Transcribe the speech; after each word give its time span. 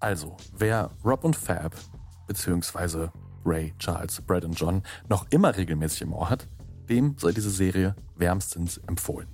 Also, 0.00 0.38
wer 0.56 0.90
Rob 1.04 1.24
und 1.24 1.36
Fab, 1.36 1.76
beziehungsweise 2.26 3.12
Ray, 3.44 3.74
Charles, 3.78 4.22
Brad 4.22 4.44
und 4.44 4.58
John 4.58 4.82
noch 5.10 5.26
immer 5.30 5.54
regelmäßig 5.54 6.02
im 6.02 6.14
Ohr 6.14 6.30
hat, 6.30 6.48
dem 6.88 7.16
sei 7.18 7.32
diese 7.32 7.50
Serie 7.50 7.94
wärmstens 8.16 8.78
empfohlen. 8.86 9.28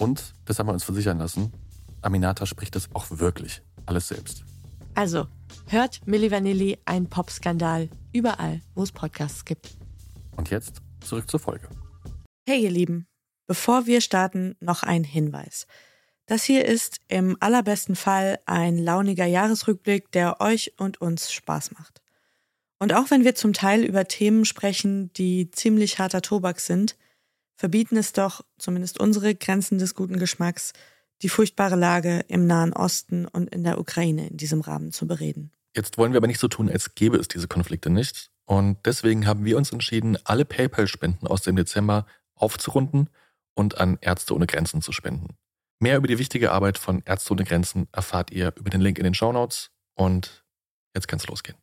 Und, 0.00 0.34
das 0.44 0.58
haben 0.58 0.66
wir 0.66 0.72
uns 0.72 0.82
versichern 0.82 1.18
lassen, 1.18 1.52
Aminata 2.02 2.44
spricht 2.44 2.74
das 2.74 2.88
auch 2.92 3.06
wirklich 3.10 3.62
alles 3.86 4.08
selbst. 4.08 4.44
Also, 4.96 5.28
hört 5.68 6.04
Milli 6.06 6.30
Vanilli, 6.30 6.78
ein 6.84 7.08
Popskandal, 7.08 7.88
überall, 8.12 8.62
wo 8.74 8.82
es 8.82 8.90
Podcasts 8.90 9.44
gibt. 9.44 9.76
Und 10.36 10.50
jetzt 10.50 10.82
zurück 11.00 11.30
zur 11.30 11.38
Folge. 11.38 11.68
Hey 12.48 12.64
ihr 12.64 12.70
Lieben, 12.70 13.06
bevor 13.46 13.86
wir 13.86 14.00
starten, 14.00 14.56
noch 14.60 14.82
ein 14.82 15.04
Hinweis. 15.04 15.68
Das 16.26 16.44
hier 16.44 16.64
ist 16.64 17.00
im 17.08 17.36
allerbesten 17.40 17.96
Fall 17.96 18.38
ein 18.46 18.78
launiger 18.78 19.26
Jahresrückblick, 19.26 20.10
der 20.12 20.40
euch 20.40 20.72
und 20.78 21.00
uns 21.00 21.32
Spaß 21.32 21.72
macht. 21.72 22.00
Und 22.78 22.94
auch 22.94 23.10
wenn 23.10 23.24
wir 23.24 23.34
zum 23.34 23.52
Teil 23.52 23.84
über 23.84 24.06
Themen 24.06 24.44
sprechen, 24.44 25.12
die 25.14 25.50
ziemlich 25.50 25.98
harter 25.98 26.22
Tobak 26.22 26.60
sind, 26.60 26.96
verbieten 27.56 27.96
es 27.96 28.12
doch, 28.12 28.44
zumindest 28.58 29.00
unsere 29.00 29.34
Grenzen 29.34 29.78
des 29.78 29.94
guten 29.94 30.18
Geschmacks, 30.18 30.72
die 31.22 31.28
furchtbare 31.28 31.76
Lage 31.76 32.24
im 32.28 32.46
Nahen 32.46 32.72
Osten 32.72 33.26
und 33.26 33.54
in 33.54 33.62
der 33.62 33.78
Ukraine 33.78 34.28
in 34.28 34.36
diesem 34.36 34.60
Rahmen 34.60 34.92
zu 34.92 35.06
bereden. 35.06 35.52
Jetzt 35.76 35.98
wollen 35.98 36.12
wir 36.12 36.18
aber 36.18 36.26
nicht 36.26 36.40
so 36.40 36.48
tun, 36.48 36.70
als 36.70 36.94
gäbe 36.94 37.16
es 37.16 37.28
diese 37.28 37.48
Konflikte 37.48 37.90
nicht. 37.90 38.30
Und 38.46 38.78
deswegen 38.84 39.26
haben 39.26 39.44
wir 39.44 39.56
uns 39.56 39.72
entschieden, 39.72 40.18
alle 40.24 40.44
PayPal-Spenden 40.44 41.26
aus 41.26 41.42
dem 41.42 41.56
Dezember 41.56 42.06
aufzurunden 42.34 43.08
und 43.54 43.78
an 43.78 43.98
Ärzte 44.00 44.34
ohne 44.34 44.46
Grenzen 44.46 44.82
zu 44.82 44.92
spenden. 44.92 45.36
Mehr 45.80 45.96
über 45.96 46.06
die 46.06 46.18
wichtige 46.18 46.52
Arbeit 46.52 46.78
von 46.78 47.02
Ärzte 47.04 47.32
ohne 47.32 47.44
Grenzen 47.44 47.88
erfahrt 47.92 48.30
ihr 48.30 48.52
über 48.56 48.70
den 48.70 48.80
Link 48.80 48.98
in 48.98 49.04
den 49.04 49.14
Show 49.14 49.32
Notes. 49.32 49.70
Und 49.94 50.44
jetzt 50.94 51.08
kann 51.08 51.18
es 51.18 51.26
losgehen. 51.26 51.58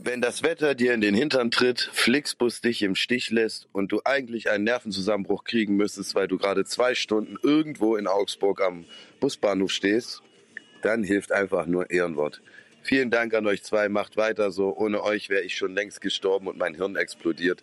Wenn 0.00 0.20
das 0.22 0.42
Wetter 0.42 0.74
dir 0.74 0.94
in 0.94 1.00
den 1.00 1.14
Hintern 1.14 1.50
tritt, 1.50 1.90
Flixbus 1.92 2.60
dich 2.60 2.82
im 2.82 2.94
Stich 2.94 3.30
lässt 3.30 3.68
und 3.72 3.90
du 3.90 4.00
eigentlich 4.04 4.48
einen 4.48 4.64
Nervenzusammenbruch 4.64 5.44
kriegen 5.44 5.76
müsstest, 5.76 6.14
weil 6.14 6.28
du 6.28 6.38
gerade 6.38 6.64
zwei 6.64 6.94
Stunden 6.94 7.36
irgendwo 7.42 7.96
in 7.96 8.06
Augsburg 8.06 8.62
am 8.62 8.84
Busbahnhof 9.20 9.72
stehst, 9.72 10.22
dann 10.82 11.02
hilft 11.02 11.32
einfach 11.32 11.66
nur 11.66 11.90
Ehrenwort. 11.90 12.40
Vielen 12.82 13.10
Dank 13.10 13.34
an 13.34 13.46
euch 13.46 13.64
zwei, 13.64 13.88
macht 13.88 14.16
weiter 14.16 14.50
so. 14.50 14.74
Ohne 14.74 15.02
euch 15.02 15.28
wäre 15.28 15.42
ich 15.42 15.56
schon 15.56 15.74
längst 15.74 16.00
gestorben 16.00 16.46
und 16.46 16.56
mein 16.56 16.74
Hirn 16.74 16.96
explodiert. 16.96 17.62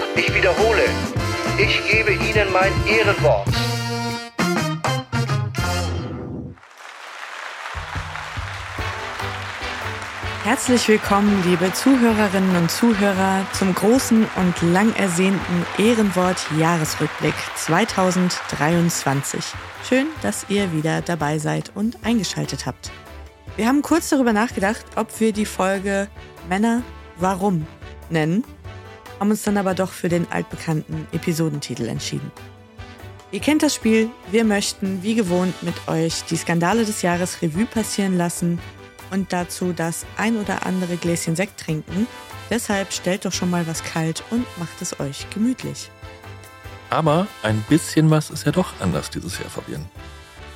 Wiederhole, 0.41 0.85
ich 1.59 1.87
gebe 1.87 2.13
Ihnen 2.13 2.51
mein 2.51 2.73
Ehrenwort. 2.87 3.47
Herzlich 10.43 10.87
willkommen, 10.87 11.43
liebe 11.45 11.71
Zuhörerinnen 11.73 12.55
und 12.55 12.71
Zuhörer, 12.71 13.45
zum 13.53 13.75
großen 13.75 14.27
und 14.35 14.59
lang 14.63 14.95
ersehnten 14.95 15.63
Ehrenwort 15.77 16.43
Jahresrückblick 16.57 17.35
2023. 17.57 19.45
Schön, 19.87 20.07
dass 20.23 20.47
ihr 20.49 20.73
wieder 20.73 21.03
dabei 21.03 21.37
seid 21.37 21.71
und 21.75 22.03
eingeschaltet 22.03 22.65
habt. 22.65 22.89
Wir 23.57 23.67
haben 23.67 23.83
kurz 23.83 24.09
darüber 24.09 24.33
nachgedacht, 24.33 24.85
ob 24.95 25.19
wir 25.19 25.33
die 25.33 25.45
Folge 25.45 26.07
Männer, 26.49 26.81
warum 27.19 27.67
nennen, 28.09 28.43
haben 29.21 29.29
uns 29.29 29.43
dann 29.43 29.57
aber 29.57 29.75
doch 29.75 29.91
für 29.91 30.09
den 30.09 30.25
altbekannten 30.31 31.07
Episodentitel 31.11 31.87
entschieden. 31.87 32.31
Ihr 33.31 33.39
kennt 33.39 33.61
das 33.61 33.75
Spiel, 33.75 34.09
wir 34.31 34.43
möchten 34.43 35.03
wie 35.03 35.13
gewohnt 35.13 35.61
mit 35.61 35.75
euch 35.87 36.23
die 36.23 36.35
Skandale 36.35 36.85
des 36.85 37.03
Jahres 37.03 37.39
Revue 37.43 37.67
passieren 37.67 38.17
lassen 38.17 38.57
und 39.11 39.31
dazu 39.31 39.73
das 39.73 40.07
ein 40.17 40.37
oder 40.37 40.65
andere 40.65 40.97
Gläschen 40.97 41.35
Sekt 41.35 41.59
trinken. 41.59 42.07
Deshalb 42.49 42.91
stellt 42.91 43.23
doch 43.23 43.31
schon 43.31 43.51
mal 43.51 43.67
was 43.67 43.83
kalt 43.83 44.23
und 44.31 44.43
macht 44.57 44.81
es 44.81 44.99
euch 44.99 45.29
gemütlich. 45.29 45.91
Aber 46.89 47.27
ein 47.43 47.63
bisschen 47.69 48.09
was 48.09 48.31
ist 48.31 48.47
ja 48.47 48.51
doch 48.51 48.73
anders 48.79 49.11
dieses 49.11 49.37
Jahr, 49.37 49.51
Fabian. 49.51 49.85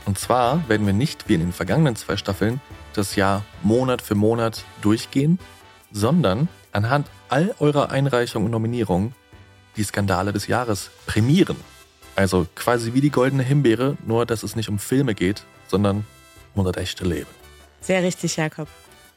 Und 0.05 0.17
zwar 0.17 0.67
werden 0.67 0.87
wir 0.87 0.93
nicht 0.93 1.29
wie 1.29 1.35
in 1.35 1.41
den 1.41 1.53
vergangenen 1.53 1.95
zwei 1.95 2.17
Staffeln 2.17 2.59
das 2.93 3.15
Jahr 3.15 3.45
Monat 3.61 4.01
für 4.01 4.15
Monat 4.15 4.63
durchgehen, 4.81 5.37
sondern 5.91 6.47
anhand 6.71 7.07
all 7.29 7.55
eurer 7.59 7.91
Einreichungen 7.91 8.45
und 8.45 8.51
Nominierungen 8.51 9.13
die 9.77 9.83
Skandale 9.83 10.33
des 10.33 10.47
Jahres 10.47 10.91
prämieren. 11.05 11.57
Also 12.15 12.47
quasi 12.55 12.93
wie 12.93 13.01
die 13.01 13.09
goldene 13.09 13.43
Himbeere, 13.43 13.97
nur 14.05 14.25
dass 14.25 14.43
es 14.43 14.55
nicht 14.55 14.69
um 14.69 14.79
Filme 14.79 15.15
geht, 15.15 15.43
sondern 15.67 16.05
um 16.53 16.63
das 16.63 16.77
echte 16.77 17.03
Leben. 17.03 17.29
Sehr 17.81 18.01
richtig, 18.03 18.37
Jakob. 18.37 18.67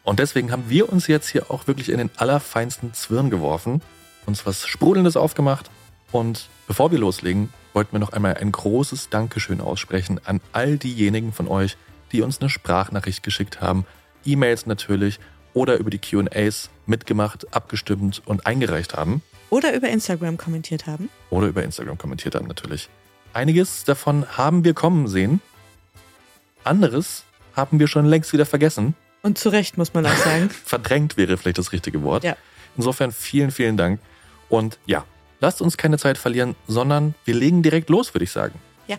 Und 0.03 0.19
deswegen 0.19 0.51
haben 0.51 0.65
wir 0.69 0.91
uns 0.93 1.07
jetzt 1.07 1.29
hier 1.29 1.51
auch 1.51 1.67
wirklich 1.67 1.91
in 1.91 1.99
den 1.99 2.11
allerfeinsten 2.17 2.95
Zwirn 2.95 3.31
geworfen, 3.31 3.83
uns 4.27 4.47
was 4.47 4.67
Sprudelndes 4.67 5.17
aufgemacht 5.17 5.71
und 6.13 6.49
bevor 6.67 6.91
wir 6.91 6.99
loslegen, 6.99 7.53
wollten 7.73 7.93
wir 7.93 8.01
noch 8.01 8.13
einmal 8.13 8.35
ein 8.35 8.51
großes 8.51 9.11
Dankeschön 9.11 9.61
aussprechen 9.61 10.21
an 10.25 10.41
all 10.53 10.79
diejenigen 10.79 11.33
von 11.33 11.47
euch, 11.47 11.77
die 12.13 12.23
uns 12.23 12.41
eine 12.41 12.49
Sprachnachricht 12.49 13.23
geschickt 13.23 13.61
haben, 13.61 13.85
E-Mails 14.25 14.67
natürlich 14.67 15.21
oder 15.55 15.79
über 15.79 15.91
die 15.91 15.99
QAs 15.99 16.71
mitgemacht, 16.87 17.55
abgestimmt 17.55 18.23
und 18.25 18.47
eingereicht 18.47 18.95
haben. 18.95 19.23
Oder 19.51 19.75
über 19.75 19.89
Instagram 19.89 20.37
kommentiert 20.37 20.87
haben. 20.87 21.09
Oder 21.31 21.49
über 21.49 21.63
Instagram 21.63 21.99
kommentiert 21.99 22.35
haben 22.35 22.47
natürlich. 22.47 22.89
Einiges 23.33 23.85
davon 23.85 24.27
haben 24.37 24.65
wir 24.65 24.75
kommen 24.75 25.09
sehen. 25.09 25.41
Anderes 26.65 27.25
haben 27.55 27.79
wir 27.79 27.89
schon 27.89 28.07
längst 28.07 28.33
wieder 28.33 28.47
vergessen. 28.47 28.95
Und 29.23 29.39
zu 29.39 29.49
Recht, 29.49 29.79
muss 29.79 29.95
man 29.95 30.07
auch 30.07 30.17
sagen. 30.17 30.51
Verdrängt 30.65 31.17
wäre 31.17 31.37
vielleicht 31.37 31.59
das 31.59 31.73
richtige 31.73 32.03
Wort. 32.03 32.25
Ja. 32.25 32.37
Insofern 32.77 33.13
vielen, 33.13 33.51
vielen 33.51 33.77
Dank. 33.77 34.01
Und 34.49 34.79
ja, 34.87 35.05
lasst 35.41 35.61
uns 35.61 35.77
keine 35.77 35.99
Zeit 35.99 36.19
verlieren, 36.19 36.55
sondern 36.67 37.15
wir 37.25 37.35
legen 37.35 37.63
direkt 37.63 37.91
los, 37.91 38.15
würde 38.15 38.25
ich 38.25 38.31
sagen. 38.31 38.59
Ja. 38.87 38.99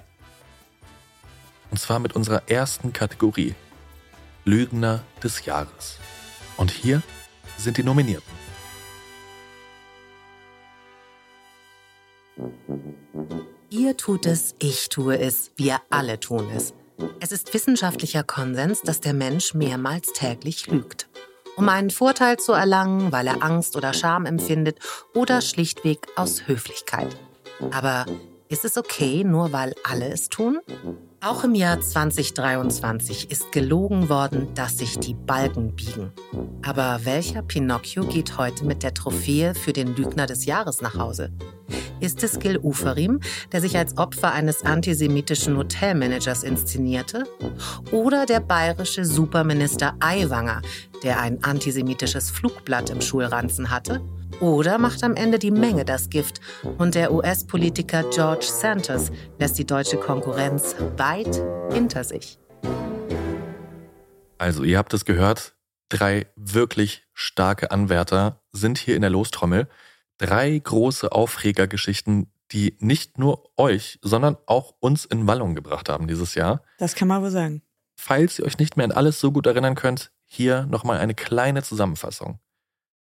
Und 1.72 1.80
zwar 1.80 2.00
mit 2.00 2.16
unserer 2.16 2.44
ersten 2.48 2.92
Kategorie. 2.94 3.56
Lügner 4.46 5.04
des 5.24 5.46
Jahres. 5.46 6.00
Und 6.60 6.72
hier 6.72 7.02
sind 7.58 7.78
die 7.78 7.84
Nominierten. 7.84 8.34
Ihr 13.70 13.96
tut 13.96 14.26
es, 14.26 14.56
ich 14.60 14.90
tue 14.90 15.18
es, 15.18 15.52
wir 15.56 15.80
alle 15.90 16.20
tun 16.20 16.50
es. 16.54 16.74
Es 17.22 17.32
ist 17.32 17.54
wissenschaftlicher 17.54 18.24
Konsens, 18.24 18.82
dass 18.82 19.00
der 19.00 19.14
Mensch 19.14 19.54
mehrmals 19.54 20.12
täglich 20.12 20.68
lügt. 20.68 21.08
Um 21.56 21.70
einen 21.70 21.92
Vorteil 21.92 22.36
zu 22.36 22.52
erlangen, 22.52 23.14
weil 23.14 23.28
er 23.28 23.42
Angst 23.42 23.78
oder 23.78 23.94
Scham 23.94 24.26
empfindet 24.26 24.80
oder 25.16 25.40
schlichtweg 25.40 26.08
aus 26.18 26.46
Höflichkeit. 26.46 27.16
Aber 27.72 28.06
ist 28.50 28.66
es 28.66 28.78
okay, 28.78 29.24
nur 29.24 29.54
weil 29.54 29.76
alle 29.86 30.12
es 30.12 30.28
tun? 30.28 30.60
Auch 31.22 31.44
im 31.44 31.54
Jahr 31.54 31.82
2023 31.82 33.30
ist 33.30 33.52
gelogen 33.52 34.08
worden, 34.08 34.54
dass 34.56 34.78
sich 34.78 34.98
die 35.00 35.14
Balken 35.14 35.76
biegen. 35.76 36.14
Aber 36.66 37.02
welcher 37.04 37.42
Pinocchio 37.42 38.06
geht 38.06 38.38
heute 38.38 38.64
mit 38.64 38.84
der 38.84 38.94
Trophäe 38.94 39.54
für 39.54 39.74
den 39.74 39.98
Lügner 39.98 40.28
des 40.28 40.46
Jahres 40.46 40.80
nach 40.80 40.96
Hause? 40.96 41.34
Ist 42.00 42.24
es 42.24 42.40
Gil 42.40 42.58
Uferim, 42.58 43.20
der 43.52 43.60
sich 43.60 43.78
als 43.78 43.98
Opfer 43.98 44.32
eines 44.32 44.64
antisemitischen 44.64 45.58
Hotelmanagers 45.58 46.44
inszenierte? 46.44 47.26
Oder 47.92 48.26
der 48.26 48.40
bayerische 48.40 49.04
Superminister 49.04 49.96
Aiwanger, 50.00 50.62
der 51.04 51.20
ein 51.20 51.44
antisemitisches 51.44 52.30
Flugblatt 52.32 52.92
im 52.92 53.02
Schulranzen 53.02 53.70
hatte? 53.70 54.00
Oder 54.40 54.78
macht 54.78 55.04
am 55.04 55.16
Ende 55.16 55.38
die 55.38 55.52
Menge 55.52 55.84
das 55.84 56.10
Gift 56.10 56.40
und 56.78 56.96
der 56.96 57.12
US-Politiker 57.12 58.10
George 58.10 58.46
Santos 58.46 59.12
lässt 59.38 59.58
die 59.58 59.66
deutsche 59.66 59.98
Konkurrenz 59.98 60.76
weit 60.96 61.42
hinter 61.74 62.06
sich? 62.06 62.40
Also, 64.38 64.64
ihr 64.64 64.78
habt 64.78 64.94
es 64.94 65.04
gehört, 65.04 65.56
drei 65.90 66.28
wirklich 66.38 67.06
starke 67.14 67.72
Anwärter 67.72 68.42
sind 68.54 68.78
hier 68.78 68.96
in 68.96 69.02
der 69.02 69.10
Lostrommel. 69.10 69.68
Drei 70.18 70.58
große 70.58 71.12
Aufregergeschichten, 71.12 72.32
die 72.54 72.78
nicht 72.80 73.18
nur 73.20 73.44
euch, 73.58 74.00
sondern 74.02 74.38
auch 74.46 74.74
uns 74.80 75.04
in 75.04 75.28
Wallung 75.28 75.54
gebracht 75.54 75.90
haben 75.90 76.08
dieses 76.08 76.36
Jahr. 76.36 76.64
Das 76.78 76.96
kann 76.96 77.10
man 77.10 77.22
wohl 77.22 77.32
sagen. 77.32 77.62
Falls 77.98 78.40
ihr 78.40 78.46
euch 78.46 78.58
nicht 78.58 78.78
mehr 78.78 78.86
an 78.86 78.94
alles 78.94 79.20
so 79.20 79.34
gut 79.34 79.48
erinnern 79.48 79.76
könnt, 79.76 80.12
hier 80.26 80.66
nochmal 80.68 81.00
eine 81.00 81.16
kleine 81.16 81.62
Zusammenfassung. 81.62 82.40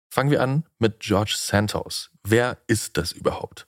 Fangen 0.10 0.32
wir 0.32 0.42
an 0.42 0.66
mit 0.80 1.00
George 1.00 1.36
Santos. 1.38 2.10
Wer 2.24 2.58
ist 2.68 2.98
das 2.98 3.12
überhaupt? 3.12 3.68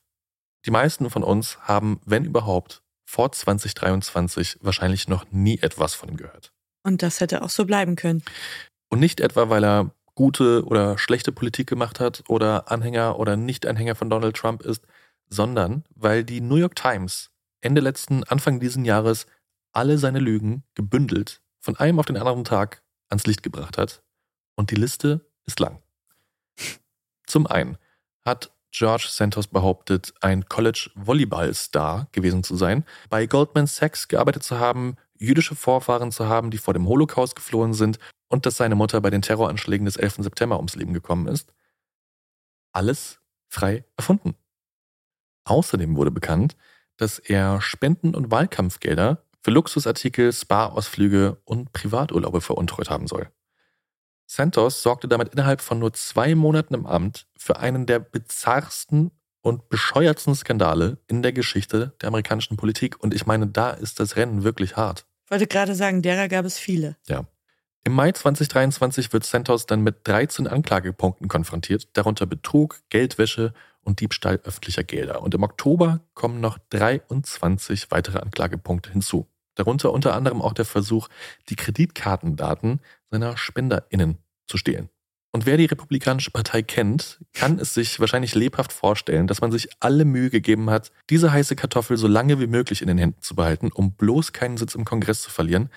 Die 0.66 0.72
meisten 0.72 1.10
von 1.10 1.24
uns 1.24 1.60
haben, 1.62 2.02
wenn 2.06 2.26
überhaupt, 2.26 2.84
vor 3.06 3.32
2023 3.32 4.58
wahrscheinlich 4.62 5.08
noch 5.08 5.30
nie 5.32 5.60
etwas 5.60 5.94
von 5.94 6.10
ihm 6.10 6.18
gehört. 6.18 6.52
Und 6.84 7.04
das 7.04 7.20
hätte 7.20 7.44
auch 7.44 7.50
so 7.50 7.66
bleiben 7.66 7.96
können. 7.96 8.24
Und 8.90 9.00
nicht 9.00 9.20
etwa, 9.20 9.50
weil 9.50 9.64
er 9.64 9.92
gute 10.16 10.66
oder 10.66 10.98
schlechte 10.98 11.32
Politik 11.32 11.68
gemacht 11.68 12.00
hat 12.00 12.24
oder 12.28 12.72
Anhänger 12.72 13.20
oder 13.20 13.36
Nicht-Anhänger 13.36 13.96
von 13.96 14.10
Donald 14.10 14.36
Trump 14.36 14.64
ist, 14.64 14.86
sondern 15.30 15.84
weil 15.96 16.24
die 16.24 16.42
New 16.42 16.58
York 16.58 16.76
Times 16.76 17.30
Ende 17.62 17.82
letzten, 17.82 18.24
Anfang 18.24 18.60
diesen 18.60 18.86
Jahres 18.86 19.28
alle 19.74 19.98
seine 19.98 20.20
Lügen 20.20 20.64
gebündelt 20.74 21.42
von 21.60 21.78
einem 21.78 22.00
auf 22.00 22.08
den 22.08 22.18
anderen 22.18 22.44
Tag 22.44 22.82
ans 23.10 23.26
Licht 23.28 23.44
gebracht 23.44 23.78
hat. 23.78 24.02
Und 24.56 24.72
die 24.72 24.76
Liste 24.76 25.26
ist 25.46 25.60
lang. 25.60 25.82
Zum 27.32 27.48
einen 27.48 27.78
hat 28.26 28.52
George 28.74 29.08
Santos 29.08 29.48
behauptet, 29.48 30.14
ein 30.20 30.50
College-Volleyball-Star 30.50 32.10
gewesen 32.12 32.44
zu 32.44 32.58
sein, 32.58 32.84
bei 33.10 33.26
Goldman 33.26 33.68
Sachs 33.68 34.10
gearbeitet 34.10 34.44
zu 34.44 34.60
haben, 34.60 34.98
jüdische 35.18 35.56
Vorfahren 35.56 36.12
zu 36.12 36.28
haben, 36.28 36.52
die 36.52 36.58
vor 36.58 36.74
dem 36.74 36.90
Holocaust 36.90 37.38
geflohen 37.38 37.74
sind 37.74 38.00
und 38.28 38.46
dass 38.46 38.58
seine 38.58 38.76
Mutter 38.76 39.00
bei 39.00 39.10
den 39.10 39.22
Terroranschlägen 39.22 39.86
des 39.86 39.96
11. 39.96 40.16
September 40.16 40.58
ums 40.58 40.76
Leben 40.76 40.94
gekommen 40.94 41.30
ist. 41.30 41.54
Alles 42.74 43.22
frei 43.48 43.86
erfunden. 43.96 44.36
Außerdem 45.46 45.96
wurde 45.96 46.12
bekannt, 46.12 46.58
dass 46.98 47.18
er 47.18 47.62
Spenden- 47.62 48.14
und 48.14 48.30
Wahlkampfgelder 48.30 49.24
für 49.40 49.52
Luxusartikel, 49.52 50.34
Spa-Ausflüge 50.34 51.42
und 51.46 51.72
Privaturlaube 51.72 52.42
veruntreut 52.42 52.90
haben 52.90 53.08
soll. 53.08 53.32
Santos 54.32 54.82
sorgte 54.82 55.10
damit 55.10 55.34
innerhalb 55.34 55.60
von 55.60 55.78
nur 55.78 55.92
zwei 55.92 56.36
Monaten 56.36 56.74
im 56.74 56.86
Amt 56.86 57.28
für 57.36 57.60
einen 57.60 57.86
der 57.86 58.00
bizarrsten 58.00 59.12
und 59.42 59.68
bescheuertsten 59.68 60.36
Skandale 60.36 61.00
in 61.08 61.22
der 61.22 61.34
Geschichte 61.34 61.94
der 62.00 62.08
amerikanischen 62.08 62.56
Politik. 62.56 63.04
Und 63.04 63.14
ich 63.14 63.26
meine, 63.26 63.48
da 63.48 63.72
ist 63.72 64.00
das 64.00 64.16
Rennen 64.16 64.46
wirklich 64.46 64.78
hart. 64.78 65.06
Ich 65.26 65.32
wollte 65.32 65.48
gerade 65.48 65.76
sagen, 65.76 66.02
derer 66.02 66.30
gab 66.30 66.46
es 66.46 66.58
viele. 66.58 66.96
Ja. 67.10 67.26
Im 67.84 67.92
Mai 67.92 68.14
2023 68.14 69.12
wird 69.12 69.26
Santos 69.26 69.66
dann 69.66 69.82
mit 69.82 70.08
13 70.08 70.48
Anklagepunkten 70.48 71.28
konfrontiert, 71.28 71.90
darunter 71.98 72.26
Betrug, 72.26 72.80
Geldwäsche 72.88 73.54
und 73.84 74.00
Diebstahl 74.00 74.40
öffentlicher 74.46 74.86
Gelder. 74.86 75.24
Und 75.24 75.34
im 75.34 75.44
Oktober 75.44 76.06
kommen 76.14 76.40
noch 76.40 76.58
23 76.70 77.92
weitere 77.92 78.20
Anklagepunkte 78.20 78.92
hinzu. 78.92 79.28
Darunter 79.62 79.94
unter 79.94 80.16
anderem 80.16 80.42
auch 80.42 80.54
der 80.54 80.66
Versuch, 80.66 81.08
die 81.50 81.56
Kreditkartendaten 81.56 82.80
seiner 83.12 83.38
SpenderInnen 83.38 84.18
zu 84.48 84.58
stehlen. 84.58 84.90
Und 85.32 85.46
wer 85.46 85.56
die 85.56 85.66
Republikanische 85.66 86.32
Partei 86.32 86.64
kennt, 86.64 87.20
kann 87.34 87.60
es 87.60 87.76
sich 87.76 88.00
wahrscheinlich 88.00 88.34
lebhaft 88.36 88.74
vorstellen, 88.74 89.28
dass 89.28 89.40
man 89.40 89.52
sich 89.52 89.70
alle 89.80 90.04
Mühe 90.04 90.30
gegeben 90.30 90.70
hat, 90.70 90.92
diese 91.10 91.32
heiße 91.32 91.56
Kartoffel 91.56 91.96
so 91.96 92.08
lange 92.08 92.40
wie 92.40 92.48
möglich 92.48 92.82
in 92.82 92.88
den 92.88 92.98
Händen 92.98 93.22
zu 93.22 93.36
behalten, 93.36 93.72
um 93.72 93.94
bloß 93.94 94.34
keinen 94.34 94.58
Sitz 94.58 94.76
im 94.76 94.84
Kongress 94.84 95.22
zu 95.22 95.30
verlieren. 95.30 95.70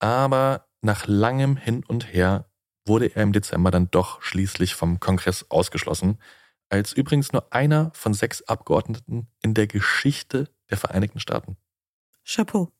Aber 0.00 0.66
nach 0.82 1.06
langem 1.06 1.56
Hin 1.56 1.82
und 1.86 2.12
Her 2.12 2.50
wurde 2.84 3.06
er 3.06 3.22
im 3.22 3.32
Dezember 3.32 3.70
dann 3.70 3.90
doch 3.90 4.20
schließlich 4.20 4.74
vom 4.74 5.00
Kongress 5.00 5.46
ausgeschlossen, 5.50 6.18
als 6.68 6.92
übrigens 6.92 7.32
nur 7.32 7.52
einer 7.52 7.90
von 7.94 8.12
sechs 8.12 8.42
Abgeordneten 8.42 9.28
in 9.40 9.54
der 9.54 9.68
Geschichte 9.68 10.50
der 10.68 10.76
Vereinigten 10.76 11.20
Staaten. 11.20 11.56
Chapeau. 12.26 12.70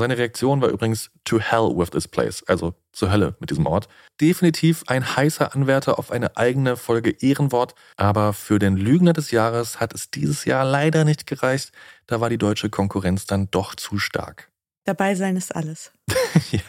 Seine 0.00 0.16
Reaktion 0.16 0.62
war 0.62 0.70
übrigens 0.70 1.10
to 1.26 1.38
hell 1.38 1.76
with 1.76 1.90
this 1.90 2.08
place, 2.08 2.42
also 2.48 2.72
zur 2.90 3.12
Hölle 3.12 3.36
mit 3.38 3.50
diesem 3.50 3.66
Ort. 3.66 3.86
Definitiv 4.18 4.82
ein 4.86 5.14
heißer 5.14 5.54
Anwärter 5.54 5.98
auf 5.98 6.10
eine 6.10 6.38
eigene 6.38 6.78
Folge 6.78 7.10
Ehrenwort, 7.10 7.74
aber 7.98 8.32
für 8.32 8.58
den 8.58 8.78
Lügner 8.78 9.12
des 9.12 9.30
Jahres 9.30 9.78
hat 9.78 9.92
es 9.92 10.10
dieses 10.10 10.46
Jahr 10.46 10.64
leider 10.64 11.04
nicht 11.04 11.26
gereicht. 11.26 11.72
Da 12.06 12.18
war 12.18 12.30
die 12.30 12.38
deutsche 12.38 12.70
Konkurrenz 12.70 13.26
dann 13.26 13.50
doch 13.50 13.74
zu 13.74 13.98
stark. 13.98 14.50
Dabei 14.84 15.14
sein 15.14 15.36
ist 15.36 15.54
alles. 15.54 15.92
ja, 16.50 16.60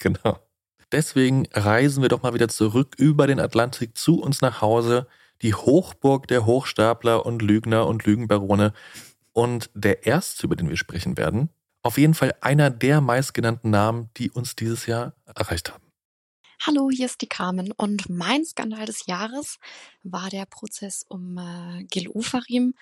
genau. 0.00 0.40
Deswegen 0.90 1.46
reisen 1.52 2.02
wir 2.02 2.08
doch 2.08 2.22
mal 2.24 2.34
wieder 2.34 2.48
zurück 2.48 2.96
über 2.98 3.28
den 3.28 3.38
Atlantik 3.38 3.96
zu 3.96 4.20
uns 4.20 4.40
nach 4.40 4.60
Hause, 4.60 5.06
die 5.40 5.54
Hochburg 5.54 6.26
der 6.26 6.46
Hochstapler 6.46 7.24
und 7.24 7.42
Lügner 7.42 7.86
und 7.86 8.04
Lügenbarone. 8.06 8.72
Und 9.32 9.70
der 9.72 10.04
erste, 10.04 10.46
über 10.46 10.56
den 10.56 10.68
wir 10.68 10.76
sprechen 10.76 11.16
werden, 11.16 11.48
auf 11.82 11.98
jeden 11.98 12.14
Fall 12.14 12.34
einer 12.40 12.70
der 12.70 13.00
meistgenannten 13.00 13.70
Namen, 13.70 14.10
die 14.16 14.30
uns 14.30 14.56
dieses 14.56 14.86
Jahr 14.86 15.14
erreicht 15.26 15.72
haben. 15.72 15.84
Hallo, 16.64 16.90
hier 16.90 17.06
ist 17.06 17.20
die 17.22 17.28
Carmen 17.28 17.72
und 17.72 18.08
mein 18.08 18.44
Skandal 18.44 18.86
des 18.86 19.06
Jahres 19.06 19.58
war 20.04 20.30
der 20.30 20.46
Prozess 20.46 21.04
um 21.08 21.36
äh, 21.36 21.84
Gil 21.84 22.08
Ufarim, 22.08 22.74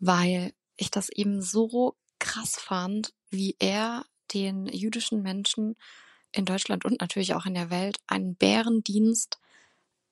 weil 0.00 0.52
ich 0.76 0.90
das 0.90 1.10
eben 1.10 1.40
so 1.40 1.94
krass 2.18 2.56
fand, 2.56 3.14
wie 3.30 3.54
er 3.60 4.04
den 4.34 4.66
jüdischen 4.66 5.22
Menschen 5.22 5.76
in 6.32 6.44
Deutschland 6.44 6.84
und 6.84 7.00
natürlich 7.00 7.34
auch 7.34 7.46
in 7.46 7.54
der 7.54 7.70
Welt 7.70 7.98
einen 8.08 8.34
Bärendienst 8.34 9.38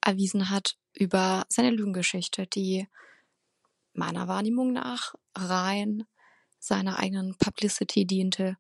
erwiesen 0.01 0.51
hat 0.51 0.77
über 0.95 1.45
seine 1.49 1.71
Lügengeschichte, 1.71 2.47
die 2.47 2.87
meiner 3.95 4.29
Wahrnehmung 4.29 4.73
nach 4.73 5.15
rein 5.35 6.05
seiner 6.59 6.99
eigenen 6.99 7.37
Publicity 7.39 8.07
diente. 8.07 8.57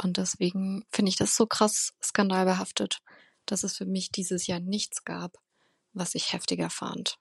Und 0.00 0.16
deswegen 0.16 0.84
finde 0.90 1.10
ich 1.10 1.16
das 1.16 1.36
so 1.36 1.46
krass 1.46 1.92
skandalbehaftet, 2.02 2.98
dass 3.46 3.64
es 3.64 3.76
für 3.76 3.86
mich 3.86 4.10
dieses 4.10 4.46
Jahr 4.46 4.60
nichts 4.60 5.04
gab, 5.04 5.36
was 5.92 6.14
ich 6.14 6.32
heftiger 6.32 6.70
fand. 6.70 7.16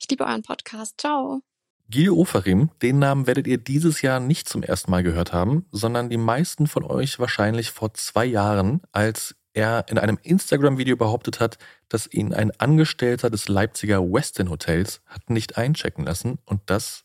Ich 0.00 0.08
liebe 0.10 0.24
euren 0.24 0.42
Podcast. 0.42 0.94
Ciao. 1.00 1.42
Gil 1.90 2.10
Oferim, 2.10 2.70
den 2.82 2.98
Namen 2.98 3.26
werdet 3.26 3.46
ihr 3.46 3.56
dieses 3.56 4.02
Jahr 4.02 4.20
nicht 4.20 4.46
zum 4.48 4.62
ersten 4.62 4.90
Mal 4.90 5.02
gehört 5.02 5.32
haben, 5.32 5.66
sondern 5.72 6.10
die 6.10 6.18
meisten 6.18 6.66
von 6.66 6.84
euch 6.84 7.18
wahrscheinlich 7.18 7.70
vor 7.70 7.94
zwei 7.94 8.26
Jahren, 8.26 8.82
als 8.92 9.36
er 9.54 9.86
in 9.88 9.98
einem 9.98 10.18
Instagram-Video 10.22 10.96
behauptet 10.96 11.40
hat, 11.40 11.56
dass 11.88 12.06
ihn 12.06 12.34
ein 12.34 12.52
Angestellter 12.60 13.30
des 13.30 13.48
Leipziger 13.48 14.02
Westin 14.02 14.50
Hotels 14.50 15.00
hat 15.06 15.30
nicht 15.30 15.56
einchecken 15.56 16.04
lassen 16.04 16.38
und 16.44 16.60
das, 16.66 17.04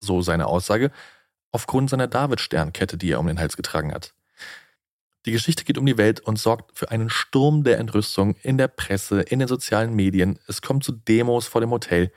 so 0.00 0.20
seine 0.20 0.46
Aussage, 0.46 0.90
aufgrund 1.54 1.88
seiner 1.88 2.08
David-Sternkette, 2.08 2.98
die 2.98 3.12
er 3.12 3.20
um 3.20 3.28
den 3.28 3.38
Hals 3.38 3.56
getragen 3.56 3.94
hat. 3.94 4.12
Die 5.24 5.30
Geschichte 5.30 5.64
geht 5.64 5.78
um 5.78 5.86
die 5.86 5.96
Welt 5.96 6.20
und 6.20 6.38
sorgt 6.38 6.76
für 6.76 6.90
einen 6.90 7.08
Sturm 7.08 7.62
der 7.62 7.78
Entrüstung 7.78 8.34
in 8.42 8.58
der 8.58 8.68
Presse, 8.68 9.22
in 9.22 9.38
den 9.38 9.46
sozialen 9.48 9.94
Medien. 9.94 10.38
Es 10.48 10.60
kommt 10.60 10.82
zu 10.82 10.92
Demos 10.92 11.46
vor 11.46 11.60
dem 11.60 11.70
Hotel. 11.70 12.12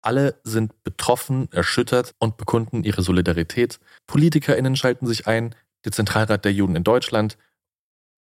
Alle 0.00 0.40
sind 0.44 0.82
betroffen, 0.82 1.52
erschüttert 1.52 2.14
und 2.18 2.38
bekunden 2.38 2.82
ihre 2.82 3.02
Solidarität. 3.02 3.78
PolitikerInnen 4.06 4.74
schalten 4.74 5.06
sich 5.06 5.26
ein, 5.26 5.54
der 5.84 5.92
Zentralrat 5.92 6.44
der 6.46 6.52
Juden 6.52 6.74
in 6.74 6.82
Deutschland. 6.82 7.36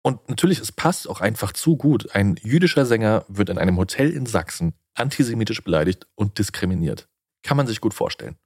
Und 0.02 0.28
natürlich, 0.28 0.60
es 0.60 0.70
passt 0.70 1.08
auch 1.08 1.22
einfach 1.22 1.52
zu 1.52 1.76
gut. 1.78 2.14
Ein 2.14 2.36
jüdischer 2.42 2.84
Sänger 2.84 3.24
wird 3.28 3.48
in 3.48 3.58
einem 3.58 3.78
Hotel 3.78 4.10
in 4.10 4.26
Sachsen 4.26 4.74
antisemitisch 4.94 5.64
beleidigt 5.64 6.06
und 6.14 6.38
diskriminiert. 6.38 7.08
Kann 7.42 7.56
man 7.56 7.66
sich 7.66 7.80
gut 7.80 7.94
vorstellen. 7.94 8.36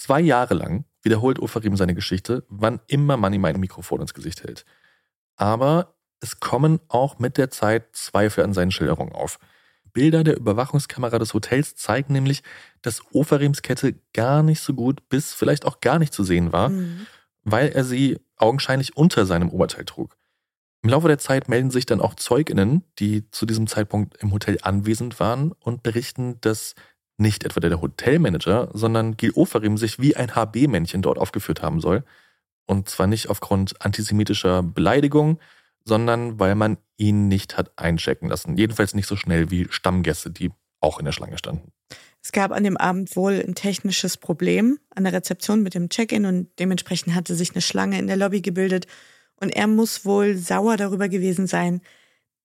Zwei 0.00 0.22
Jahre 0.22 0.54
lang 0.54 0.86
wiederholt 1.02 1.38
Ofarim 1.38 1.76
seine 1.76 1.94
Geschichte, 1.94 2.46
wann 2.48 2.80
immer 2.86 3.18
man 3.18 3.34
ihm 3.34 3.44
ein 3.44 3.60
Mikrofon 3.60 4.00
ins 4.00 4.14
Gesicht 4.14 4.42
hält. 4.42 4.64
Aber 5.36 5.94
es 6.20 6.40
kommen 6.40 6.80
auch 6.88 7.18
mit 7.18 7.36
der 7.36 7.50
Zeit 7.50 7.94
Zweifel 7.94 8.42
an 8.42 8.54
seinen 8.54 8.70
Schilderungen 8.70 9.12
auf. 9.12 9.38
Bilder 9.92 10.24
der 10.24 10.38
Überwachungskamera 10.38 11.18
des 11.18 11.34
Hotels 11.34 11.76
zeigen 11.76 12.14
nämlich, 12.14 12.42
dass 12.80 13.02
Ofarims 13.12 13.60
Kette 13.60 13.94
gar 14.14 14.42
nicht 14.42 14.60
so 14.62 14.72
gut 14.72 15.06
bis 15.10 15.34
vielleicht 15.34 15.66
auch 15.66 15.80
gar 15.80 15.98
nicht 15.98 16.14
zu 16.14 16.24
sehen 16.24 16.50
war, 16.50 16.70
mhm. 16.70 17.06
weil 17.44 17.68
er 17.68 17.84
sie 17.84 18.20
augenscheinlich 18.36 18.96
unter 18.96 19.26
seinem 19.26 19.50
Oberteil 19.50 19.84
trug. 19.84 20.16
Im 20.80 20.88
Laufe 20.88 21.08
der 21.08 21.18
Zeit 21.18 21.50
melden 21.50 21.70
sich 21.70 21.84
dann 21.84 22.00
auch 22.00 22.14
Zeuginnen, 22.14 22.84
die 22.98 23.30
zu 23.32 23.44
diesem 23.44 23.66
Zeitpunkt 23.66 24.16
im 24.22 24.32
Hotel 24.32 24.56
anwesend 24.62 25.20
waren 25.20 25.52
und 25.60 25.82
berichten, 25.82 26.40
dass 26.40 26.74
nicht 27.20 27.44
etwa 27.44 27.60
der 27.60 27.80
Hotelmanager, 27.80 28.70
sondern 28.72 29.16
Gil 29.16 29.32
Oferim 29.34 29.76
sich 29.76 30.00
wie 30.00 30.16
ein 30.16 30.34
HB-Männchen 30.34 31.02
dort 31.02 31.18
aufgeführt 31.18 31.62
haben 31.62 31.80
soll. 31.80 32.04
Und 32.66 32.88
zwar 32.88 33.06
nicht 33.06 33.28
aufgrund 33.28 33.80
antisemitischer 33.84 34.62
Beleidigung, 34.62 35.38
sondern 35.84 36.38
weil 36.38 36.54
man 36.54 36.78
ihn 36.96 37.28
nicht 37.28 37.56
hat 37.56 37.78
einchecken 37.78 38.28
lassen. 38.28 38.56
Jedenfalls 38.56 38.94
nicht 38.94 39.06
so 39.06 39.16
schnell 39.16 39.50
wie 39.50 39.66
Stammgäste, 39.70 40.30
die 40.30 40.50
auch 40.80 40.98
in 40.98 41.04
der 41.04 41.12
Schlange 41.12 41.38
standen. 41.38 41.72
Es 42.22 42.32
gab 42.32 42.52
an 42.52 42.64
dem 42.64 42.76
Abend 42.76 43.16
wohl 43.16 43.42
ein 43.46 43.54
technisches 43.54 44.16
Problem 44.16 44.78
an 44.94 45.04
der 45.04 45.12
Rezeption 45.12 45.62
mit 45.62 45.74
dem 45.74 45.88
Check-in 45.88 46.26
und 46.26 46.48
dementsprechend 46.58 47.14
hatte 47.14 47.34
sich 47.34 47.52
eine 47.52 47.62
Schlange 47.62 47.98
in 47.98 48.06
der 48.06 48.16
Lobby 48.16 48.40
gebildet. 48.40 48.86
Und 49.36 49.50
er 49.50 49.66
muss 49.66 50.04
wohl 50.04 50.36
sauer 50.36 50.76
darüber 50.76 51.08
gewesen 51.08 51.46
sein, 51.46 51.80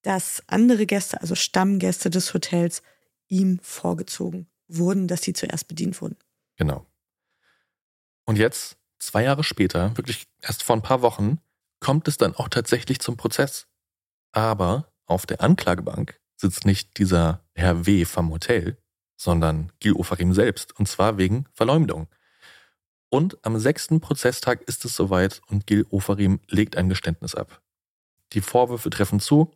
dass 0.01 0.43
andere 0.47 0.85
Gäste, 0.85 1.19
also 1.19 1.35
Stammgäste 1.35 2.09
des 2.09 2.33
Hotels, 2.33 2.83
ihm 3.27 3.59
vorgezogen 3.61 4.47
wurden, 4.67 5.07
dass 5.07 5.21
sie 5.21 5.33
zuerst 5.33 5.67
bedient 5.67 5.99
wurden. 6.01 6.17
Genau. 6.57 6.85
Und 8.25 8.37
jetzt, 8.37 8.77
zwei 8.99 9.23
Jahre 9.23 9.43
später, 9.43 9.95
wirklich 9.97 10.27
erst 10.41 10.63
vor 10.63 10.75
ein 10.75 10.81
paar 10.81 11.01
Wochen, 11.01 11.39
kommt 11.79 12.07
es 12.07 12.17
dann 12.17 12.35
auch 12.35 12.49
tatsächlich 12.49 12.99
zum 12.99 13.17
Prozess. 13.17 13.67
Aber 14.31 14.91
auf 15.05 15.25
der 15.25 15.41
Anklagebank 15.41 16.19
sitzt 16.35 16.65
nicht 16.65 16.97
dieser 16.97 17.41
Herr 17.53 17.85
W. 17.85 18.05
vom 18.05 18.31
Hotel, 18.31 18.77
sondern 19.15 19.71
Gil 19.79 19.93
Ofarim 19.93 20.33
selbst, 20.33 20.77
und 20.77 20.87
zwar 20.87 21.17
wegen 21.17 21.45
Verleumdung. 21.53 22.07
Und 23.09 23.37
am 23.45 23.57
sechsten 23.59 24.01
Prozesstag 24.01 24.61
ist 24.63 24.83
es 24.83 24.95
soweit 24.95 25.41
und 25.47 25.67
Gil 25.67 25.85
Ofarim 25.89 26.39
legt 26.47 26.75
ein 26.75 26.89
Geständnis 26.89 27.35
ab. 27.35 27.61
Die 28.33 28.41
Vorwürfe 28.41 28.89
treffen 28.89 29.19
zu, 29.19 29.53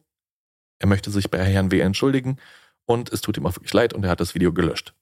er 0.77 0.87
möchte 0.87 1.11
sich 1.11 1.29
bei 1.29 1.43
Herrn 1.43 1.71
W. 1.71 1.79
entschuldigen 1.81 2.37
und 2.85 3.11
es 3.11 3.21
tut 3.21 3.37
ihm 3.37 3.45
auch 3.45 3.55
wirklich 3.55 3.73
leid 3.73 3.93
und 3.93 4.03
er 4.03 4.11
hat 4.11 4.21
das 4.21 4.33
Video 4.33 4.53
gelöscht. 4.53 4.93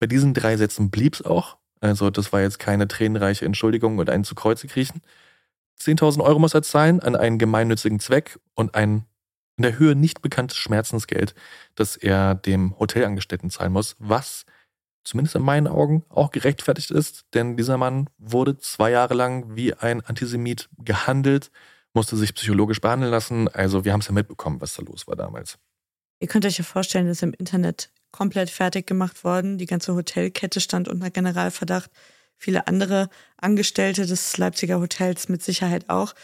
Bei 0.00 0.06
diesen 0.06 0.34
drei 0.34 0.56
Sätzen 0.56 0.90
blieb 0.90 1.14
es 1.14 1.22
auch. 1.22 1.56
Also 1.80 2.10
das 2.10 2.32
war 2.32 2.40
jetzt 2.40 2.58
keine 2.58 2.88
tränenreiche 2.88 3.44
Entschuldigung 3.44 3.98
und 3.98 4.10
einen 4.10 4.24
zu 4.24 4.34
Kreuze 4.34 4.66
kriechen. 4.66 5.02
10.000 5.80 6.22
Euro 6.22 6.38
muss 6.38 6.54
er 6.54 6.62
zahlen 6.62 7.00
an 7.00 7.16
einen 7.16 7.38
gemeinnützigen 7.38 8.00
Zweck 8.00 8.38
und 8.54 8.74
ein 8.74 9.04
in 9.56 9.62
der 9.62 9.78
Höhe 9.78 9.94
nicht 9.94 10.20
bekanntes 10.20 10.56
Schmerzensgeld, 10.56 11.34
das 11.74 11.96
er 11.96 12.34
dem 12.34 12.76
Hotelangestellten 12.78 13.50
zahlen 13.50 13.72
muss, 13.72 13.94
was 13.98 14.46
zumindest 15.04 15.36
in 15.36 15.42
meinen 15.42 15.68
Augen 15.68 16.04
auch 16.08 16.30
gerechtfertigt 16.30 16.90
ist, 16.90 17.26
denn 17.34 17.56
dieser 17.56 17.76
Mann 17.76 18.08
wurde 18.18 18.58
zwei 18.58 18.90
Jahre 18.90 19.14
lang 19.14 19.54
wie 19.54 19.74
ein 19.74 20.00
Antisemit 20.00 20.68
gehandelt, 20.78 21.50
musste 21.92 22.16
sich 22.16 22.34
psychologisch 22.34 22.80
behandeln 22.80 23.12
lassen. 23.12 23.48
Also 23.48 23.84
wir 23.84 23.92
haben 23.92 24.00
es 24.00 24.08
ja 24.08 24.12
mitbekommen, 24.12 24.60
was 24.60 24.74
da 24.74 24.82
los 24.82 25.06
war 25.06 25.14
damals. 25.14 25.58
Ihr 26.20 26.28
könnt 26.28 26.46
euch 26.46 26.58
ja 26.58 26.64
vorstellen, 26.64 27.06
dass 27.06 27.22
im 27.22 27.34
Internet 27.34 27.90
komplett 28.14 28.48
fertig 28.48 28.86
gemacht 28.86 29.24
worden. 29.24 29.58
Die 29.58 29.66
ganze 29.66 29.92
Hotelkette 29.92 30.60
stand 30.60 30.86
unter 30.86 31.10
Generalverdacht. 31.10 31.90
Viele 32.36 32.68
andere 32.68 33.08
Angestellte 33.36 34.06
des 34.06 34.38
Leipziger 34.38 34.78
Hotels 34.78 35.28
mit 35.28 35.42
Sicherheit 35.42 35.90
auch. 35.90 36.14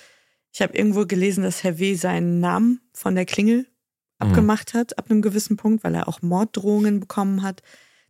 Ich 0.52 0.62
habe 0.62 0.76
irgendwo 0.76 1.04
gelesen, 1.04 1.42
dass 1.42 1.64
Herr 1.64 1.80
W. 1.80 1.96
seinen 1.96 2.38
Namen 2.38 2.80
von 2.92 3.16
der 3.16 3.24
Klingel 3.24 3.58
mhm. 3.58 3.66
abgemacht 4.18 4.72
hat, 4.72 4.98
ab 4.98 5.10
einem 5.10 5.20
gewissen 5.20 5.56
Punkt, 5.56 5.82
weil 5.82 5.96
er 5.96 6.06
auch 6.06 6.22
Morddrohungen 6.22 7.00
bekommen 7.00 7.42
hat. 7.42 7.60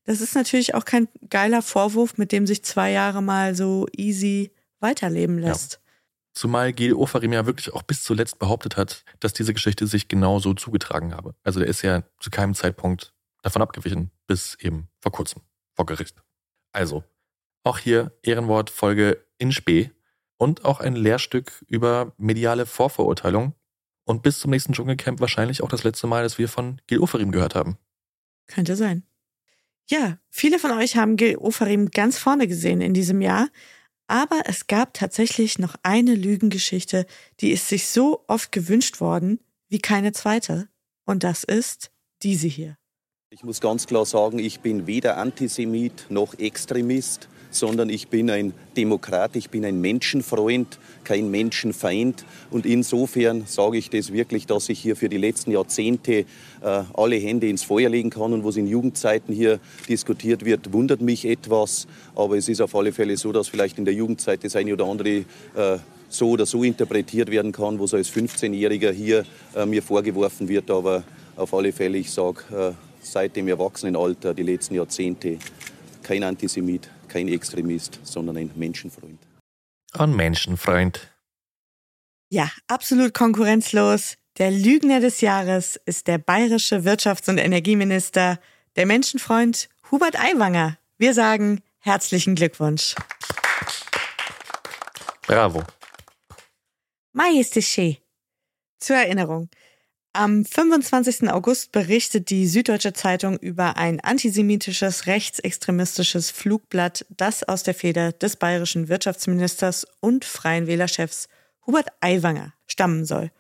Das 0.05 0.21
ist 0.21 0.35
natürlich 0.35 0.75
auch 0.75 0.85
kein 0.85 1.09
geiler 1.31 1.63
Vorwurf, 1.63 2.19
mit 2.19 2.33
dem 2.33 2.47
sich 2.47 2.63
zwei 2.63 2.91
Jahre 2.91 3.23
mal 3.23 3.55
so 3.55 3.87
easy 3.97 4.53
weiterleben 4.81 5.39
lässt. 5.39 5.73
Ja. 5.73 5.79
Zumal 6.35 6.75
Gil 6.75 6.93
Ofarim 6.93 7.33
ja 7.33 7.47
wirklich 7.47 7.73
auch 7.73 7.83
bis 7.83 8.03
zuletzt 8.03 8.39
behauptet 8.39 8.77
hat, 8.77 9.05
dass 9.21 9.33
diese 9.33 9.55
Geschichte 9.55 9.87
sich 9.87 10.09
genauso 10.09 10.53
zugetragen 10.53 11.15
habe. 11.15 11.35
Also 11.45 11.61
der 11.61 11.69
ist 11.69 11.81
ja 11.81 12.03
zu 12.19 12.29
keinem 12.29 12.55
Zeitpunkt 12.55 13.15
davon 13.43 13.63
abgewichen, 13.63 14.11
bis 14.27 14.55
eben 14.57 14.89
vor 15.01 15.13
kurzem 15.13 15.43
vor 15.75 15.87
Gericht. 15.87 16.23
Also, 16.73 17.05
auch 17.65 17.79
hier 17.79 18.17
Ehrenwort 18.23 18.71
Folge 18.71 19.25
in 19.39 19.53
Spee 19.53 19.91
und 20.37 20.65
auch 20.65 20.81
ein 20.81 20.97
Lehrstück 20.97 21.65
über 21.67 22.15
mediale 22.17 22.67
Vorverurteilung 22.67 23.55
und 24.05 24.23
bis 24.23 24.39
zum 24.39 24.51
nächsten 24.51 24.73
Dschungelcamp 24.73 25.21
wahrscheinlich 25.21 25.63
auch 25.63 25.69
das 25.69 25.85
letzte 25.85 26.07
Mal, 26.07 26.23
dass 26.23 26.39
wir 26.39 26.49
von 26.49 26.81
Gil 26.87 27.01
Oferim 27.01 27.33
gehört 27.33 27.55
haben. 27.55 27.79
Könnte 28.47 28.77
sein. 28.77 29.05
Ja, 29.89 30.19
viele 30.31 30.59
von 30.59 30.71
euch 30.73 30.97
haben 30.97 31.17
Gil 31.17 31.37
Oferim 31.37 31.91
ganz 31.91 32.19
vorne 32.19 32.47
gesehen 32.47 32.81
in 32.81 32.95
diesem 32.95 33.21
Jahr, 33.21 33.49
aber 34.07 34.43
es 34.47 34.67
gab 34.67 34.95
tatsächlich 34.95 35.59
noch 35.59 35.77
eine 35.83 36.15
Lügengeschichte, 36.15 37.07
die 37.41 37.53
ist 37.53 37.69
sich 37.69 37.89
so 37.89 38.25
oft 38.27 38.51
gewünscht 38.51 39.01
worden 39.01 39.41
wie 39.69 39.79
keine 39.79 40.13
zweite. 40.13 40.69
Und 41.05 41.23
das 41.23 41.45
ist 41.45 41.93
diese 42.23 42.49
hier. 42.49 42.80
Ich 43.33 43.45
muss 43.45 43.61
ganz 43.61 43.87
klar 43.87 44.05
sagen, 44.07 44.41
ich 44.41 44.59
bin 44.59 44.89
weder 44.89 45.17
Antisemit 45.17 46.07
noch 46.09 46.37
Extremist, 46.37 47.29
sondern 47.53 47.89
ich 47.89 48.09
bin 48.09 48.29
ein 48.29 48.53
Demokrat, 48.77 49.37
ich 49.37 49.51
bin 49.51 49.65
ein 49.65 49.81
Menschenfreund, 49.81 50.81
kein 51.05 51.31
Menschenfeind. 51.31 52.25
Und 52.51 52.67
insofern 52.67 53.45
sage 53.47 53.79
ich 53.79 53.89
das 53.89 54.13
wirklich, 54.13 54.49
dass 54.49 54.69
ich 54.69 54.81
hier 54.81 54.97
für 54.97 55.09
die 55.09 55.17
letzten 55.17 55.53
Jahrzehnte 55.53 56.13
äh, 56.13 56.25
alle 56.93 57.15
Hände 57.15 57.49
ins 57.49 57.63
Feuer 57.63 57.89
legen 57.89 58.11
kann. 58.11 58.33
Und 58.33 58.45
was 58.45 58.57
in 58.57 58.67
Jugendzeiten 58.67 59.33
hier 59.33 59.61
diskutiert 59.89 60.45
wird, 60.45 60.73
wundert 60.73 61.01
mich 61.01 61.25
etwas. 61.25 61.87
Aber 62.17 62.37
es 62.37 62.49
ist 62.49 62.61
auf 62.61 62.75
alle 62.75 62.91
Fälle 62.91 63.17
so, 63.17 63.31
dass 63.31 63.47
vielleicht 63.47 63.79
in 63.79 63.85
der 63.85 63.95
Jugendzeit 63.95 64.43
das 64.43 64.57
eine 64.57 64.73
oder 64.73 64.87
andere 64.87 65.19
äh, 65.55 65.79
so 66.09 66.31
oder 66.31 66.47
so 66.47 66.65
interpretiert 66.65 67.31
werden 67.31 67.53
kann, 67.53 67.79
was 67.79 67.95
als 67.95 68.11
15-Jähriger 68.11 68.91
hier 68.91 69.25
äh, 69.55 69.67
mir 69.67 69.85
vorgeworfen 69.85 70.49
wird. 70.49 70.69
Aber 70.69 71.05
auf 71.37 71.55
alle 71.55 71.71
Fälle, 71.73 71.99
ich 71.99 72.11
sage, 72.11 72.75
äh, 72.75 72.90
seit 73.01 73.37
dem 73.37 73.49
Erwachsenenalter, 73.49 74.35
die 74.35 74.43
letzten 74.43 74.75
Jahrzehnte, 74.75 75.39
kein 76.03 76.23
Antisemit, 76.23 76.91
kein 77.09 77.29
Extremist, 77.29 78.01
sondern 78.03 78.37
ein 78.37 78.51
Menschenfreund. 78.55 79.19
Ein 79.93 80.15
Menschenfreund. 80.15 81.09
Ja, 82.29 82.51
absolut 82.69 83.13
konkurrenzlos. 83.15 84.17
Der 84.39 84.51
Lügner 84.51 85.01
des 85.01 85.21
Jahres 85.21 85.77
ist 85.85 86.07
der 86.07 86.19
bayerische 86.19 86.85
Wirtschafts- 86.85 87.29
und 87.29 87.39
Energieminister, 87.39 88.39
der 88.77 88.87
Menschenfreund 88.87 89.69
Hubert 89.91 90.19
Aiwanger. 90.19 90.79
Wir 90.99 91.15
sagen 91.15 91.63
herzlichen 91.81 92.37
Glückwunsch. 92.37 92.95
Bravo. 95.23 95.63
Majesté. 97.13 97.99
Zur 98.79 98.97
Erinnerung, 98.97 99.51
am 100.13 100.45
25. 100.45 101.31
August 101.31 101.73
berichtet 101.73 102.31
die 102.31 102.47
Süddeutsche 102.47 102.93
Zeitung 102.93 103.39
über 103.39 103.77
ein 103.77 104.01
antisemitisches, 104.01 105.07
rechtsextremistisches 105.07 106.31
Flugblatt, 106.31 107.07
das 107.11 107.45
aus 107.45 107.63
der 107.63 107.75
Feder 107.75 108.13
des 108.13 108.37
bayerischen 108.37 108.89
Wirtschaftsministers 108.89 109.87
und 110.01 110.25
Freien 110.25 110.67
Wählerchefs 110.67 111.29
Hubert 111.67 111.89
Aiwanger 112.01 112.53
stammen 112.67 113.05
soll. 113.05 113.31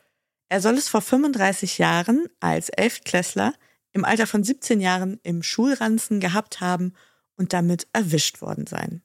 Er 0.49 0.61
soll 0.61 0.75
es 0.75 0.89
vor 0.89 1.00
35 1.00 1.79
Jahren 1.79 2.27
als 2.39 2.69
Elftklässler 2.69 3.55
im 3.93 4.05
Alter 4.05 4.27
von 4.27 4.45
17 4.45 4.81
Jahren 4.81 5.19
im 5.23 5.43
Schulranzen 5.43 6.21
gehabt 6.21 6.61
haben 6.61 6.95
und 7.37 7.53
damit 7.53 7.89
erwischt 7.93 8.43
worden 8.43 8.67
sein. 8.67 9.03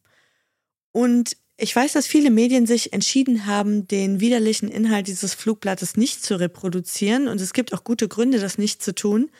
Und 0.91 1.37
ich 1.57 1.75
weiß, 1.75 1.93
dass 1.93 2.05
viele 2.05 2.31
Medien 2.31 2.65
sich 2.65 2.91
entschieden 2.91 3.45
haben, 3.45 3.87
den 3.87 4.19
widerlichen 4.19 4.69
Inhalt 4.69 5.07
dieses 5.07 5.33
Flugblattes 5.33 5.95
nicht 5.95 6.23
zu 6.23 6.39
reproduzieren 6.39 7.27
und 7.27 7.39
es 7.39 7.53
gibt 7.53 7.73
auch 7.73 7.83
gute 7.83 8.07
Gründe, 8.07 8.39
das 8.39 8.57
nicht 8.57 8.83
zu 8.83 8.93
tun. 8.93 9.31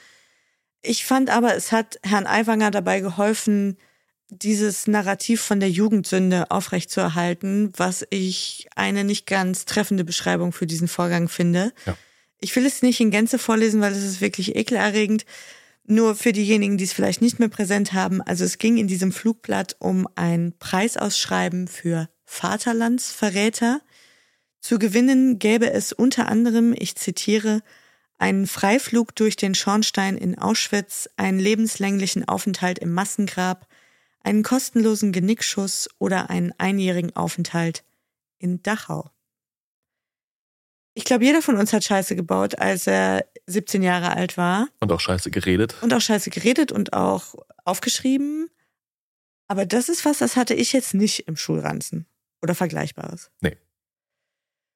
Ich 0.81 1.03
fand 1.03 1.29
aber, 1.29 1.55
es 1.55 1.72
hat 1.72 2.00
Herrn 2.03 2.27
Aiwanger 2.27 2.72
dabei 2.72 3.01
geholfen, 3.01 3.77
dieses 4.29 4.88
Narrativ 4.88 5.41
von 5.41 5.60
der 5.60 5.69
Jugendsünde 5.69 6.51
aufrechtzuerhalten, 6.51 7.72
was 7.75 8.05
ich 8.10 8.67
eine 8.75 9.03
nicht 9.03 9.27
ganz 9.27 9.65
treffende 9.65 10.03
Beschreibung 10.03 10.51
für 10.51 10.67
diesen 10.67 10.88
Vorgang 10.88 11.27
finde. 11.27 11.74
Ja. 11.86 11.98
Ich 12.39 12.55
will 12.55 12.65
es 12.65 12.81
nicht 12.81 13.00
in 13.00 13.12
Gänze 13.12 13.39
vorlesen, 13.39 13.81
weil 13.81 13.93
es 13.93 14.03
ist 14.03 14.22
wirklich 14.22 14.55
ekelerregend. 14.55 15.25
Nur 15.88 16.15
für 16.15 16.32
diejenigen, 16.32 16.77
die 16.77 16.84
es 16.84 16.94
vielleicht 16.94 17.22
nicht 17.22 17.39
mehr 17.39 17.50
präsent 17.50 17.94
haben. 17.94 18.22
Also 18.22 18.44
es 18.44 18.58
ging 18.58 18.77
in 18.77 18.88
diesem 18.88 19.12
Flugblatt 19.12 19.75
um 19.80 20.08
ein 20.15 20.54
Preisausschreiben 20.58 21.68
für 21.68 22.10
Vaterlandsverräter. 22.24 23.82
Zu 24.62 24.80
gewinnen 24.80 25.38
gäbe 25.38 25.72
es 25.72 25.94
unter 25.94 26.27
anderem, 26.27 26.74
ich 26.75 26.96
zitiere, 26.96 27.62
einen 28.18 28.48
Freiflug 28.48 29.15
durch 29.15 29.36
den 29.36 29.54
Schornstein 29.54 30.18
in 30.18 30.39
Auschwitz, 30.39 31.08
einen 31.18 31.39
lebenslänglichen 31.39 32.27
Aufenthalt 32.27 32.80
im 32.80 32.92
Massengrab, 32.94 33.68
einen 34.24 34.42
kostenlosen 34.42 35.12
Genickschuss 35.12 35.88
oder 36.00 36.32
einen 36.32 36.51
einjährigen 36.58 37.15
Aufenthalt 37.15 37.84
in 38.39 38.63
Dachau. 38.63 39.12
Ich 40.95 41.03
glaube, 41.03 41.25
jeder 41.25 41.41
von 41.41 41.57
uns 41.57 41.73
hat 41.73 41.83
Scheiße 41.83 42.15
gebaut, 42.15 42.57
als 42.57 42.87
er 42.87 43.25
17 43.47 43.83
Jahre 43.83 44.15
alt 44.15 44.37
war. 44.37 44.69
Und 44.79 44.91
auch 44.91 45.01
Scheiße 45.01 45.29
geredet. 45.29 45.75
Und 45.81 45.93
auch 45.93 46.01
Scheiße 46.01 46.29
geredet 46.29 46.71
und 46.71 46.93
auch 46.93 47.35
aufgeschrieben. 47.65 48.49
Aber 49.47 49.65
das 49.65 49.89
ist 49.89 50.05
was, 50.05 50.19
das 50.19 50.37
hatte 50.37 50.53
ich 50.53 50.71
jetzt 50.73 50.93
nicht 50.93 51.27
im 51.27 51.35
Schulranzen. 51.35 52.05
Oder 52.41 52.55
Vergleichbares. 52.55 53.29
Nee. 53.41 53.57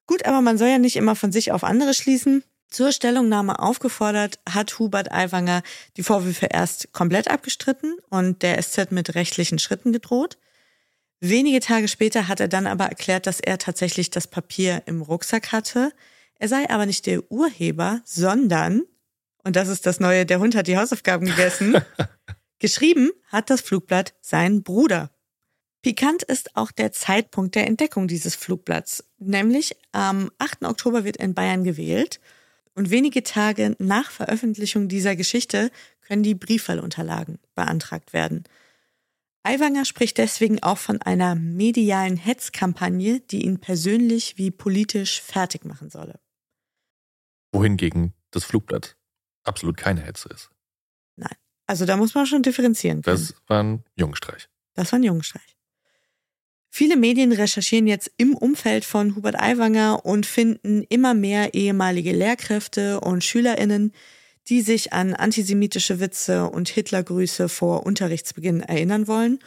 Gut, 0.08 0.26
aber 0.26 0.42
man 0.42 0.58
soll 0.58 0.68
ja 0.68 0.78
nicht 0.78 0.98
immer 0.98 1.16
von 1.16 1.32
sich 1.32 1.52
auf 1.52 1.64
andere 1.64 1.94
schließen. 1.94 2.44
Zur 2.70 2.92
Stellungnahme 2.92 3.60
aufgefordert 3.60 4.40
hat 4.48 4.78
Hubert 4.78 5.12
Aiwanger 5.12 5.64
die 5.98 6.04
Vorwürfe 6.04 6.48
erst 6.48 6.92
komplett 6.94 7.30
abgestritten 7.30 7.98
und 8.10 8.44
der 8.44 8.62
SZ 8.62 8.92
mit 8.92 9.16
rechtlichen 9.16 9.58
Schritten 9.58 9.94
gedroht. 9.94 10.38
Wenige 11.20 11.60
Tage 11.60 11.88
später 11.88 12.28
hat 12.28 12.40
er 12.40 12.48
dann 12.48 12.68
aber 12.68 12.86
erklärt, 12.86 13.28
dass 13.28 13.40
er 13.40 13.58
tatsächlich 13.58 14.10
das 14.10 14.28
Papier 14.28 14.84
im 14.86 15.02
Rucksack 15.02 15.52
hatte. 15.52 15.92
Er 16.40 16.48
sei 16.48 16.70
aber 16.70 16.86
nicht 16.86 17.06
der 17.06 17.30
Urheber, 17.32 18.02
sondern, 18.06 18.84
und 19.44 19.56
das 19.56 19.68
ist 19.68 19.86
das 19.86 20.00
Neue, 20.00 20.26
der 20.26 20.40
Hund 20.40 20.56
hat 20.56 20.68
die 20.68 20.78
Hausaufgaben 20.78 21.26
gegessen, 21.26 21.76
geschrieben 22.60 23.12
hat 23.28 23.50
das 23.50 23.62
Flugblatt 23.62 24.16
sein 24.22 24.64
Bruder. 24.64 25.12
Pikant 25.82 26.24
ist 26.24 26.56
auch 26.56 26.72
der 26.72 26.92
Zeitpunkt 26.92 27.56
der 27.56 27.68
Entdeckung 27.68 28.08
dieses 28.08 28.36
Flugblatts. 28.36 29.06
Nämlich 29.18 29.78
am 29.92 30.30
8. 30.38 30.66
Oktober 30.66 31.06
wird 31.06 31.18
in 31.18 31.34
Bayern 31.34 31.64
gewählt 31.64 32.20
und 32.74 32.90
wenige 32.90 33.24
Tage 33.24 33.76
nach 33.80 34.12
Veröffentlichung 34.12 34.88
dieser 34.88 35.16
Geschichte 35.16 35.72
können 36.02 36.24
die 36.24 36.36
Briefwahlunterlagen 36.36 37.40
beantragt 37.56 38.14
werden. 38.14 38.44
Aiwanger 39.44 39.86
spricht 39.86 40.18
deswegen 40.18 40.62
auch 40.64 40.78
von 40.78 41.02
einer 41.02 41.36
medialen 41.36 42.18
Hetzkampagne, 42.18 43.22
die 43.22 43.46
ihn 43.46 43.60
persönlich 43.60 44.38
wie 44.38 44.52
politisch 44.52 45.22
fertig 45.22 45.64
machen 45.64 45.90
solle. 45.90 46.20
Wohingegen 47.52 48.14
das 48.32 48.44
Flugblatt 48.44 48.98
absolut 49.44 49.78
keine 49.78 50.02
Hetze 50.02 50.30
ist. 50.30 50.50
Nein. 51.16 51.36
Also 51.66 51.86
da 51.86 51.98
muss 51.98 52.16
man 52.16 52.26
schon 52.26 52.44
differenzieren 52.44 53.02
können. 53.02 53.18
Das 53.18 53.36
war 53.48 53.64
ein 53.64 53.84
Jungenstreich. 53.96 54.50
Das 54.74 54.92
war 54.92 55.00
ein 55.00 55.04
Jungenstreich. 55.04 55.58
Viele 56.72 56.96
Medien 56.96 57.32
recherchieren 57.32 57.88
jetzt 57.88 58.12
im 58.18 58.36
Umfeld 58.36 58.86
von 58.86 59.16
Hubert 59.16 59.40
Aiwanger 59.40 60.06
und 60.06 60.26
finden 60.26 60.84
immer 60.84 61.14
mehr 61.14 61.54
ehemalige 61.56 62.12
Lehrkräfte 62.12 63.00
und 63.00 63.24
SchülerInnen, 63.24 63.92
die 64.48 64.62
sich 64.62 64.94
an 64.94 65.14
antisemitische 65.14 66.00
Witze 66.00 66.46
und 66.46 66.70
Hitlergrüße 66.70 67.50
vor 67.50 67.86
Unterrichtsbeginn 67.86 68.62
erinnern 68.62 69.08
wollen 69.08 69.40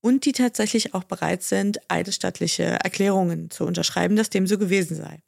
und 0.00 0.24
die 0.24 0.32
tatsächlich 0.32 0.94
auch 0.94 1.04
bereit 1.04 1.42
sind, 1.42 1.78
eidesstattliche 1.88 2.64
Erklärungen 2.64 3.50
zu 3.50 3.64
unterschreiben, 3.64 4.16
dass 4.16 4.30
dem 4.30 4.46
so 4.46 4.58
gewesen 4.58 4.96
sei. 4.96 5.22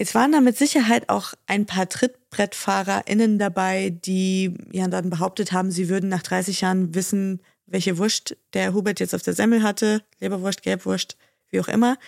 Jetzt 0.00 0.14
waren 0.14 0.32
da 0.32 0.40
mit 0.40 0.56
Sicherheit 0.56 1.10
auch 1.10 1.34
ein 1.46 1.66
paar 1.66 1.86
TrittbrettfahrerInnen 1.86 3.38
dabei, 3.38 3.90
die 3.90 4.54
ja 4.72 4.88
dann 4.88 5.10
behauptet 5.10 5.52
haben, 5.52 5.70
sie 5.70 5.90
würden 5.90 6.08
nach 6.08 6.22
30 6.22 6.62
Jahren 6.62 6.94
wissen, 6.94 7.42
welche 7.66 7.98
Wurst 7.98 8.34
der 8.54 8.72
Hubert 8.72 8.98
jetzt 8.98 9.14
auf 9.14 9.20
der 9.20 9.34
Semmel 9.34 9.62
hatte, 9.62 10.02
Leberwurst, 10.18 10.62
Gelbwurst, 10.62 11.18
wie 11.50 11.60
auch 11.60 11.68
immer. 11.68 11.98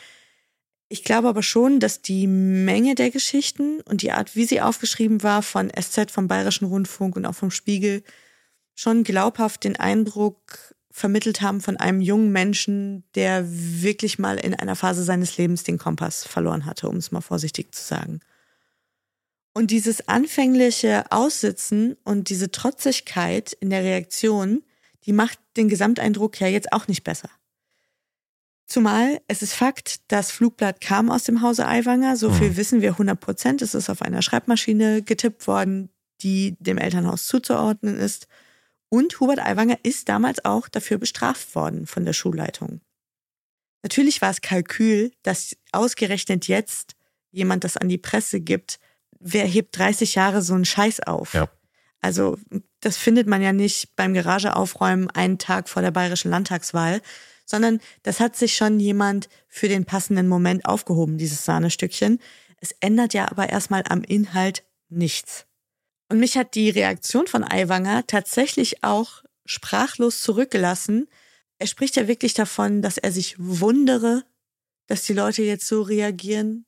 Ich 0.88 1.04
glaube 1.04 1.28
aber 1.28 1.42
schon, 1.42 1.80
dass 1.80 2.00
die 2.00 2.26
Menge 2.26 2.94
der 2.94 3.10
Geschichten 3.10 3.82
und 3.82 4.00
die 4.00 4.12
Art, 4.12 4.36
wie 4.36 4.46
sie 4.46 4.62
aufgeschrieben 4.62 5.22
war, 5.22 5.42
von 5.42 5.70
SZ, 5.70 6.10
vom 6.10 6.28
Bayerischen 6.28 6.68
Rundfunk 6.68 7.14
und 7.14 7.26
auch 7.26 7.34
vom 7.34 7.50
Spiegel, 7.50 8.02
schon 8.74 9.04
glaubhaft 9.04 9.64
den 9.64 9.76
Eindruck 9.76 10.74
vermittelt 10.92 11.40
haben 11.40 11.60
von 11.60 11.78
einem 11.78 12.00
jungen 12.00 12.30
Menschen, 12.30 13.02
der 13.14 13.44
wirklich 13.48 14.18
mal 14.18 14.36
in 14.36 14.54
einer 14.54 14.76
Phase 14.76 15.02
seines 15.02 15.38
Lebens 15.38 15.64
den 15.64 15.78
Kompass 15.78 16.24
verloren 16.24 16.66
hatte, 16.66 16.88
um 16.88 16.96
es 16.96 17.10
mal 17.10 17.22
vorsichtig 17.22 17.74
zu 17.74 17.82
sagen. 17.82 18.20
Und 19.54 19.70
dieses 19.70 20.08
anfängliche 20.08 21.10
Aussitzen 21.10 21.96
und 22.04 22.28
diese 22.28 22.50
Trotzigkeit 22.50 23.52
in 23.54 23.70
der 23.70 23.82
Reaktion, 23.82 24.62
die 25.04 25.12
macht 25.12 25.38
den 25.56 25.68
Gesamteindruck 25.68 26.40
ja 26.40 26.46
jetzt 26.46 26.72
auch 26.72 26.88
nicht 26.88 27.04
besser. 27.04 27.30
Zumal 28.66 29.20
es 29.28 29.42
ist 29.42 29.52
Fakt, 29.52 30.00
das 30.08 30.30
Flugblatt 30.30 30.80
kam 30.80 31.10
aus 31.10 31.24
dem 31.24 31.42
Hause 31.42 31.66
Aiwanger. 31.66 32.16
So 32.16 32.30
viel 32.30 32.50
mhm. 32.50 32.56
wissen 32.56 32.80
wir 32.80 32.90
100 32.92 33.18
Prozent. 33.20 33.60
Es 33.60 33.74
ist 33.74 33.90
auf 33.90 34.00
einer 34.00 34.22
Schreibmaschine 34.22 35.02
getippt 35.02 35.46
worden, 35.46 35.90
die 36.22 36.56
dem 36.58 36.78
Elternhaus 36.78 37.26
zuzuordnen 37.26 37.98
ist. 37.98 38.28
Und 38.92 39.20
Hubert 39.20 39.38
Aiwanger 39.38 39.78
ist 39.84 40.10
damals 40.10 40.44
auch 40.44 40.68
dafür 40.68 40.98
bestraft 40.98 41.54
worden 41.54 41.86
von 41.86 42.04
der 42.04 42.12
Schulleitung. 42.12 42.82
Natürlich 43.82 44.20
war 44.20 44.28
es 44.28 44.42
Kalkül, 44.42 45.12
dass 45.22 45.56
ausgerechnet 45.72 46.46
jetzt 46.46 46.94
jemand 47.30 47.64
das 47.64 47.78
an 47.78 47.88
die 47.88 47.96
Presse 47.96 48.42
gibt. 48.42 48.78
Wer 49.18 49.46
hebt 49.46 49.78
30 49.78 50.14
Jahre 50.14 50.42
so 50.42 50.52
einen 50.52 50.66
Scheiß 50.66 51.00
auf? 51.00 51.32
Ja. 51.32 51.48
Also 52.02 52.36
das 52.80 52.98
findet 52.98 53.26
man 53.26 53.40
ja 53.40 53.54
nicht 53.54 53.96
beim 53.96 54.12
Garageaufräumen 54.12 55.08
einen 55.08 55.38
Tag 55.38 55.70
vor 55.70 55.80
der 55.80 55.90
bayerischen 55.90 56.30
Landtagswahl, 56.30 57.00
sondern 57.46 57.80
das 58.02 58.20
hat 58.20 58.36
sich 58.36 58.54
schon 58.54 58.78
jemand 58.78 59.30
für 59.48 59.68
den 59.68 59.86
passenden 59.86 60.28
Moment 60.28 60.66
aufgehoben, 60.66 61.16
dieses 61.16 61.46
Sahnestückchen. 61.46 62.20
Es 62.60 62.72
ändert 62.80 63.14
ja 63.14 63.30
aber 63.30 63.48
erstmal 63.48 63.84
am 63.88 64.02
Inhalt 64.02 64.64
nichts. 64.90 65.46
Und 66.12 66.18
mich 66.18 66.36
hat 66.36 66.56
die 66.56 66.68
Reaktion 66.68 67.26
von 67.26 67.42
Aiwanger 67.42 68.06
tatsächlich 68.06 68.84
auch 68.84 69.22
sprachlos 69.46 70.20
zurückgelassen. 70.20 71.08
Er 71.58 71.66
spricht 71.66 71.96
ja 71.96 72.06
wirklich 72.06 72.34
davon, 72.34 72.82
dass 72.82 72.98
er 72.98 73.10
sich 73.10 73.36
wundere, 73.38 74.22
dass 74.88 75.04
die 75.04 75.14
Leute 75.14 75.42
jetzt 75.42 75.66
so 75.66 75.80
reagieren, 75.80 76.66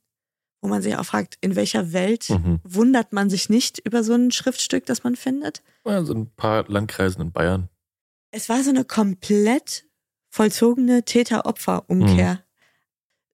wo 0.62 0.68
man 0.68 0.80
sich 0.80 0.96
auch 0.96 1.04
fragt, 1.04 1.36
in 1.42 1.56
welcher 1.56 1.92
Welt 1.92 2.30
mhm. 2.30 2.58
wundert 2.64 3.12
man 3.12 3.28
sich 3.28 3.50
nicht 3.50 3.80
über 3.80 4.02
so 4.02 4.14
ein 4.14 4.30
Schriftstück, 4.30 4.86
das 4.86 5.04
man 5.04 5.14
findet? 5.14 5.62
Also 5.84 6.14
ein 6.14 6.30
paar 6.34 6.64
Landkreisen 6.66 7.20
in 7.20 7.30
Bayern. 7.30 7.68
Es 8.30 8.48
war 8.48 8.62
so 8.62 8.70
eine 8.70 8.86
komplett 8.86 9.84
vollzogene 10.30 11.04
Täter-Opfer-Umkehr. 11.04 12.32
Mhm. 12.32 12.43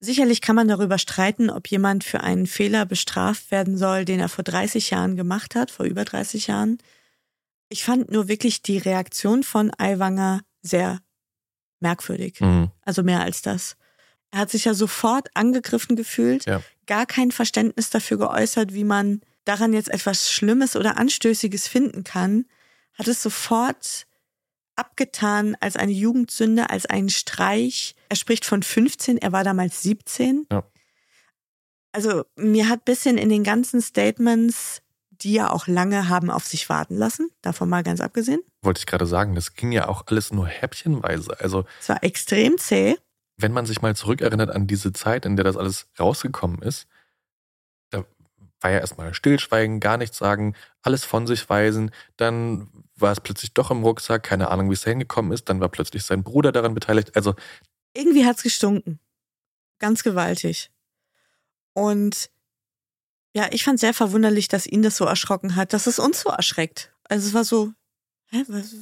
Sicherlich 0.00 0.40
kann 0.40 0.56
man 0.56 0.68
darüber 0.68 0.96
streiten, 0.96 1.50
ob 1.50 1.68
jemand 1.68 2.04
für 2.04 2.22
einen 2.22 2.46
Fehler 2.46 2.86
bestraft 2.86 3.50
werden 3.50 3.76
soll, 3.76 4.06
den 4.06 4.18
er 4.18 4.30
vor 4.30 4.44
30 4.44 4.90
Jahren 4.90 5.14
gemacht 5.16 5.54
hat, 5.54 5.70
vor 5.70 5.84
über 5.84 6.04
30 6.04 6.46
Jahren. 6.46 6.78
Ich 7.68 7.84
fand 7.84 8.10
nur 8.10 8.26
wirklich 8.26 8.62
die 8.62 8.78
Reaktion 8.78 9.42
von 9.42 9.70
Aiwanger 9.76 10.40
sehr 10.62 11.00
merkwürdig. 11.80 12.40
Mhm. 12.40 12.70
Also 12.82 13.02
mehr 13.02 13.20
als 13.20 13.42
das. 13.42 13.76
Er 14.30 14.40
hat 14.40 14.50
sich 14.50 14.64
ja 14.64 14.74
sofort 14.74 15.28
angegriffen 15.34 15.96
gefühlt, 15.96 16.46
ja. 16.46 16.62
gar 16.86 17.04
kein 17.04 17.30
Verständnis 17.30 17.90
dafür 17.90 18.16
geäußert, 18.18 18.72
wie 18.72 18.84
man 18.84 19.20
daran 19.44 19.72
jetzt 19.72 19.90
etwas 19.90 20.30
Schlimmes 20.30 20.76
oder 20.76 20.96
Anstößiges 20.96 21.68
finden 21.68 22.04
kann, 22.04 22.46
hat 22.94 23.08
es 23.08 23.22
sofort 23.22 24.06
abgetan 24.76 25.56
als 25.60 25.76
eine 25.76 25.92
Jugendsünde, 25.92 26.70
als 26.70 26.86
einen 26.86 27.10
Streich. 27.10 27.94
Er 28.08 28.16
spricht 28.16 28.44
von 28.44 28.62
15, 28.62 29.18
er 29.18 29.32
war 29.32 29.44
damals 29.44 29.82
17. 29.82 30.46
Ja. 30.50 30.64
Also 31.92 32.24
mir 32.36 32.68
hat 32.68 32.84
bisschen 32.84 33.18
in 33.18 33.28
den 33.28 33.44
ganzen 33.44 33.82
Statements, 33.82 34.82
die 35.10 35.32
ja 35.32 35.50
auch 35.50 35.66
lange 35.66 36.08
haben 36.08 36.30
auf 36.30 36.46
sich 36.46 36.68
warten 36.68 36.96
lassen, 36.96 37.30
davon 37.42 37.68
mal 37.68 37.82
ganz 37.82 38.00
abgesehen. 38.00 38.40
Wollte 38.62 38.78
ich 38.78 38.86
gerade 38.86 39.06
sagen, 39.06 39.34
das 39.34 39.54
ging 39.54 39.72
ja 39.72 39.88
auch 39.88 40.06
alles 40.06 40.32
nur 40.32 40.46
häppchenweise. 40.46 41.38
Also 41.40 41.64
es 41.80 41.88
war 41.88 42.02
extrem 42.02 42.58
zäh 42.58 42.96
wenn 43.42 43.52
man 43.52 43.66
sich 43.66 43.82
mal 43.82 43.96
zurückerinnert 43.96 44.50
an 44.50 44.66
diese 44.66 44.92
Zeit, 44.92 45.26
in 45.26 45.36
der 45.36 45.44
das 45.44 45.56
alles 45.56 45.88
rausgekommen 45.98 46.62
ist, 46.62 46.86
da 47.90 48.04
war 48.60 48.70
ja 48.70 48.78
erstmal 48.78 49.14
Stillschweigen, 49.14 49.80
gar 49.80 49.96
nichts 49.96 50.18
sagen, 50.18 50.54
alles 50.82 51.04
von 51.04 51.26
sich 51.26 51.48
weisen, 51.48 51.90
dann 52.16 52.68
war 53.00 53.12
es 53.12 53.20
plötzlich 53.20 53.52
doch 53.52 53.70
im 53.70 53.82
Rucksack, 53.82 54.22
keine 54.22 54.48
Ahnung, 54.48 54.70
wie 54.70 54.74
es 54.74 54.84
hingekommen 54.84 55.32
ist, 55.32 55.48
dann 55.48 55.60
war 55.60 55.68
plötzlich 55.68 56.04
sein 56.04 56.22
Bruder 56.22 56.52
daran 56.52 56.74
beteiligt. 56.74 57.16
Also 57.16 57.34
irgendwie 57.94 58.24
hat 58.24 58.36
es 58.36 58.42
gestunken. 58.42 59.00
Ganz 59.78 60.02
gewaltig. 60.02 60.70
Und 61.72 62.30
ja, 63.34 63.48
ich 63.50 63.64
fand 63.64 63.78
sehr 63.80 63.94
verwunderlich, 63.94 64.48
dass 64.48 64.66
ihn 64.66 64.82
das 64.82 64.96
so 64.96 65.04
erschrocken 65.04 65.56
hat, 65.56 65.72
dass 65.72 65.86
es 65.86 65.98
uns 65.98 66.20
so 66.20 66.30
erschreckt. 66.30 66.92
Also 67.04 67.28
es 67.28 67.34
war 67.34 67.44
so, 67.44 67.72
Hä, 68.30 68.44
was, 68.48 68.74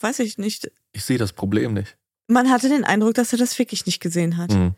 weiß 0.00 0.18
ich 0.20 0.36
nicht. 0.36 0.70
Ich 0.92 1.04
sehe 1.04 1.18
das 1.18 1.32
Problem 1.32 1.74
nicht. 1.74 1.96
Man 2.26 2.50
hatte 2.50 2.68
den 2.68 2.84
Eindruck, 2.84 3.14
dass 3.14 3.32
er 3.32 3.38
das 3.38 3.58
wirklich 3.58 3.86
nicht 3.86 4.00
gesehen 4.00 4.36
hat. 4.36 4.50
Mhm. 4.50 4.74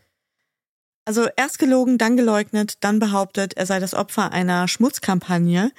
Also 1.06 1.26
erst 1.36 1.58
gelogen, 1.58 1.96
dann 1.96 2.18
geleugnet, 2.18 2.74
dann 2.80 2.98
behauptet, 2.98 3.54
er 3.54 3.64
sei 3.64 3.80
das 3.80 3.94
Opfer 3.94 4.32
einer 4.32 4.68
Schmutzkampagne. 4.68 5.72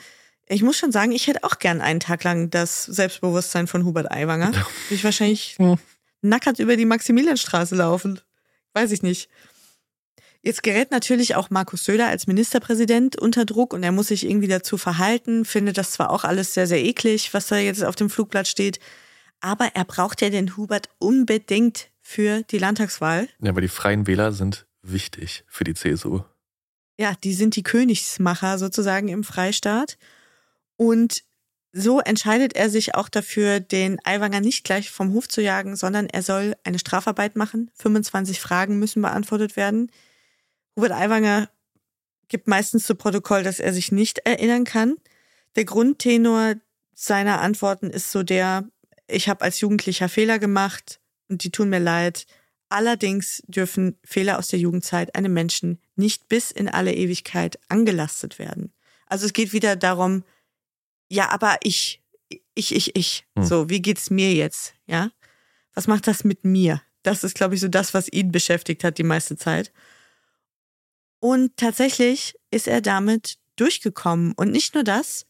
Ich 0.51 0.63
muss 0.63 0.77
schon 0.77 0.91
sagen, 0.91 1.11
ich 1.11 1.27
hätte 1.27 1.43
auch 1.43 1.59
gern 1.59 1.79
einen 1.79 1.99
Tag 1.99 2.23
lang 2.23 2.49
das 2.49 2.85
Selbstbewusstsein 2.85 3.67
von 3.67 3.85
Hubert 3.85 4.11
Aiwanger. 4.11 4.51
Ja. 4.51 4.67
Ich 4.89 5.03
wahrscheinlich 5.03 5.55
ja. 5.59 5.77
nackert 6.21 6.57
über 6.57 6.75
die 6.75 6.85
Maximilianstraße 6.85 7.75
laufen. 7.75 8.19
Weiß 8.73 8.91
ich 8.91 9.03
nicht. 9.03 9.29
Jetzt 10.41 10.63
gerät 10.63 10.89
natürlich 10.89 11.35
auch 11.35 11.49
Markus 11.49 11.83
Söder 11.83 12.07
als 12.07 12.25
Ministerpräsident 12.25 13.17
unter 13.17 13.45
Druck 13.45 13.73
und 13.73 13.83
er 13.83 13.91
muss 13.91 14.07
sich 14.07 14.25
irgendwie 14.25 14.47
dazu 14.47 14.77
verhalten, 14.77 15.45
findet 15.45 15.77
das 15.77 15.91
zwar 15.91 16.09
auch 16.09 16.23
alles 16.23 16.53
sehr, 16.53 16.65
sehr 16.65 16.83
eklig, 16.83 17.33
was 17.33 17.47
da 17.47 17.57
jetzt 17.57 17.83
auf 17.83 17.95
dem 17.95 18.09
Flugblatt 18.09 18.47
steht, 18.47 18.79
aber 19.41 19.71
er 19.75 19.83
braucht 19.83 20.21
ja 20.21 20.29
den 20.29 20.55
Hubert 20.55 20.89
unbedingt 20.97 21.89
für 22.01 22.43
die 22.43 22.57
Landtagswahl. 22.57 23.27
Ja, 23.41 23.49
aber 23.49 23.61
die 23.61 23.67
Freien 23.67 24.07
Wähler 24.07 24.31
sind 24.31 24.65
wichtig 24.81 25.43
für 25.47 25.65
die 25.65 25.73
CSU. 25.73 26.21
Ja, 26.97 27.13
die 27.23 27.33
sind 27.33 27.55
die 27.55 27.63
Königsmacher 27.63 28.57
sozusagen 28.57 29.09
im 29.09 29.23
Freistaat. 29.23 29.97
Und 30.79 31.25
so 31.73 31.99
entscheidet 31.99 32.55
er 32.55 32.69
sich 32.69 32.95
auch 32.95 33.09
dafür, 33.09 33.59
den 33.59 33.99
Aiwanger 34.05 34.39
nicht 34.39 34.63
gleich 34.63 34.89
vom 34.89 35.11
Hof 35.11 35.27
zu 35.27 35.41
jagen, 35.41 35.75
sondern 35.75 36.07
er 36.07 36.23
soll 36.23 36.55
eine 36.63 36.79
Strafarbeit 36.79 37.35
machen. 37.35 37.69
25 37.75 38.39
Fragen 38.39 38.79
müssen 38.79 39.01
beantwortet 39.01 39.57
werden. 39.57 39.91
Hubert 40.77 40.93
Aiwanger 40.93 41.49
gibt 42.29 42.47
meistens 42.47 42.85
zu 42.85 42.95
Protokoll, 42.95 43.43
dass 43.43 43.59
er 43.59 43.73
sich 43.73 43.91
nicht 43.91 44.19
erinnern 44.19 44.63
kann. 44.63 44.95
Der 45.57 45.65
Grundtenor 45.65 46.55
seiner 46.95 47.41
Antworten 47.41 47.89
ist 47.89 48.13
so 48.13 48.23
der, 48.23 48.63
ich 49.09 49.27
habe 49.27 49.41
als 49.41 49.59
Jugendlicher 49.59 50.07
Fehler 50.07 50.39
gemacht 50.39 51.01
und 51.27 51.43
die 51.43 51.51
tun 51.51 51.69
mir 51.69 51.79
leid. 51.79 52.25
Allerdings 52.69 53.43
dürfen 53.47 53.99
Fehler 54.05 54.39
aus 54.39 54.47
der 54.47 54.59
Jugendzeit 54.59 55.13
einem 55.15 55.33
Menschen 55.33 55.81
nicht 55.97 56.29
bis 56.29 56.51
in 56.51 56.69
alle 56.69 56.93
Ewigkeit 56.93 57.59
angelastet 57.67 58.39
werden. 58.39 58.71
Also 59.07 59.25
es 59.25 59.33
geht 59.33 59.51
wieder 59.51 59.75
darum, 59.75 60.23
ja, 61.09 61.29
aber 61.29 61.57
ich, 61.63 62.01
ich, 62.53 62.75
ich, 62.75 62.95
ich. 62.95 63.25
Hm. 63.35 63.43
So, 63.43 63.69
wie 63.69 63.81
geht's 63.81 64.09
mir 64.09 64.33
jetzt? 64.33 64.75
Ja? 64.85 65.11
Was 65.73 65.87
macht 65.87 66.07
das 66.07 66.23
mit 66.23 66.45
mir? 66.45 66.81
Das 67.03 67.23
ist, 67.23 67.35
glaube 67.35 67.55
ich, 67.55 67.61
so 67.61 67.67
das, 67.67 67.93
was 67.93 68.11
ihn 68.11 68.31
beschäftigt 68.31 68.83
hat 68.83 68.97
die 68.97 69.03
meiste 69.03 69.35
Zeit. 69.35 69.71
Und 71.19 71.57
tatsächlich 71.57 72.35
ist 72.51 72.67
er 72.67 72.81
damit 72.81 73.37
durchgekommen. 73.55 74.33
Und 74.33 74.51
nicht 74.51 74.73
nur 74.75 74.83
das. 74.83 75.25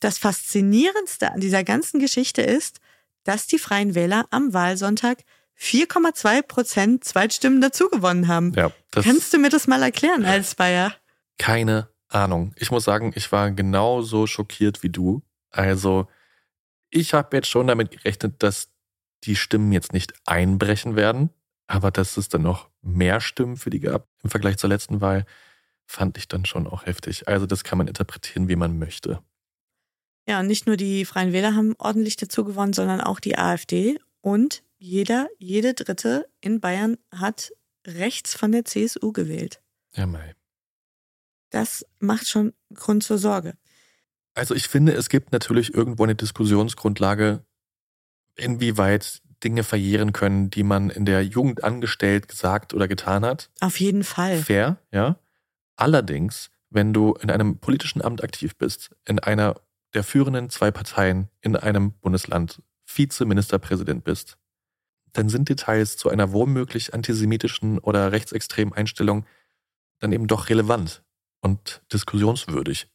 Das 0.00 0.18
Faszinierendste 0.18 1.32
an 1.32 1.40
dieser 1.40 1.64
ganzen 1.64 1.98
Geschichte 1.98 2.42
ist, 2.42 2.80
dass 3.24 3.46
die 3.46 3.58
Freien 3.58 3.94
Wähler 3.94 4.26
am 4.30 4.52
Wahlsonntag 4.52 5.24
4,2 5.58 6.42
Prozent 6.42 7.04
Zweitstimmen 7.04 7.60
dazugewonnen 7.60 8.28
haben. 8.28 8.52
Ja, 8.54 8.70
Kannst 8.92 9.32
du 9.32 9.38
mir 9.38 9.50
das 9.50 9.66
mal 9.66 9.82
erklären 9.82 10.24
als 10.24 10.54
Bayer? 10.54 10.94
Keine 11.36 11.88
Ahnung. 12.08 12.54
Ich 12.56 12.70
muss 12.70 12.84
sagen, 12.84 13.12
ich 13.14 13.30
war 13.32 13.50
genauso 13.50 14.26
schockiert 14.26 14.82
wie 14.82 14.90
du. 14.90 15.22
Also, 15.50 16.08
ich 16.90 17.14
habe 17.14 17.36
jetzt 17.36 17.48
schon 17.48 17.66
damit 17.66 17.90
gerechnet, 17.90 18.42
dass 18.42 18.70
die 19.24 19.36
Stimmen 19.36 19.72
jetzt 19.72 19.92
nicht 19.92 20.14
einbrechen 20.26 20.96
werden, 20.96 21.30
aber 21.66 21.90
dass 21.90 22.16
es 22.16 22.28
dann 22.28 22.42
noch 22.42 22.70
mehr 22.82 23.20
Stimmen 23.20 23.56
für 23.56 23.70
die 23.70 23.80
gab 23.80 24.08
im 24.22 24.30
Vergleich 24.30 24.56
zur 24.58 24.70
letzten 24.70 25.00
Wahl, 25.00 25.26
fand 25.86 26.16
ich 26.18 26.28
dann 26.28 26.44
schon 26.44 26.66
auch 26.66 26.86
heftig. 26.86 27.28
Also, 27.28 27.46
das 27.46 27.64
kann 27.64 27.78
man 27.78 27.88
interpretieren, 27.88 28.48
wie 28.48 28.56
man 28.56 28.78
möchte. 28.78 29.22
Ja, 30.28 30.40
und 30.40 30.46
nicht 30.46 30.66
nur 30.66 30.76
die 30.76 31.06
Freien 31.06 31.32
Wähler 31.32 31.54
haben 31.54 31.74
ordentlich 31.78 32.16
dazu 32.16 32.44
gewonnen, 32.44 32.74
sondern 32.74 33.00
auch 33.00 33.18
die 33.18 33.38
AfD 33.38 33.98
und 34.20 34.62
jeder, 34.78 35.28
jede 35.38 35.74
Dritte 35.74 36.28
in 36.40 36.60
Bayern 36.60 36.98
hat 37.10 37.52
rechts 37.86 38.34
von 38.34 38.52
der 38.52 38.64
CSU 38.64 39.12
gewählt. 39.12 39.62
Ja, 39.94 40.06
mei. 40.06 40.34
Das 41.50 41.86
macht 41.98 42.28
schon 42.28 42.52
Grund 42.74 43.02
zur 43.02 43.18
Sorge. 43.18 43.54
Also 44.34 44.54
ich 44.54 44.68
finde, 44.68 44.92
es 44.92 45.08
gibt 45.08 45.32
natürlich 45.32 45.74
irgendwo 45.74 46.04
eine 46.04 46.14
Diskussionsgrundlage, 46.14 47.44
inwieweit 48.36 49.20
Dinge 49.42 49.64
verjähren 49.64 50.12
können, 50.12 50.50
die 50.50 50.62
man 50.62 50.90
in 50.90 51.04
der 51.04 51.24
Jugend 51.24 51.64
angestellt, 51.64 52.28
gesagt 52.28 52.74
oder 52.74 52.88
getan 52.88 53.24
hat. 53.24 53.50
Auf 53.60 53.80
jeden 53.80 54.04
Fall. 54.04 54.38
Fair, 54.38 54.78
ja. 54.92 55.18
Allerdings, 55.76 56.50
wenn 56.70 56.92
du 56.92 57.14
in 57.14 57.30
einem 57.30 57.58
politischen 57.58 58.02
Amt 58.02 58.22
aktiv 58.22 58.56
bist, 58.56 58.94
in 59.06 59.18
einer 59.18 59.60
der 59.94 60.04
führenden 60.04 60.50
zwei 60.50 60.70
Parteien 60.70 61.28
in 61.40 61.56
einem 61.56 61.92
Bundesland 61.92 62.62
Vizeministerpräsident 62.84 64.04
bist, 64.04 64.38
dann 65.12 65.28
sind 65.28 65.48
Details 65.48 65.96
zu 65.96 66.10
einer 66.10 66.32
womöglich 66.32 66.94
antisemitischen 66.94 67.78
oder 67.78 68.12
rechtsextremen 68.12 68.74
Einstellung 68.74 69.24
dann 69.98 70.12
eben 70.12 70.26
doch 70.26 70.48
relevant 70.48 71.02
und 71.40 71.82
diskussionswürdig. 71.92 72.88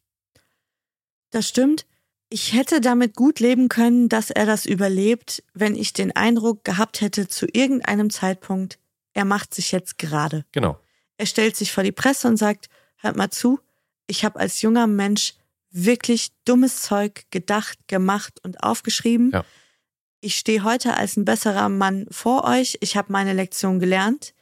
Das 1.31 1.47
stimmt. 1.47 1.85
Ich 2.29 2.53
hätte 2.53 2.81
damit 2.81 3.15
gut 3.15 3.39
leben 3.39 3.69
können, 3.69 4.09
dass 4.09 4.31
er 4.31 4.45
das 4.45 4.65
überlebt, 4.65 5.43
wenn 5.53 5.75
ich 5.75 5.93
den 5.93 6.15
Eindruck 6.15 6.63
gehabt 6.63 7.01
hätte 7.01 7.27
zu 7.27 7.47
irgendeinem 7.51 8.09
Zeitpunkt, 8.09 8.79
er 9.13 9.25
macht 9.25 9.53
sich 9.53 9.71
jetzt 9.71 9.99
gerade. 9.99 10.45
Genau. 10.51 10.79
Er 11.17 11.27
stellt 11.27 11.55
sich 11.55 11.71
vor 11.71 11.83
die 11.83 11.91
Presse 11.91 12.27
und 12.27 12.37
sagt, 12.37 12.69
hört 12.97 13.15
mal 13.15 13.29
zu, 13.29 13.59
ich 14.07 14.25
habe 14.25 14.39
als 14.39 14.61
junger 14.61 14.87
Mensch 14.87 15.35
wirklich 15.69 16.31
dummes 16.45 16.81
Zeug 16.81 17.25
gedacht, 17.29 17.77
gemacht 17.87 18.39
und 18.43 18.63
aufgeschrieben. 18.63 19.31
Ja 19.31 19.45
ich 20.23 20.37
stehe 20.37 20.63
heute 20.63 20.95
als 20.95 21.17
ein 21.17 21.25
besserer 21.25 21.67
Mann 21.69 22.07
vor 22.09 22.45
euch, 22.45 22.77
ich 22.79 22.95
habe 22.95 23.11
meine 23.11 23.33
Lektion 23.33 23.79
gelernt, 23.79 24.33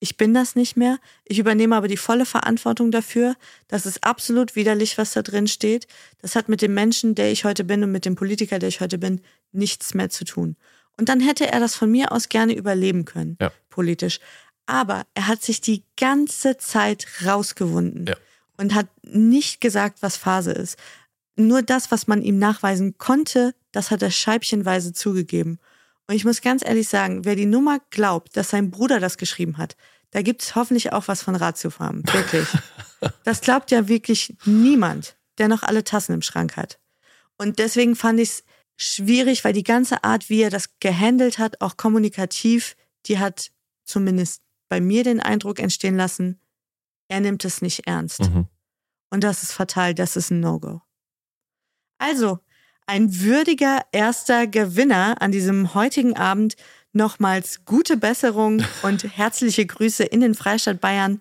ich 0.00 0.16
bin 0.16 0.34
das 0.34 0.56
nicht 0.56 0.76
mehr, 0.76 0.98
ich 1.24 1.38
übernehme 1.38 1.76
aber 1.76 1.86
die 1.86 1.98
volle 1.98 2.24
Verantwortung 2.24 2.90
dafür, 2.90 3.36
das 3.68 3.86
ist 3.86 4.02
absolut 4.02 4.56
widerlich, 4.56 4.98
was 4.98 5.12
da 5.12 5.22
drin 5.22 5.46
steht, 5.46 5.86
das 6.20 6.34
hat 6.34 6.48
mit 6.48 6.62
dem 6.62 6.74
Menschen, 6.74 7.14
der 7.14 7.30
ich 7.30 7.44
heute 7.44 7.64
bin 7.64 7.84
und 7.84 7.92
mit 7.92 8.06
dem 8.06 8.16
Politiker, 8.16 8.58
der 8.58 8.70
ich 8.70 8.80
heute 8.80 8.98
bin, 8.98 9.20
nichts 9.52 9.94
mehr 9.94 10.08
zu 10.08 10.24
tun. 10.24 10.56
Und 10.96 11.08
dann 11.08 11.20
hätte 11.20 11.52
er 11.52 11.60
das 11.60 11.76
von 11.76 11.90
mir 11.90 12.12
aus 12.12 12.28
gerne 12.28 12.54
überleben 12.54 13.04
können, 13.04 13.36
ja. 13.40 13.52
politisch. 13.68 14.20
Aber 14.66 15.06
er 15.14 15.28
hat 15.28 15.42
sich 15.42 15.60
die 15.60 15.84
ganze 15.96 16.56
Zeit 16.56 17.06
rausgewunden 17.24 18.06
ja. 18.06 18.16
und 18.56 18.74
hat 18.74 18.88
nicht 19.02 19.60
gesagt, 19.60 20.02
was 20.02 20.16
Phase 20.16 20.52
ist. 20.52 20.78
Nur 21.36 21.62
das, 21.62 21.90
was 21.90 22.06
man 22.06 22.22
ihm 22.22 22.38
nachweisen 22.38 22.96
konnte, 22.98 23.54
das 23.72 23.90
hat 23.90 24.02
er 24.02 24.10
scheibchenweise 24.10 24.92
zugegeben. 24.92 25.58
Und 26.10 26.16
ich 26.16 26.24
muss 26.24 26.40
ganz 26.40 26.64
ehrlich 26.64 26.88
sagen, 26.88 27.24
wer 27.24 27.36
die 27.36 27.46
Nummer 27.46 27.78
glaubt, 27.90 28.36
dass 28.36 28.50
sein 28.50 28.72
Bruder 28.72 28.98
das 28.98 29.16
geschrieben 29.16 29.58
hat, 29.58 29.76
da 30.10 30.22
gibt 30.22 30.42
es 30.42 30.56
hoffentlich 30.56 30.92
auch 30.92 31.06
was 31.06 31.22
von 31.22 31.36
Ratiofarm. 31.36 32.02
Wirklich. 32.04 32.48
das 33.24 33.42
glaubt 33.42 33.70
ja 33.70 33.86
wirklich 33.86 34.36
niemand, 34.44 35.16
der 35.38 35.46
noch 35.46 35.62
alle 35.62 35.84
Tassen 35.84 36.12
im 36.14 36.22
Schrank 36.22 36.56
hat. 36.56 36.80
Und 37.38 37.60
deswegen 37.60 37.94
fand 37.94 38.18
ich 38.18 38.30
es 38.30 38.44
schwierig, 38.76 39.44
weil 39.44 39.52
die 39.52 39.62
ganze 39.62 40.02
Art, 40.02 40.28
wie 40.28 40.42
er 40.42 40.50
das 40.50 40.80
gehandelt 40.80 41.38
hat, 41.38 41.60
auch 41.60 41.76
kommunikativ, 41.76 42.74
die 43.06 43.20
hat 43.20 43.52
zumindest 43.84 44.42
bei 44.68 44.80
mir 44.80 45.04
den 45.04 45.20
Eindruck 45.20 45.60
entstehen 45.60 45.96
lassen, 45.96 46.40
er 47.06 47.20
nimmt 47.20 47.44
es 47.44 47.62
nicht 47.62 47.86
ernst. 47.86 48.22
Mhm. 48.22 48.48
Und 49.10 49.22
das 49.22 49.44
ist 49.44 49.52
fatal, 49.52 49.94
das 49.94 50.16
ist 50.16 50.32
ein 50.32 50.40
No-Go. 50.40 50.82
Also, 51.98 52.40
ein 52.90 53.20
würdiger 53.20 53.82
erster 53.92 54.48
Gewinner 54.48 55.22
an 55.22 55.30
diesem 55.30 55.74
heutigen 55.74 56.16
Abend. 56.16 56.56
Nochmals 56.92 57.64
gute 57.64 57.96
Besserung 57.96 58.64
und 58.82 59.04
herzliche 59.16 59.64
Grüße 59.64 60.02
in 60.02 60.20
den 60.20 60.34
Freistaat 60.34 60.80
Bayern. 60.80 61.20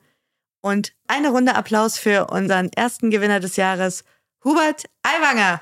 Und 0.61 0.93
eine 1.07 1.29
Runde 1.29 1.53
Applaus 1.53 1.99
für 1.99 2.31
unseren 2.31 2.71
ersten 2.75 3.11
Gewinner 3.11 3.39
des 3.39 3.55
Jahres, 3.55 4.03
Hubert 4.43 4.85
Aiwanger. 5.03 5.61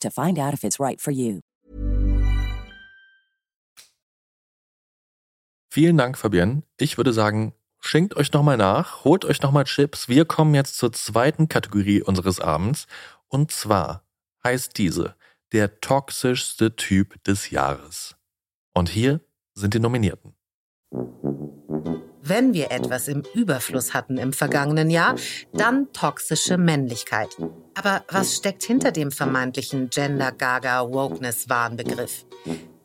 to 0.00 0.10
find 0.10 0.38
out 0.38 0.54
if 0.54 0.64
it's 0.64 0.78
right 0.78 1.00
for 1.00 1.12
you. 1.12 1.40
Vielen 5.70 5.96
Dank, 5.96 6.16
Fabienne. 6.16 6.62
Ich 6.78 6.98
würde 6.98 7.12
sagen, 7.12 7.52
schenkt 7.80 8.16
euch 8.16 8.32
nochmal 8.32 8.56
nach, 8.56 9.04
holt 9.04 9.24
euch 9.24 9.42
nochmal 9.42 9.64
Chips. 9.64 10.08
Wir 10.08 10.24
kommen 10.24 10.54
jetzt 10.54 10.76
zur 10.76 10.92
zweiten 10.92 11.48
Kategorie 11.48 12.00
unseres 12.00 12.38
Abends. 12.38 12.86
Und 13.26 13.50
zwar 13.50 14.04
heißt 14.44 14.78
diese 14.78 15.16
der 15.52 15.80
toxischste 15.80 16.76
Typ 16.76 17.22
des 17.24 17.50
Jahres. 17.50 18.16
Und 18.72 18.88
hier 18.88 19.20
sind 19.54 19.74
die 19.74 19.80
Nominierten. 19.80 20.34
Wenn 22.26 22.54
wir 22.54 22.70
etwas 22.70 23.08
im 23.08 23.22
Überfluss 23.34 23.92
hatten 23.92 24.16
im 24.16 24.32
vergangenen 24.32 24.88
Jahr, 24.88 25.14
dann 25.52 25.92
toxische 25.92 26.56
Männlichkeit. 26.56 27.36
Aber 27.74 28.02
was 28.08 28.36
steckt 28.36 28.62
hinter 28.62 28.92
dem 28.92 29.12
vermeintlichen 29.12 29.90
Gender-Gaga-Wokeness-Wahnbegriff? 29.90 32.24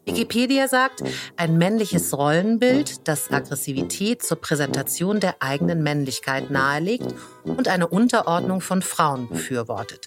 Wikipedia 0.06 0.68
sagt, 0.68 1.04
ein 1.38 1.58
männliches 1.58 2.18
Rollenbild, 2.18 3.08
das 3.08 3.32
Aggressivität 3.32 4.24
zur 4.24 4.42
Präsentation 4.42 5.22
der 5.22 5.42
eigenen 5.42 5.84
Männlichkeit 5.84 6.52
nahelegt 6.52 7.16
und 7.46 7.70
eine 7.70 7.88
Unterordnung 7.88 8.60
von 8.60 8.82
Frauen 8.82 9.30
befürwortet. 9.30 10.06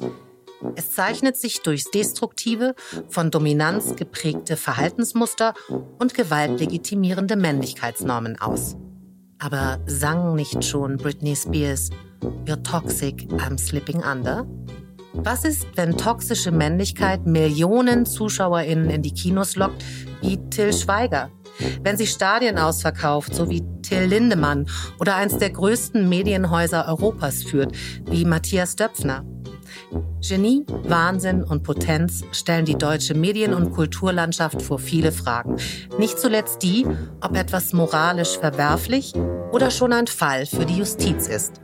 Es 0.77 0.91
zeichnet 0.91 1.39
sich 1.39 1.63
durch 1.63 1.91
destruktive, 1.91 2.75
von 3.09 3.31
Dominanz 3.31 3.97
geprägte 3.97 4.59
Verhaltensmuster 4.59 5.55
und 5.99 6.13
gewaltlegitimierende 6.13 7.37
Männlichkeitsnormen 7.37 8.39
aus. 8.39 8.77
Aber 9.43 9.81
sang 9.87 10.37
nicht 10.37 10.65
schon 10.65 10.97
Britney 10.97 11.35
Spears 11.35 11.91
You're 12.47 12.63
toxic, 12.63 13.27
I'm 13.33 13.59
slipping 13.59 14.01
under? 14.01 14.47
Was 15.15 15.45
ist, 15.45 15.67
wenn 15.75 15.97
toxische 15.97 16.53
Männlichkeit 16.53 17.27
Millionen 17.27 18.07
ZuschauerInnen 18.07 18.89
in 18.89 19.03
die 19.03 19.13
Kinos 19.13 19.57
lockt, 19.57 19.85
wie 20.21 20.39
Till 20.51 20.73
Schweiger? 20.73 21.31
Wenn 21.83 21.97
sie 21.97 22.07
Stadien 22.07 22.57
ausverkauft, 22.57 23.35
so 23.35 23.51
wie 23.51 23.65
Till 23.83 24.05
Lindemann 24.05 24.67
oder 25.01 25.17
eins 25.17 25.37
der 25.39 25.51
größten 25.51 26.09
Medienhäuser 26.09 26.87
Europas 26.87 27.43
führt, 27.43 27.77
wie 28.09 28.25
Matthias 28.25 28.77
Döpfner? 28.77 29.25
Genie, 30.21 30.65
Wahnsinn 30.85 31.43
und 31.43 31.63
Potenz 31.63 32.25
stellen 32.33 32.65
die 32.65 32.77
deutsche 32.77 33.15
Medien- 33.15 33.55
und 33.55 33.73
Kulturlandschaft 33.73 34.63
vor 34.63 34.79
viele 34.79 35.13
Fragen. 35.13 35.57
Nicht 35.99 36.19
zuletzt 36.19 36.63
die, 36.63 36.87
ob 37.21 37.37
etwas 37.37 37.73
moralisch 37.73 38.39
verwerflich 38.39 39.15
oder 39.53 39.71
schon 39.71 39.93
ein 39.93 40.07
Fall 40.07 40.47
für 40.47 40.65
die 40.65 40.79
Justiz 40.79 41.27
ist. 41.27 41.61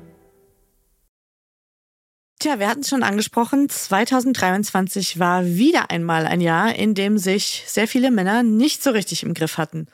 Tja, 2.40 2.60
wir 2.60 2.68
hatten 2.68 2.82
es 2.82 2.88
schon 2.88 3.02
angesprochen, 3.02 3.68
2023 3.68 5.18
war 5.18 5.44
wieder 5.44 5.90
einmal 5.90 6.24
ein 6.24 6.40
Jahr, 6.40 6.72
in 6.74 6.94
dem 6.94 7.18
sich 7.18 7.64
sehr 7.66 7.88
viele 7.88 8.12
Männer 8.12 8.44
nicht 8.44 8.80
so 8.80 8.90
richtig 8.90 9.24
im 9.24 9.34
Griff 9.34 9.58
hatten. 9.58 9.86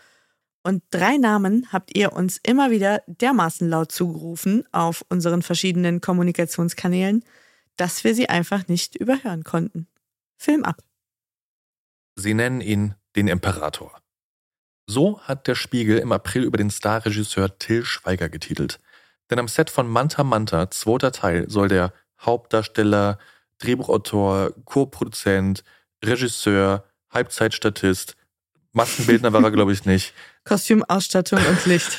Und 0.62 0.83
drei 0.90 1.16
Namen 1.16 1.66
habt 1.72 1.96
ihr 1.96 2.12
uns 2.12 2.38
immer 2.42 2.70
wieder 2.70 3.03
dermaßen 3.07 3.68
laut 3.68 3.92
zugerufen 3.92 4.64
auf 4.72 5.05
unseren 5.09 5.42
verschiedenen 5.42 6.00
Kommunikationskanälen, 6.00 7.22
dass 7.77 8.05
wir 8.05 8.15
sie 8.15 8.29
einfach 8.29 8.69
nicht 8.69 8.95
überhören 8.95 9.45
konnten. 9.45 9.87
Film 10.37 10.65
ab. 10.65 10.83
Sie 12.17 12.35
nennen 12.35 12.61
ihn 12.61 12.95
den 13.17 13.29
Imperator. 13.29 14.01
So 14.87 15.21
hat 15.23 15.47
der 15.47 15.55
Spiegel 15.55 15.99
im 15.99 16.13
April 16.13 16.45
über 16.45 16.59
den 16.59 16.71
Starregisseur 16.71 17.59
Till 17.59 17.85
Schweiger 17.85 18.29
getitelt. 18.29 18.81
Denn 19.31 19.39
am 19.39 19.49
Set 19.49 19.71
von 19.71 19.89
Manta 19.89 20.23
Manta, 20.23 20.71
zweiter 20.71 21.13
Teil, 21.13 21.49
soll 21.49 21.69
der 21.69 21.93
Hauptdarsteller, 22.21 23.19
Drehbuchautor, 23.59 24.53
Co-Produzent, 24.65 25.65
Regisseur, 26.05 26.85
Halbzeitstatist, 27.11 28.17
Maskenbildner 28.73 29.33
war 29.33 29.43
er, 29.43 29.53
glaube 29.53 29.73
ich, 29.73 29.85
nicht. 29.85 30.13
Kostümausstattung 30.45 31.39
und 31.47 31.65
Licht. 31.67 31.99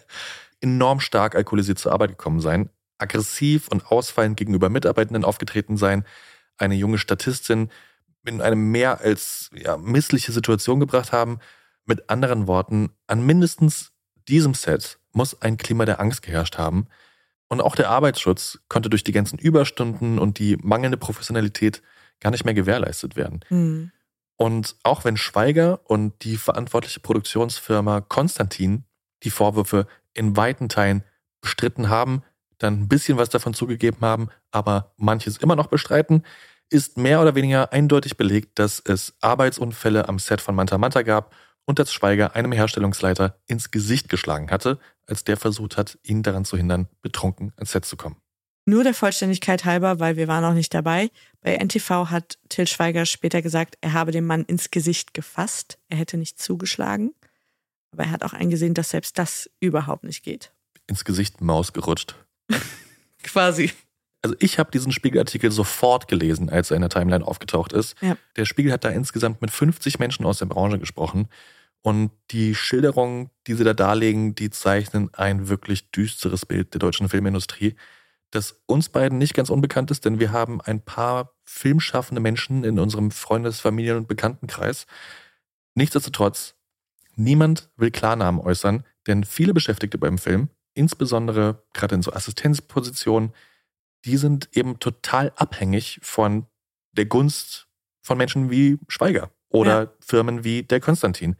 enorm 0.60 1.00
stark 1.00 1.34
alkoholisiert 1.34 1.78
zur 1.78 1.92
Arbeit 1.92 2.10
gekommen 2.10 2.40
sein, 2.40 2.70
aggressiv 2.98 3.68
und 3.68 3.90
ausfallend 3.90 4.36
gegenüber 4.36 4.68
Mitarbeitenden 4.68 5.24
aufgetreten 5.24 5.76
sein, 5.76 6.04
eine 6.58 6.74
junge 6.74 6.98
Statistin 6.98 7.70
in 8.24 8.40
eine 8.40 8.56
mehr 8.56 9.00
als 9.00 9.50
ja, 9.54 9.76
missliche 9.76 10.32
Situation 10.32 10.80
gebracht 10.80 11.12
haben. 11.12 11.38
Mit 11.84 12.10
anderen 12.10 12.46
Worten, 12.46 12.90
an 13.06 13.24
mindestens 13.24 13.92
diesem 14.28 14.54
Set 14.54 14.98
muss 15.12 15.40
ein 15.40 15.56
Klima 15.56 15.84
der 15.84 16.00
Angst 16.00 16.22
geherrscht 16.22 16.58
haben. 16.58 16.88
Und 17.48 17.60
auch 17.60 17.76
der 17.76 17.90
Arbeitsschutz 17.90 18.58
konnte 18.68 18.90
durch 18.90 19.04
die 19.04 19.12
ganzen 19.12 19.38
Überstunden 19.38 20.18
und 20.18 20.38
die 20.38 20.56
mangelnde 20.56 20.96
Professionalität 20.96 21.82
gar 22.18 22.30
nicht 22.30 22.44
mehr 22.44 22.54
gewährleistet 22.54 23.14
werden. 23.14 23.40
Mhm. 23.48 23.92
Und 24.36 24.76
auch 24.82 25.04
wenn 25.04 25.16
Schweiger 25.16 25.80
und 25.84 26.24
die 26.24 26.36
verantwortliche 26.36 27.00
Produktionsfirma 27.00 28.00
Konstantin 28.00 28.84
die 29.22 29.30
Vorwürfe 29.30 29.86
in 30.12 30.36
weiten 30.36 30.68
Teilen 30.68 31.04
bestritten 31.40 31.88
haben, 31.88 32.22
dann 32.58 32.82
ein 32.82 32.88
bisschen 32.88 33.18
was 33.18 33.28
davon 33.28 33.54
zugegeben 33.54 33.98
haben, 34.00 34.28
aber 34.50 34.92
manches 34.96 35.36
immer 35.38 35.56
noch 35.56 35.66
bestreiten, 35.68 36.22
ist 36.70 36.98
mehr 36.98 37.20
oder 37.20 37.34
weniger 37.34 37.72
eindeutig 37.72 38.16
belegt, 38.16 38.58
dass 38.58 38.80
es 38.84 39.14
Arbeitsunfälle 39.20 40.08
am 40.08 40.18
Set 40.18 40.40
von 40.40 40.54
Manta 40.54 40.78
Manta 40.78 41.02
gab 41.02 41.34
und 41.64 41.78
dass 41.78 41.92
Schweiger 41.92 42.34
einem 42.34 42.52
Herstellungsleiter 42.52 43.38
ins 43.46 43.70
Gesicht 43.70 44.08
geschlagen 44.08 44.50
hatte, 44.50 44.78
als 45.06 45.24
der 45.24 45.36
versucht 45.36 45.76
hat, 45.76 45.98
ihn 46.02 46.22
daran 46.22 46.44
zu 46.44 46.56
hindern, 46.56 46.88
betrunken 47.02 47.52
ans 47.56 47.72
Set 47.72 47.84
zu 47.84 47.96
kommen. 47.96 48.16
Nur 48.68 48.82
der 48.82 48.94
Vollständigkeit 48.94 49.64
halber, 49.64 50.00
weil 50.00 50.16
wir 50.16 50.26
waren 50.26 50.44
auch 50.44 50.52
nicht 50.52 50.74
dabei. 50.74 51.10
Bei 51.40 51.56
NTV 51.56 52.10
hat 52.10 52.38
Till 52.48 52.66
Schweiger 52.66 53.06
später 53.06 53.40
gesagt, 53.40 53.78
er 53.80 53.92
habe 53.92 54.10
den 54.10 54.24
Mann 54.24 54.44
ins 54.44 54.72
Gesicht 54.72 55.14
gefasst, 55.14 55.78
er 55.88 55.98
hätte 55.98 56.16
nicht 56.16 56.40
zugeschlagen. 56.40 57.14
Aber 57.92 58.04
er 58.04 58.10
hat 58.10 58.24
auch 58.24 58.32
eingesehen, 58.32 58.74
dass 58.74 58.90
selbst 58.90 59.18
das 59.18 59.48
überhaupt 59.60 60.02
nicht 60.02 60.24
geht. 60.24 60.52
Ins 60.88 61.04
Gesicht 61.04 61.40
Maus 61.40 61.72
gerutscht. 61.72 62.16
Quasi. 63.22 63.72
Also 64.22 64.36
ich 64.40 64.58
habe 64.58 64.70
diesen 64.70 64.92
Spiegelartikel 64.92 65.50
sofort 65.50 66.08
gelesen, 66.08 66.50
als 66.50 66.70
er 66.70 66.76
in 66.76 66.80
der 66.82 66.90
Timeline 66.90 67.26
aufgetaucht 67.26 67.72
ist. 67.72 67.94
Ja. 68.00 68.16
Der 68.36 68.44
Spiegel 68.44 68.72
hat 68.72 68.84
da 68.84 68.88
insgesamt 68.88 69.40
mit 69.40 69.50
50 69.50 69.98
Menschen 69.98 70.26
aus 70.26 70.38
der 70.38 70.46
Branche 70.46 70.78
gesprochen. 70.78 71.28
Und 71.82 72.10
die 72.32 72.56
Schilderungen, 72.56 73.30
die 73.46 73.54
sie 73.54 73.62
da 73.62 73.72
darlegen, 73.72 74.34
die 74.34 74.50
zeichnen 74.50 75.10
ein 75.14 75.48
wirklich 75.48 75.92
düsteres 75.92 76.44
Bild 76.44 76.74
der 76.74 76.80
deutschen 76.80 77.08
Filmindustrie, 77.08 77.76
das 78.32 78.60
uns 78.66 78.88
beiden 78.88 79.18
nicht 79.18 79.34
ganz 79.34 79.50
unbekannt 79.50 79.90
ist, 79.90 80.04
denn 80.04 80.18
wir 80.18 80.32
haben 80.32 80.60
ein 80.60 80.80
paar 80.80 81.34
filmschaffende 81.44 82.20
Menschen 82.20 82.64
in 82.64 82.78
unserem 82.78 83.12
Freundes-, 83.12 83.60
Familien- 83.60 83.98
und 83.98 84.08
Bekanntenkreis. 84.08 84.86
Nichtsdestotrotz, 85.74 86.56
niemand 87.14 87.70
will 87.76 87.92
Klarnamen 87.92 88.40
äußern, 88.40 88.84
denn 89.06 89.22
viele 89.22 89.54
Beschäftigte 89.54 89.98
beim 89.98 90.18
Film, 90.18 90.48
insbesondere 90.76 91.62
gerade 91.72 91.94
in 91.94 92.02
so 92.02 92.12
Assistenzpositionen, 92.12 93.32
die 94.04 94.16
sind 94.16 94.48
eben 94.52 94.78
total 94.78 95.32
abhängig 95.36 95.98
von 96.02 96.46
der 96.92 97.06
Gunst 97.06 97.66
von 98.02 98.18
Menschen 98.18 98.50
wie 98.50 98.78
Schweiger 98.88 99.30
oder 99.48 99.82
Ja. 99.82 99.92
Firmen 100.00 100.44
wie 100.44 100.62
der 100.62 100.80
Konstantin, 100.80 101.36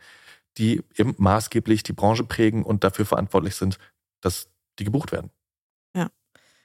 die 0.58 0.82
eben 0.96 1.14
maßgeblich 1.18 1.82
die 1.82 1.92
Branche 1.92 2.24
prägen 2.24 2.64
und 2.64 2.82
dafür 2.82 3.06
verantwortlich 3.06 3.54
sind, 3.54 3.78
dass 4.20 4.48
die 4.78 4.84
gebucht 4.84 5.12
werden. 5.12 5.30
Ja. 5.94 6.10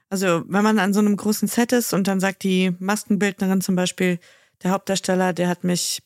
Also, 0.10 0.43
wenn 0.47 0.63
man 0.63 0.79
an 0.79 0.93
so 0.93 0.99
einem 0.99 1.15
großen 1.15 1.47
Set 1.47 1.71
ist 1.71 1.93
und 1.93 2.07
dann 2.07 2.19
sagt 2.19 2.43
die 2.43 2.75
Maskenbildnerin 2.79 3.62
zum 3.62 3.75
Beispiel, 3.75 4.19
der 4.63 4.71
Hauptdarsteller, 4.71 5.34
der 5.34 5.47
hat 5.47 5.63
mich 5.63 6.03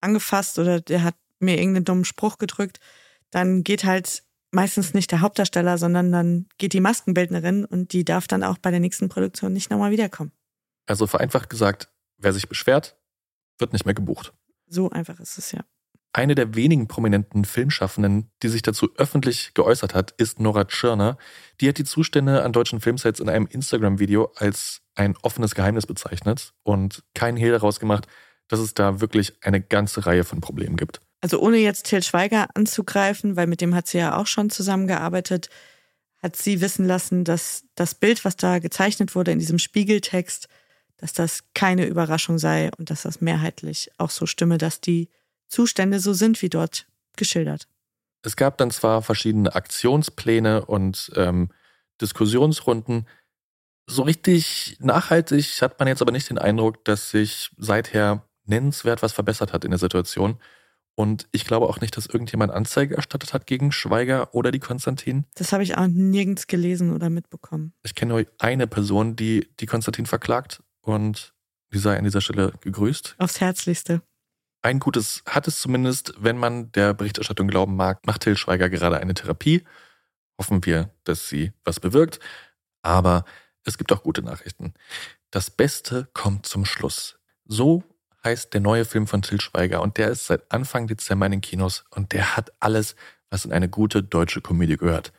angefasst 0.00 0.58
oder 0.58 0.80
der 0.80 1.02
hat 1.02 1.16
mir 1.38 1.58
irgendeinen 1.58 1.84
dummen 1.84 2.04
Spruch 2.04 2.38
gedrückt, 2.38 2.80
dann 3.30 3.64
geht 3.64 3.84
halt 3.84 4.22
meistens 4.56 4.94
nicht 4.94 5.12
der 5.12 5.20
Hauptdarsteller, 5.20 5.78
sondern 5.78 6.10
dann 6.10 6.46
geht 6.58 6.72
die 6.72 6.80
Maskenbildnerin 6.80 7.64
und 7.64 7.92
die 7.92 8.04
darf 8.04 8.26
dann 8.26 8.42
auch 8.42 8.58
bei 8.58 8.72
der 8.72 8.80
nächsten 8.80 9.08
Produktion 9.08 9.52
nicht 9.52 9.70
nochmal 9.70 9.92
wiederkommen. 9.92 10.32
Also 10.86 11.06
vereinfacht 11.06 11.50
gesagt, 11.50 11.92
wer 12.16 12.32
sich 12.32 12.48
beschwert, 12.48 12.96
wird 13.58 13.72
nicht 13.72 13.84
mehr 13.84 13.94
gebucht. 13.94 14.32
So 14.66 14.90
einfach 14.90 15.20
ist 15.20 15.38
es 15.38 15.52
ja. 15.52 15.60
Eine 16.12 16.34
der 16.34 16.54
wenigen 16.54 16.88
prominenten 16.88 17.44
Filmschaffenden, 17.44 18.30
die 18.42 18.48
sich 18.48 18.62
dazu 18.62 18.88
öffentlich 18.96 19.52
geäußert 19.52 19.94
hat, 19.94 20.12
ist 20.12 20.40
Nora 20.40 20.64
Tschirner. 20.64 21.18
Die 21.60 21.68
hat 21.68 21.76
die 21.76 21.84
Zustände 21.84 22.42
an 22.42 22.52
deutschen 22.52 22.80
Filmsets 22.80 23.20
in 23.20 23.28
einem 23.28 23.46
Instagram-Video 23.46 24.32
als 24.36 24.80
ein 24.94 25.14
offenes 25.20 25.54
Geheimnis 25.54 25.86
bezeichnet 25.86 26.54
und 26.62 27.04
keinen 27.14 27.36
Hehl 27.36 27.52
daraus 27.52 27.78
gemacht, 27.78 28.06
dass 28.48 28.60
es 28.60 28.72
da 28.72 29.00
wirklich 29.02 29.34
eine 29.42 29.60
ganze 29.60 30.06
Reihe 30.06 30.24
von 30.24 30.40
Problemen 30.40 30.76
gibt. 30.76 31.00
Also 31.20 31.40
ohne 31.40 31.58
jetzt 31.58 31.86
Till 31.86 32.02
Schweiger 32.02 32.48
anzugreifen, 32.54 33.36
weil 33.36 33.46
mit 33.46 33.60
dem 33.60 33.74
hat 33.74 33.86
sie 33.86 33.98
ja 33.98 34.16
auch 34.16 34.26
schon 34.26 34.50
zusammengearbeitet, 34.50 35.48
hat 36.22 36.36
sie 36.36 36.60
wissen 36.60 36.86
lassen, 36.86 37.24
dass 37.24 37.64
das 37.74 37.94
Bild, 37.94 38.24
was 38.24 38.36
da 38.36 38.58
gezeichnet 38.58 39.14
wurde 39.14 39.32
in 39.32 39.38
diesem 39.38 39.58
Spiegeltext, 39.58 40.48
dass 40.98 41.12
das 41.12 41.44
keine 41.54 41.86
Überraschung 41.86 42.38
sei 42.38 42.70
und 42.78 42.90
dass 42.90 43.02
das 43.02 43.20
mehrheitlich 43.20 43.90
auch 43.98 44.10
so 44.10 44.26
stimme, 44.26 44.58
dass 44.58 44.80
die 44.80 45.08
Zustände 45.48 46.00
so 46.00 46.12
sind 46.12 46.40
wie 46.42 46.48
dort 46.48 46.86
geschildert. 47.16 47.68
Es 48.22 48.36
gab 48.36 48.58
dann 48.58 48.70
zwar 48.70 49.02
verschiedene 49.02 49.54
Aktionspläne 49.54 50.64
und 50.64 51.12
ähm, 51.14 51.50
Diskussionsrunden. 52.00 53.06
So 53.86 54.02
richtig 54.02 54.76
nachhaltig 54.80 55.62
hat 55.62 55.78
man 55.78 55.86
jetzt 55.86 56.02
aber 56.02 56.12
nicht 56.12 56.28
den 56.28 56.38
Eindruck, 56.38 56.84
dass 56.84 57.10
sich 57.10 57.50
seither 57.56 58.26
nennenswert 58.44 59.02
was 59.02 59.12
verbessert 59.12 59.52
hat 59.52 59.64
in 59.64 59.70
der 59.70 59.78
Situation. 59.78 60.40
Und 60.96 61.28
ich 61.30 61.44
glaube 61.44 61.68
auch 61.68 61.80
nicht, 61.80 61.94
dass 61.96 62.06
irgendjemand 62.06 62.52
Anzeige 62.52 62.96
erstattet 62.96 63.34
hat 63.34 63.46
gegen 63.46 63.70
Schweiger 63.70 64.34
oder 64.34 64.50
die 64.50 64.58
Konstantin. 64.58 65.26
Das 65.34 65.52
habe 65.52 65.62
ich 65.62 65.76
auch 65.76 65.86
nirgends 65.86 66.46
gelesen 66.46 66.94
oder 66.94 67.10
mitbekommen. 67.10 67.74
Ich 67.82 67.94
kenne 67.94 68.14
nur 68.14 68.26
eine 68.38 68.66
Person, 68.66 69.14
die 69.14 69.46
die 69.60 69.66
Konstantin 69.66 70.06
verklagt 70.06 70.62
und 70.80 71.34
die 71.72 71.78
sei 71.78 71.98
an 71.98 72.04
dieser 72.04 72.22
Stelle 72.22 72.54
gegrüßt. 72.62 73.16
Aufs 73.18 73.40
Herzlichste. 73.40 74.00
Ein 74.62 74.78
Gutes 74.78 75.22
hat 75.26 75.46
es 75.46 75.60
zumindest, 75.60 76.14
wenn 76.18 76.38
man 76.38 76.72
der 76.72 76.94
Berichterstattung 76.94 77.46
glauben 77.46 77.76
mag, 77.76 78.06
macht 78.06 78.22
Till 78.22 78.36
Schweiger 78.36 78.70
gerade 78.70 78.98
eine 78.98 79.12
Therapie. 79.12 79.64
Hoffen 80.38 80.64
wir, 80.64 80.90
dass 81.04 81.28
sie 81.28 81.52
was 81.62 81.78
bewirkt. 81.78 82.20
Aber 82.80 83.26
es 83.64 83.76
gibt 83.76 83.92
auch 83.92 84.02
gute 84.02 84.22
Nachrichten. 84.22 84.72
Das 85.30 85.50
Beste 85.50 86.08
kommt 86.14 86.46
zum 86.46 86.64
Schluss. 86.64 87.18
So 87.44 87.84
heißt 88.26 88.52
der 88.52 88.60
neue 88.60 88.84
Film 88.84 89.06
von 89.06 89.22
Till 89.22 89.40
Schweiger 89.40 89.80
und 89.80 89.96
der 89.96 90.10
ist 90.10 90.26
seit 90.26 90.50
Anfang 90.52 90.88
Dezember 90.88 91.26
in 91.26 91.32
den 91.32 91.40
Kinos 91.40 91.84
und 91.90 92.12
der 92.12 92.36
hat 92.36 92.52
alles, 92.60 92.96
was 93.30 93.44
in 93.44 93.52
eine 93.52 93.68
gute 93.68 94.02
deutsche 94.02 94.40
Komödie 94.40 94.76
gehört. 94.76 95.12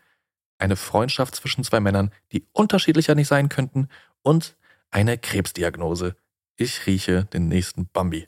Eine 0.59 0.75
Freundschaft 0.75 1.35
zwischen 1.35 1.63
zwei 1.63 1.79
Männern, 1.79 2.11
die 2.31 2.45
unterschiedlicher 2.51 3.15
nicht 3.15 3.29
sein 3.29 3.47
könnten 3.47 3.87
und 4.21 4.57
eine 4.91 5.17
Krebsdiagnose. 5.17 6.15
Ich 6.57 6.85
rieche 6.85 7.25
den 7.25 7.47
nächsten 7.47 7.87
Bambi. 7.87 8.27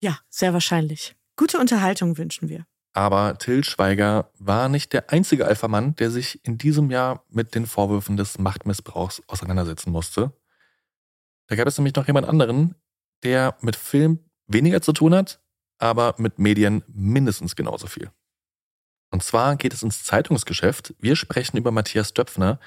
Ja, 0.00 0.18
sehr 0.28 0.52
wahrscheinlich. 0.52 1.16
Gute 1.36 1.58
Unterhaltung 1.58 2.18
wünschen 2.18 2.48
wir. 2.48 2.66
Aber 2.92 3.38
Till 3.38 3.64
Schweiger 3.64 4.30
war 4.38 4.68
nicht 4.68 4.92
der 4.92 5.10
einzige 5.10 5.46
Alpha-Mann, 5.46 5.94
der 5.96 6.10
sich 6.10 6.44
in 6.44 6.58
diesem 6.58 6.90
Jahr 6.90 7.24
mit 7.30 7.54
den 7.54 7.66
Vorwürfen 7.66 8.16
des 8.16 8.38
Machtmissbrauchs 8.38 9.22
auseinandersetzen 9.26 9.90
musste. 9.90 10.32
Da 11.46 11.56
gab 11.56 11.66
es 11.66 11.78
nämlich 11.78 11.94
noch 11.94 12.06
jemand 12.06 12.28
anderen, 12.28 12.74
der 13.22 13.56
mit 13.60 13.76
Film 13.76 14.20
weniger 14.46 14.80
zu 14.80 14.92
tun 14.92 15.14
hat, 15.14 15.40
aber 15.78 16.14
mit 16.18 16.38
Medien 16.38 16.82
mindestens 16.88 17.56
genauso 17.56 17.86
viel. 17.86 18.10
Und 19.10 19.22
zwar 19.22 19.56
geht 19.56 19.72
es 19.72 19.82
ins 19.82 20.04
Zeitungsgeschäft. 20.04 20.94
Wir 20.98 21.16
sprechen 21.16 21.56
über 21.56 21.70
Matthias 21.70 22.12
Döpfner, 22.12 22.58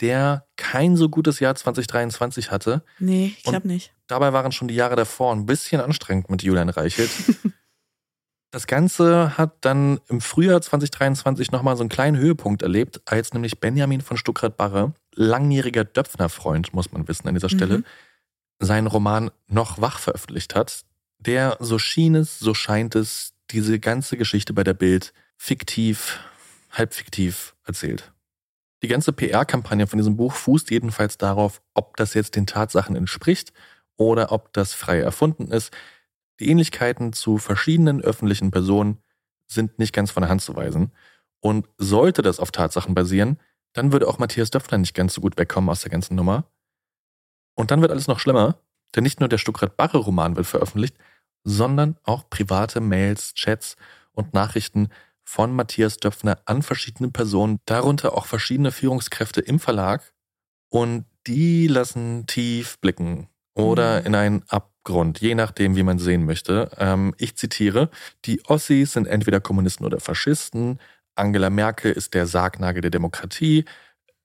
der 0.00 0.46
kein 0.56 0.96
so 0.96 1.08
gutes 1.08 1.40
Jahr 1.40 1.54
2023 1.54 2.50
hatte. 2.50 2.82
Nee, 2.98 3.34
ich 3.36 3.44
glaube 3.44 3.68
nicht. 3.68 3.92
Dabei 4.06 4.32
waren 4.32 4.52
schon 4.52 4.68
die 4.68 4.74
Jahre 4.74 4.96
davor 4.96 5.32
ein 5.32 5.46
bisschen 5.46 5.80
anstrengend 5.80 6.30
mit 6.30 6.42
Julian 6.42 6.68
Reichelt. 6.68 7.10
das 8.50 8.66
Ganze 8.66 9.36
hat 9.36 9.56
dann 9.60 10.00
im 10.08 10.20
Frühjahr 10.20 10.60
2023 10.60 11.52
nochmal 11.52 11.76
so 11.76 11.82
einen 11.82 11.90
kleinen 11.90 12.16
Höhepunkt 12.16 12.62
erlebt, 12.62 13.02
als 13.04 13.34
nämlich 13.34 13.60
Benjamin 13.60 14.00
von 14.00 14.16
Stuckrad-Barre, 14.16 14.94
langjähriger 15.14 15.84
Döpfner-Freund, 15.84 16.72
muss 16.72 16.92
man 16.92 17.06
wissen 17.06 17.28
an 17.28 17.34
dieser 17.34 17.50
Stelle, 17.50 17.78
mhm 17.78 17.84
seinen 18.58 18.86
Roman 18.86 19.30
Noch 19.46 19.80
wach 19.80 19.98
veröffentlicht 19.98 20.54
hat, 20.54 20.84
der, 21.18 21.56
so 21.60 21.78
schien 21.78 22.14
es, 22.14 22.38
so 22.38 22.54
scheint 22.54 22.94
es, 22.94 23.32
diese 23.50 23.78
ganze 23.78 24.16
Geschichte 24.16 24.52
bei 24.52 24.64
der 24.64 24.74
Bild 24.74 25.12
fiktiv, 25.36 26.18
halb 26.70 26.94
fiktiv 26.94 27.54
erzählt. 27.64 28.12
Die 28.82 28.88
ganze 28.88 29.12
PR-Kampagne 29.12 29.86
von 29.86 29.98
diesem 29.98 30.16
Buch 30.16 30.34
fußt 30.34 30.70
jedenfalls 30.70 31.16
darauf, 31.16 31.62
ob 31.72 31.96
das 31.96 32.14
jetzt 32.14 32.36
den 32.36 32.46
Tatsachen 32.46 32.96
entspricht 32.96 33.52
oder 33.96 34.32
ob 34.32 34.52
das 34.52 34.74
frei 34.74 35.00
erfunden 35.00 35.50
ist. 35.50 35.72
Die 36.40 36.50
Ähnlichkeiten 36.50 37.12
zu 37.12 37.38
verschiedenen 37.38 38.02
öffentlichen 38.02 38.50
Personen 38.50 38.98
sind 39.46 39.78
nicht 39.78 39.92
ganz 39.92 40.10
von 40.10 40.22
der 40.22 40.30
Hand 40.30 40.42
zu 40.42 40.54
weisen. 40.56 40.92
Und 41.40 41.68
sollte 41.78 42.22
das 42.22 42.40
auf 42.40 42.50
Tatsachen 42.50 42.94
basieren, 42.94 43.38
dann 43.72 43.92
würde 43.92 44.08
auch 44.08 44.18
Matthias 44.18 44.50
Döpfner 44.50 44.78
nicht 44.78 44.94
ganz 44.94 45.14
so 45.14 45.20
gut 45.20 45.36
wegkommen 45.36 45.70
aus 45.70 45.82
der 45.82 45.90
ganzen 45.90 46.14
Nummer. 46.14 46.44
Und 47.54 47.70
dann 47.70 47.80
wird 47.80 47.90
alles 47.90 48.08
noch 48.08 48.18
schlimmer, 48.18 48.58
denn 48.94 49.04
nicht 49.04 49.20
nur 49.20 49.28
der 49.28 49.38
Stuckrad-Barre-Roman 49.38 50.36
wird 50.36 50.46
veröffentlicht, 50.46 50.96
sondern 51.44 51.96
auch 52.04 52.28
private 52.30 52.80
Mails, 52.80 53.34
Chats 53.34 53.76
und 54.12 54.34
Nachrichten 54.34 54.88
von 55.24 55.54
Matthias 55.54 55.96
Döpfner 55.96 56.38
an 56.44 56.62
verschiedene 56.62 57.10
Personen, 57.10 57.60
darunter 57.66 58.14
auch 58.14 58.26
verschiedene 58.26 58.72
Führungskräfte 58.72 59.40
im 59.40 59.58
Verlag. 59.58 60.12
Und 60.68 61.06
die 61.26 61.66
lassen 61.66 62.26
tief 62.26 62.78
blicken 62.80 63.28
oder 63.54 64.00
mhm. 64.00 64.06
in 64.06 64.14
einen 64.14 64.42
Abgrund, 64.48 65.20
je 65.20 65.34
nachdem, 65.34 65.76
wie 65.76 65.82
man 65.82 65.98
sehen 65.98 66.24
möchte. 66.24 66.70
Ähm, 66.78 67.14
ich 67.18 67.36
zitiere, 67.36 67.90
die 68.24 68.44
Ossis 68.46 68.92
sind 68.92 69.06
entweder 69.06 69.40
Kommunisten 69.40 69.86
oder 69.86 70.00
Faschisten, 70.00 70.78
Angela 71.14 71.48
Merkel 71.48 71.92
ist 71.92 72.14
der 72.14 72.26
Sargnagel 72.26 72.82
der 72.82 72.90
Demokratie, 72.90 73.64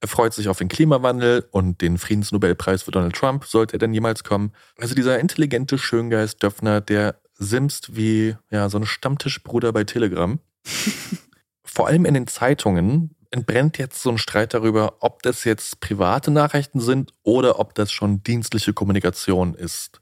er 0.02 0.08
freut 0.08 0.34
sich 0.34 0.48
auf 0.48 0.58
den 0.58 0.70
Klimawandel 0.70 1.48
und 1.52 1.82
den 1.82 1.98
Friedensnobelpreis 1.98 2.84
für 2.84 2.92
Donald 2.92 3.16
Trump, 3.16 3.46
sollte 3.46 3.76
er 3.76 3.80
denn 3.80 3.94
jemals 3.94 4.24
kommen. 4.24 4.54
Also 4.78 4.96
dieser 4.96 5.20
intelligente 5.20 5.78
Schöngeist 5.78 6.42
Döpfner, 6.42 6.80
der 6.80 7.20
simst 7.34 7.96
wie 7.96 8.36
ja, 8.50 8.70
so 8.70 8.78
ein 8.78 8.86
Stammtischbruder 8.86 9.74
bei 9.74 9.84
Telegram. 9.84 10.40
Vor 11.64 11.88
allem 11.88 12.06
in 12.06 12.14
den 12.14 12.28
Zeitungen 12.28 13.16
entbrennt 13.32 13.78
jetzt 13.78 14.02
so 14.02 14.10
ein 14.10 14.18
Streit 14.18 14.54
darüber, 14.54 14.98
ob 15.02 15.22
das 15.22 15.44
jetzt 15.44 15.82
private 15.82 16.32
Nachrichten 16.32 16.80
sind 16.80 17.14
oder 17.24 17.60
ob 17.60 17.76
das 17.76 17.92
schon 17.92 18.24
dienstliche 18.24 18.74
Kommunikation 18.74 19.54
ist. 19.54 20.02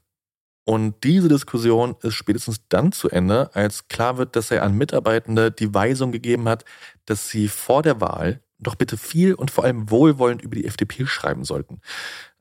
Und 0.64 1.02
diese 1.02 1.28
Diskussion 1.28 1.96
ist 2.02 2.14
spätestens 2.14 2.60
dann 2.68 2.92
zu 2.92 3.08
Ende, 3.08 3.54
als 3.54 3.88
klar 3.88 4.18
wird, 4.18 4.36
dass 4.36 4.50
er 4.50 4.62
an 4.62 4.74
Mitarbeitende 4.74 5.50
die 5.50 5.72
Weisung 5.72 6.12
gegeben 6.12 6.48
hat, 6.48 6.64
dass 7.06 7.28
sie 7.28 7.48
vor 7.48 7.82
der 7.82 8.00
Wahl 8.00 8.42
doch 8.58 8.74
bitte 8.74 8.96
viel 8.96 9.34
und 9.34 9.50
vor 9.50 9.64
allem 9.64 9.90
wohlwollend 9.90 10.42
über 10.42 10.56
die 10.56 10.66
FDP 10.66 11.06
schreiben 11.06 11.44
sollten. 11.44 11.80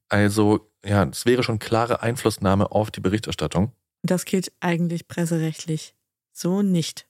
Also, 0.09 0.69
ja, 0.85 1.03
es 1.03 1.25
wäre 1.25 1.43
schon 1.43 1.59
klare 1.59 2.01
Einflussnahme 2.01 2.71
auf 2.71 2.91
die 2.91 3.01
Berichterstattung. 3.01 3.71
Das 4.03 4.25
geht 4.25 4.51
eigentlich 4.59 5.07
presserechtlich 5.07 5.95
so 6.31 6.61
nicht. 6.61 7.07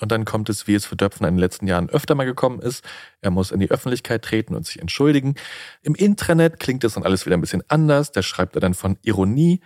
Und 0.00 0.12
dann 0.12 0.26
kommt 0.26 0.50
es, 0.50 0.66
wie 0.66 0.74
es 0.74 0.84
für 0.84 0.96
Döpfen 0.96 1.26
in 1.26 1.34
den 1.34 1.40
letzten 1.40 1.66
Jahren 1.66 1.88
öfter 1.88 2.14
mal 2.14 2.24
gekommen 2.24 2.60
ist. 2.60 2.84
Er 3.22 3.30
muss 3.30 3.50
in 3.50 3.60
die 3.60 3.70
Öffentlichkeit 3.70 4.22
treten 4.22 4.54
und 4.54 4.66
sich 4.66 4.78
entschuldigen. 4.78 5.36
Im 5.82 5.94
Intranet 5.94 6.60
klingt 6.60 6.84
das 6.84 6.94
dann 6.94 7.02
alles 7.02 7.24
wieder 7.24 7.36
ein 7.36 7.40
bisschen 7.40 7.62
anders. 7.68 8.12
Da 8.12 8.22
schreibt 8.22 8.56
er 8.56 8.60
dann 8.60 8.74
von 8.74 8.98
Ironie. 9.02 9.60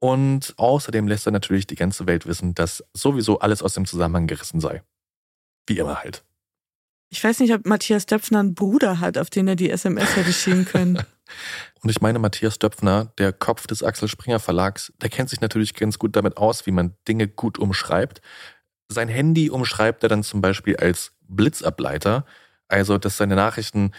Und 0.00 0.54
außerdem 0.56 1.06
lässt 1.06 1.26
er 1.26 1.32
natürlich 1.32 1.66
die 1.66 1.76
ganze 1.76 2.06
Welt 2.06 2.26
wissen, 2.26 2.54
dass 2.54 2.82
sowieso 2.94 3.38
alles 3.38 3.62
aus 3.62 3.74
dem 3.74 3.86
Zusammenhang 3.86 4.26
gerissen 4.26 4.58
sei. 4.58 4.82
Wie 5.66 5.78
immer 5.78 6.02
halt. 6.02 6.24
Ich 7.12 7.22
weiß 7.22 7.40
nicht, 7.40 7.52
ob 7.52 7.66
Matthias 7.66 8.06
Döpfner 8.06 8.38
einen 8.38 8.54
Bruder 8.54 9.00
hat, 9.00 9.18
auf 9.18 9.30
den 9.30 9.48
er 9.48 9.56
die 9.56 9.70
SMS 9.70 10.14
hätte 10.14 10.32
schieben 10.32 10.64
können. 10.64 10.96
Und 11.82 11.90
ich 11.90 12.00
meine, 12.00 12.18
Matthias 12.18 12.58
Döpfner, 12.58 13.12
der 13.18 13.32
Kopf 13.32 13.66
des 13.66 13.82
Axel 13.82 14.08
Springer 14.08 14.38
Verlags, 14.38 14.92
der 15.02 15.10
kennt 15.10 15.28
sich 15.28 15.40
natürlich 15.40 15.74
ganz 15.74 15.98
gut 15.98 16.14
damit 16.14 16.36
aus, 16.36 16.66
wie 16.66 16.70
man 16.70 16.94
Dinge 17.08 17.26
gut 17.26 17.58
umschreibt. 17.58 18.20
Sein 18.88 19.08
Handy 19.08 19.50
umschreibt 19.50 20.02
er 20.02 20.08
dann 20.08 20.22
zum 20.22 20.40
Beispiel 20.40 20.76
als 20.76 21.12
Blitzableiter, 21.28 22.24
also 22.68 22.98
dass 22.98 23.16
seine 23.16 23.36
Nachrichten 23.36 23.92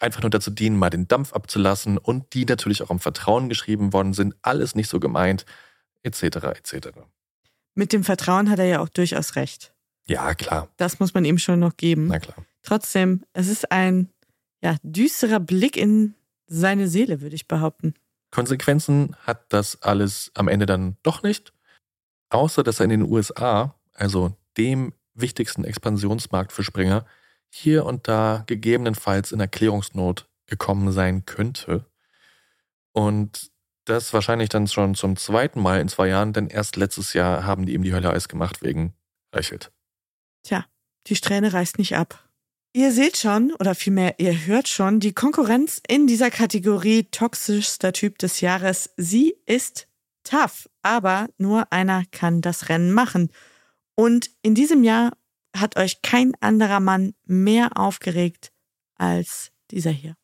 einfach 0.00 0.22
nur 0.22 0.30
dazu 0.30 0.50
dienen, 0.50 0.76
mal 0.76 0.90
den 0.90 1.08
Dampf 1.08 1.32
abzulassen 1.32 1.98
und 1.98 2.34
die 2.34 2.44
natürlich 2.44 2.82
auch 2.82 2.90
im 2.90 3.00
Vertrauen 3.00 3.48
geschrieben 3.48 3.92
worden 3.92 4.12
sind, 4.12 4.34
alles 4.42 4.74
nicht 4.74 4.88
so 4.88 5.00
gemeint, 5.00 5.44
etc. 6.02 6.22
etc. 6.22 6.88
Mit 7.74 7.92
dem 7.92 8.04
Vertrauen 8.04 8.50
hat 8.50 8.58
er 8.58 8.66
ja 8.66 8.80
auch 8.80 8.88
durchaus 8.88 9.36
recht. 9.36 9.73
Ja, 10.06 10.34
klar. 10.34 10.68
Das 10.76 11.00
muss 11.00 11.14
man 11.14 11.24
ihm 11.24 11.38
schon 11.38 11.60
noch 11.60 11.76
geben. 11.76 12.08
Na 12.08 12.18
klar. 12.18 12.44
Trotzdem, 12.62 13.24
es 13.32 13.48
ist 13.48 13.70
ein 13.70 14.10
ja, 14.62 14.76
düsterer 14.82 15.40
Blick 15.40 15.76
in 15.76 16.14
seine 16.46 16.88
Seele, 16.88 17.20
würde 17.20 17.36
ich 17.36 17.48
behaupten. 17.48 17.94
Konsequenzen 18.30 19.14
hat 19.20 19.52
das 19.52 19.80
alles 19.82 20.30
am 20.34 20.48
Ende 20.48 20.66
dann 20.66 20.96
doch 21.02 21.22
nicht. 21.22 21.52
Außer 22.30 22.62
dass 22.62 22.80
er 22.80 22.84
in 22.84 22.90
den 22.90 23.02
USA, 23.02 23.74
also 23.92 24.36
dem 24.56 24.92
wichtigsten 25.14 25.64
Expansionsmarkt 25.64 26.52
für 26.52 26.64
Springer, 26.64 27.06
hier 27.48 27.86
und 27.86 28.08
da 28.08 28.42
gegebenenfalls 28.46 29.30
in 29.30 29.38
Erklärungsnot 29.38 30.28
gekommen 30.46 30.90
sein 30.90 31.24
könnte. 31.24 31.86
Und 32.92 33.52
das 33.84 34.12
wahrscheinlich 34.12 34.48
dann 34.48 34.66
schon 34.66 34.94
zum 34.94 35.16
zweiten 35.16 35.60
Mal 35.60 35.80
in 35.80 35.88
zwei 35.88 36.08
Jahren, 36.08 36.32
denn 36.32 36.48
erst 36.48 36.76
letztes 36.76 37.12
Jahr 37.12 37.44
haben 37.44 37.66
die 37.66 37.74
ihm 37.74 37.82
die 37.82 37.92
Hölle 37.92 38.10
Eis 38.10 38.28
gemacht 38.28 38.62
wegen 38.62 38.94
Reichelt. 39.32 39.73
Tja, 40.44 40.66
die 41.06 41.16
Strähne 41.16 41.52
reißt 41.52 41.78
nicht 41.78 41.96
ab. 41.96 42.28
Ihr 42.74 42.92
seht 42.92 43.16
schon, 43.16 43.52
oder 43.54 43.74
vielmehr 43.74 44.18
ihr 44.18 44.46
hört 44.46 44.68
schon, 44.68 45.00
die 45.00 45.14
Konkurrenz 45.14 45.80
in 45.88 46.06
dieser 46.06 46.30
Kategorie 46.30 47.04
toxischster 47.04 47.92
Typ 47.92 48.18
des 48.18 48.40
Jahres, 48.40 48.92
sie 48.96 49.36
ist 49.46 49.88
tough, 50.22 50.68
aber 50.82 51.28
nur 51.38 51.72
einer 51.72 52.04
kann 52.10 52.42
das 52.42 52.68
Rennen 52.68 52.92
machen. 52.92 53.32
Und 53.94 54.30
in 54.42 54.54
diesem 54.54 54.82
Jahr 54.84 55.12
hat 55.56 55.76
euch 55.76 56.02
kein 56.02 56.34
anderer 56.40 56.80
Mann 56.80 57.14
mehr 57.24 57.70
aufgeregt 57.76 58.52
als 58.96 59.52
dieser 59.70 59.90
hier. 59.90 60.16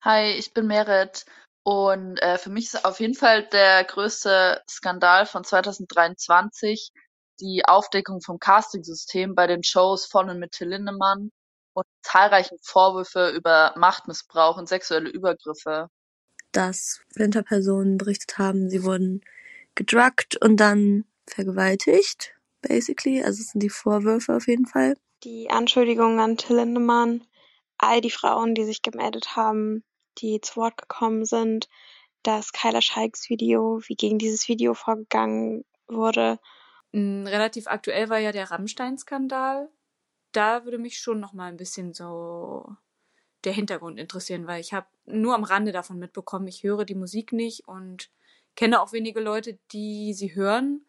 Hi, 0.00 0.30
ich 0.32 0.52
bin 0.54 0.66
Merit 0.66 1.26
und 1.64 2.16
äh, 2.22 2.38
für 2.38 2.50
mich 2.50 2.66
ist 2.66 2.84
auf 2.84 2.98
jeden 2.98 3.14
Fall 3.14 3.46
der 3.48 3.84
größte 3.84 4.62
Skandal 4.68 5.26
von 5.26 5.44
2023 5.44 6.92
die 7.40 7.64
Aufdeckung 7.64 8.20
vom 8.20 8.38
Castingsystem 8.38 9.34
bei 9.34 9.46
den 9.46 9.62
Shows 9.62 10.06
von 10.06 10.30
und 10.30 10.38
mit 10.38 10.52
Till 10.52 10.68
Lindemann 10.68 11.30
und 11.74 11.86
zahlreichen 12.02 12.58
Vorwürfe 12.62 13.30
über 13.30 13.74
Machtmissbrauch 13.76 14.56
und 14.56 14.68
sexuelle 14.68 15.10
Übergriffe. 15.10 15.88
Dass 16.52 17.00
Winterpersonen 17.14 17.98
berichtet 17.98 18.38
haben, 18.38 18.70
sie 18.70 18.82
wurden 18.82 19.20
gedruckt 19.74 20.36
und 20.42 20.56
dann 20.56 21.04
vergewaltigt, 21.26 22.34
basically. 22.62 23.22
Also 23.22 23.42
es 23.42 23.50
sind 23.50 23.62
die 23.62 23.70
Vorwürfe 23.70 24.34
auf 24.34 24.46
jeden 24.46 24.66
Fall. 24.66 24.96
Die 25.24 25.50
Anschuldigungen 25.50 26.20
an 26.20 26.36
Till 26.36 26.56
Lindemann, 26.56 27.26
all 27.78 28.00
die 28.00 28.10
Frauen, 28.10 28.54
die 28.54 28.64
sich 28.64 28.80
gemeldet 28.80 29.36
haben, 29.36 29.84
die 30.18 30.40
zu 30.40 30.56
Wort 30.56 30.78
gekommen 30.78 31.26
sind, 31.26 31.68
das 32.22 32.52
Kyla 32.52 32.80
Scheiks 32.80 33.28
Video, 33.28 33.80
wie 33.86 33.94
gegen 33.94 34.18
dieses 34.18 34.48
Video 34.48 34.74
vorgegangen 34.74 35.64
wurde 35.88 36.38
Relativ 36.94 37.66
aktuell 37.66 38.08
war 38.08 38.18
ja 38.18 38.32
der 38.32 38.50
Rammstein-Skandal. 38.50 39.68
Da 40.32 40.64
würde 40.64 40.78
mich 40.78 40.98
schon 40.98 41.20
noch 41.20 41.32
mal 41.32 41.48
ein 41.48 41.56
bisschen 41.56 41.92
so 41.92 42.76
der 43.44 43.52
Hintergrund 43.52 43.98
interessieren, 43.98 44.46
weil 44.46 44.60
ich 44.60 44.72
habe 44.72 44.86
nur 45.04 45.34
am 45.34 45.44
Rande 45.44 45.72
davon 45.72 45.98
mitbekommen. 45.98 46.48
Ich 46.48 46.62
höre 46.62 46.84
die 46.84 46.94
Musik 46.94 47.32
nicht 47.32 47.68
und 47.68 48.10
kenne 48.56 48.80
auch 48.80 48.92
wenige 48.92 49.20
Leute, 49.20 49.58
die 49.72 50.14
sie 50.14 50.34
hören. 50.34 50.84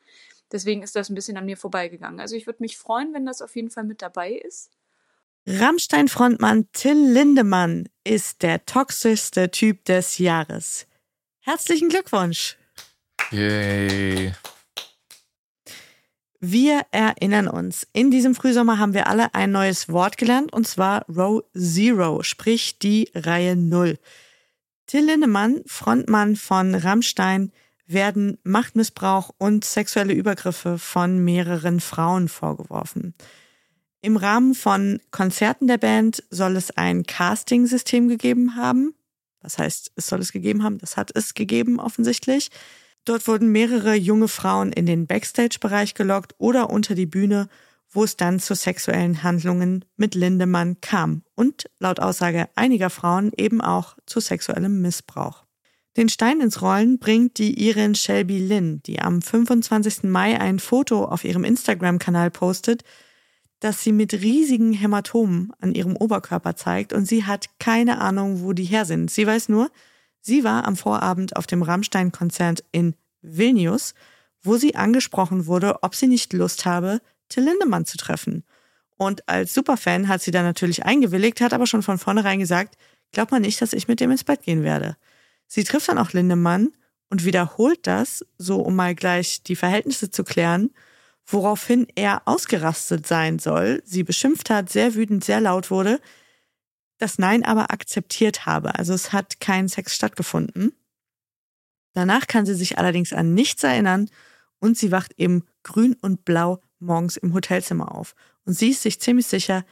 Deswegen 0.51 0.81
ist 0.81 0.95
das 0.95 1.09
ein 1.09 1.15
bisschen 1.15 1.37
an 1.37 1.45
mir 1.45 1.57
vorbeigegangen. 1.57 2.19
Also 2.19 2.35
ich 2.35 2.47
würde 2.47 2.63
mich 2.63 2.77
freuen, 2.77 3.13
wenn 3.13 3.25
das 3.25 3.41
auf 3.41 3.55
jeden 3.55 3.69
Fall 3.69 3.83
mit 3.83 4.01
dabei 4.01 4.31
ist. 4.31 4.71
Rammstein-Frontmann 5.45 6.69
Till 6.73 7.11
Lindemann 7.11 7.87
ist 8.03 8.41
der 8.41 8.65
toxischste 8.65 9.51
Typ 9.51 9.85
des 9.85 10.17
Jahres. 10.17 10.87
Herzlichen 11.41 11.89
Glückwunsch! 11.89 12.57
Yay! 13.31 14.33
Wir 16.39 16.81
erinnern 16.91 17.47
uns, 17.47 17.87
in 17.93 18.11
diesem 18.11 18.35
Frühsommer 18.35 18.77
haben 18.77 18.93
wir 18.93 19.07
alle 19.07 19.33
ein 19.33 19.51
neues 19.51 19.89
Wort 19.89 20.17
gelernt, 20.17 20.53
und 20.53 20.67
zwar 20.67 21.03
Row 21.09 21.43
Zero, 21.57 22.21
sprich 22.21 22.77
die 22.77 23.09
Reihe 23.15 23.55
Null. 23.55 23.97
Till 24.85 25.05
Lindemann, 25.05 25.63
Frontmann 25.65 26.35
von 26.35 26.75
Rammstein, 26.75 27.51
werden 27.87 28.37
Machtmissbrauch 28.43 29.31
und 29.39 29.65
sexuelle 29.65 30.13
Übergriffe 30.13 30.77
von 30.77 31.23
mehreren 31.23 31.79
Frauen 31.79 32.27
vorgeworfen. 32.27 33.15
Im 34.01 34.15
Rahmen 34.15 34.53
von 34.53 35.01
Konzerten 35.09 35.65
der 35.67 35.79
Band 35.79 36.23
soll 36.29 36.55
es 36.55 36.69
ein 36.69 37.03
Casting-System 37.03 38.09
gegeben 38.09 38.55
haben. 38.55 38.93
Was 39.41 39.57
heißt, 39.57 39.91
es 39.95 40.05
soll 40.07 40.19
es 40.19 40.31
gegeben 40.31 40.63
haben? 40.63 40.77
Das 40.77 40.97
hat 40.97 41.09
es 41.15 41.33
gegeben 41.33 41.79
offensichtlich. 41.79 42.51
Dort 43.07 43.25
wurden 43.25 43.53
mehrere 43.53 43.95
junge 43.95 44.27
Frauen 44.27 44.73
in 44.73 44.85
den 44.85 45.07
Backstage-Bereich 45.07 45.93
gelockt 45.93 46.35
oder 46.39 46.69
unter 46.69 46.93
die 46.93 47.05
Bühne, 47.05 47.47
wo 47.89 48.03
es 48.03 48.17
dann 48.17 48.41
zu 48.41 48.53
sexuellen 48.53 49.23
Handlungen 49.23 49.85
mit 49.95 50.13
Lindemann 50.13 50.81
kam 50.81 51.23
und 51.33 51.69
laut 51.79 52.01
Aussage 52.01 52.49
einiger 52.55 52.89
Frauen 52.89 53.31
eben 53.37 53.61
auch 53.61 53.95
zu 54.05 54.19
sexuellem 54.19 54.81
Missbrauch. 54.81 55.45
Den 55.95 56.09
Stein 56.09 56.41
ins 56.41 56.61
Rollen 56.61 56.99
bringt 56.99 57.37
die 57.37 57.65
Irin 57.69 57.95
Shelby 57.95 58.39
Lynn, 58.39 58.81
die 58.85 58.99
am 58.99 59.21
25. 59.21 60.03
Mai 60.03 60.37
ein 60.37 60.59
Foto 60.59 61.05
auf 61.05 61.23
ihrem 61.23 61.45
Instagram-Kanal 61.45 62.29
postet, 62.29 62.83
das 63.61 63.81
sie 63.81 63.93
mit 63.93 64.15
riesigen 64.15 64.73
Hämatomen 64.73 65.53
an 65.61 65.73
ihrem 65.73 65.95
Oberkörper 65.95 66.57
zeigt 66.57 66.91
und 66.91 67.07
sie 67.07 67.23
hat 67.23 67.57
keine 67.57 68.01
Ahnung, 68.01 68.43
wo 68.43 68.51
die 68.51 68.65
her 68.65 68.83
sind. 68.83 69.09
Sie 69.09 69.25
weiß 69.25 69.47
nur, 69.47 69.71
Sie 70.27 70.43
war 70.43 70.67
am 70.67 70.75
Vorabend 70.75 71.37
auf 71.37 71.47
dem 71.47 71.61
Rammstein-Konzert 71.61 72.61
in 72.73 72.95
Vilnius, 73.21 73.93
wo 74.43 74.57
sie 74.57 74.75
angesprochen 74.75 75.45
wurde, 75.45 75.83
ob 75.83 75.95
sie 75.95 76.07
nicht 76.07 76.33
Lust 76.33 76.65
habe, 76.65 76.99
Till 77.29 77.45
Lindemann 77.45 77.85
zu 77.85 77.95
treffen. 77.95 78.43
Und 78.97 79.29
als 79.29 79.53
Superfan 79.53 80.09
hat 80.09 80.21
sie 80.21 80.31
dann 80.31 80.43
natürlich 80.43 80.83
eingewilligt, 80.83 81.39
hat 81.39 81.53
aber 81.53 81.65
schon 81.65 81.81
von 81.81 81.97
vornherein 81.97 82.39
gesagt, 82.39 82.75
glaubt 83.13 83.31
man 83.31 83.41
nicht, 83.41 83.61
dass 83.61 83.71
ich 83.71 83.87
mit 83.87 84.01
dem 84.01 84.11
ins 84.11 84.25
Bett 84.25 84.41
gehen 84.41 84.63
werde. 84.63 84.97
Sie 85.47 85.63
trifft 85.63 85.87
dann 85.87 85.97
auch 85.97 86.11
Lindemann 86.11 86.73
und 87.09 87.23
wiederholt 87.23 87.87
das, 87.87 88.25
so 88.37 88.59
um 88.59 88.75
mal 88.75 88.95
gleich 88.95 89.43
die 89.43 89.55
Verhältnisse 89.55 90.11
zu 90.11 90.25
klären, 90.25 90.71
woraufhin 91.25 91.87
er 91.95 92.23
ausgerastet 92.25 93.07
sein 93.07 93.39
soll, 93.39 93.81
sie 93.85 94.03
beschimpft 94.03 94.49
hat, 94.49 94.69
sehr 94.69 94.93
wütend, 94.93 95.23
sehr 95.23 95.39
laut 95.39 95.71
wurde, 95.71 96.01
das 96.97 97.19
Nein 97.19 97.43
aber 97.43 97.71
akzeptiert 97.71 98.45
habe. 98.45 98.75
Also 98.75 98.93
es 98.93 99.13
hat 99.13 99.39
kein 99.39 99.67
Sex 99.67 99.95
stattgefunden. 99.95 100.73
Danach 101.93 102.27
kann 102.27 102.45
sie 102.45 102.55
sich 102.55 102.77
allerdings 102.77 103.13
an 103.13 103.33
nichts 103.33 103.63
erinnern 103.63 104.09
und 104.59 104.77
sie 104.77 104.91
wacht 104.91 105.13
eben 105.17 105.43
grün 105.63 105.95
und 106.01 106.25
blau 106.25 106.61
morgens 106.79 107.17
im 107.17 107.33
Hotelzimmer 107.33 107.93
auf. 107.93 108.15
Und 108.45 108.53
sie 108.53 108.69
ist 108.69 108.83
sich 108.83 108.99
ziemlich 108.99 109.27
sicher, 109.27 109.65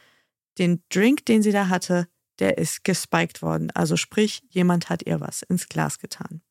den 0.58 0.82
Drink, 0.88 1.24
den 1.26 1.42
sie 1.42 1.52
da 1.52 1.68
hatte, 1.68 2.08
der 2.38 2.58
ist 2.58 2.84
gespiked 2.84 3.42
worden. 3.42 3.70
Also 3.72 3.96
sprich, 3.96 4.42
jemand 4.50 4.88
hat 4.88 5.06
ihr 5.06 5.20
was 5.20 5.42
ins 5.42 5.68
Glas 5.68 5.98
getan. 5.98 6.42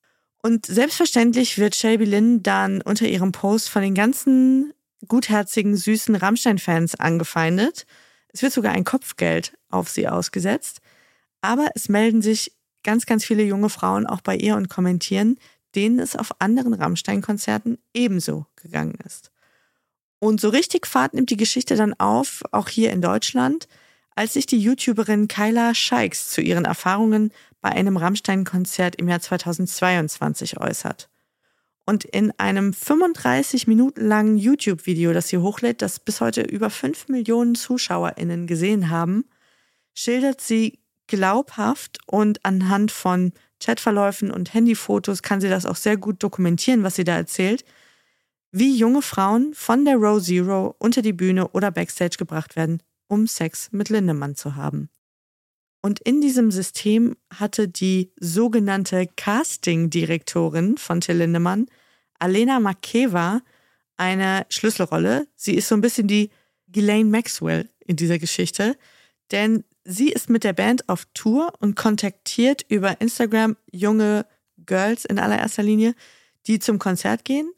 Und 0.41 0.65
selbstverständlich 0.65 1.57
wird 1.57 1.75
Shelby 1.75 2.05
Lynn 2.05 2.43
dann 2.43 2.81
unter 2.81 3.07
ihrem 3.07 3.31
Post 3.31 3.69
von 3.69 3.81
den 3.81 3.95
ganzen 3.95 4.73
gutherzigen, 5.07 5.75
süßen 5.75 6.15
Rammstein-Fans 6.15 6.95
angefeindet 6.95 7.85
es 8.35 8.41
wird 8.41 8.51
sogar 8.51 8.73
ein 8.73 8.83
Kopfgeld 8.83 9.53
auf 9.69 9.87
sie 9.87 10.09
ausgesetzt. 10.09 10.81
Aber 11.39 11.69
es 11.73 11.87
melden 11.87 12.21
sich 12.21 12.51
ganz, 12.83 13.05
ganz 13.05 13.23
viele 13.23 13.43
junge 13.43 13.69
Frauen 13.69 14.05
auch 14.05 14.19
bei 14.19 14.35
ihr 14.35 14.57
und 14.57 14.67
kommentieren, 14.67 15.37
denen 15.73 15.99
es 15.99 16.17
auf 16.17 16.35
anderen 16.39 16.73
Rammstein-Konzerten 16.73 17.77
ebenso 17.93 18.45
gegangen 18.57 18.97
ist. 19.05 19.31
Und 20.19 20.41
so 20.41 20.49
richtig 20.49 20.85
Fahrt 20.85 21.13
nimmt 21.13 21.29
die 21.29 21.37
Geschichte 21.37 21.77
dann 21.77 21.93
auf, 21.93 22.43
auch 22.51 22.67
hier 22.67 22.91
in 22.91 23.01
Deutschland, 23.01 23.69
als 24.17 24.33
sich 24.33 24.45
die 24.45 24.59
YouTuberin 24.59 25.29
Kyla 25.29 25.73
Scheiks 25.73 26.29
zu 26.29 26.41
ihren 26.41 26.65
Erfahrungen 26.65 27.31
bei 27.61 27.69
einem 27.69 27.95
Rammstein-Konzert 27.95 28.97
im 28.97 29.07
Jahr 29.07 29.21
2022 29.21 30.59
äußert. 30.59 31.09
Und 31.85 32.03
in 32.03 32.31
einem 32.39 32.73
35 32.73 33.67
Minuten 33.67 34.07
langen 34.07 34.37
YouTube-Video, 34.37 35.13
das 35.13 35.27
sie 35.27 35.37
hochlädt, 35.37 35.81
das 35.81 35.99
bis 35.99 36.19
heute 36.19 36.41
über 36.41 36.69
5 36.69 37.09
Millionen 37.09 37.53
ZuschauerInnen 37.53 38.47
gesehen 38.47 38.89
haben, 38.89 39.25
schildert 39.93 40.41
sie 40.41 40.79
glaubhaft 41.07 41.99
und 42.07 42.43
anhand 42.43 42.91
von 42.91 43.33
Chatverläufen 43.59 44.31
und 44.31 44.53
Handyfotos 44.53 45.21
kann 45.21 45.41
sie 45.41 45.49
das 45.49 45.65
auch 45.65 45.75
sehr 45.75 45.97
gut 45.97 46.21
dokumentieren, 46.23 46.83
was 46.83 46.95
sie 46.95 47.03
da 47.03 47.15
erzählt, 47.15 47.63
wie 48.51 48.75
junge 48.75 49.01
Frauen 49.01 49.53
von 49.53 49.85
der 49.85 49.97
Row 49.97 50.21
Zero 50.21 50.75
unter 50.79 51.01
die 51.01 51.13
Bühne 51.13 51.49
oder 51.49 51.71
Backstage 51.71 52.17
gebracht 52.17 52.55
werden, 52.55 52.81
um 53.07 53.27
Sex 53.27 53.69
mit 53.71 53.89
Lindemann 53.89 54.35
zu 54.35 54.55
haben. 54.55 54.89
Und 55.85 55.99
in 55.99 56.19
diesem 56.19 56.49
System 56.49 57.15
hatte 57.31 57.67
die 57.67 58.11
sogenannte 58.19 59.07
Casting-Direktorin 59.17 60.79
von 60.79 60.99
Till 60.99 61.17
Lindemann, 61.17 61.67
Alena 62.17 62.59
Makeva, 62.59 63.43
eine 63.95 64.47
Schlüsselrolle. 64.49 65.27
Sie 65.35 65.53
ist 65.53 65.67
so 65.67 65.75
ein 65.75 65.81
bisschen 65.81 66.07
die 66.07 66.31
Ghislaine 66.69 67.11
Maxwell 67.11 67.69
in 67.85 67.97
dieser 67.97 68.17
Geschichte, 68.17 68.75
denn 69.29 69.63
sie 69.83 70.09
ist 70.09 70.27
mit 70.27 70.43
der 70.43 70.53
Band 70.53 70.89
auf 70.89 71.05
Tour 71.13 71.53
und 71.59 71.75
kontaktiert 71.75 72.65
über 72.67 72.99
Instagram 72.99 73.55
junge 73.71 74.25
Girls 74.65 75.05
in 75.05 75.19
allererster 75.19 75.61
Linie, 75.61 75.93
die 76.47 76.57
zum 76.57 76.79
Konzert 76.79 77.25
gehen 77.25 77.51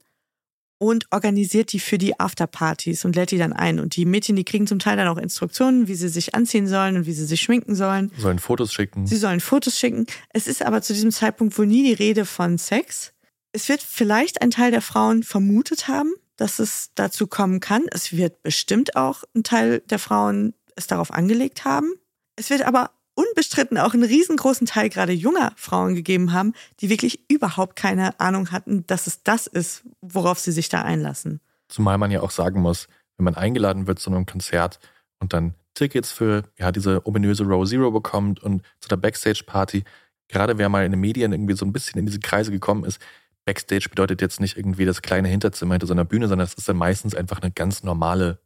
und 0.79 1.07
organisiert 1.11 1.73
die 1.73 1.79
für 1.79 1.97
die 1.97 2.19
Afterpartys 2.19 3.05
und 3.05 3.15
lädt 3.15 3.31
die 3.31 3.37
dann 3.37 3.53
ein. 3.53 3.79
Und 3.79 3.95
die 3.95 4.05
Mädchen, 4.05 4.35
die 4.35 4.43
kriegen 4.43 4.67
zum 4.67 4.79
Teil 4.79 4.97
dann 4.97 5.07
auch 5.07 5.17
Instruktionen, 5.17 5.87
wie 5.87 5.95
sie 5.95 6.09
sich 6.09 6.35
anziehen 6.35 6.67
sollen 6.67 6.97
und 6.97 7.05
wie 7.05 7.13
sie 7.13 7.25
sich 7.25 7.41
schminken 7.41 7.75
sollen. 7.75 8.11
Sollen 8.17 8.39
Fotos 8.39 8.73
schicken. 8.73 9.07
Sie 9.07 9.17
sollen 9.17 9.39
Fotos 9.39 9.77
schicken. 9.77 10.05
Es 10.33 10.47
ist 10.47 10.63
aber 10.63 10.81
zu 10.81 10.93
diesem 10.93 11.11
Zeitpunkt 11.11 11.57
wohl 11.57 11.67
nie 11.67 11.83
die 11.83 11.93
Rede 11.93 12.25
von 12.25 12.57
Sex. 12.57 13.13
Es 13.51 13.69
wird 13.69 13.81
vielleicht 13.81 14.41
ein 14.41 14.51
Teil 14.51 14.71
der 14.71 14.81
Frauen 14.81 15.23
vermutet 15.23 15.87
haben, 15.87 16.13
dass 16.35 16.59
es 16.59 16.91
dazu 16.95 17.27
kommen 17.27 17.59
kann. 17.59 17.85
Es 17.91 18.13
wird 18.13 18.43
bestimmt 18.43 18.95
auch 18.95 19.23
ein 19.35 19.43
Teil 19.43 19.79
der 19.89 19.99
Frauen 19.99 20.53
es 20.75 20.87
darauf 20.87 21.11
angelegt 21.11 21.65
haben. 21.65 21.93
Es 22.35 22.51
wird 22.51 22.61
aber 22.61 22.91
unbestritten 23.17 23.77
auch 23.77 23.93
einen 23.93 24.03
riesengroßen 24.03 24.67
Teil 24.67 24.89
gerade 24.89 25.11
junger 25.11 25.51
Frauen 25.55 25.95
gegeben 25.95 26.33
haben, 26.33 26.53
die 26.79 26.89
wirklich 26.89 27.19
überhaupt 27.29 27.75
keine 27.75 28.19
Ahnung 28.19 28.51
hatten, 28.51 28.85
dass 28.87 29.07
es 29.07 29.23
das 29.23 29.47
ist, 29.47 29.83
worauf 30.01 30.39
sie 30.39 30.51
sich 30.51 30.69
da 30.69 30.83
einlassen. 30.83 31.41
Zumal 31.67 31.97
man 31.97 32.11
ja 32.11 32.21
auch 32.21 32.31
sagen 32.31 32.61
muss, 32.61 32.87
wenn 33.17 33.25
man 33.25 33.35
eingeladen 33.35 33.87
wird 33.87 33.99
zu 33.99 34.11
einem 34.11 34.25
Konzert 34.25 34.79
und 35.19 35.33
dann 35.33 35.55
Tickets 35.73 36.11
für 36.11 36.43
ja, 36.57 36.71
diese 36.71 37.05
ominöse 37.05 37.43
Row 37.43 37.67
Zero 37.67 37.91
bekommt 37.91 38.41
und 38.41 38.61
zu 38.79 38.87
der 38.87 38.97
Backstage-Party. 38.97 39.83
Gerade 40.27 40.57
wer 40.57 40.69
mal 40.69 40.85
in 40.85 40.91
den 40.91 40.99
Medien 41.01 41.31
irgendwie 41.31 41.55
so 41.55 41.65
ein 41.65 41.73
bisschen 41.73 41.99
in 41.99 42.05
diese 42.05 42.19
Kreise 42.19 42.51
gekommen 42.51 42.83
ist, 42.83 42.99
Backstage 43.45 43.87
bedeutet 43.89 44.21
jetzt 44.21 44.39
nicht 44.39 44.57
irgendwie 44.57 44.85
das 44.85 45.01
kleine 45.01 45.27
Hinterzimmer 45.29 45.75
hinter 45.75 45.87
so 45.87 45.93
einer 45.93 46.03
Bühne, 46.03 46.27
sondern 46.27 46.45
es 46.45 46.53
ist 46.53 46.67
dann 46.67 46.77
meistens 46.77 47.15
einfach 47.15 47.41
eine 47.41 47.51
ganz 47.51 47.81
normale 47.83 48.39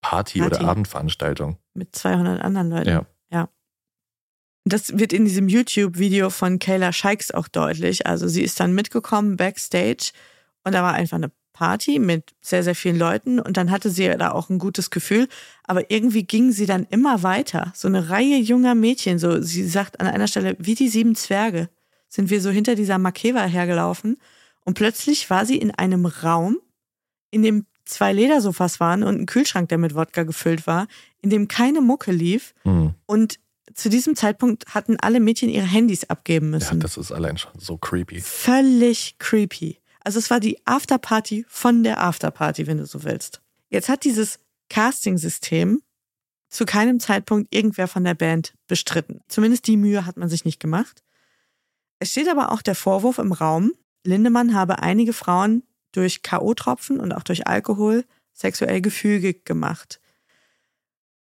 Party, 0.00 0.40
Party. 0.40 0.56
oder 0.56 0.68
Abendveranstaltung. 0.68 1.58
Mit 1.74 1.94
200 1.94 2.42
anderen 2.42 2.70
Leuten. 2.70 2.88
Ja. 2.88 3.06
ja. 3.30 3.48
Das 4.68 4.98
wird 4.98 5.12
in 5.12 5.24
diesem 5.24 5.48
YouTube-Video 5.48 6.30
von 6.30 6.58
Kayla 6.58 6.92
Shikes 6.92 7.32
auch 7.32 7.48
deutlich. 7.48 8.06
Also 8.06 8.28
sie 8.28 8.42
ist 8.42 8.60
dann 8.60 8.74
mitgekommen 8.74 9.36
backstage 9.36 10.12
und 10.64 10.74
da 10.74 10.82
war 10.82 10.94
einfach 10.94 11.16
eine 11.16 11.30
Party 11.52 11.98
mit 11.98 12.34
sehr, 12.40 12.62
sehr 12.62 12.74
vielen 12.74 12.98
Leuten 12.98 13.40
und 13.40 13.56
dann 13.56 13.70
hatte 13.70 13.90
sie 13.90 14.08
da 14.16 14.30
auch 14.30 14.48
ein 14.48 14.58
gutes 14.58 14.90
Gefühl. 14.90 15.28
Aber 15.64 15.90
irgendwie 15.90 16.22
ging 16.22 16.52
sie 16.52 16.66
dann 16.66 16.86
immer 16.90 17.22
weiter. 17.22 17.72
So 17.74 17.88
eine 17.88 18.10
Reihe 18.10 18.38
junger 18.38 18.74
Mädchen, 18.74 19.18
so 19.18 19.40
sie 19.42 19.66
sagt 19.66 20.00
an 20.00 20.06
einer 20.06 20.28
Stelle, 20.28 20.56
wie 20.58 20.74
die 20.74 20.88
sieben 20.88 21.14
Zwerge, 21.16 21.68
sind 22.08 22.30
wir 22.30 22.40
so 22.40 22.50
hinter 22.50 22.74
dieser 22.74 22.98
Makeva 22.98 23.44
hergelaufen 23.44 24.18
und 24.64 24.74
plötzlich 24.74 25.30
war 25.30 25.46
sie 25.46 25.56
in 25.56 25.70
einem 25.72 26.06
Raum, 26.06 26.58
in 27.30 27.42
dem 27.42 27.66
zwei 27.84 28.12
Ledersofas 28.12 28.80
waren 28.80 29.02
und 29.02 29.20
ein 29.20 29.26
Kühlschrank, 29.26 29.68
der 29.68 29.78
mit 29.78 29.94
Wodka 29.94 30.22
gefüllt 30.22 30.66
war, 30.66 30.86
in 31.22 31.30
dem 31.30 31.48
keine 31.48 31.80
Mucke 31.80 32.12
lief. 32.12 32.54
Mhm. 32.64 32.94
Und 33.06 33.40
zu 33.74 33.88
diesem 33.88 34.16
Zeitpunkt 34.16 34.74
hatten 34.74 34.96
alle 35.00 35.20
Mädchen 35.20 35.48
ihre 35.48 35.66
Handys 35.66 36.08
abgeben 36.08 36.50
müssen. 36.50 36.74
Ja, 36.78 36.82
das 36.82 36.96
ist 36.96 37.12
allein 37.12 37.38
schon 37.38 37.52
so 37.58 37.76
creepy. 37.76 38.20
Völlig 38.20 39.16
creepy. 39.18 39.78
Also 40.00 40.18
es 40.18 40.30
war 40.30 40.40
die 40.40 40.58
Afterparty 40.66 41.44
von 41.48 41.82
der 41.82 42.02
Afterparty, 42.02 42.66
wenn 42.66 42.78
du 42.78 42.86
so 42.86 43.04
willst. 43.04 43.40
Jetzt 43.68 43.88
hat 43.88 44.04
dieses 44.04 44.38
Casting-System 44.70 45.82
zu 46.48 46.64
keinem 46.64 46.98
Zeitpunkt 46.98 47.54
irgendwer 47.54 47.88
von 47.88 48.04
der 48.04 48.14
Band 48.14 48.54
bestritten. 48.66 49.20
Zumindest 49.28 49.66
die 49.66 49.76
Mühe 49.76 50.06
hat 50.06 50.16
man 50.16 50.28
sich 50.28 50.44
nicht 50.44 50.60
gemacht. 50.60 51.02
Es 51.98 52.10
steht 52.12 52.28
aber 52.28 52.52
auch 52.52 52.62
der 52.62 52.74
Vorwurf 52.74 53.18
im 53.18 53.32
Raum, 53.32 53.72
Lindemann 54.04 54.54
habe 54.54 54.78
einige 54.80 55.12
Frauen 55.12 55.64
durch 55.92 56.22
K.O.-Tropfen 56.22 56.98
und 56.98 57.12
auch 57.12 57.22
durch 57.22 57.46
Alkohol 57.46 58.04
sexuell 58.32 58.80
gefügig 58.80 59.44
gemacht. 59.44 60.00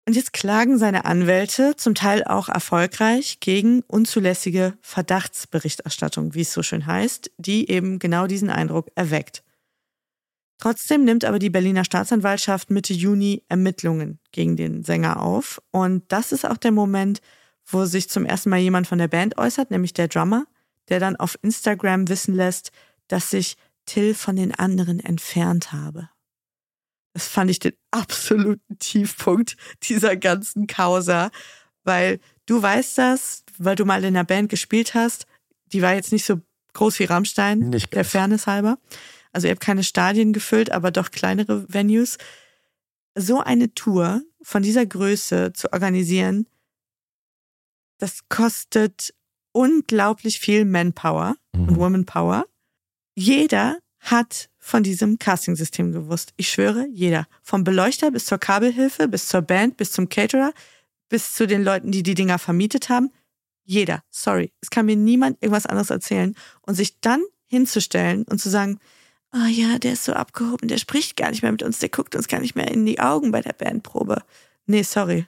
Und 0.07 0.15
jetzt 0.15 0.31
klagen 0.31 0.77
seine 0.77 1.03
Anwälte, 1.03 1.75
zum 1.75 1.93
Teil 1.93 2.23
auch 2.23 2.47
erfolgreich, 2.47 3.41
gegen 3.41 3.81
unzulässige 3.87 4.77
Verdachtsberichterstattung, 4.79 6.33
wie 6.33 6.41
es 6.41 6.53
so 6.53 6.63
schön 6.63 6.85
heißt, 6.85 7.29
die 7.37 7.69
eben 7.69 7.99
genau 7.99 8.25
diesen 8.25 8.49
Eindruck 8.49 8.87
erweckt. 8.95 9.43
Trotzdem 10.59 11.03
nimmt 11.03 11.25
aber 11.25 11.39
die 11.39 11.49
Berliner 11.49 11.83
Staatsanwaltschaft 11.83 12.69
Mitte 12.69 12.93
Juni 12.93 13.43
Ermittlungen 13.49 14.19
gegen 14.31 14.55
den 14.55 14.81
Sänger 14.81 15.21
auf. 15.21 15.61
Und 15.71 16.05
das 16.07 16.31
ist 16.31 16.45
auch 16.45 16.57
der 16.57 16.71
Moment, 16.71 17.19
wo 17.65 17.83
sich 17.83 18.09
zum 18.09 18.25
ersten 18.25 18.49
Mal 18.49 18.59
jemand 18.59 18.87
von 18.87 18.99
der 18.99 19.09
Band 19.09 19.37
äußert, 19.37 19.71
nämlich 19.71 19.91
der 19.91 20.07
Drummer, 20.07 20.45
der 20.87 21.01
dann 21.01 21.17
auf 21.17 21.37
Instagram 21.41 22.07
wissen 22.07 22.33
lässt, 22.33 22.71
dass 23.09 23.29
sich 23.31 23.57
Till 23.85 24.15
von 24.15 24.37
den 24.37 24.55
anderen 24.55 25.01
entfernt 25.01 25.73
habe. 25.73 26.09
Das 27.17 27.29
fand 27.29 27.49
ich 27.49 27.57
den 27.57 27.73
absoluten 27.89 28.77
Tiefpunkt 28.77 29.57
dieser 29.81 30.15
ganzen 30.15 30.67
Causa, 30.67 31.31
weil 31.83 32.19
du 32.45 32.61
weißt 32.61 32.95
das, 32.99 33.43
weil 33.57 33.75
du 33.75 33.85
mal 33.85 34.03
in 34.03 34.15
einer 34.15 34.23
Band 34.23 34.49
gespielt 34.49 34.93
hast, 34.93 35.25
die 35.73 35.81
war 35.81 35.95
jetzt 35.95 36.11
nicht 36.11 36.25
so 36.25 36.41
groß 36.73 36.99
wie 36.99 37.05
Rammstein, 37.05 37.57
nicht 37.57 37.91
der 37.91 38.05
Fairness 38.05 38.45
halber. 38.45 38.77
Also 39.31 39.47
ihr 39.47 39.51
habt 39.51 39.63
keine 39.63 39.83
Stadien 39.83 40.31
gefüllt, 40.31 40.71
aber 40.71 40.91
doch 40.91 41.09
kleinere 41.09 41.65
Venues. 41.67 42.19
So 43.15 43.39
eine 43.39 43.73
Tour 43.73 44.21
von 44.43 44.61
dieser 44.61 44.85
Größe 44.85 45.53
zu 45.53 45.73
organisieren, 45.73 46.45
das 47.97 48.29
kostet 48.29 49.11
unglaublich 49.53 50.39
viel 50.39 50.65
Manpower 50.65 51.35
mhm. 51.51 51.67
und 51.67 51.77
Womanpower. 51.77 52.45
Jeder 53.15 53.79
hat 53.99 54.49
von 54.57 54.83
diesem 54.83 55.19
Castingsystem 55.19 55.91
gewusst. 55.91 56.33
Ich 56.37 56.49
schwöre, 56.49 56.87
jeder. 56.91 57.27
Vom 57.41 57.63
Beleuchter 57.63 58.11
bis 58.11 58.25
zur 58.25 58.37
Kabelhilfe, 58.37 59.07
bis 59.07 59.27
zur 59.27 59.41
Band, 59.41 59.77
bis 59.77 59.91
zum 59.91 60.09
Caterer, 60.09 60.51
bis 61.09 61.33
zu 61.33 61.47
den 61.47 61.63
Leuten, 61.63 61.91
die 61.91 62.03
die 62.03 62.15
Dinger 62.15 62.39
vermietet 62.39 62.89
haben. 62.89 63.11
Jeder. 63.63 64.03
Sorry. 64.09 64.53
Es 64.61 64.69
kann 64.69 64.85
mir 64.85 64.95
niemand 64.95 65.37
irgendwas 65.41 65.65
anderes 65.65 65.89
erzählen. 65.89 66.35
Und 66.61 66.75
sich 66.75 66.99
dann 67.01 67.21
hinzustellen 67.47 68.23
und 68.23 68.39
zu 68.39 68.49
sagen, 68.49 68.79
oh 69.33 69.47
ja, 69.47 69.77
der 69.79 69.93
ist 69.93 70.05
so 70.05 70.13
abgehoben, 70.13 70.67
der 70.67 70.77
spricht 70.77 71.17
gar 71.17 71.29
nicht 71.29 71.41
mehr 71.41 71.51
mit 71.51 71.63
uns, 71.63 71.79
der 71.79 71.89
guckt 71.89 72.15
uns 72.15 72.27
gar 72.27 72.39
nicht 72.39 72.55
mehr 72.55 72.69
in 72.69 72.85
die 72.85 72.99
Augen 72.99 73.31
bei 73.31 73.41
der 73.41 73.53
Bandprobe. 73.53 74.23
Nee, 74.65 74.83
sorry. 74.83 75.27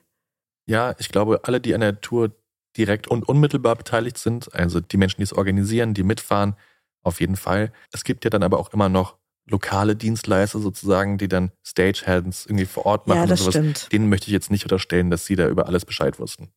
Ja, 0.65 0.95
ich 0.99 1.09
glaube, 1.09 1.41
alle, 1.43 1.59
die 1.59 1.73
an 1.73 1.81
der 1.81 2.01
Tour 2.01 2.31
direkt 2.77 3.07
und 3.07 3.27
unmittelbar 3.27 3.75
beteiligt 3.75 4.17
sind, 4.17 4.53
also 4.53 4.79
die 4.79 4.97
Menschen, 4.97 5.17
die 5.17 5.23
es 5.23 5.33
organisieren, 5.33 5.93
die 5.93 6.03
mitfahren, 6.03 6.55
auf 7.03 7.19
jeden 7.19 7.37
Fall. 7.37 7.71
Es 7.91 8.03
gibt 8.03 8.23
ja 8.23 8.29
dann 8.29 8.43
aber 8.43 8.59
auch 8.59 8.73
immer 8.73 8.89
noch 8.89 9.17
lokale 9.49 9.95
Dienstleister 9.95 10.59
sozusagen, 10.59 11.17
die 11.17 11.27
dann 11.27 11.51
Stagehands 11.63 12.45
irgendwie 12.45 12.65
vor 12.65 12.85
Ort 12.85 13.07
machen 13.07 13.19
ja, 13.19 13.25
das 13.25 13.41
und 13.41 13.53
sowas. 13.53 13.53
Stimmt. 13.53 13.91
Denen 13.91 14.09
möchte 14.09 14.27
ich 14.27 14.33
jetzt 14.33 14.51
nicht 14.51 14.63
unterstellen, 14.63 15.09
dass 15.09 15.25
sie 15.25 15.35
da 15.35 15.47
über 15.47 15.67
alles 15.67 15.85
Bescheid 15.85 16.19
wussten. 16.19 16.49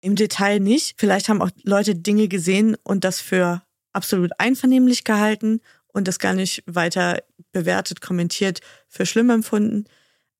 Im 0.00 0.16
Detail 0.16 0.58
nicht. 0.58 0.94
Vielleicht 0.98 1.28
haben 1.28 1.42
auch 1.42 1.50
Leute 1.62 1.94
Dinge 1.94 2.28
gesehen 2.28 2.76
und 2.82 3.04
das 3.04 3.20
für 3.20 3.62
absolut 3.92 4.32
einvernehmlich 4.38 5.04
gehalten 5.04 5.60
und 5.92 6.08
das 6.08 6.18
gar 6.18 6.34
nicht 6.34 6.64
weiter 6.66 7.22
bewertet, 7.52 8.00
kommentiert, 8.00 8.60
für 8.88 9.06
schlimm 9.06 9.30
empfunden. 9.30 9.84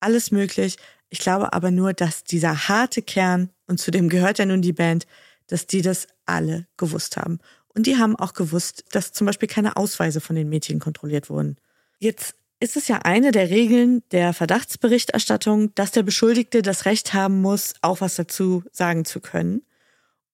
Alles 0.01 0.31
möglich. 0.31 0.79
Ich 1.11 1.19
glaube 1.19 1.53
aber 1.53 1.71
nur, 1.71 1.93
dass 1.93 2.25
dieser 2.25 2.69
harte 2.69 3.03
Kern, 3.03 3.51
und 3.67 3.79
zu 3.79 3.91
dem 3.91 4.09
gehört 4.09 4.39
ja 4.39 4.47
nun 4.47 4.63
die 4.63 4.73
Band, 4.73 5.07
dass 5.47 5.67
die 5.67 5.83
das 5.83 6.09
alle 6.25 6.67
gewusst 6.79 7.17
haben. 7.17 7.39
Und 7.75 7.87
die 7.87 7.97
haben 7.97 8.17
auch 8.17 8.35
gewusst, 8.35 8.85
dass 8.93 9.13
zum 9.13 9.27
Beispiel 9.27 9.49
keine 9.49 9.77
Ausweise 9.77 10.21
von 10.21 10.37
den 10.37 10.49
Mädchen 10.49 10.79
kontrolliert 10.79 11.31
wurden. 11.31 11.57
Jetzt 11.99 12.35
ist 12.61 12.77
es 12.77 12.87
ja 12.89 12.99
eine 12.99 13.33
der 13.33 13.51
Regeln 13.51 14.03
der 14.13 14.33
Verdachtsberichterstattung, 14.33 15.75
dass 15.75 15.91
der 15.91 16.03
Beschuldigte 16.03 16.63
das 16.63 16.85
Recht 16.85 17.13
haben 17.13 17.41
muss, 17.41 17.75
auch 17.83 18.01
was 18.01 18.15
dazu 18.15 18.63
sagen 18.71 19.05
zu 19.05 19.21
können. 19.21 19.63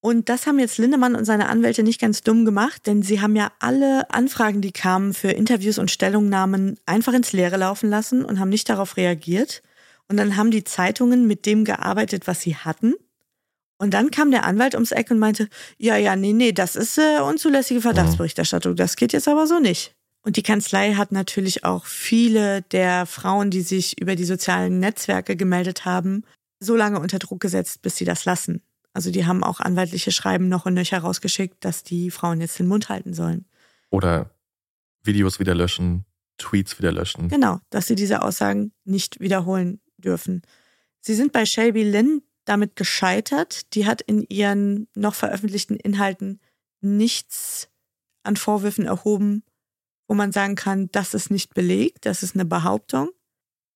Und 0.01 0.29
das 0.29 0.47
haben 0.47 0.59
jetzt 0.59 0.79
Lindemann 0.79 1.17
und 1.17 1.25
seine 1.25 1.49
Anwälte 1.49 1.83
nicht 1.83 2.01
ganz 2.01 2.23
dumm 2.23 2.45
gemacht, 2.45 2.87
denn 2.87 3.03
sie 3.03 3.21
haben 3.21 3.35
ja 3.35 3.51
alle 3.59 4.11
Anfragen, 4.11 4.61
die 4.61 4.73
kamen 4.73 5.13
für 5.13 5.31
Interviews 5.31 5.79
und 5.79 5.91
Stellungnahmen, 5.91 6.79
einfach 6.87 7.15
ins 7.15 7.33
Leere 7.33 7.57
laufen 7.57 7.91
lassen 7.91 8.25
und 8.25 8.39
haben 8.39 8.49
nicht 8.49 8.69
darauf 8.69 8.97
reagiert. 8.97 9.63
Und 10.07 10.17
dann 10.17 10.37
haben 10.37 10.51
die 10.51 10.65
Zeitungen 10.65 11.27
mit 11.27 11.47
dem 11.47 11.65
gearbeitet, 11.65 12.27
was 12.27 12.41
sie 12.41 12.57
hatten. 12.57 12.95
Und 13.79 13.95
dann 13.95 14.11
kam 14.11 14.31
der 14.31 14.45
Anwalt 14.45 14.75
ums 14.75 14.91
Eck 14.91 15.11
und 15.11 15.19
meinte, 15.19 15.49
ja, 15.79 15.97
ja, 15.97 16.17
nee, 16.17 16.33
nee, 16.33 16.53
das 16.53 16.75
ist 16.77 16.99
äh, 16.99 17.21
unzulässige 17.21 17.81
Verdachtsberichterstattung. 17.81 18.75
Das 18.75 18.97
geht 18.97 19.13
jetzt 19.13 19.29
aber 19.29 19.47
so 19.47 19.61
nicht. 19.61 19.95
Und 20.23 20.37
die 20.37 20.43
Kanzlei 20.43 20.95
hat 20.95 21.13
natürlich 21.13 21.65
auch 21.65 21.87
viele 21.87 22.63
der 22.63 23.07
Frauen, 23.07 23.51
die 23.51 23.63
sich 23.63 24.01
über 24.01 24.17
die 24.17 24.25
sozialen 24.25 24.81
Netzwerke 24.81 25.37
gemeldet 25.37 25.85
haben, 25.85 26.25
so 26.61 26.77
lange 26.77 26.99
unter 26.99 27.21
Druck 27.21 27.41
gesetzt, 27.41 27.83
bis 27.83 27.97
sie 27.97 28.05
das 28.05 28.25
lassen. 28.25 28.63
Also 28.93 29.13
die 29.13 29.27
haben 29.27 29.45
auch 29.45 29.61
anwaltliche 29.61 30.11
Schreiben 30.11 30.49
noch 30.49 30.67
und 30.67 30.75
nöcher 30.75 30.99
rausgeschickt, 30.99 31.65
dass 31.65 31.85
die 31.85 32.11
Frauen 32.11 32.41
jetzt 32.41 32.59
den 32.59 32.67
Mund 32.67 32.89
halten 32.89 33.15
sollen. 33.15 33.47
Oder 33.91 34.31
Videos 35.05 35.39
wieder 35.39 35.55
löschen, 35.55 36.05
Tweets 36.37 36.79
wieder 36.79 36.91
löschen. 36.91 37.29
Genau, 37.29 37.61
dass 37.71 37.87
sie 37.87 37.95
diese 37.95 38.23
Aussagen 38.23 38.73
nicht 38.85 39.21
wiederholen 39.21 39.81
dürfen. 39.99 40.43
Sie 41.01 41.15
sind 41.15 41.33
bei 41.33 41.47
Shelby 41.47 41.85
Lynn 41.85 42.23
damit 42.49 42.77
gescheitert. 42.77 43.75
Die 43.75 43.87
hat 43.87 44.01
in 44.03 44.23
ihren 44.23 44.89
noch 44.95 45.15
veröffentlichten 45.15 45.77
Inhalten 45.77 46.41
nichts 46.81 47.69
an 48.23 48.37
Vorwürfen 48.37 48.87
erhoben, 48.87 49.43
wo 50.07 50.15
man 50.15 50.33
sagen 50.33 50.55
kann, 50.55 50.91
das 50.93 51.15
ist 51.15 51.31
nicht 51.31 51.55
belegt, 51.55 52.07
das 52.07 52.23
ist 52.23 52.35
eine 52.35 52.45
Behauptung. 52.45 53.11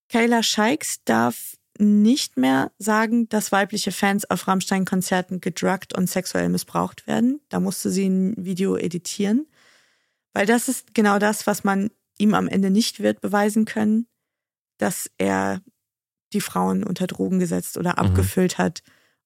Kayla 0.09 0.43
Scheiks 0.43 1.03
darf 1.05 1.57
nicht 1.79 2.37
mehr 2.37 2.71
sagen, 2.79 3.29
dass 3.29 3.53
weibliche 3.53 3.93
Fans 3.93 4.29
auf 4.31 4.47
Rammstein-Konzerten 4.47 5.41
gedruckt 5.41 5.97
und 5.97 6.09
sexuell 6.09 6.49
missbraucht 6.49 7.07
werden. 7.07 7.41
Da 7.49 7.61
musste 7.61 7.91
sie 7.91 8.09
ein 8.09 8.35
Video 8.37 8.77
editieren. 8.77 9.47
Weil 10.35 10.47
das 10.47 10.69
ist 10.69 10.95
genau 10.95 11.19
das, 11.19 11.47
was 11.47 11.65
man 11.65 11.91
ihm 12.19 12.35
am 12.35 12.49
Ende 12.49 12.71
nicht 12.71 13.01
wird 13.01 13.21
beweisen 13.21 13.65
können, 13.65 14.07
dass 14.79 15.11
er 15.19 15.63
die 16.35 16.41
Frauen 16.41 16.85
unter 16.85 17.07
Drogen 17.07 17.39
gesetzt 17.39 17.77
oder 17.77 17.93
mhm. 17.93 17.99
abgefüllt 17.99 18.59
mhm. 18.59 18.63
hat 18.63 18.83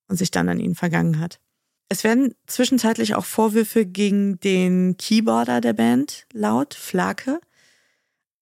und 0.09 0.17
sich 0.17 0.31
dann 0.31 0.49
an 0.49 0.61
ihnen 0.61 0.75
vergangen 0.75 1.19
hat. 1.21 1.41
Es 1.89 2.03
werden 2.03 2.35
zwischenzeitlich 2.47 3.15
auch 3.15 3.25
Vorwürfe 3.25 3.87
gegen 3.87 4.41
den 4.41 4.97
Keyboarder 4.97 5.61
der 5.61 5.73
Band 5.73 6.27
laut, 6.33 6.75
Flake. 6.75 7.41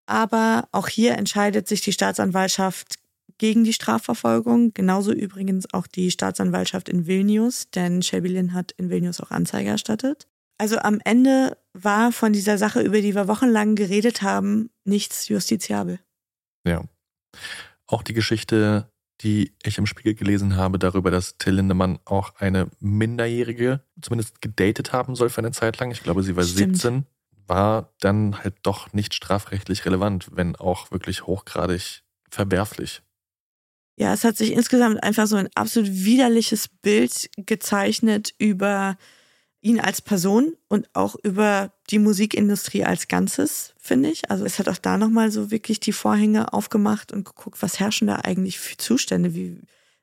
Aber 0.06 0.68
auch 0.72 0.88
hier 0.88 1.16
entscheidet 1.16 1.68
sich 1.68 1.82
die 1.82 1.92
Staatsanwaltschaft 1.92 2.96
gegen 3.38 3.64
die 3.64 3.72
Strafverfolgung. 3.72 4.72
Genauso 4.72 5.12
übrigens 5.12 5.72
auch 5.72 5.86
die 5.86 6.10
Staatsanwaltschaft 6.10 6.88
in 6.88 7.06
Vilnius, 7.06 7.70
denn 7.70 8.00
Lynn 8.00 8.54
hat 8.54 8.72
in 8.72 8.90
Vilnius 8.90 9.20
auch 9.20 9.30
Anzeige 9.30 9.70
erstattet. 9.70 10.26
Also 10.56 10.78
am 10.78 11.00
Ende 11.04 11.58
war 11.72 12.12
von 12.12 12.32
dieser 12.32 12.58
Sache, 12.58 12.80
über 12.80 13.00
die 13.00 13.14
wir 13.14 13.28
wochenlang 13.28 13.74
geredet 13.74 14.22
haben, 14.22 14.70
nichts 14.84 15.28
justiziabel. 15.28 15.98
Ja. 16.64 16.84
Auch 17.86 18.02
die 18.02 18.14
Geschichte, 18.14 18.90
die 19.20 19.54
ich 19.62 19.78
im 19.78 19.86
Spiegel 19.86 20.14
gelesen 20.14 20.56
habe, 20.56 20.78
darüber, 20.78 21.10
dass 21.10 21.36
Till 21.38 21.54
Lindemann 21.54 21.98
auch 22.04 22.34
eine 22.36 22.68
Minderjährige 22.80 23.80
zumindest 24.00 24.40
gedatet 24.40 24.92
haben 24.92 25.14
soll 25.14 25.30
für 25.30 25.38
eine 25.38 25.52
Zeit 25.52 25.78
lang. 25.78 25.90
Ich 25.90 26.02
glaube, 26.02 26.22
sie 26.22 26.36
war 26.36 26.44
Stimmt. 26.44 26.76
17, 26.76 27.06
war 27.46 27.92
dann 28.00 28.42
halt 28.42 28.54
doch 28.62 28.92
nicht 28.92 29.14
strafrechtlich 29.14 29.84
relevant, 29.84 30.28
wenn 30.32 30.56
auch 30.56 30.90
wirklich 30.90 31.26
hochgradig 31.26 32.02
verwerflich. 32.30 33.02
Ja, 33.96 34.12
es 34.12 34.24
hat 34.24 34.36
sich 34.36 34.52
insgesamt 34.52 35.02
einfach 35.02 35.26
so 35.26 35.36
ein 35.36 35.48
absolut 35.54 35.88
widerliches 35.90 36.68
Bild 36.68 37.30
gezeichnet 37.36 38.34
über 38.38 38.96
ihn 39.64 39.80
als 39.80 40.02
Person 40.02 40.54
und 40.68 40.88
auch 40.92 41.16
über 41.22 41.72
die 41.90 41.98
Musikindustrie 41.98 42.84
als 42.84 43.08
Ganzes, 43.08 43.74
finde 43.78 44.10
ich. 44.10 44.30
Also 44.30 44.44
es 44.44 44.58
hat 44.58 44.68
auch 44.68 44.78
da 44.78 44.98
nochmal 44.98 45.30
so 45.30 45.50
wirklich 45.50 45.80
die 45.80 45.92
Vorhänge 45.92 46.52
aufgemacht 46.52 47.12
und 47.12 47.24
geguckt, 47.24 47.62
was 47.62 47.80
herrschen 47.80 48.06
da 48.06 48.16
eigentlich 48.16 48.58
für 48.58 48.76
Zustände? 48.76 49.34
Wie 49.34 49.58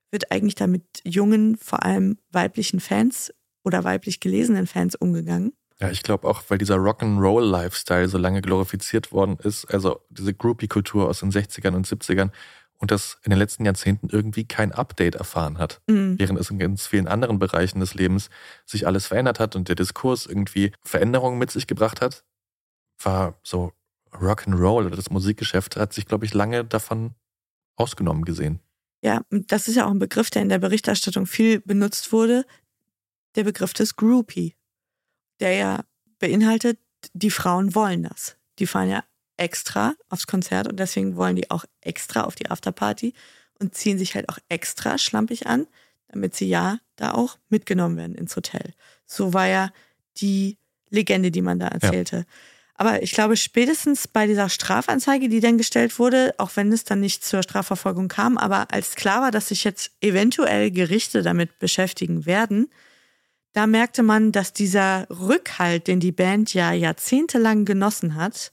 wird 0.09 0.31
eigentlich 0.31 0.55
da 0.55 0.65
mit 0.65 0.83
jungen, 1.03 1.57
vor 1.57 1.83
allem 1.83 2.17
weiblichen 2.31 2.79
Fans 2.79 3.31
oder 3.63 3.83
weiblich 3.83 4.19
gelesenen 4.19 4.65
Fans 4.65 4.95
umgegangen? 4.95 5.53
Ja, 5.79 5.89
ich 5.89 6.01
glaube 6.01 6.27
auch, 6.27 6.43
weil 6.47 6.57
dieser 6.57 6.75
Rock'n'Roll-Lifestyle 6.75 8.07
so 8.07 8.17
lange 8.17 8.41
glorifiziert 8.41 9.11
worden 9.11 9.37
ist, 9.43 9.65
also 9.65 10.01
diese 10.09 10.33
Groupie-Kultur 10.33 11.07
aus 11.07 11.19
den 11.19 11.31
60ern 11.31 11.75
und 11.75 11.87
70ern 11.87 12.31
und 12.81 12.91
das 12.91 13.19
in 13.23 13.29
den 13.29 13.39
letzten 13.39 13.63
Jahrzehnten 13.63 14.09
irgendwie 14.09 14.43
kein 14.43 14.71
Update 14.71 15.15
erfahren 15.15 15.59
hat. 15.59 15.81
Mhm. 15.87 16.17
Während 16.17 16.39
es 16.39 16.49
in 16.49 16.59
ganz 16.59 16.87
vielen 16.87 17.07
anderen 17.07 17.39
Bereichen 17.39 17.79
des 17.79 17.93
Lebens 17.93 18.29
sich 18.65 18.87
alles 18.87 19.07
verändert 19.07 19.39
hat 19.39 19.55
und 19.55 19.69
der 19.69 19.75
Diskurs 19.75 20.25
irgendwie 20.25 20.73
Veränderungen 20.81 21.37
mit 21.37 21.51
sich 21.51 21.67
gebracht 21.67 22.01
hat, 22.01 22.25
war 23.01 23.39
so 23.43 23.71
Rock'n'Roll 24.11 24.87
oder 24.87 24.95
das 24.95 25.11
Musikgeschäft 25.11 25.77
hat 25.77 25.93
sich, 25.93 26.07
glaube 26.07 26.25
ich, 26.25 26.33
lange 26.33 26.65
davon 26.65 27.13
ausgenommen 27.75 28.25
gesehen. 28.25 28.59
Ja, 29.03 29.21
das 29.29 29.67
ist 29.67 29.75
ja 29.75 29.85
auch 29.85 29.91
ein 29.91 29.99
Begriff, 29.99 30.29
der 30.29 30.41
in 30.41 30.49
der 30.49 30.59
Berichterstattung 30.59 31.25
viel 31.25 31.61
benutzt 31.61 32.11
wurde. 32.11 32.45
Der 33.35 33.43
Begriff 33.43 33.73
des 33.73 33.95
Groupie, 33.95 34.55
der 35.39 35.53
ja 35.53 35.85
beinhaltet, 36.19 36.79
die 37.13 37.31
Frauen 37.31 37.73
wollen 37.73 38.03
das. 38.03 38.37
Die 38.59 38.67
fahren 38.67 38.89
ja 38.89 39.03
extra 39.37 39.93
aufs 40.09 40.27
Konzert 40.27 40.67
und 40.67 40.79
deswegen 40.79 41.15
wollen 41.15 41.35
die 41.35 41.49
auch 41.49 41.65
extra 41.81 42.23
auf 42.23 42.35
die 42.35 42.49
Afterparty 42.49 43.13
und 43.59 43.75
ziehen 43.75 43.97
sich 43.97 44.15
halt 44.15 44.29
auch 44.29 44.37
extra 44.49 44.97
schlampig 44.97 45.47
an, 45.47 45.67
damit 46.07 46.35
sie 46.35 46.47
ja 46.47 46.79
da 46.95 47.13
auch 47.13 47.37
mitgenommen 47.49 47.97
werden 47.97 48.15
ins 48.15 48.35
Hotel. 48.35 48.73
So 49.05 49.33
war 49.33 49.47
ja 49.47 49.71
die 50.17 50.57
Legende, 50.89 51.31
die 51.31 51.41
man 51.41 51.59
da 51.59 51.67
erzählte. 51.67 52.17
Ja. 52.17 52.23
Aber 52.75 53.03
ich 53.03 53.11
glaube, 53.11 53.37
spätestens 53.37 54.07
bei 54.07 54.25
dieser 54.25 54.49
Strafanzeige, 54.49 55.29
die 55.29 55.39
dann 55.39 55.59
gestellt 55.59 55.99
wurde, 55.99 56.33
auch 56.37 56.51
wenn 56.55 56.71
es 56.71 56.83
dann 56.83 56.99
nicht 56.99 57.23
zur 57.23 57.43
Strafverfolgung 57.43 58.07
kam, 58.07 58.37
aber 58.37 58.73
als 58.73 58.95
klar 58.95 59.21
war, 59.21 59.31
dass 59.31 59.49
sich 59.49 59.63
jetzt 59.63 59.91
eventuell 60.01 60.71
Gerichte 60.71 61.21
damit 61.21 61.59
beschäftigen 61.59 62.25
werden, 62.25 62.71
da 63.53 63.67
merkte 63.67 64.01
man, 64.01 64.31
dass 64.31 64.53
dieser 64.53 65.07
Rückhalt, 65.09 65.87
den 65.87 65.99
die 65.99 66.11
Band 66.11 66.53
ja 66.53 66.71
jahrzehntelang 66.71 67.65
genossen 67.65 68.15
hat, 68.15 68.51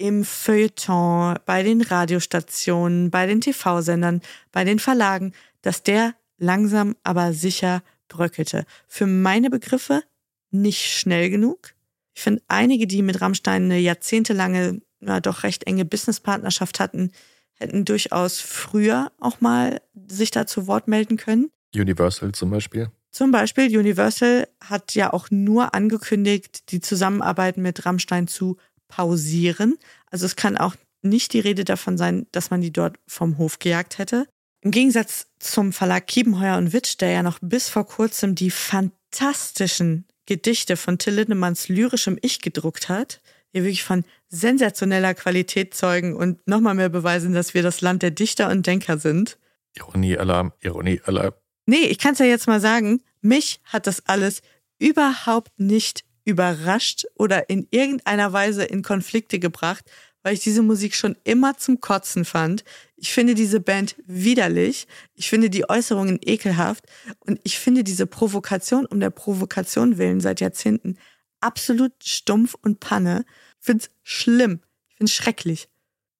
im 0.00 0.24
Feuilleton, 0.24 1.38
bei 1.44 1.62
den 1.62 1.82
Radiostationen, 1.82 3.10
bei 3.10 3.26
den 3.26 3.42
TV-Sendern, 3.42 4.22
bei 4.50 4.64
den 4.64 4.78
Verlagen, 4.78 5.34
dass 5.60 5.82
der 5.82 6.14
langsam 6.38 6.96
aber 7.04 7.34
sicher 7.34 7.82
bröckelte. 8.08 8.64
Für 8.88 9.06
meine 9.06 9.50
Begriffe 9.50 10.02
nicht 10.50 10.90
schnell 10.90 11.28
genug. 11.28 11.74
Ich 12.14 12.22
finde, 12.22 12.42
einige, 12.48 12.86
die 12.86 13.02
mit 13.02 13.20
Rammstein 13.20 13.64
eine 13.64 13.78
jahrzehntelange, 13.78 14.80
na 15.00 15.20
doch 15.20 15.42
recht 15.42 15.64
enge 15.64 15.84
Businesspartnerschaft 15.84 16.80
hatten, 16.80 17.12
hätten 17.54 17.84
durchaus 17.84 18.40
früher 18.40 19.12
auch 19.20 19.42
mal 19.42 19.82
sich 20.08 20.30
da 20.30 20.46
zu 20.46 20.66
Wort 20.66 20.88
melden 20.88 21.18
können. 21.18 21.50
Universal 21.74 22.32
zum 22.32 22.50
Beispiel. 22.50 22.88
Zum 23.10 23.32
Beispiel 23.32 23.76
Universal 23.76 24.48
hat 24.64 24.94
ja 24.94 25.12
auch 25.12 25.30
nur 25.30 25.74
angekündigt, 25.74 26.70
die 26.70 26.80
Zusammenarbeit 26.80 27.58
mit 27.58 27.84
Rammstein 27.84 28.28
zu 28.28 28.56
pausieren. 28.90 29.78
Also 30.10 30.26
es 30.26 30.36
kann 30.36 30.58
auch 30.58 30.74
nicht 31.02 31.32
die 31.32 31.40
Rede 31.40 31.64
davon 31.64 31.96
sein, 31.96 32.26
dass 32.32 32.50
man 32.50 32.60
die 32.60 32.72
dort 32.72 32.98
vom 33.06 33.38
Hof 33.38 33.58
gejagt 33.58 33.98
hätte. 33.98 34.26
Im 34.60 34.70
Gegensatz 34.70 35.28
zum 35.38 35.72
Verlag 35.72 36.06
Kiebenheuer 36.06 36.58
und 36.58 36.74
Witsch, 36.74 36.96
der 37.00 37.10
ja 37.10 37.22
noch 37.22 37.38
bis 37.40 37.70
vor 37.70 37.86
kurzem 37.86 38.34
die 38.34 38.50
fantastischen 38.50 40.04
Gedichte 40.26 40.76
von 40.76 40.98
Till 40.98 41.14
Lindemanns 41.14 41.68
lyrischem 41.68 42.18
Ich 42.20 42.40
gedruckt 42.40 42.88
hat, 42.88 43.22
die 43.54 43.62
wirklich 43.62 43.82
von 43.82 44.04
sensationeller 44.28 45.14
Qualität 45.14 45.74
zeugen 45.74 46.14
und 46.14 46.46
nochmal 46.46 46.74
mehr 46.74 46.90
beweisen, 46.90 47.32
dass 47.32 47.54
wir 47.54 47.62
das 47.62 47.80
Land 47.80 48.02
der 48.02 48.10
Dichter 48.10 48.50
und 48.50 48.66
Denker 48.66 48.98
sind. 48.98 49.38
Ironie-Alarm, 49.76 50.52
Ironie-Alarm. 50.60 51.32
Nee, 51.66 51.86
ich 51.86 51.98
kann 51.98 52.12
es 52.12 52.18
ja 52.18 52.26
jetzt 52.26 52.46
mal 52.46 52.60
sagen, 52.60 53.02
mich 53.22 53.60
hat 53.64 53.86
das 53.86 54.06
alles 54.06 54.42
überhaupt 54.78 55.58
nicht 55.58 56.04
überrascht 56.24 57.06
oder 57.14 57.48
in 57.48 57.66
irgendeiner 57.70 58.32
Weise 58.32 58.64
in 58.64 58.82
Konflikte 58.82 59.38
gebracht, 59.38 59.84
weil 60.22 60.34
ich 60.34 60.40
diese 60.40 60.62
Musik 60.62 60.94
schon 60.94 61.16
immer 61.24 61.56
zum 61.56 61.80
Kotzen 61.80 62.24
fand. 62.24 62.64
Ich 62.96 63.12
finde 63.12 63.34
diese 63.34 63.60
Band 63.60 63.96
widerlich. 64.06 64.86
Ich 65.14 65.30
finde 65.30 65.48
die 65.48 65.68
Äußerungen 65.68 66.18
ekelhaft. 66.22 66.84
Und 67.20 67.40
ich 67.42 67.58
finde 67.58 67.84
diese 67.84 68.06
Provokation 68.06 68.86
um 68.86 69.00
der 69.00 69.10
Provokation 69.10 69.98
willen 69.98 70.20
seit 70.20 70.40
Jahrzehnten 70.40 70.98
absolut 71.40 71.92
stumpf 72.04 72.54
und 72.60 72.80
Panne. 72.80 73.24
Ich 73.60 73.66
finde 73.66 73.84
es 73.84 73.90
schlimm. 74.02 74.60
Ich 74.88 74.96
finde 74.96 75.10
es 75.10 75.14
schrecklich. 75.14 75.68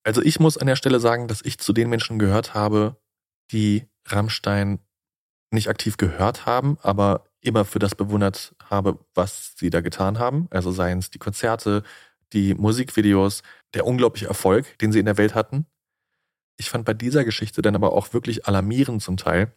Also 0.03 0.23
ich 0.23 0.41
muss 0.41 0.57
an 0.57 0.67
der 0.67 0.77
Stelle 0.77 0.99
sagen, 0.99 1.29
dass 1.29 1.43
ich 1.43 1.59
zu 1.59 1.75
den 1.75 1.91
Menschen 1.91 2.19
gehört 2.19 2.55
habe, 2.55 2.97
die 3.53 3.85
Rammstein 4.07 4.79
nicht 5.51 5.69
aktiv 5.69 5.97
gehört 5.99 6.47
haben, 6.47 6.79
aber 6.81 7.25
immer 7.41 7.65
für 7.65 7.79
das 7.79 7.95
bewundert 7.95 8.55
habe, 8.71 8.99
was 9.15 9.55
sie 9.57 9.71
da 9.71 9.81
getan 9.81 10.19
haben. 10.19 10.49
Also 10.51 10.71
seien 10.71 10.99
es 10.99 11.11
die 11.11 11.19
Konzerte, 11.19 11.83
die 12.33 12.55
Musikvideos, 12.55 13.43
der 13.75 13.87
unglaubliche 13.87 14.29
Erfolg, 14.29 14.79
den 14.79 14.93
sie 14.93 15.01
in 15.01 15.07
der 15.07 15.19
Welt 15.19 15.35
hatten. 15.35 15.67
Ich 16.57 16.71
fand 16.71 16.85
bei 16.85 16.95
dieser 16.95 17.25
Geschichte 17.25 17.63
dann 17.63 17.75
aber 17.75 17.93
auch 17.93 18.13
wirklich 18.13 18.47
alarmierend 18.47 19.03
zum 19.03 19.17
Teil, 19.17 19.53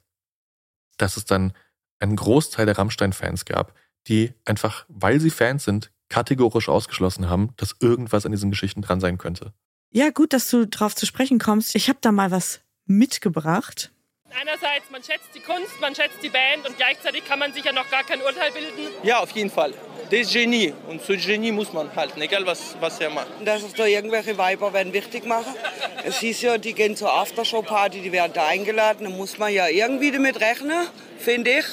dass 0.98 1.18
es 1.18 1.26
dann 1.26 1.54
einen 2.00 2.16
Großteil 2.16 2.66
der 2.66 2.78
Rammstein-Fans 2.78 3.46
gab, 3.46 3.74
die 4.08 4.34
einfach, 4.46 4.86
weil 4.90 5.20
sie 5.20 5.30
Fans 5.30 5.64
sind, 5.64 5.92
kategorisch 6.10 6.70
ausgeschlossen 6.70 7.30
haben, 7.30 7.54
dass 7.58 7.76
irgendwas 7.80 8.26
an 8.26 8.32
diesen 8.32 8.52
Geschichten 8.52 8.82
dran 8.82 9.00
sein 9.00 9.18
könnte. 9.18 9.54
Ja, 9.92 10.10
gut, 10.10 10.34
dass 10.34 10.50
du 10.50 10.68
drauf 10.68 10.96
zu 10.96 11.06
sprechen 11.06 11.40
kommst. 11.40 11.76
Ich 11.76 11.88
habe 11.90 12.00
da 12.02 12.12
mal 12.12 12.32
was 12.32 12.62
mitgebracht. 12.86 13.93
Einerseits, 14.40 14.90
man 14.90 15.04
schätzt 15.04 15.30
die 15.36 15.40
Kunst, 15.40 15.80
man 15.80 15.94
schätzt 15.94 16.18
die 16.24 16.30
Band 16.30 16.68
und 16.68 16.76
gleichzeitig 16.76 17.24
kann 17.26 17.40
man 17.40 17.54
sich 17.54 17.64
ja 17.64 17.72
noch 17.72 17.90
gar 17.90 18.04
kein 18.04 18.22
Urteil 18.22 18.52
bilden. 18.52 18.88
Ja, 19.04 19.20
auf 19.20 19.32
jeden 19.32 19.52
Fall. 19.52 19.74
Das 20.10 20.20
ist 20.22 20.34
Genie 20.34 20.74
und 20.88 21.04
zu 21.04 21.16
Genie 21.16 21.52
muss 21.52 21.72
man 21.72 21.96
halten, 21.96 22.22
egal 22.22 22.46
was, 22.46 22.76
was 22.80 23.00
er 23.00 23.10
macht. 23.10 23.28
Dass 23.46 23.62
es 23.62 23.74
da 23.74 23.86
irgendwelche 23.86 24.38
Weiber 24.38 24.74
werden 24.74 24.92
wichtig 24.92 25.26
machen. 25.26 25.56
Es 26.04 26.20
hieß 26.20 26.42
ja, 26.42 26.58
die 26.58 26.74
gehen 26.74 26.96
zur 26.96 27.14
Aftershow-Party, 27.14 28.02
die 28.02 28.12
werden 28.12 28.34
da 28.34 28.48
eingeladen. 28.48 29.06
Da 29.06 29.10
muss 29.12 29.38
man 29.38 29.54
ja 29.54 29.68
irgendwie 29.68 30.12
damit 30.12 30.42
rechnen, 30.42 30.88
finde 31.20 31.60
ich, 31.60 31.66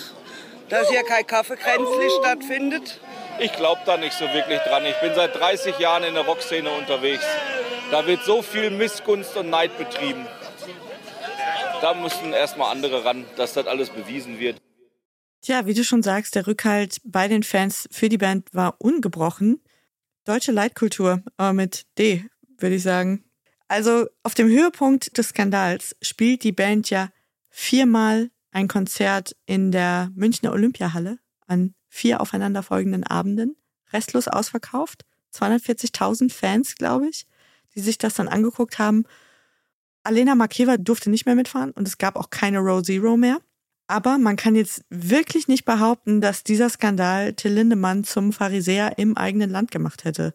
dass 0.68 0.90
hier 0.90 1.02
kein 1.02 1.26
Kaffeekränzli 1.26 2.10
stattfindet. 2.20 3.00
Ich 3.38 3.52
glaube 3.54 3.80
da 3.86 3.96
nicht 3.96 4.12
so 4.12 4.30
wirklich 4.32 4.60
dran. 4.60 4.84
Ich 4.84 4.96
bin 4.96 5.14
seit 5.14 5.34
30 5.34 5.78
Jahren 5.78 6.04
in 6.04 6.14
der 6.14 6.24
Rockszene 6.24 6.70
unterwegs. 6.70 7.24
Da 7.90 8.06
wird 8.06 8.22
so 8.24 8.42
viel 8.42 8.70
Missgunst 8.70 9.36
und 9.36 9.50
Neid 9.50 9.76
betrieben. 9.78 10.26
Da 11.80 11.94
müssen 11.94 12.32
erstmal 12.32 12.72
andere 12.72 13.04
ran, 13.04 13.24
dass 13.36 13.54
das 13.54 13.66
alles 13.66 13.90
bewiesen 13.90 14.38
wird. 14.38 14.60
Tja, 15.40 15.66
wie 15.66 15.72
du 15.72 15.82
schon 15.82 16.02
sagst, 16.02 16.34
der 16.34 16.46
Rückhalt 16.46 16.98
bei 17.04 17.26
den 17.26 17.42
Fans 17.42 17.88
für 17.90 18.10
die 18.10 18.18
Band 18.18 18.52
war 18.52 18.76
ungebrochen. 18.78 19.62
Deutsche 20.24 20.52
Leitkultur, 20.52 21.22
aber 21.38 21.54
mit 21.54 21.86
D, 21.96 22.26
würde 22.58 22.76
ich 22.76 22.82
sagen. 22.82 23.24
Also 23.66 24.06
auf 24.22 24.34
dem 24.34 24.48
Höhepunkt 24.48 25.16
des 25.16 25.28
Skandals 25.28 25.96
spielt 26.02 26.44
die 26.44 26.52
Band 26.52 26.90
ja 26.90 27.08
viermal 27.48 28.30
ein 28.50 28.68
Konzert 28.68 29.34
in 29.46 29.72
der 29.72 30.10
Münchner 30.14 30.52
Olympiahalle 30.52 31.18
an 31.46 31.74
vier 31.88 32.20
aufeinanderfolgenden 32.20 33.04
Abenden, 33.04 33.56
restlos 33.92 34.28
ausverkauft. 34.28 35.06
240.000 35.34 36.32
Fans, 36.32 36.74
glaube 36.74 37.08
ich, 37.08 37.26
die 37.74 37.80
sich 37.80 37.96
das 37.96 38.14
dann 38.14 38.28
angeguckt 38.28 38.78
haben. 38.78 39.04
Alena 40.02 40.34
Makeva 40.34 40.76
durfte 40.76 41.10
nicht 41.10 41.26
mehr 41.26 41.34
mitfahren 41.34 41.72
und 41.72 41.86
es 41.86 41.98
gab 41.98 42.16
auch 42.16 42.30
keine 42.30 42.58
Row 42.58 42.82
Zero 42.82 43.16
mehr. 43.16 43.40
Aber 43.86 44.18
man 44.18 44.36
kann 44.36 44.54
jetzt 44.54 44.84
wirklich 44.88 45.48
nicht 45.48 45.64
behaupten, 45.64 46.20
dass 46.20 46.44
dieser 46.44 46.70
Skandal 46.70 47.34
Till 47.34 47.52
Lindemann 47.52 48.04
zum 48.04 48.32
Pharisäer 48.32 48.98
im 48.98 49.16
eigenen 49.16 49.50
Land 49.50 49.72
gemacht 49.72 50.04
hätte. 50.04 50.32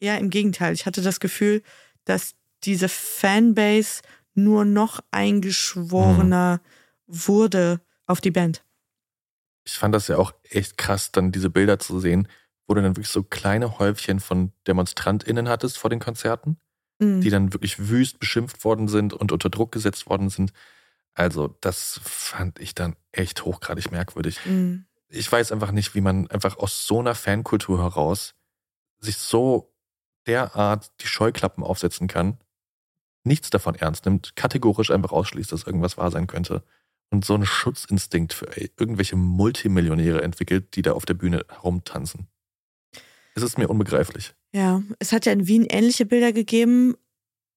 Eher 0.00 0.18
im 0.18 0.28
Gegenteil. 0.28 0.74
Ich 0.74 0.84
hatte 0.84 1.00
das 1.00 1.18
Gefühl, 1.18 1.62
dass 2.04 2.34
diese 2.64 2.90
Fanbase 2.90 4.02
nur 4.34 4.64
noch 4.64 5.00
eingeschworener 5.10 6.60
mhm. 7.06 7.26
wurde 7.26 7.80
auf 8.06 8.20
die 8.20 8.30
Band. 8.30 8.62
Ich 9.64 9.74
fand 9.74 9.94
das 9.94 10.08
ja 10.08 10.16
auch 10.18 10.32
echt 10.42 10.76
krass, 10.76 11.10
dann 11.10 11.32
diese 11.32 11.50
Bilder 11.50 11.78
zu 11.78 12.00
sehen, 12.00 12.28
wo 12.66 12.74
du 12.74 12.82
dann 12.82 12.96
wirklich 12.96 13.08
so 13.08 13.22
kleine 13.22 13.78
Häufchen 13.78 14.20
von 14.20 14.52
DemonstrantInnen 14.66 15.48
hattest 15.48 15.78
vor 15.78 15.90
den 15.90 16.00
Konzerten. 16.00 16.58
Mhm. 17.00 17.20
die 17.20 17.30
dann 17.30 17.52
wirklich 17.52 17.88
wüst 17.88 18.20
beschimpft 18.20 18.64
worden 18.64 18.88
sind 18.88 19.12
und 19.12 19.32
unter 19.32 19.50
Druck 19.50 19.72
gesetzt 19.72 20.08
worden 20.08 20.28
sind. 20.28 20.52
Also, 21.14 21.56
das 21.60 22.00
fand 22.04 22.60
ich 22.60 22.74
dann 22.74 22.96
echt 23.12 23.44
hochgradig 23.44 23.90
merkwürdig. 23.90 24.38
Mhm. 24.44 24.86
Ich 25.08 25.30
weiß 25.30 25.50
einfach 25.50 25.72
nicht, 25.72 25.94
wie 25.94 26.00
man 26.00 26.30
einfach 26.30 26.56
aus 26.58 26.86
so 26.86 27.00
einer 27.00 27.16
Fankultur 27.16 27.82
heraus 27.82 28.34
sich 29.00 29.16
so 29.16 29.74
derart 30.26 30.92
die 31.00 31.08
Scheuklappen 31.08 31.64
aufsetzen 31.64 32.06
kann, 32.06 32.38
nichts 33.24 33.50
davon 33.50 33.74
ernst 33.74 34.04
nimmt, 34.04 34.36
kategorisch 34.36 34.90
einfach 34.90 35.12
ausschließt, 35.12 35.50
dass 35.50 35.64
irgendwas 35.64 35.96
wahr 35.96 36.10
sein 36.10 36.26
könnte 36.26 36.62
und 37.10 37.24
so 37.24 37.34
einen 37.34 37.46
Schutzinstinkt 37.46 38.32
für 38.32 38.46
irgendwelche 38.56 39.16
Multimillionäre 39.16 40.22
entwickelt, 40.22 40.76
die 40.76 40.82
da 40.82 40.92
auf 40.92 41.06
der 41.06 41.14
Bühne 41.14 41.44
herumtanzen. 41.48 42.28
Es 43.34 43.42
ist 43.42 43.58
mir 43.58 43.68
unbegreiflich. 43.68 44.34
Ja, 44.52 44.82
es 44.98 45.12
hat 45.12 45.26
ja 45.26 45.32
in 45.32 45.46
Wien 45.46 45.66
ähnliche 45.68 46.06
Bilder 46.06 46.32
gegeben 46.32 46.96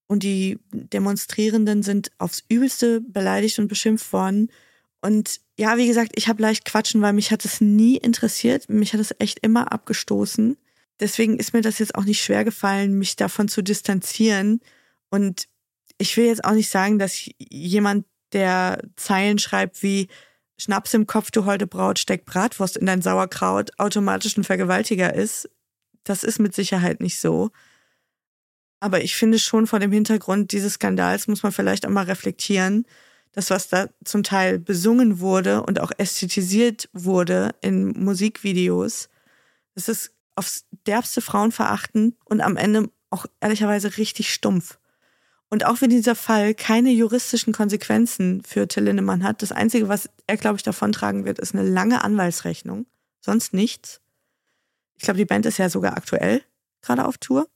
und 0.06 0.22
die 0.22 0.58
Demonstrierenden 0.72 1.82
sind 1.82 2.10
aufs 2.18 2.44
Übelste 2.48 3.00
beleidigt 3.00 3.58
und 3.58 3.68
beschimpft 3.68 4.12
worden. 4.12 4.50
Und 5.00 5.40
ja, 5.58 5.76
wie 5.76 5.86
gesagt, 5.86 6.12
ich 6.14 6.28
habe 6.28 6.42
leicht 6.42 6.64
quatschen, 6.64 7.02
weil 7.02 7.12
mich 7.12 7.30
hat 7.30 7.44
es 7.44 7.60
nie 7.60 7.96
interessiert. 7.96 8.68
Mich 8.68 8.92
hat 8.92 9.00
es 9.00 9.14
echt 9.18 9.40
immer 9.40 9.72
abgestoßen. 9.72 10.56
Deswegen 11.00 11.38
ist 11.38 11.52
mir 11.52 11.62
das 11.62 11.78
jetzt 11.78 11.94
auch 11.94 12.04
nicht 12.04 12.22
schwer 12.22 12.44
gefallen, 12.44 12.98
mich 12.98 13.16
davon 13.16 13.48
zu 13.48 13.62
distanzieren. 13.62 14.60
Und 15.10 15.48
ich 15.98 16.16
will 16.16 16.26
jetzt 16.26 16.44
auch 16.44 16.52
nicht 16.52 16.70
sagen, 16.70 16.98
dass 16.98 17.28
jemand, 17.38 18.06
der 18.32 18.82
Zeilen 18.96 19.38
schreibt 19.38 19.82
wie 19.82 20.08
Schnaps 20.58 20.94
im 20.94 21.06
Kopf, 21.06 21.30
du 21.30 21.44
holde 21.44 21.66
Braut, 21.66 21.98
steck 21.98 22.24
Bratwurst 22.24 22.76
in 22.76 22.86
dein 22.86 23.02
Sauerkraut, 23.02 23.70
automatisch 23.78 24.36
ein 24.36 24.44
Vergewaltiger 24.44 25.14
ist. 25.14 25.48
Das 26.04 26.22
ist 26.22 26.38
mit 26.38 26.54
Sicherheit 26.54 27.00
nicht 27.00 27.18
so. 27.20 27.50
Aber 28.80 29.02
ich 29.02 29.16
finde 29.16 29.38
schon 29.38 29.66
vor 29.66 29.80
dem 29.80 29.92
Hintergrund 29.92 30.52
dieses 30.52 30.74
Skandals 30.74 31.26
muss 31.26 31.42
man 31.42 31.52
vielleicht 31.52 31.86
auch 31.86 31.90
mal 31.90 32.04
reflektieren, 32.04 32.86
dass 33.32 33.50
was 33.50 33.68
da 33.68 33.88
zum 34.04 34.22
Teil 34.22 34.58
besungen 34.58 35.20
wurde 35.20 35.62
und 35.62 35.80
auch 35.80 35.90
ästhetisiert 35.96 36.88
wurde 36.92 37.54
in 37.60 37.88
Musikvideos, 37.98 39.08
das 39.74 39.88
ist 39.88 40.12
aufs 40.36 40.66
derbste 40.86 41.20
Frauen 41.20 41.52
verachten 41.52 42.16
und 42.24 42.40
am 42.40 42.56
Ende 42.56 42.90
auch 43.10 43.26
ehrlicherweise 43.40 43.96
richtig 43.96 44.32
stumpf. 44.32 44.78
Und 45.50 45.64
auch 45.66 45.80
wenn 45.80 45.90
dieser 45.90 46.14
Fall 46.14 46.54
keine 46.54 46.90
juristischen 46.90 47.52
Konsequenzen 47.52 48.42
für 48.42 48.66
Till 48.66 48.84
Lindemann 48.84 49.22
hat, 49.22 49.42
das 49.42 49.52
Einzige, 49.52 49.88
was 49.88 50.10
er, 50.26 50.36
glaube 50.36 50.56
ich, 50.56 50.62
davontragen 50.62 51.24
wird, 51.24 51.38
ist 51.38 51.54
eine 51.54 51.68
lange 51.68 52.02
Anwaltsrechnung. 52.02 52.86
Sonst 53.20 53.54
nichts. 53.54 54.00
Ich 55.04 55.06
glaube, 55.06 55.18
die 55.18 55.26
Band 55.26 55.44
ist 55.44 55.58
ja 55.58 55.68
sogar 55.68 55.98
aktuell 55.98 56.40
gerade 56.80 57.04
auf 57.04 57.18
Tour. 57.18 57.46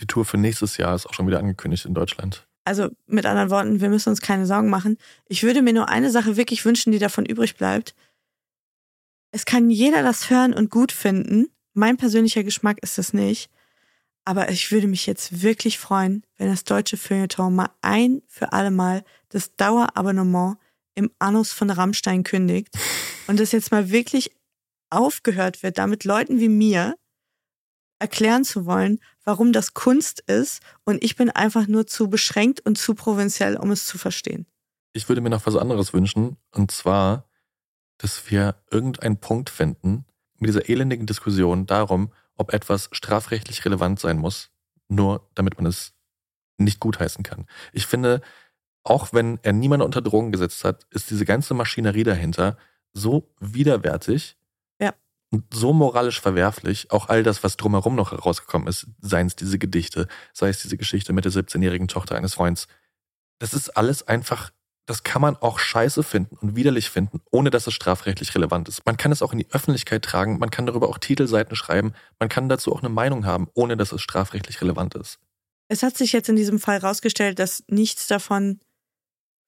Die 0.00 0.06
Tour 0.08 0.24
für 0.24 0.36
nächstes 0.36 0.78
Jahr 0.78 0.96
ist 0.96 1.06
auch 1.06 1.14
schon 1.14 1.28
wieder 1.28 1.38
angekündigt 1.38 1.84
in 1.84 1.94
Deutschland. 1.94 2.48
Also 2.64 2.88
mit 3.06 3.24
anderen 3.24 3.50
Worten, 3.50 3.80
wir 3.80 3.88
müssen 3.88 4.08
uns 4.08 4.20
keine 4.20 4.46
Sorgen 4.46 4.68
machen. 4.68 4.98
Ich 5.28 5.44
würde 5.44 5.62
mir 5.62 5.72
nur 5.72 5.88
eine 5.88 6.10
Sache 6.10 6.36
wirklich 6.36 6.64
wünschen, 6.64 6.90
die 6.90 6.98
davon 6.98 7.24
übrig 7.24 7.54
bleibt. 7.54 7.94
Es 9.30 9.44
kann 9.44 9.70
jeder 9.70 10.02
das 10.02 10.28
hören 10.28 10.52
und 10.52 10.72
gut 10.72 10.90
finden. 10.90 11.46
Mein 11.72 11.98
persönlicher 11.98 12.42
Geschmack 12.42 12.78
ist 12.82 12.98
das 12.98 13.12
nicht. 13.12 13.48
Aber 14.24 14.50
ich 14.50 14.72
würde 14.72 14.88
mich 14.88 15.06
jetzt 15.06 15.42
wirklich 15.42 15.78
freuen, 15.78 16.24
wenn 16.36 16.48
das 16.48 16.64
deutsche 16.64 16.96
Feuilleton 16.96 17.54
mal 17.54 17.70
ein 17.80 18.22
für 18.26 18.52
alle 18.52 18.72
Mal 18.72 19.04
das 19.28 19.54
Dauerabonnement 19.54 20.56
im 20.96 21.12
Anus 21.20 21.52
von 21.52 21.70
Rammstein 21.70 22.24
kündigt 22.24 22.76
und 23.28 23.38
das 23.38 23.52
jetzt 23.52 23.70
mal 23.70 23.88
wirklich 23.90 24.32
aufgehört 24.90 25.62
wird, 25.62 25.78
damit 25.78 26.04
Leuten 26.04 26.40
wie 26.40 26.48
mir 26.48 26.96
erklären 27.98 28.44
zu 28.44 28.66
wollen, 28.66 29.00
warum 29.24 29.52
das 29.52 29.74
Kunst 29.74 30.20
ist 30.20 30.62
und 30.84 31.02
ich 31.02 31.16
bin 31.16 31.30
einfach 31.30 31.66
nur 31.66 31.86
zu 31.86 32.08
beschränkt 32.08 32.60
und 32.60 32.78
zu 32.78 32.94
provinziell, 32.94 33.56
um 33.56 33.70
es 33.70 33.86
zu 33.86 33.98
verstehen. 33.98 34.46
Ich 34.92 35.08
würde 35.08 35.20
mir 35.20 35.30
noch 35.30 35.46
was 35.46 35.56
anderes 35.56 35.92
wünschen 35.92 36.36
und 36.52 36.70
zwar, 36.70 37.28
dass 37.98 38.30
wir 38.30 38.56
irgendeinen 38.70 39.18
Punkt 39.18 39.50
finden 39.50 40.06
mit 40.38 40.48
dieser 40.48 40.68
elendigen 40.68 41.06
Diskussion 41.06 41.66
darum, 41.66 42.12
ob 42.36 42.52
etwas 42.52 42.88
strafrechtlich 42.92 43.64
relevant 43.64 43.98
sein 43.98 44.18
muss, 44.18 44.50
nur 44.88 45.28
damit 45.34 45.56
man 45.56 45.66
es 45.66 45.92
nicht 46.56 46.80
gutheißen 46.80 47.24
kann. 47.24 47.46
Ich 47.72 47.86
finde, 47.86 48.20
auch 48.84 49.12
wenn 49.12 49.38
er 49.42 49.52
niemanden 49.52 49.84
unter 49.84 50.00
Drogen 50.00 50.32
gesetzt 50.32 50.64
hat, 50.64 50.86
ist 50.90 51.10
diese 51.10 51.24
ganze 51.24 51.54
Maschinerie 51.54 52.04
dahinter 52.04 52.56
so 52.92 53.34
widerwärtig 53.40 54.36
so 55.52 55.72
moralisch 55.72 56.20
verwerflich. 56.20 56.90
Auch 56.90 57.08
all 57.08 57.22
das, 57.22 57.44
was 57.44 57.56
drumherum 57.56 57.94
noch 57.94 58.12
herausgekommen 58.12 58.68
ist, 58.68 58.86
seien 59.00 59.26
es 59.26 59.36
diese 59.36 59.58
Gedichte, 59.58 60.08
sei 60.32 60.48
es 60.48 60.62
diese 60.62 60.76
Geschichte 60.76 61.12
mit 61.12 61.24
der 61.24 61.32
17-jährigen 61.32 61.88
Tochter 61.88 62.16
eines 62.16 62.34
Freunds. 62.34 62.66
Das 63.38 63.54
ist 63.54 63.76
alles 63.76 64.06
einfach 64.06 64.50
das 64.88 65.02
kann 65.02 65.20
man 65.20 65.36
auch 65.36 65.58
scheiße 65.58 66.02
finden 66.02 66.36
und 66.36 66.56
widerlich 66.56 66.88
finden, 66.88 67.20
ohne 67.30 67.50
dass 67.50 67.66
es 67.66 67.74
strafrechtlich 67.74 68.34
relevant 68.34 68.70
ist. 68.70 68.86
Man 68.86 68.96
kann 68.96 69.12
es 69.12 69.20
auch 69.20 69.32
in 69.32 69.38
die 69.38 69.50
Öffentlichkeit 69.50 70.02
tragen, 70.02 70.38
man 70.38 70.50
kann 70.50 70.64
darüber 70.64 70.88
auch 70.88 70.96
Titelseiten 70.96 71.54
schreiben, 71.56 71.92
man 72.18 72.30
kann 72.30 72.48
dazu 72.48 72.72
auch 72.72 72.80
eine 72.80 72.88
Meinung 72.88 73.26
haben, 73.26 73.48
ohne 73.52 73.76
dass 73.76 73.92
es 73.92 74.00
strafrechtlich 74.00 74.62
relevant 74.62 74.94
ist. 74.94 75.18
Es 75.68 75.82
hat 75.82 75.98
sich 75.98 76.14
jetzt 76.14 76.30
in 76.30 76.36
diesem 76.36 76.58
Fall 76.58 76.80
herausgestellt, 76.80 77.38
dass 77.38 77.62
nichts 77.68 78.06
davon 78.06 78.60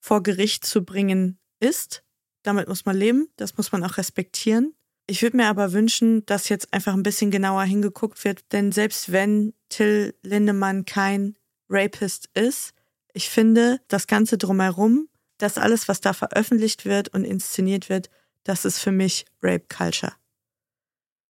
vor 0.03 0.23
Gericht 0.23 0.67
zu 0.67 0.85
bringen 0.85 1.39
ist. 1.59 2.05
Damit 2.43 2.69
muss 2.69 2.85
man 2.85 2.97
leben, 2.97 3.29
das 3.37 3.57
muss 3.57 3.73
man 3.73 3.83
auch 3.83 3.97
respektieren. 3.97 4.75
Ich 5.11 5.23
würde 5.23 5.39
mir 5.39 5.49
aber 5.49 5.73
wünschen, 5.73 6.25
dass 6.27 6.49
jetzt 6.49 6.73
einfach 6.73 6.95
ein 6.95 7.03
bisschen 7.03 7.33
genauer 7.33 7.65
hingeguckt 7.65 8.25
wird, 8.25 8.45
denn 8.53 8.71
selbst 8.71 9.11
wenn 9.11 9.55
Till 9.69 10.15
Lindemann 10.23 10.85
kein 10.85 11.37
Rapist 11.69 12.29
ist, 12.35 12.75
ich 13.13 13.29
finde, 13.29 13.81
das 13.89 14.07
Ganze 14.07 14.39
drumherum 14.39 15.09
das 15.39 15.59
alles, 15.59 15.89
was 15.89 16.01
da 16.01 16.13
veröffentlicht 16.13 16.85
wird 16.85 17.09
und 17.09 17.25
inszeniert 17.25 17.89
wird, 17.89 18.09
das 18.45 18.65
ist 18.65 18.79
für 18.79 18.93
mich 18.93 19.25
Rape 19.43 19.67
Culture. 19.69 20.13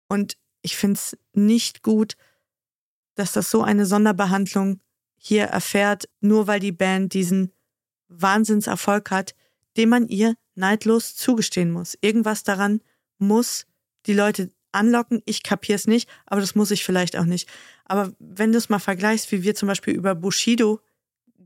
Und 0.06 0.36
ich 0.60 0.76
finde 0.76 0.98
es 0.98 1.16
nicht 1.32 1.82
gut, 1.82 2.18
dass 3.14 3.32
das 3.32 3.50
so 3.50 3.62
eine 3.62 3.86
Sonderbehandlung 3.86 4.80
hier 5.16 5.44
erfährt, 5.44 6.10
nur 6.20 6.46
weil 6.46 6.60
die 6.60 6.72
Band 6.72 7.14
diesen 7.14 7.52
Wahnsinnserfolg 8.08 9.10
hat, 9.10 9.34
den 9.78 9.88
man 9.88 10.08
ihr 10.08 10.34
neidlos 10.56 11.16
zugestehen 11.16 11.70
muss. 11.70 11.96
Irgendwas 12.02 12.42
daran 12.42 12.82
muss 13.22 13.66
die 14.06 14.14
Leute 14.14 14.50
anlocken. 14.72 15.22
Ich 15.24 15.42
kapier's 15.42 15.86
nicht, 15.86 16.08
aber 16.26 16.40
das 16.40 16.54
muss 16.54 16.70
ich 16.70 16.84
vielleicht 16.84 17.16
auch 17.16 17.24
nicht. 17.24 17.48
Aber 17.84 18.12
wenn 18.18 18.52
du 18.52 18.58
es 18.58 18.68
mal 18.68 18.78
vergleichst, 18.78 19.30
wie 19.32 19.42
wir 19.42 19.54
zum 19.54 19.68
Beispiel 19.68 19.94
über 19.94 20.14
Bushido 20.14 20.80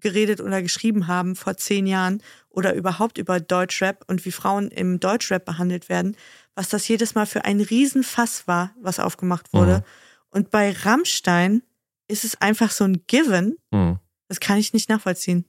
geredet 0.01 0.41
oder 0.41 0.63
geschrieben 0.63 1.07
haben 1.07 1.37
vor 1.37 1.57
zehn 1.57 1.87
Jahren 1.87 2.23
oder 2.49 2.75
überhaupt 2.75 3.19
über 3.19 3.41
Deutschrap 3.41 4.05
und 4.09 4.25
wie 4.25 4.33
Frauen 4.33 4.71
im 4.71 5.01
Deutschrap 5.01 5.45
behandelt 5.45 5.89
werden, 5.89 6.17
was 6.55 6.69
das 6.69 6.87
jedes 6.89 7.15
Mal 7.15 7.27
für 7.27 7.45
ein 7.45 7.61
Riesenfass 7.61 8.47
war, 8.47 8.75
was 8.81 9.01
aufgemacht 9.01 9.53
wurde. 9.53 9.79
Mhm. 9.79 9.83
Und 10.31 10.51
bei 10.51 10.73
Rammstein 10.73 11.63
ist 12.09 12.25
es 12.25 12.41
einfach 12.41 12.71
so 12.71 12.85
ein 12.85 13.05
Given. 13.07 13.57
Mhm. 13.71 13.99
Das 14.29 14.41
kann 14.41 14.59
ich 14.59 14.73
nicht 14.73 14.89
nachvollziehen. 14.89 15.45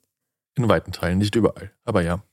In 0.56 0.68
weiten 0.68 0.92
Teilen, 0.92 1.18
nicht 1.18 1.36
überall, 1.36 1.72
aber 1.84 2.02
ja. 2.02 2.24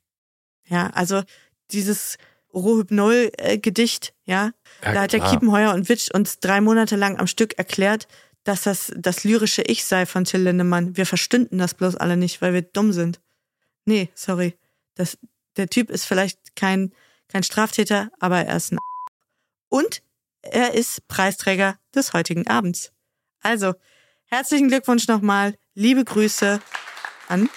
Ja, 0.66 0.88
also 0.90 1.22
dieses 1.70 2.16
Rohypnol-Gedicht, 2.54 4.14
ja, 4.24 4.52
ja, 4.82 4.92
da 4.92 5.02
hat 5.02 5.12
der 5.12 5.20
Kiepenheuer 5.20 5.74
und 5.74 5.88
Witsch 5.88 6.10
uns 6.12 6.38
drei 6.40 6.60
Monate 6.60 6.96
lang 6.96 7.18
am 7.18 7.26
Stück 7.26 7.58
erklärt, 7.58 8.06
dass 8.44 8.62
das 8.62 8.92
das 8.96 9.24
lyrische 9.24 9.62
Ich 9.62 9.84
sei 9.84 10.06
von 10.06 10.24
Till 10.24 10.42
Lindemann. 10.42 10.96
Wir 10.96 11.06
verstünden 11.06 11.58
das 11.58 11.74
bloß 11.74 11.96
alle 11.96 12.16
nicht, 12.16 12.42
weil 12.42 12.52
wir 12.52 12.62
dumm 12.62 12.92
sind. 12.92 13.20
Nee, 13.86 14.10
sorry. 14.14 14.56
Das, 14.94 15.18
der 15.56 15.68
Typ 15.68 15.90
ist 15.90 16.04
vielleicht 16.04 16.54
kein, 16.54 16.92
kein 17.28 17.42
Straftäter, 17.42 18.10
aber 18.20 18.40
er 18.40 18.56
ist 18.56 18.72
ein 18.72 18.78
und 19.68 20.02
er 20.42 20.74
ist 20.74 21.08
Preisträger 21.08 21.78
des 21.94 22.12
heutigen 22.12 22.46
Abends. 22.46 22.92
Also, 23.40 23.74
herzlichen 24.26 24.68
Glückwunsch 24.68 25.08
nochmal. 25.08 25.56
Liebe 25.74 26.04
Grüße 26.04 26.60
an 27.28 27.48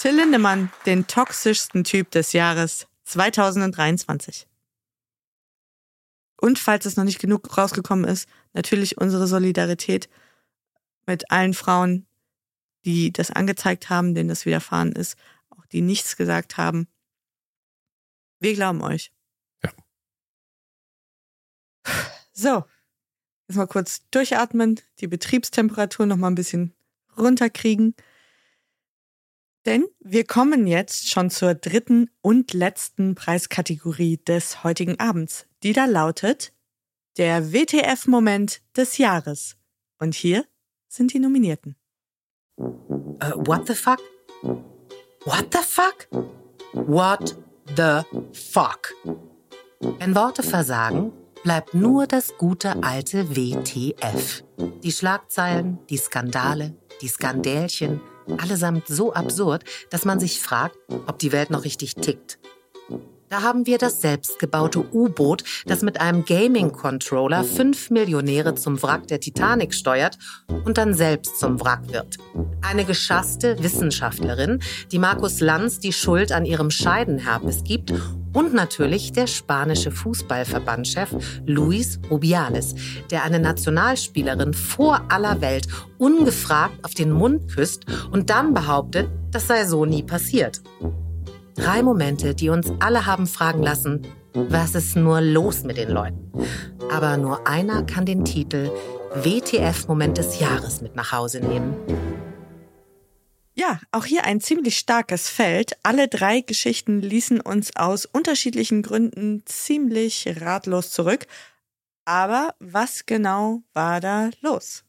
Till 0.00 0.16
Lindemann, 0.16 0.72
den 0.84 1.06
toxischsten 1.06 1.84
Typ 1.84 2.10
des 2.10 2.32
Jahres 2.32 2.88
2023. 3.12 4.46
Und 6.40 6.58
falls 6.58 6.86
es 6.86 6.96
noch 6.96 7.04
nicht 7.04 7.20
genug 7.20 7.56
rausgekommen 7.56 8.04
ist, 8.04 8.28
natürlich 8.52 8.98
unsere 8.98 9.26
Solidarität 9.26 10.08
mit 11.06 11.30
allen 11.30 11.54
Frauen, 11.54 12.06
die 12.84 13.12
das 13.12 13.30
angezeigt 13.30 13.90
haben, 13.90 14.14
denen 14.14 14.28
das 14.28 14.46
widerfahren 14.46 14.92
ist, 14.92 15.16
auch 15.50 15.64
die 15.66 15.82
nichts 15.82 16.16
gesagt 16.16 16.56
haben. 16.56 16.88
Wir 18.40 18.54
glauben 18.54 18.82
euch. 18.82 19.12
Ja. 19.62 19.70
So, 22.32 22.64
jetzt 23.46 23.56
mal 23.56 23.66
kurz 23.66 24.08
durchatmen, 24.10 24.80
die 25.00 25.06
Betriebstemperatur 25.06 26.06
noch 26.06 26.16
mal 26.16 26.28
ein 26.28 26.34
bisschen 26.34 26.74
runterkriegen. 27.16 27.94
Denn 29.64 29.84
wir 30.00 30.24
kommen 30.24 30.66
jetzt 30.66 31.08
schon 31.08 31.30
zur 31.30 31.54
dritten 31.54 32.10
und 32.20 32.52
letzten 32.52 33.14
Preiskategorie 33.14 34.18
des 34.18 34.64
heutigen 34.64 34.98
Abends, 34.98 35.46
die 35.62 35.72
da 35.72 35.84
lautet 35.84 36.52
der 37.16 37.52
WTF-Moment 37.52 38.62
des 38.76 38.98
Jahres. 38.98 39.56
Und 39.98 40.14
hier 40.14 40.44
sind 40.88 41.12
die 41.12 41.20
Nominierten. 41.20 41.76
Uh, 42.58 43.36
what 43.46 43.66
the 43.66 43.74
fuck? 43.74 44.00
What 45.24 45.46
the 45.52 45.58
fuck? 45.58 46.08
What 46.72 47.36
the 47.76 48.00
fuck? 48.32 48.94
Wenn 49.80 50.14
Worte 50.14 50.42
versagen, 50.42 51.12
bleibt 51.42 51.74
nur 51.74 52.06
das 52.06 52.36
gute 52.38 52.82
alte 52.82 53.36
WTF. 53.36 54.42
Die 54.82 54.92
Schlagzeilen, 54.92 55.78
die 55.88 55.96
Skandale, 55.96 56.74
die 57.00 57.08
Skandälchen, 57.08 58.00
allesamt 58.38 58.86
so 58.88 59.12
absurd, 59.12 59.64
dass 59.90 60.04
man 60.04 60.20
sich 60.20 60.40
fragt, 60.40 60.76
ob 61.06 61.18
die 61.18 61.32
Welt 61.32 61.50
noch 61.50 61.64
richtig 61.64 61.94
tickt. 61.94 62.38
Da 63.32 63.40
haben 63.40 63.64
wir 63.64 63.78
das 63.78 64.02
selbstgebaute 64.02 64.84
U-Boot, 64.92 65.42
das 65.64 65.80
mit 65.80 65.98
einem 65.98 66.26
Gaming-Controller 66.26 67.44
fünf 67.44 67.88
Millionäre 67.88 68.54
zum 68.56 68.82
Wrack 68.82 69.06
der 69.08 69.20
Titanic 69.20 69.72
steuert 69.72 70.18
und 70.66 70.76
dann 70.76 70.92
selbst 70.92 71.40
zum 71.40 71.58
Wrack 71.58 71.90
wird. 71.90 72.18
Eine 72.60 72.84
geschasste 72.84 73.62
Wissenschaftlerin, 73.62 74.60
die 74.90 74.98
Markus 74.98 75.40
Lanz 75.40 75.78
die 75.78 75.94
Schuld 75.94 76.30
an 76.30 76.44
ihrem 76.44 76.70
Scheidenherpes 76.70 77.64
gibt 77.64 77.94
und 78.32 78.54
natürlich 78.54 79.12
der 79.12 79.26
spanische 79.26 79.90
Fußballverbandchef 79.90 81.14
Luis 81.46 81.98
Rubiales, 82.10 82.74
der 83.10 83.24
eine 83.24 83.38
Nationalspielerin 83.38 84.54
vor 84.54 85.02
aller 85.08 85.40
Welt 85.40 85.68
ungefragt 85.98 86.84
auf 86.84 86.94
den 86.94 87.12
Mund 87.12 87.48
küsst 87.48 87.84
und 88.10 88.30
dann 88.30 88.54
behauptet, 88.54 89.08
das 89.30 89.46
sei 89.48 89.64
so 89.66 89.84
nie 89.84 90.02
passiert. 90.02 90.62
Drei 91.54 91.82
Momente, 91.82 92.34
die 92.34 92.48
uns 92.48 92.72
alle 92.80 93.06
haben 93.06 93.26
fragen 93.26 93.62
lassen, 93.62 94.02
was 94.34 94.74
ist 94.74 94.96
nur 94.96 95.20
los 95.20 95.62
mit 95.62 95.76
den 95.76 95.90
Leuten? 95.90 96.32
Aber 96.90 97.16
nur 97.18 97.46
einer 97.46 97.82
kann 97.82 98.06
den 98.06 98.24
Titel 98.24 98.70
WTF-Moment 99.14 100.16
des 100.16 100.40
Jahres 100.40 100.80
mit 100.80 100.96
nach 100.96 101.12
Hause 101.12 101.40
nehmen. 101.40 101.74
Ja, 103.54 103.80
auch 103.90 104.06
hier 104.06 104.24
ein 104.24 104.40
ziemlich 104.40 104.78
starkes 104.78 105.28
Feld. 105.28 105.72
Alle 105.82 106.08
drei 106.08 106.40
Geschichten 106.40 107.00
ließen 107.00 107.38
uns 107.40 107.76
aus 107.76 108.06
unterschiedlichen 108.06 108.80
Gründen 108.82 109.42
ziemlich 109.44 110.40
ratlos 110.40 110.90
zurück. 110.90 111.26
Aber 112.06 112.54
was 112.60 113.04
genau 113.04 113.62
war 113.74 114.00
da 114.00 114.30
los? 114.40 114.84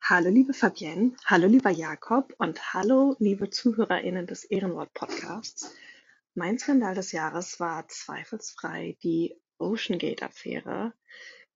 Hallo 0.00 0.30
liebe 0.30 0.54
Fabienne, 0.54 1.16
hallo 1.24 1.48
lieber 1.48 1.70
Jakob 1.70 2.32
und 2.38 2.72
hallo 2.72 3.16
liebe 3.18 3.50
ZuhörerInnen 3.50 4.28
des 4.28 4.44
Ehrenwort 4.44 4.94
Podcasts. 4.94 5.74
Mein 6.34 6.60
Skandal 6.60 6.94
des 6.94 7.10
Jahres 7.10 7.58
war 7.58 7.88
zweifelsfrei 7.88 8.96
die 9.02 9.34
Oceangate-Affäre. 9.58 10.92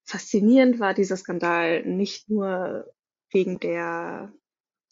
Faszinierend 0.03 0.81
war 0.81 0.95
dieser 0.95 1.17
Skandal 1.17 1.85
nicht 1.85 2.29
nur 2.29 2.93
wegen 3.31 3.61
der 3.61 4.33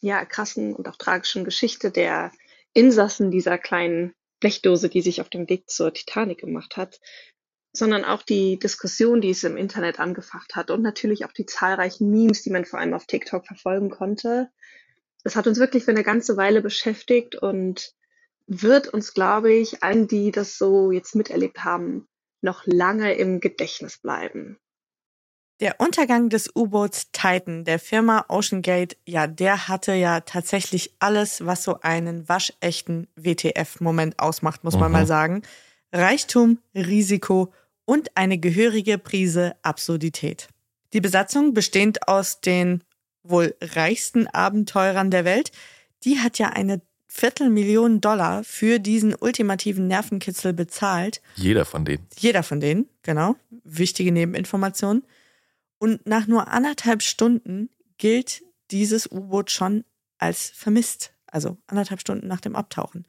ja, 0.01 0.25
krassen 0.25 0.75
und 0.75 0.87
auch 0.87 0.95
tragischen 0.95 1.43
Geschichte 1.43 1.91
der 1.91 2.31
Insassen 2.73 3.31
dieser 3.31 3.57
kleinen 3.57 4.13
Blechdose, 4.39 4.89
die 4.89 5.01
sich 5.01 5.21
auf 5.21 5.29
dem 5.29 5.49
Weg 5.49 5.69
zur 5.69 5.93
Titanic 5.93 6.39
gemacht 6.39 6.77
hat, 6.77 6.99
sondern 7.73 8.05
auch 8.05 8.23
die 8.23 8.57
Diskussion, 8.57 9.21
die 9.21 9.29
es 9.31 9.43
im 9.43 9.57
Internet 9.57 9.99
angefacht 9.99 10.55
hat 10.55 10.71
und 10.71 10.81
natürlich 10.81 11.25
auch 11.25 11.31
die 11.31 11.45
zahlreichen 11.45 12.09
Memes, 12.09 12.41
die 12.41 12.49
man 12.49 12.65
vor 12.65 12.79
allem 12.79 12.93
auf 12.93 13.05
TikTok 13.05 13.45
verfolgen 13.45 13.89
konnte. 13.89 14.49
Das 15.23 15.35
hat 15.35 15.47
uns 15.47 15.59
wirklich 15.59 15.83
für 15.83 15.91
eine 15.91 16.03
ganze 16.03 16.37
Weile 16.37 16.61
beschäftigt 16.61 17.35
und 17.35 17.93
wird 18.47 18.87
uns, 18.87 19.13
glaube 19.13 19.53
ich, 19.53 19.83
allen, 19.83 20.07
die 20.07 20.31
das 20.31 20.57
so 20.57 20.91
jetzt 20.91 21.15
miterlebt 21.15 21.63
haben, 21.63 22.07
noch 22.41 22.65
lange 22.65 23.13
im 23.13 23.39
Gedächtnis 23.39 23.99
bleiben. 23.99 24.57
Der 25.59 25.81
Untergang 25.81 26.29
des 26.29 26.49
U-Boots 26.55 27.11
Titan 27.11 27.65
der 27.65 27.79
Firma 27.79 28.23
OceanGate, 28.29 28.95
ja, 29.05 29.27
der 29.27 29.67
hatte 29.67 29.93
ja 29.93 30.21
tatsächlich 30.21 30.93
alles, 30.99 31.45
was 31.45 31.63
so 31.63 31.81
einen 31.81 32.29
waschechten 32.29 33.07
WTF-Moment 33.17 34.19
ausmacht, 34.19 34.63
muss 34.63 34.77
man 34.77 34.89
mal 34.89 35.05
sagen. 35.05 35.41
Reichtum, 35.91 36.59
Risiko 36.73 37.51
und 37.83 38.15
eine 38.15 38.37
gehörige 38.37 38.97
Prise 38.97 39.55
Absurdität. 39.61 40.47
Die 40.93 41.01
Besatzung, 41.01 41.53
bestehend 41.53 42.07
aus 42.07 42.39
den 42.39 42.81
wohl 43.23 43.53
reichsten 43.59 44.27
Abenteurern 44.27 45.11
der 45.11 45.25
Welt, 45.25 45.51
die 46.05 46.19
hat 46.19 46.39
ja 46.39 46.51
eine 46.51 46.81
Viertelmillion 47.07 47.99
Dollar 47.99 48.45
für 48.45 48.79
diesen 48.79 49.13
ultimativen 49.13 49.87
Nervenkitzel 49.87 50.53
bezahlt. 50.53 51.21
Jeder 51.35 51.65
von 51.65 51.83
denen. 51.83 52.07
Jeder 52.17 52.43
von 52.43 52.61
denen, 52.61 52.87
genau. 53.01 53.35
Wichtige 53.65 54.13
Nebeninformation. 54.13 55.03
Und 55.79 56.05
nach 56.05 56.27
nur 56.27 56.49
anderthalb 56.49 57.01
Stunden 57.01 57.69
gilt 57.97 58.43
dieses 58.71 59.11
U-Boot 59.11 59.49
schon 59.49 59.85
als 60.17 60.49
vermisst. 60.49 61.13
Also 61.25 61.57
anderthalb 61.67 62.01
Stunden 62.01 62.27
nach 62.27 62.41
dem 62.41 62.55
Abtauchen. 62.55 63.07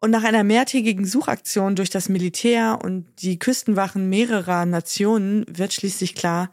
Und 0.00 0.10
nach 0.10 0.24
einer 0.24 0.44
mehrtägigen 0.44 1.04
Suchaktion 1.04 1.76
durch 1.76 1.90
das 1.90 2.08
Militär 2.08 2.78
und 2.82 3.06
die 3.20 3.38
Küstenwachen 3.38 4.08
mehrerer 4.08 4.64
Nationen 4.64 5.44
wird 5.46 5.74
schließlich 5.74 6.14
klar, 6.14 6.50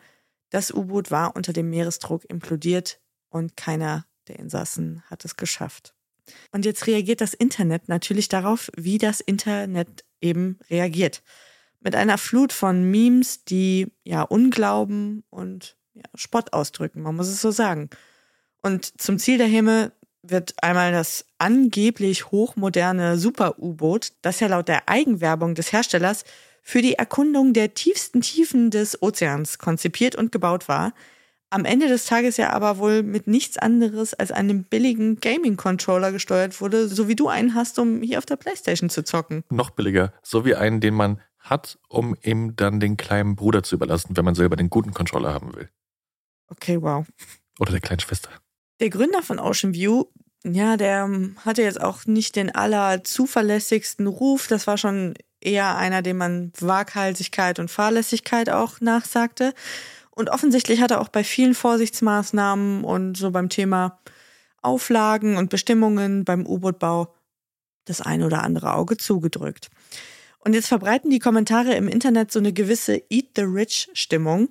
das 0.49 0.73
U-Boot 0.73 1.11
war 1.11 1.35
unter 1.35 1.53
dem 1.53 1.69
Meeresdruck 1.69 2.25
implodiert 2.29 2.99
und 3.29 3.55
keiner 3.55 4.05
der 4.27 4.39
Insassen 4.39 5.01
hat 5.09 5.23
es 5.23 5.37
geschafft. 5.37 5.93
Und 6.51 6.65
jetzt 6.65 6.87
reagiert 6.87 7.21
das 7.21 7.33
Internet 7.33 7.87
natürlich 7.87 8.27
darauf, 8.27 8.69
wie 8.75 8.97
das 8.97 9.21
Internet 9.21 10.03
eben 10.19 10.59
reagiert. 10.69 11.23
Mit 11.79 11.95
einer 11.95 12.17
Flut 12.17 12.53
von 12.53 12.89
Memes, 12.89 13.43
die 13.45 13.91
ja 14.03 14.23
Unglauben 14.23 15.23
und 15.29 15.77
ja, 15.93 16.03
Spott 16.15 16.53
ausdrücken, 16.53 17.01
man 17.01 17.15
muss 17.15 17.27
es 17.27 17.41
so 17.41 17.51
sagen. 17.51 17.89
Und 18.61 18.99
zum 18.99 19.19
Ziel 19.19 19.37
der 19.37 19.47
Himmel 19.47 19.91
wird 20.23 20.55
einmal 20.61 20.91
das 20.91 21.25
angeblich 21.37 22.31
hochmoderne 22.31 23.17
Super-U-Boot, 23.17 24.13
das 24.21 24.39
ja 24.39 24.47
laut 24.47 24.67
der 24.67 24.89
Eigenwerbung 24.89 25.55
des 25.55 25.71
Herstellers 25.71 26.25
für 26.63 26.81
die 26.81 26.95
Erkundung 26.95 27.53
der 27.53 27.73
tiefsten 27.73 28.21
Tiefen 28.21 28.71
des 28.71 29.01
Ozeans 29.01 29.57
konzipiert 29.57 30.15
und 30.15 30.31
gebaut 30.31 30.67
war, 30.67 30.93
am 31.49 31.63
Ende 31.63 31.87
des 31.87 32.05
Tages 32.05 32.35
ja 32.35 32.51
aber 32.51 32.77
wohl 32.77 33.03
mit 33.03 33.27
nichts 33.27 33.57
anderes 33.57 34.13
als 34.13 34.31
einem 34.33 34.65
billigen 34.65 35.19
Gaming-Controller 35.21 36.11
gesteuert 36.11 36.59
wurde, 36.59 36.89
so 36.89 37.07
wie 37.07 37.15
du 37.15 37.29
einen 37.29 37.55
hast, 37.55 37.79
um 37.79 38.01
hier 38.01 38.17
auf 38.17 38.25
der 38.25 38.35
Playstation 38.35 38.89
zu 38.89 39.03
zocken. 39.03 39.43
Noch 39.49 39.69
billiger, 39.69 40.11
so 40.21 40.43
wie 40.43 40.55
einen, 40.55 40.81
den 40.81 40.93
man 40.93 41.21
hat, 41.49 41.79
um 41.87 42.15
ihm 42.21 42.55
dann 42.55 42.79
den 42.79 42.97
kleinen 42.97 43.35
Bruder 43.35 43.63
zu 43.63 43.75
überlassen, 43.75 44.15
wenn 44.15 44.25
man 44.25 44.35
selber 44.35 44.55
den 44.55 44.69
guten 44.69 44.93
Controller 44.93 45.33
haben 45.33 45.55
will. 45.55 45.69
Okay, 46.49 46.81
wow. 46.81 47.05
Oder 47.59 47.71
der 47.71 47.81
kleinen 47.81 47.99
Schwester. 47.99 48.29
Der 48.79 48.89
Gründer 48.89 49.23
von 49.23 49.39
Ocean 49.39 49.73
View, 49.73 50.05
ja, 50.43 50.77
der 50.77 51.09
hatte 51.43 51.63
jetzt 51.63 51.81
auch 51.81 52.05
nicht 52.05 52.35
den 52.35 52.53
allerzuverlässigsten 52.53 54.07
Ruf. 54.07 54.47
Das 54.47 54.67
war 54.67 54.77
schon 54.77 55.15
eher 55.41 55.77
einer, 55.77 56.01
dem 56.01 56.17
man 56.17 56.51
Waghalsigkeit 56.59 57.59
und 57.59 57.71
Fahrlässigkeit 57.71 58.49
auch 58.49 58.79
nachsagte. 58.79 59.53
Und 60.11 60.29
offensichtlich 60.29 60.81
hat 60.81 60.91
er 60.91 61.01
auch 61.01 61.09
bei 61.09 61.23
vielen 61.23 61.53
Vorsichtsmaßnahmen 61.53 62.83
und 62.83 63.17
so 63.17 63.31
beim 63.31 63.49
Thema 63.49 63.99
Auflagen 64.61 65.37
und 65.37 65.49
Bestimmungen 65.49 66.25
beim 66.25 66.45
U-Boot-Bau 66.45 67.13
das 67.85 68.01
ein 68.01 68.23
oder 68.23 68.43
andere 68.43 68.73
Auge 68.73 68.97
zugedrückt. 68.97 69.69
Und 70.39 70.53
jetzt 70.53 70.67
verbreiten 70.67 71.09
die 71.09 71.19
Kommentare 71.19 71.73
im 71.73 71.87
Internet 71.87 72.31
so 72.31 72.39
eine 72.39 72.53
gewisse 72.53 73.01
Eat 73.09 73.29
the 73.35 73.43
Rich 73.43 73.89
Stimmung. 73.93 74.49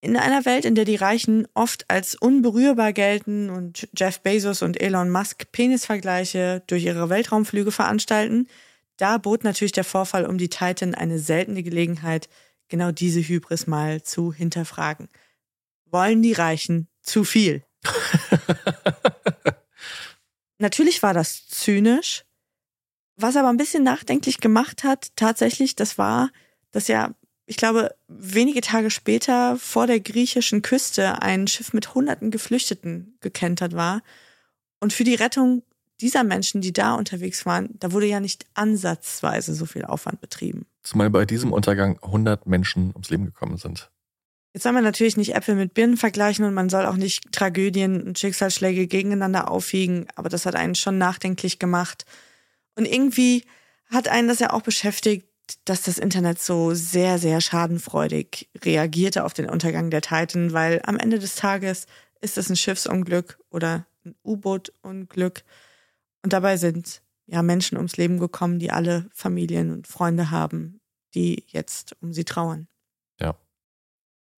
In 0.00 0.16
einer 0.16 0.46
Welt, 0.46 0.64
in 0.64 0.74
der 0.74 0.86
die 0.86 0.96
Reichen 0.96 1.46
oft 1.54 1.84
als 1.88 2.14
unberührbar 2.14 2.92
gelten 2.92 3.50
und 3.50 3.88
Jeff 3.96 4.20
Bezos 4.20 4.62
und 4.62 4.80
Elon 4.80 5.10
Musk 5.10 5.52
Penisvergleiche 5.52 6.62
durch 6.66 6.84
ihre 6.84 7.10
Weltraumflüge 7.10 7.70
veranstalten, 7.70 8.48
da 8.96 9.18
bot 9.18 9.44
natürlich 9.44 9.72
der 9.72 9.84
Vorfall 9.84 10.26
um 10.26 10.38
die 10.38 10.48
Titan 10.48 10.94
eine 10.94 11.18
seltene 11.18 11.62
Gelegenheit, 11.62 12.28
genau 12.68 12.92
diese 12.92 13.20
Hybris 13.20 13.66
mal 13.66 14.02
zu 14.02 14.32
hinterfragen. 14.32 15.08
Wollen 15.86 16.22
die 16.22 16.32
Reichen 16.32 16.88
zu 17.02 17.24
viel? 17.24 17.62
Natürlich 20.58 21.02
war 21.02 21.14
das 21.14 21.48
zynisch. 21.48 22.24
Was 23.20 23.36
aber 23.36 23.48
ein 23.48 23.58
bisschen 23.58 23.82
nachdenklich 23.82 24.40
gemacht 24.40 24.82
hat, 24.82 25.08
tatsächlich, 25.14 25.76
das 25.76 25.98
war, 25.98 26.30
dass 26.70 26.88
ja, 26.88 27.14
ich 27.44 27.56
glaube, 27.56 27.94
wenige 28.08 28.62
Tage 28.62 28.90
später 28.90 29.56
vor 29.58 29.86
der 29.86 30.00
griechischen 30.00 30.62
Küste 30.62 31.20
ein 31.20 31.46
Schiff 31.46 31.74
mit 31.74 31.94
hunderten 31.94 32.30
Geflüchteten 32.30 33.18
gekentert 33.20 33.74
war. 33.74 34.00
Und 34.80 34.94
für 34.94 35.04
die 35.04 35.16
Rettung 35.16 35.62
dieser 36.00 36.24
Menschen, 36.24 36.62
die 36.62 36.72
da 36.72 36.94
unterwegs 36.94 37.44
waren, 37.44 37.68
da 37.78 37.92
wurde 37.92 38.06
ja 38.06 38.20
nicht 38.20 38.46
ansatzweise 38.54 39.54
so 39.54 39.66
viel 39.66 39.84
Aufwand 39.84 40.22
betrieben. 40.22 40.64
Zumal 40.82 41.10
bei 41.10 41.26
diesem 41.26 41.52
Untergang 41.52 41.98
100 42.02 42.46
Menschen 42.46 42.90
ums 42.94 43.10
Leben 43.10 43.26
gekommen 43.26 43.58
sind. 43.58 43.90
Jetzt 44.54 44.62
soll 44.62 44.72
man 44.72 44.82
natürlich 44.82 45.18
nicht 45.18 45.34
Äpfel 45.34 45.56
mit 45.56 45.74
Birnen 45.74 45.98
vergleichen 45.98 46.46
und 46.46 46.54
man 46.54 46.70
soll 46.70 46.86
auch 46.86 46.96
nicht 46.96 47.30
Tragödien 47.32 48.02
und 48.02 48.18
Schicksalsschläge 48.18 48.86
gegeneinander 48.86 49.50
aufwiegen, 49.50 50.06
aber 50.16 50.30
das 50.30 50.46
hat 50.46 50.56
einen 50.56 50.74
schon 50.74 50.96
nachdenklich 50.96 51.58
gemacht. 51.58 52.06
Und 52.76 52.86
irgendwie 52.86 53.44
hat 53.86 54.08
einen 54.08 54.28
das 54.28 54.38
ja 54.38 54.52
auch 54.52 54.62
beschäftigt, 54.62 55.26
dass 55.64 55.82
das 55.82 55.98
Internet 55.98 56.40
so 56.40 56.74
sehr, 56.74 57.18
sehr 57.18 57.40
schadenfreudig 57.40 58.48
reagierte 58.64 59.24
auf 59.24 59.34
den 59.34 59.48
Untergang 59.48 59.90
der 59.90 60.02
Titan, 60.02 60.52
weil 60.52 60.80
am 60.84 60.96
Ende 60.96 61.18
des 61.18 61.34
Tages 61.34 61.86
ist 62.20 62.38
es 62.38 62.48
ein 62.48 62.56
Schiffsunglück 62.56 63.38
oder 63.50 63.86
ein 64.04 64.14
U-Boot-Unglück. 64.24 65.42
Und 66.22 66.32
dabei 66.32 66.56
sind 66.56 67.02
ja 67.26 67.42
Menschen 67.42 67.76
ums 67.76 67.96
Leben 67.96 68.18
gekommen, 68.18 68.58
die 68.58 68.70
alle 68.70 69.08
Familien 69.12 69.72
und 69.72 69.86
Freunde 69.86 70.30
haben, 70.30 70.80
die 71.14 71.44
jetzt 71.48 71.96
um 72.00 72.12
sie 72.12 72.24
trauern. 72.24 72.68
Ja. 73.20 73.36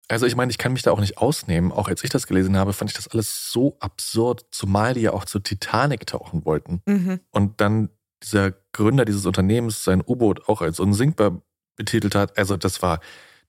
Also 0.09 0.27
ich 0.27 0.37
meine, 0.37 0.51
ich 0.51 0.59
kann 0.59 0.73
mich 0.73 0.83
da 0.83 0.93
auch 0.93 1.01
nicht 1.01 1.19
ausnehmen. 1.19 1.73
Auch 1.73 1.89
als 1.89 2.05
ich 2.05 2.11
das 2.11 2.27
gelesen 2.27 2.57
habe, 2.57 2.73
fand 2.73 2.91
ich 2.91 2.97
das 2.97 3.09
alles 3.09 3.51
so 3.51 3.77
absurd, 3.81 4.47
zumal 4.51 4.95
die 4.95 5.01
ja 5.01 5.13
auch 5.13 5.25
zur 5.25 5.43
Titanic 5.43 6.07
tauchen 6.07 6.45
wollten. 6.45 6.83
Mhm. 6.87 7.21
Und 7.31 7.61
dann 7.61 7.91
dieser 8.23 8.53
Gründer 8.73 9.05
dieses 9.05 9.27
Unternehmens 9.27 9.85
sein 9.85 10.03
U-Boot 10.07 10.49
auch 10.49 10.63
als 10.63 10.81
unsinkbar 10.81 11.43
betitelt 11.77 12.15
hat. 12.15 12.39
Also 12.39 12.57
das 12.57 12.83
war 12.83 13.01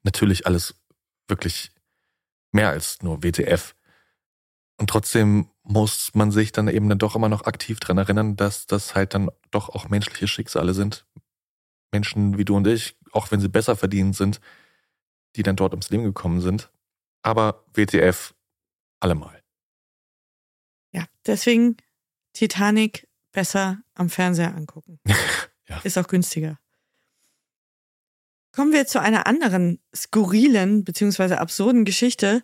natürlich 0.03 0.45
alles 0.45 0.75
wirklich 1.27 1.71
mehr 2.51 2.69
als 2.69 3.01
nur 3.01 3.23
WTF. 3.23 3.75
Und 4.77 4.89
trotzdem 4.89 5.49
muss 5.63 6.11
man 6.13 6.31
sich 6.31 6.51
dann 6.51 6.67
eben 6.67 6.89
dann 6.89 6.99
doch 6.99 7.15
immer 7.15 7.29
noch 7.29 7.45
aktiv 7.45 7.79
dran 7.79 7.97
erinnern, 7.97 8.35
dass 8.35 8.67
das 8.67 8.95
halt 8.95 9.13
dann 9.13 9.29
doch 9.51 9.69
auch 9.69 9.89
menschliche 9.89 10.27
Schicksale 10.27 10.73
sind. 10.73 11.05
Menschen 11.91 12.37
wie 12.37 12.45
du 12.45 12.55
und 12.57 12.67
ich, 12.67 12.97
auch 13.11 13.31
wenn 13.31 13.39
sie 13.39 13.49
besser 13.49 13.75
verdient 13.75 14.15
sind, 14.15 14.41
die 15.35 15.43
dann 15.43 15.55
dort 15.55 15.73
ums 15.73 15.89
Leben 15.89 16.03
gekommen 16.03 16.41
sind. 16.41 16.71
Aber 17.21 17.65
WTF 17.73 18.33
allemal. 18.99 19.41
Ja, 20.91 21.05
deswegen 21.25 21.77
Titanic 22.33 23.07
besser 23.33 23.79
am 23.95 24.09
Fernseher 24.09 24.55
angucken. 24.55 24.99
ja. 25.67 25.81
Ist 25.83 25.97
auch 25.97 26.07
günstiger. 26.07 26.57
Kommen 28.53 28.71
wir 28.71 28.85
zu 28.85 29.01
einer 29.01 29.27
anderen 29.27 29.79
skurrilen 29.95 30.83
bzw. 30.83 31.35
absurden 31.35 31.85
Geschichte, 31.85 32.43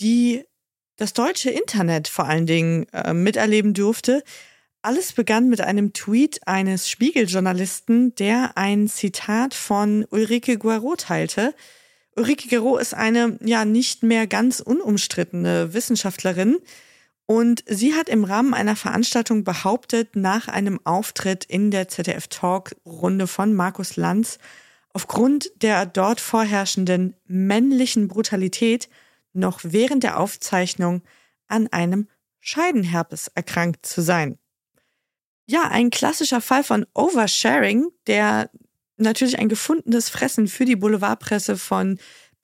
die 0.00 0.44
das 0.96 1.12
deutsche 1.12 1.50
Internet 1.50 2.08
vor 2.08 2.26
allen 2.26 2.46
Dingen 2.46 2.86
äh, 2.92 3.12
miterleben 3.12 3.74
durfte. 3.74 4.22
Alles 4.80 5.12
begann 5.12 5.48
mit 5.48 5.60
einem 5.60 5.92
Tweet 5.92 6.46
eines 6.46 6.88
Spiegeljournalisten, 6.88 8.14
der 8.14 8.52
ein 8.56 8.86
Zitat 8.88 9.54
von 9.54 10.06
Ulrike 10.10 10.56
Guarot 10.56 11.02
teilte. 11.02 11.54
Ulrike 12.16 12.48
Guarot 12.48 12.80
ist 12.80 12.94
eine 12.94 13.38
ja 13.42 13.64
nicht 13.64 14.04
mehr 14.04 14.26
ganz 14.28 14.60
unumstrittene 14.60 15.74
Wissenschaftlerin 15.74 16.58
und 17.30 17.62
sie 17.66 17.94
hat 17.94 18.08
im 18.08 18.24
Rahmen 18.24 18.54
einer 18.54 18.74
Veranstaltung 18.74 19.44
behauptet, 19.44 20.16
nach 20.16 20.48
einem 20.48 20.80
Auftritt 20.84 21.44
in 21.44 21.70
der 21.70 21.86
ZDF 21.86 22.28
Talk 22.28 22.74
Runde 22.86 23.26
von 23.26 23.52
Markus 23.52 23.96
Lanz 23.96 24.38
aufgrund 24.94 25.52
der 25.62 25.84
dort 25.84 26.20
vorherrschenden 26.20 27.14
männlichen 27.26 28.08
Brutalität 28.08 28.88
noch 29.34 29.60
während 29.62 30.04
der 30.04 30.18
Aufzeichnung 30.18 31.02
an 31.48 31.68
einem 31.68 32.08
Scheidenherpes 32.40 33.30
erkrankt 33.34 33.84
zu 33.84 34.00
sein. 34.00 34.38
Ja, 35.46 35.68
ein 35.68 35.90
klassischer 35.90 36.40
Fall 36.40 36.64
von 36.64 36.86
Oversharing, 36.94 37.88
der 38.06 38.50
natürlich 38.96 39.38
ein 39.38 39.50
gefundenes 39.50 40.08
Fressen 40.08 40.48
für 40.48 40.64
die 40.64 40.76
Boulevardpresse 40.76 41.58
von 41.58 41.98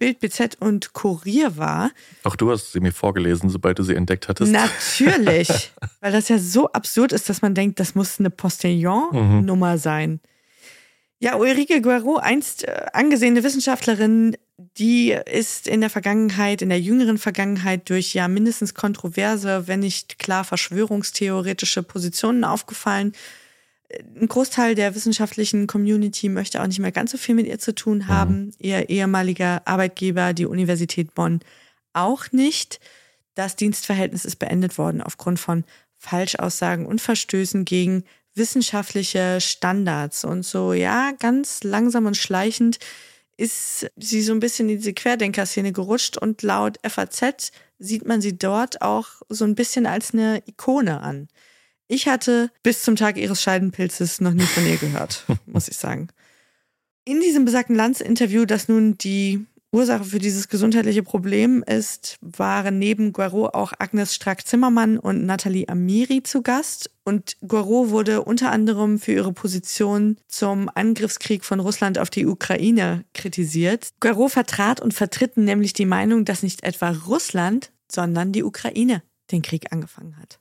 Bild, 0.05 0.20
BZ 0.20 0.57
und 0.61 0.92
Kurier 0.92 1.57
war. 1.57 1.90
Auch 2.24 2.36
du 2.36 2.50
hast 2.50 2.72
sie 2.72 2.80
mir 2.80 2.92
vorgelesen, 2.92 3.48
sobald 3.48 3.78
du 3.78 3.82
sie 3.82 3.94
entdeckt 3.94 4.28
hattest. 4.28 4.52
Natürlich, 4.52 5.72
weil 6.00 6.12
das 6.12 6.28
ja 6.28 6.38
so 6.38 6.70
absurd 6.72 7.12
ist, 7.12 7.30
dass 7.30 7.40
man 7.40 7.55
denkt, 7.55 7.80
das 7.80 7.94
muss 7.94 8.20
eine 8.20 8.28
Postillon-Nummer 8.28 9.72
mhm. 9.72 9.78
sein. 9.78 10.20
Ja, 11.20 11.36
Ulrike 11.36 11.80
Guerrero, 11.80 12.18
einst 12.18 12.64
äh, 12.64 12.84
angesehene 12.92 13.42
Wissenschaftlerin, 13.44 14.36
die 14.76 15.12
ist 15.12 15.66
in 15.68 15.80
der 15.80 15.88
Vergangenheit, 15.88 16.61
in 16.61 16.68
der 16.68 16.80
jüngeren 16.80 17.16
Vergangenheit 17.16 17.88
durch 17.88 18.12
ja 18.12 18.28
mindestens 18.28 18.74
kontroverse, 18.74 19.66
wenn 19.68 19.80
nicht 19.80 20.18
klar 20.18 20.44
verschwörungstheoretische 20.44 21.82
Positionen 21.82 22.44
aufgefallen. 22.44 23.14
Ein 24.20 24.28
Großteil 24.28 24.74
der 24.74 24.95
wissenschaftlichen 24.95 25.66
Community 25.66 26.28
möchte 26.28 26.62
auch 26.62 26.66
nicht 26.66 26.78
mehr 26.78 26.92
ganz 26.92 27.11
so 27.12 27.18
viel 27.18 27.34
mit 27.34 27.47
ihr 27.47 27.59
zu 27.59 27.74
tun 27.74 27.99
mhm. 27.99 28.09
haben. 28.09 28.45
Mhm. 28.47 28.53
Ihr 28.59 28.88
ehemaliger 28.88 29.62
Arbeitgeber, 29.66 30.32
die 30.32 30.47
Universität 30.47 31.14
Bonn, 31.14 31.40
auch 31.92 32.32
nicht. 32.32 32.80
Das 33.34 33.57
Dienstverhältnis 33.57 34.24
ist 34.24 34.36
beendet 34.36 34.78
worden 34.78 35.01
aufgrund 35.01 35.40
von 35.40 35.64
Falschaussagen 35.99 36.86
und 36.86 37.01
Verstößen 37.01 37.64
gegen 37.64 38.05
wissenschaftliche 38.34 39.40
Standards 39.40 40.24
und 40.24 40.45
so, 40.45 40.72
ja, 40.72 41.12
ganz 41.18 41.62
langsam 41.62 42.07
und 42.07 42.16
schleichend 42.16 42.78
ist 43.36 43.90
sie 43.97 44.22
so 44.22 44.32
ein 44.32 44.40
bisschen 44.40 44.68
in 44.68 44.76
diese 44.76 44.92
Querdenker-Szene 44.92 45.72
gerutscht 45.72 46.16
und 46.18 46.42
laut 46.42 46.78
FAZ 46.86 47.51
sieht 47.78 48.07
man 48.07 48.20
sie 48.20 48.38
dort 48.38 48.82
auch 48.82 49.09
so 49.28 49.45
ein 49.45 49.55
bisschen 49.55 49.86
als 49.86 50.12
eine 50.12 50.42
Ikone 50.47 51.01
an. 51.01 51.28
Ich 51.89 52.09
hatte 52.09 52.51
bis 52.62 52.82
zum 52.82 52.97
Tag 52.97 53.16
ihres 53.16 53.43
Scheidenpilzes 53.43 54.20
noch 54.20 54.32
nie 54.32 54.47
von 54.47 54.66
ihr 54.66 54.76
gehört, 54.76 55.24
muss 55.47 55.68
ich 55.68 55.76
sagen. 55.76 56.09
In 57.05 57.20
diesem 57.20 57.45
besagten 57.45 57.76
Lanz-Interview, 57.76 58.47
das 58.47 58.68
nun 58.68 58.97
die 58.97 59.45
Ursache 59.74 60.05
für 60.05 60.20
dieses 60.20 60.49
gesundheitliche 60.49 61.03
Problem 61.03 61.64
ist, 61.66 62.16
waren 62.20 62.78
neben 62.78 63.12
Guarot 63.12 63.55
auch 63.55 63.72
Agnes 63.78 64.14
Strack-Zimmermann 64.14 64.99
und 64.99 65.26
Nathalie 65.26 65.68
Amiri 65.68 66.22
zu 66.22 66.43
Gast. 66.43 66.91
Und 67.05 67.37
Guarot 67.47 67.91
wurde 67.91 68.22
unter 68.22 68.53
anderem 68.53 69.01
für 69.01 69.12
ihre 69.12 69.32
Position 69.32 70.16
zum 70.28 70.70
Angriffskrieg 70.72 71.45
von 71.45 71.59
Russland 71.59 71.99
auf 71.99 72.09
die 72.09 72.24
Ukraine 72.24 73.05
kritisiert. 73.14 73.91
Guarot 73.99 74.30
vertrat 74.30 74.80
und 74.80 74.95
vertritt 74.95 75.37
nämlich 75.37 75.72
die 75.72 75.87
Meinung, 75.87 76.24
dass 76.24 76.45
nicht 76.45 76.62
etwa 76.62 76.91
Russland, 76.91 77.72
sondern 77.91 78.30
die 78.30 78.45
Ukraine 78.45 79.03
den 79.32 79.43
Krieg 79.43 79.72
angefangen 79.72 80.16
hat. 80.18 80.39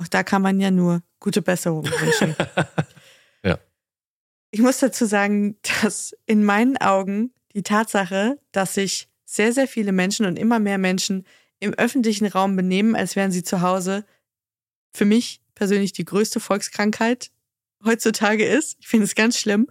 Auch 0.00 0.08
da 0.08 0.22
kann 0.22 0.42
man 0.42 0.60
ja 0.60 0.70
nur 0.70 1.02
gute 1.20 1.42
Besserung 1.42 1.84
wünschen. 2.00 2.34
ja. 3.44 3.58
Ich 4.50 4.60
muss 4.60 4.78
dazu 4.78 5.04
sagen, 5.04 5.56
dass 5.82 6.16
in 6.26 6.44
meinen 6.44 6.76
Augen 6.78 7.32
die 7.54 7.62
Tatsache, 7.62 8.38
dass 8.52 8.74
sich 8.74 9.08
sehr, 9.24 9.52
sehr 9.52 9.68
viele 9.68 9.92
Menschen 9.92 10.26
und 10.26 10.38
immer 10.38 10.58
mehr 10.58 10.78
Menschen 10.78 11.26
im 11.60 11.74
öffentlichen 11.74 12.26
Raum 12.26 12.56
benehmen, 12.56 12.96
als 12.96 13.14
wären 13.14 13.30
sie 13.30 13.42
zu 13.42 13.60
Hause, 13.60 14.04
für 14.92 15.04
mich 15.04 15.40
persönlich 15.54 15.92
die 15.92 16.04
größte 16.04 16.40
Volkskrankheit 16.40 17.30
heutzutage 17.84 18.44
ist. 18.46 18.76
Ich 18.80 18.88
finde 18.88 19.04
es 19.04 19.14
ganz 19.14 19.38
schlimm. 19.38 19.68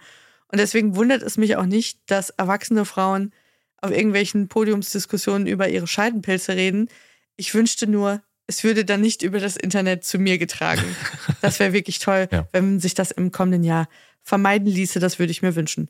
Und 0.48 0.60
deswegen 0.60 0.96
wundert 0.96 1.24
es 1.24 1.38
mich 1.38 1.58
auch 1.58 1.66
nicht, 1.66 2.00
dass 2.06 2.30
erwachsene 2.30 2.86
Frauen 2.86 3.34
auf 3.82 3.92
irgendwelchen 3.92 4.48
Podiumsdiskussionen 4.48 5.48
über 5.48 5.70
ihre 5.70 5.88
Scheidenpilze 5.88 6.56
reden. 6.56 6.90
Ich 7.36 7.54
wünschte 7.54 7.88
nur, 7.88 8.22
es 8.50 8.64
würde 8.64 8.84
dann 8.84 9.00
nicht 9.00 9.22
über 9.22 9.39
das 9.39 9.56
Internet 9.56 10.04
zu 10.04 10.20
mir 10.20 10.38
getragen. 10.38 10.84
Das 11.41 11.58
wäre 11.60 11.72
wirklich 11.72 12.00
toll, 12.00 12.28
ja. 12.32 12.50
wenn 12.52 12.82
sich 12.82 12.95
das 12.95 13.12
im 13.12 13.32
kommenden 13.32 13.64
Jahr 13.64 13.88
vermeiden 14.24 14.68
ließe. 14.68 15.00
Das 15.00 15.20
würde 15.20 15.32
ich 15.32 15.41
mir 15.41 15.56
wünschen 15.56 15.89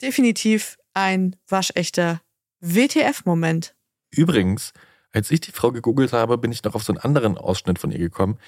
definitiv 0.00 0.78
ein 0.94 1.36
waschechter 1.46 2.20
WTF-Moment. 2.60 3.74
Übrigens, 4.10 4.72
als 5.12 5.30
ich 5.30 5.40
die 5.40 5.52
Frau 5.52 5.72
gegoogelt 5.72 6.12
habe, 6.12 6.38
bin 6.38 6.52
ich 6.52 6.64
noch 6.64 6.74
auf 6.74 6.82
so 6.82 6.92
einen 6.92 7.00
anderen 7.00 7.36
Ausschnitt 7.36 7.78
von 7.78 7.90
ihr 7.90 7.98
gekommen. 7.98 8.38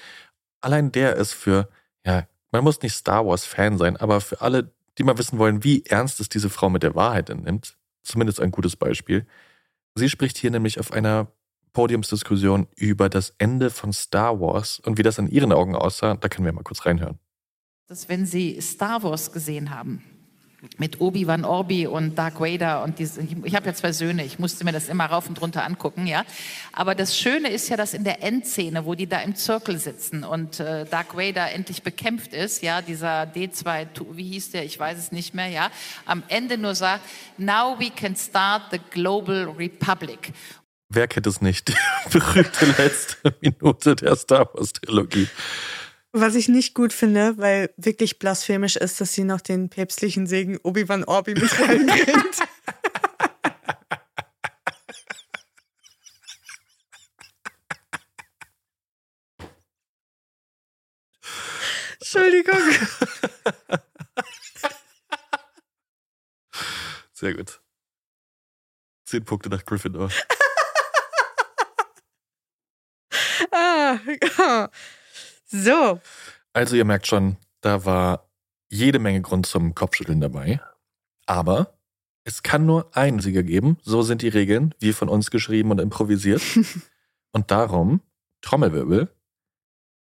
Allein 0.59 0.91
der 0.91 1.15
ist 1.15 1.33
für, 1.33 1.69
ja, 2.05 2.27
man 2.51 2.63
muss 2.63 2.81
nicht 2.81 2.93
Star 2.93 3.25
Wars-Fan 3.25 3.77
sein, 3.77 3.97
aber 3.97 4.21
für 4.21 4.41
alle, 4.41 4.71
die 4.97 5.03
mal 5.03 5.17
wissen 5.17 5.39
wollen, 5.39 5.63
wie 5.63 5.85
ernst 5.85 6.19
es 6.19 6.29
diese 6.29 6.49
Frau 6.49 6.69
mit 6.69 6.83
der 6.83 6.95
Wahrheit 6.95 7.29
nimmt, 7.29 7.77
zumindest 8.03 8.39
ein 8.39 8.51
gutes 8.51 8.75
Beispiel. 8.75 9.25
Sie 9.95 10.09
spricht 10.09 10.37
hier 10.37 10.51
nämlich 10.51 10.79
auf 10.79 10.91
einer 10.91 11.31
Podiumsdiskussion 11.73 12.67
über 12.75 13.09
das 13.09 13.33
Ende 13.37 13.69
von 13.69 13.93
Star 13.93 14.39
Wars 14.39 14.79
und 14.79 14.97
wie 14.97 15.03
das 15.03 15.17
in 15.17 15.27
ihren 15.27 15.51
Augen 15.51 15.75
aussah. 15.75 16.15
Da 16.15 16.27
können 16.27 16.45
wir 16.45 16.53
mal 16.53 16.63
kurz 16.63 16.85
reinhören. 16.85 17.19
Dass 17.87 18.09
wenn 18.09 18.25
Sie 18.25 18.59
Star 18.61 19.03
Wars 19.03 19.31
gesehen 19.31 19.69
haben, 19.69 20.03
mit 20.77 21.01
Obi-Wan 21.01 21.43
Orbi 21.43 21.87
und 21.87 22.15
Dark 22.17 22.39
Vader 22.39 22.83
und 22.83 22.99
diese, 22.99 23.21
ich, 23.21 23.55
habe 23.55 23.65
ja 23.65 23.73
zwei 23.73 23.91
Söhne, 23.91 24.23
ich 24.23 24.37
musste 24.37 24.63
mir 24.63 24.71
das 24.71 24.89
immer 24.89 25.05
rauf 25.05 25.27
und 25.27 25.41
runter 25.41 25.65
angucken, 25.65 26.05
ja. 26.05 26.23
Aber 26.71 26.93
das 26.93 27.17
Schöne 27.17 27.49
ist 27.49 27.69
ja, 27.69 27.77
dass 27.77 27.93
in 27.93 28.03
der 28.03 28.23
Endszene, 28.23 28.85
wo 28.85 28.93
die 28.93 29.07
da 29.07 29.21
im 29.21 29.35
Zirkel 29.35 29.79
sitzen 29.79 30.23
und 30.23 30.59
äh, 30.59 30.85
Dark 30.85 31.17
Vader 31.17 31.51
endlich 31.51 31.81
bekämpft 31.81 32.33
ist, 32.33 32.61
ja, 32.61 32.81
dieser 32.81 33.23
D2, 33.23 33.87
wie 34.11 34.31
hieß 34.31 34.51
der, 34.51 34.63
ich 34.63 34.79
weiß 34.79 34.97
es 34.99 35.11
nicht 35.11 35.33
mehr, 35.33 35.47
ja, 35.47 35.71
am 36.05 36.21
Ende 36.27 36.57
nur 36.57 36.75
sagt, 36.75 37.03
now 37.37 37.75
we 37.79 37.89
can 37.89 38.15
start 38.15 38.63
the 38.71 38.79
global 38.91 39.49
republic. 39.57 40.31
Wer 40.93 41.07
kennt 41.07 41.25
es 41.25 41.39
nicht? 41.39 41.69
Die 41.69 41.75
berühmte 42.11 42.65
letzte 42.77 43.33
Minute 43.39 43.95
der 43.95 44.17
Star 44.17 44.53
Wars 44.53 44.73
Trilogie. 44.73 45.29
Was 46.11 46.35
ich 46.35 46.49
nicht 46.49 46.73
gut 46.73 46.91
finde, 46.91 47.37
weil 47.37 47.73
wirklich 47.77 48.19
blasphemisch 48.19 48.75
ist, 48.75 48.99
dass 48.99 49.13
sie 49.13 49.23
noch 49.23 49.39
den 49.39 49.69
päpstlichen 49.69 50.27
Segen 50.27 50.57
Obi-Wan 50.61 51.05
Orbi 51.05 51.33
mit 51.35 51.57
reinbringt. 51.57 52.39
Entschuldigung. 62.01 62.59
Sehr 67.13 67.33
gut. 67.33 67.61
Zehn 69.05 69.23
Punkte 69.23 69.47
nach 69.47 69.63
Gryffindor. 69.63 70.09
so. 75.45 75.99
Also 76.53 76.75
ihr 76.75 76.85
merkt 76.85 77.07
schon, 77.07 77.37
da 77.61 77.85
war 77.85 78.29
jede 78.69 78.99
Menge 78.99 79.21
Grund 79.21 79.45
zum 79.45 79.75
Kopfschütteln 79.75 80.21
dabei. 80.21 80.61
Aber 81.25 81.77
es 82.23 82.43
kann 82.43 82.65
nur 82.65 82.95
einen 82.95 83.19
Sieger 83.19 83.43
geben. 83.43 83.77
So 83.83 84.01
sind 84.01 84.21
die 84.21 84.29
Regeln, 84.29 84.73
wie 84.79 84.93
von 84.93 85.09
uns 85.09 85.31
geschrieben 85.31 85.71
und 85.71 85.79
improvisiert. 85.79 86.41
und 87.31 87.51
darum, 87.51 88.01
Trommelwirbel, 88.41 89.09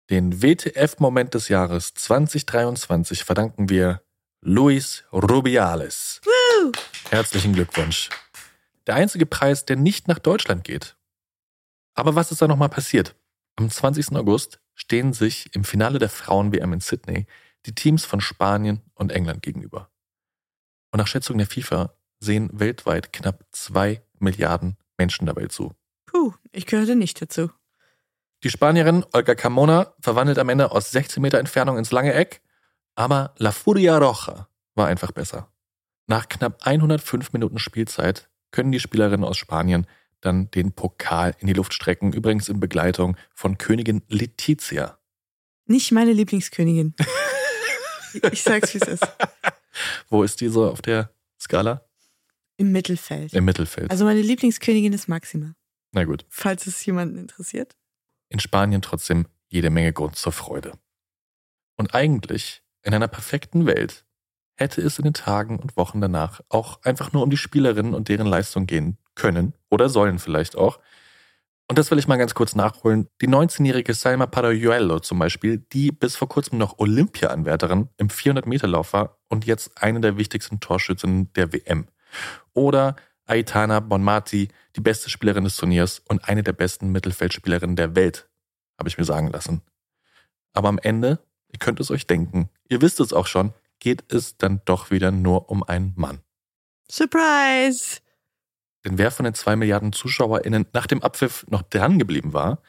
den 0.09 0.41
WTF-Moment 0.41 1.35
des 1.35 1.49
Jahres 1.49 1.93
2023 1.93 3.23
verdanken 3.23 3.69
wir 3.69 4.01
Luis 4.41 5.03
Rubiales. 5.11 6.21
Woo! 6.23 6.71
Herzlichen 7.09 7.53
Glückwunsch. 7.53 8.09
Der 8.87 8.95
einzige 8.95 9.27
Preis, 9.27 9.65
der 9.65 9.75
nicht 9.75 10.07
nach 10.07 10.17
Deutschland 10.17 10.63
geht. 10.63 10.97
Aber 11.93 12.15
was 12.15 12.31
ist 12.31 12.41
da 12.41 12.47
nochmal 12.47 12.69
passiert? 12.69 13.15
Am 13.59 13.69
20. 13.69 14.15
August 14.15 14.61
stehen 14.73 15.11
sich 15.11 15.53
im 15.53 15.65
Finale 15.65 15.99
der 15.99 16.07
Frauen-WM 16.07 16.71
in 16.71 16.79
Sydney 16.79 17.27
die 17.65 17.75
Teams 17.75 18.05
von 18.05 18.21
Spanien 18.21 18.81
und 18.93 19.11
England 19.11 19.41
gegenüber. 19.41 19.89
Und 20.91 20.99
nach 20.99 21.07
Schätzung 21.07 21.37
der 21.37 21.45
FIFA 21.45 21.93
sehen 22.21 22.49
weltweit 22.53 23.11
knapp 23.11 23.45
zwei 23.51 24.01
Milliarden 24.17 24.77
Menschen 24.97 25.25
dabei 25.25 25.47
zu. 25.47 25.75
Puh, 26.05 26.33
ich 26.53 26.67
gehörte 26.67 26.95
nicht 26.95 27.21
dazu. 27.21 27.51
Die 28.45 28.49
Spanierin 28.49 29.03
Olga 29.11 29.35
Carmona 29.35 29.93
verwandelt 29.99 30.39
am 30.39 30.47
Ende 30.47 30.71
aus 30.71 30.91
16 30.91 31.21
Meter 31.21 31.39
Entfernung 31.39 31.77
ins 31.77 31.91
lange 31.91 32.13
Eck, 32.13 32.41
aber 32.95 33.33
La 33.39 33.51
Furia 33.51 33.97
Roja 33.97 34.47
war 34.75 34.87
einfach 34.87 35.11
besser. 35.11 35.51
Nach 36.07 36.29
knapp 36.29 36.65
105 36.65 37.33
Minuten 37.33 37.59
Spielzeit 37.59 38.29
können 38.51 38.71
die 38.71 38.79
Spielerinnen 38.79 39.25
aus 39.25 39.35
Spanien 39.35 39.85
dann 40.21 40.51
den 40.51 40.71
Pokal 40.71 41.35
in 41.39 41.47
die 41.47 41.53
Luft 41.53 41.73
strecken, 41.73 42.13
übrigens 42.13 42.49
in 42.49 42.59
Begleitung 42.59 43.17
von 43.33 43.57
Königin 43.57 44.01
Letizia. 44.07 44.99
Nicht 45.65 45.91
meine 45.91 46.13
Lieblingskönigin. 46.13 46.95
ich 48.31 48.43
sag's, 48.43 48.73
wie 48.73 48.79
es 48.79 48.87
ist. 48.87 49.07
Wo 50.09 50.23
ist 50.23 50.41
die 50.41 50.49
so 50.49 50.69
auf 50.69 50.81
der 50.81 51.13
Skala? 51.39 51.85
Im 52.57 52.71
Mittelfeld. 52.71 53.33
Im 53.33 53.45
Mittelfeld. 53.45 53.89
Also 53.91 54.03
meine 54.03 54.21
Lieblingskönigin 54.21 54.93
ist 54.93 55.07
Maxima. 55.07 55.55
Na 55.91 56.03
gut. 56.03 56.25
Falls 56.29 56.67
es 56.67 56.85
jemanden 56.85 57.17
interessiert. 57.17 57.77
In 58.27 58.39
Spanien 58.39 58.81
trotzdem 58.81 59.27
jede 59.47 59.69
Menge 59.69 59.93
Grund 59.93 60.15
zur 60.15 60.31
Freude. 60.31 60.73
Und 61.77 61.95
eigentlich, 61.95 62.61
in 62.83 62.93
einer 62.93 63.07
perfekten 63.07 63.65
Welt, 63.65 64.05
hätte 64.59 64.81
es 64.81 64.99
in 64.99 65.05
den 65.05 65.13
Tagen 65.13 65.57
und 65.57 65.77
Wochen 65.77 66.01
danach 66.01 66.41
auch 66.49 66.81
einfach 66.83 67.13
nur 67.13 67.23
um 67.23 67.29
die 67.29 67.37
Spielerinnen 67.37 67.93
und 67.93 68.09
deren 68.09 68.27
Leistung 68.27 68.67
gehen 68.67 68.97
können 69.15 69.53
oder 69.69 69.89
sollen 69.89 70.19
vielleicht 70.19 70.57
auch. 70.57 70.79
Und 71.67 71.77
das 71.77 71.91
will 71.91 71.99
ich 71.99 72.07
mal 72.07 72.17
ganz 72.17 72.33
kurz 72.33 72.55
nachholen. 72.55 73.07
Die 73.21 73.27
19-jährige 73.27 73.93
Salma 73.93 74.25
Parayuelo 74.25 74.99
zum 74.99 75.19
Beispiel, 75.19 75.59
die 75.71 75.91
bis 75.91 76.15
vor 76.15 76.27
kurzem 76.27 76.57
noch 76.57 76.79
Olympia-Anwärterin 76.79 77.89
im 77.97 78.07
400-Meter-Lauf 78.07 78.93
war 78.93 79.19
und 79.29 79.45
jetzt 79.45 79.81
eine 79.81 80.01
der 80.01 80.17
wichtigsten 80.17 80.59
Torschützinnen 80.59 81.31
der 81.33 81.53
WM. 81.53 81.87
Oder 82.53 82.95
Aitana 83.27 83.79
Bonmati, 83.79 84.49
die 84.75 84.81
beste 84.81 85.11
Spielerin 85.11 85.43
des 85.43 85.57
Turniers 85.57 86.01
und 86.07 86.27
eine 86.27 86.41
der 86.41 86.53
besten 86.53 86.91
Mittelfeldspielerinnen 86.91 87.75
der 87.75 87.95
Welt, 87.95 88.27
habe 88.79 88.89
ich 88.89 88.97
mir 88.97 89.05
sagen 89.05 89.29
lassen. 89.29 89.61
Aber 90.53 90.69
am 90.69 90.79
Ende, 90.79 91.19
ihr 91.51 91.59
könnt 91.59 91.79
es 91.79 91.91
euch 91.91 92.07
denken, 92.07 92.49
ihr 92.67 92.81
wisst 92.81 92.99
es 92.99 93.13
auch 93.13 93.27
schon, 93.27 93.53
geht 93.79 94.11
es 94.11 94.37
dann 94.37 94.61
doch 94.65 94.91
wieder 94.91 95.11
nur 95.11 95.49
um 95.49 95.63
einen 95.63 95.93
Mann. 95.95 96.21
Surprise! 96.91 97.99
Denn 98.85 98.97
wer 98.97 99.11
von 99.11 99.25
den 99.25 99.33
zwei 99.33 99.55
Milliarden 99.55 99.93
ZuschauerInnen 99.93 100.67
nach 100.73 100.87
dem 100.87 101.03
Abpfiff 101.03 101.45
noch 101.49 101.63
dran 101.63 101.99
geblieben 101.99 102.33
war, 102.33 102.61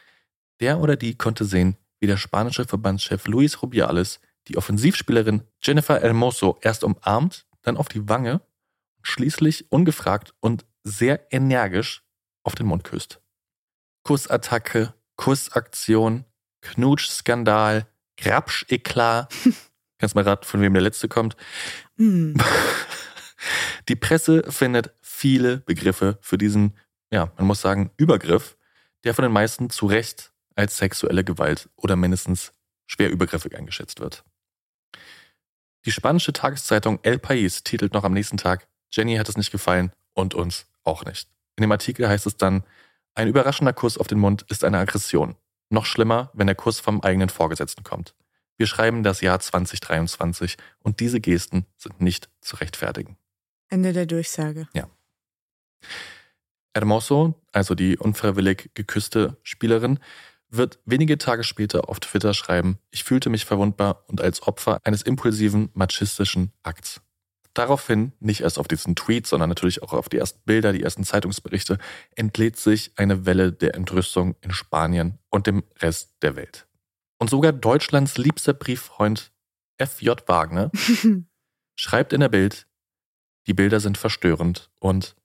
der 0.59 0.79
oder 0.79 0.95
die 0.95 1.15
konnte 1.15 1.45
sehen, 1.45 1.77
wie 1.99 2.07
der 2.07 2.17
spanische 2.17 2.65
Verbandschef 2.65 3.27
Luis 3.27 3.61
Rubiales 3.61 4.19
die 4.47 4.57
Offensivspielerin 4.57 5.43
Jennifer 5.61 5.99
Hermoso 5.99 6.59
erst 6.61 6.83
umarmt, 6.83 7.45
dann 7.61 7.77
auf 7.77 7.87
die 7.87 8.09
Wange 8.09 8.41
schließlich 9.03 9.71
ungefragt 9.71 10.33
und 10.39 10.65
sehr 10.83 11.31
energisch 11.31 12.03
auf 12.43 12.55
den 12.55 12.67
Mund 12.67 12.83
küsst. 12.83 13.21
Kussattacke, 14.03 14.93
Kussaktion, 15.15 16.25
Knutschskandal, 16.61 17.87
Grapsch-Eklat. 18.17 19.33
Kannst 20.01 20.15
mal 20.15 20.23
raten, 20.23 20.45
von 20.45 20.61
wem 20.61 20.73
der 20.73 20.81
letzte 20.81 21.07
kommt. 21.07 21.37
Hm. 21.97 22.35
Die 23.87 23.95
Presse 23.95 24.43
findet 24.51 24.95
viele 24.99 25.57
Begriffe 25.57 26.17
für 26.21 26.39
diesen, 26.39 26.75
ja, 27.11 27.31
man 27.37 27.45
muss 27.45 27.61
sagen, 27.61 27.91
Übergriff, 27.97 28.57
der 29.03 29.13
von 29.13 29.21
den 29.21 29.31
meisten 29.31 29.69
zu 29.69 29.85
Recht 29.85 30.31
als 30.55 30.77
sexuelle 30.77 31.23
Gewalt 31.23 31.69
oder 31.75 31.95
mindestens 31.95 32.51
schwer 32.87 33.11
übergriffig 33.11 33.55
eingeschätzt 33.55 33.99
wird. 33.99 34.23
Die 35.85 35.91
spanische 35.91 36.33
Tageszeitung 36.33 36.97
El 37.03 37.17
País 37.17 37.63
titelt 37.63 37.93
noch 37.93 38.03
am 38.03 38.13
nächsten 38.13 38.37
Tag 38.37 38.67
Jenny 38.91 39.17
hat 39.17 39.29
es 39.29 39.37
nicht 39.37 39.51
gefallen 39.51 39.91
und 40.13 40.33
uns 40.33 40.65
auch 40.83 41.05
nicht. 41.05 41.29
In 41.57 41.61
dem 41.61 41.71
Artikel 41.71 42.09
heißt 42.09 42.25
es 42.25 42.37
dann, 42.37 42.63
ein 43.13 43.27
überraschender 43.27 43.73
Kuss 43.73 43.99
auf 43.99 44.07
den 44.07 44.19
Mund 44.19 44.45
ist 44.49 44.63
eine 44.63 44.79
Aggression. 44.79 45.35
Noch 45.69 45.85
schlimmer, 45.85 46.31
wenn 46.33 46.47
der 46.47 46.55
Kuss 46.55 46.79
vom 46.79 47.01
eigenen 47.01 47.29
Vorgesetzten 47.29 47.83
kommt. 47.83 48.15
Wir 48.61 48.67
schreiben 48.67 49.01
das 49.01 49.21
Jahr 49.21 49.39
2023 49.39 50.55
und 50.83 50.99
diese 50.99 51.19
Gesten 51.19 51.65
sind 51.77 51.99
nicht 51.99 52.29
zu 52.41 52.57
rechtfertigen. 52.57 53.17
Ende 53.69 53.91
der 53.91 54.05
Durchsage. 54.05 54.67
Ja. 54.75 54.87
Hermoso, 56.75 57.33
also 57.51 57.73
die 57.73 57.97
unfreiwillig 57.97 58.69
geküsste 58.75 59.37
Spielerin, 59.41 59.97
wird 60.47 60.77
wenige 60.85 61.17
Tage 61.17 61.43
später 61.43 61.89
auf 61.89 61.99
Twitter 62.01 62.35
schreiben, 62.35 62.77
ich 62.91 63.03
fühlte 63.03 63.31
mich 63.31 63.45
verwundbar 63.45 64.03
und 64.05 64.21
als 64.21 64.43
Opfer 64.43 64.77
eines 64.83 65.01
impulsiven, 65.01 65.71
machistischen 65.73 66.51
Akts. 66.61 67.01
Daraufhin, 67.55 68.11
nicht 68.19 68.41
erst 68.41 68.59
auf 68.59 68.67
diesen 68.67 68.95
Tweet, 68.95 69.25
sondern 69.25 69.49
natürlich 69.49 69.81
auch 69.81 69.93
auf 69.93 70.07
die 70.07 70.17
ersten 70.17 70.41
Bilder, 70.45 70.71
die 70.71 70.83
ersten 70.83 71.03
Zeitungsberichte, 71.03 71.79
entlädt 72.15 72.57
sich 72.57 72.91
eine 72.95 73.25
Welle 73.25 73.53
der 73.53 73.73
Entrüstung 73.73 74.35
in 74.41 74.51
Spanien 74.51 75.17
und 75.31 75.47
dem 75.47 75.63
Rest 75.79 76.13
der 76.21 76.35
Welt. 76.35 76.67
Und 77.21 77.29
sogar 77.29 77.51
Deutschlands 77.51 78.17
liebster 78.17 78.51
Brieffreund 78.51 79.31
F.J. 79.77 80.27
Wagner 80.27 80.71
schreibt 81.75 82.13
in 82.13 82.21
der 82.21 82.29
Bild, 82.29 82.65
die 83.45 83.53
Bilder 83.53 83.79
sind 83.79 83.99
verstörend 83.99 84.71
und 84.79 85.15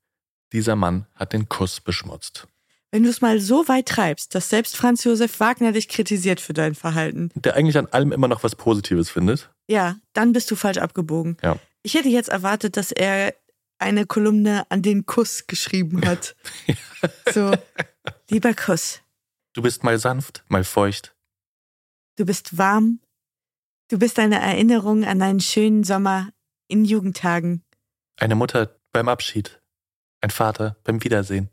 dieser 0.52 0.76
Mann 0.76 1.06
hat 1.14 1.32
den 1.32 1.48
Kuss 1.48 1.80
beschmutzt. 1.80 2.48
Wenn 2.90 3.02
du 3.02 3.08
es 3.08 3.22
mal 3.22 3.40
so 3.40 3.66
weit 3.68 3.88
treibst, 3.88 4.34
dass 4.34 4.50
selbst 4.50 4.76
Franz 4.76 5.04
Josef 5.04 5.40
Wagner 5.40 5.72
dich 5.72 5.88
kritisiert 5.88 6.38
für 6.38 6.52
dein 6.52 6.74
Verhalten. 6.74 7.30
Der 7.34 7.54
eigentlich 7.54 7.78
an 7.78 7.86
allem 7.86 8.12
immer 8.12 8.28
noch 8.28 8.44
was 8.44 8.56
Positives 8.56 9.08
findet. 9.08 9.50
Ja, 9.66 9.96
dann 10.12 10.34
bist 10.34 10.50
du 10.50 10.54
falsch 10.54 10.76
abgebogen. 10.76 11.38
Ja. 11.42 11.58
Ich 11.82 11.94
hätte 11.94 12.10
jetzt 12.10 12.28
erwartet, 12.28 12.76
dass 12.76 12.92
er 12.92 13.34
eine 13.78 14.04
Kolumne 14.04 14.66
an 14.68 14.82
den 14.82 15.06
Kuss 15.06 15.46
geschrieben 15.46 16.06
hat. 16.06 16.36
So, 17.32 17.52
lieber 18.28 18.52
Kuss, 18.52 19.00
Du 19.56 19.62
bist 19.62 19.84
mal 19.84 19.98
sanft, 19.98 20.44
mal 20.48 20.64
feucht. 20.64 21.15
Du 22.16 22.24
bist 22.24 22.58
warm, 22.58 23.00
du 23.88 23.98
bist 23.98 24.18
eine 24.18 24.40
Erinnerung 24.40 25.04
an 25.04 25.22
einen 25.22 25.40
schönen 25.40 25.84
Sommer 25.84 26.30
in 26.68 26.84
Jugendtagen. 26.84 27.64
Eine 28.18 28.34
Mutter 28.34 28.78
beim 28.92 29.08
Abschied. 29.08 29.62
Ein 30.20 30.30
Vater 30.30 30.76
beim 30.82 31.04
Wiedersehen. 31.04 31.50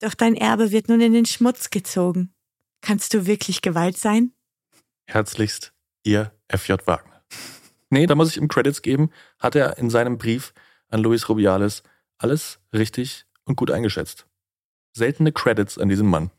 Doch 0.00 0.14
dein 0.14 0.36
Erbe 0.36 0.70
wird 0.70 0.88
nun 0.88 1.00
in 1.00 1.12
den 1.12 1.26
Schmutz 1.26 1.70
gezogen. 1.70 2.32
Kannst 2.80 3.12
du 3.12 3.26
wirklich 3.26 3.60
Gewalt 3.60 3.96
sein? 3.96 4.32
Herzlichst, 5.06 5.72
Ihr 6.04 6.32
F.J. 6.46 6.86
Wagner. 6.86 7.24
Nee, 7.90 8.06
da 8.06 8.14
muss 8.14 8.30
ich 8.30 8.36
ihm 8.36 8.48
Credits 8.48 8.82
geben, 8.82 9.10
hat 9.38 9.56
er 9.56 9.78
in 9.78 9.90
seinem 9.90 10.18
Brief 10.18 10.52
an 10.88 11.00
Luis 11.00 11.28
Rubiales 11.28 11.82
alles 12.18 12.60
richtig 12.72 13.26
und 13.44 13.56
gut 13.56 13.70
eingeschätzt. 13.70 14.26
Seltene 14.92 15.32
Credits 15.32 15.78
an 15.78 15.88
diesem 15.88 16.08
Mann. 16.08 16.30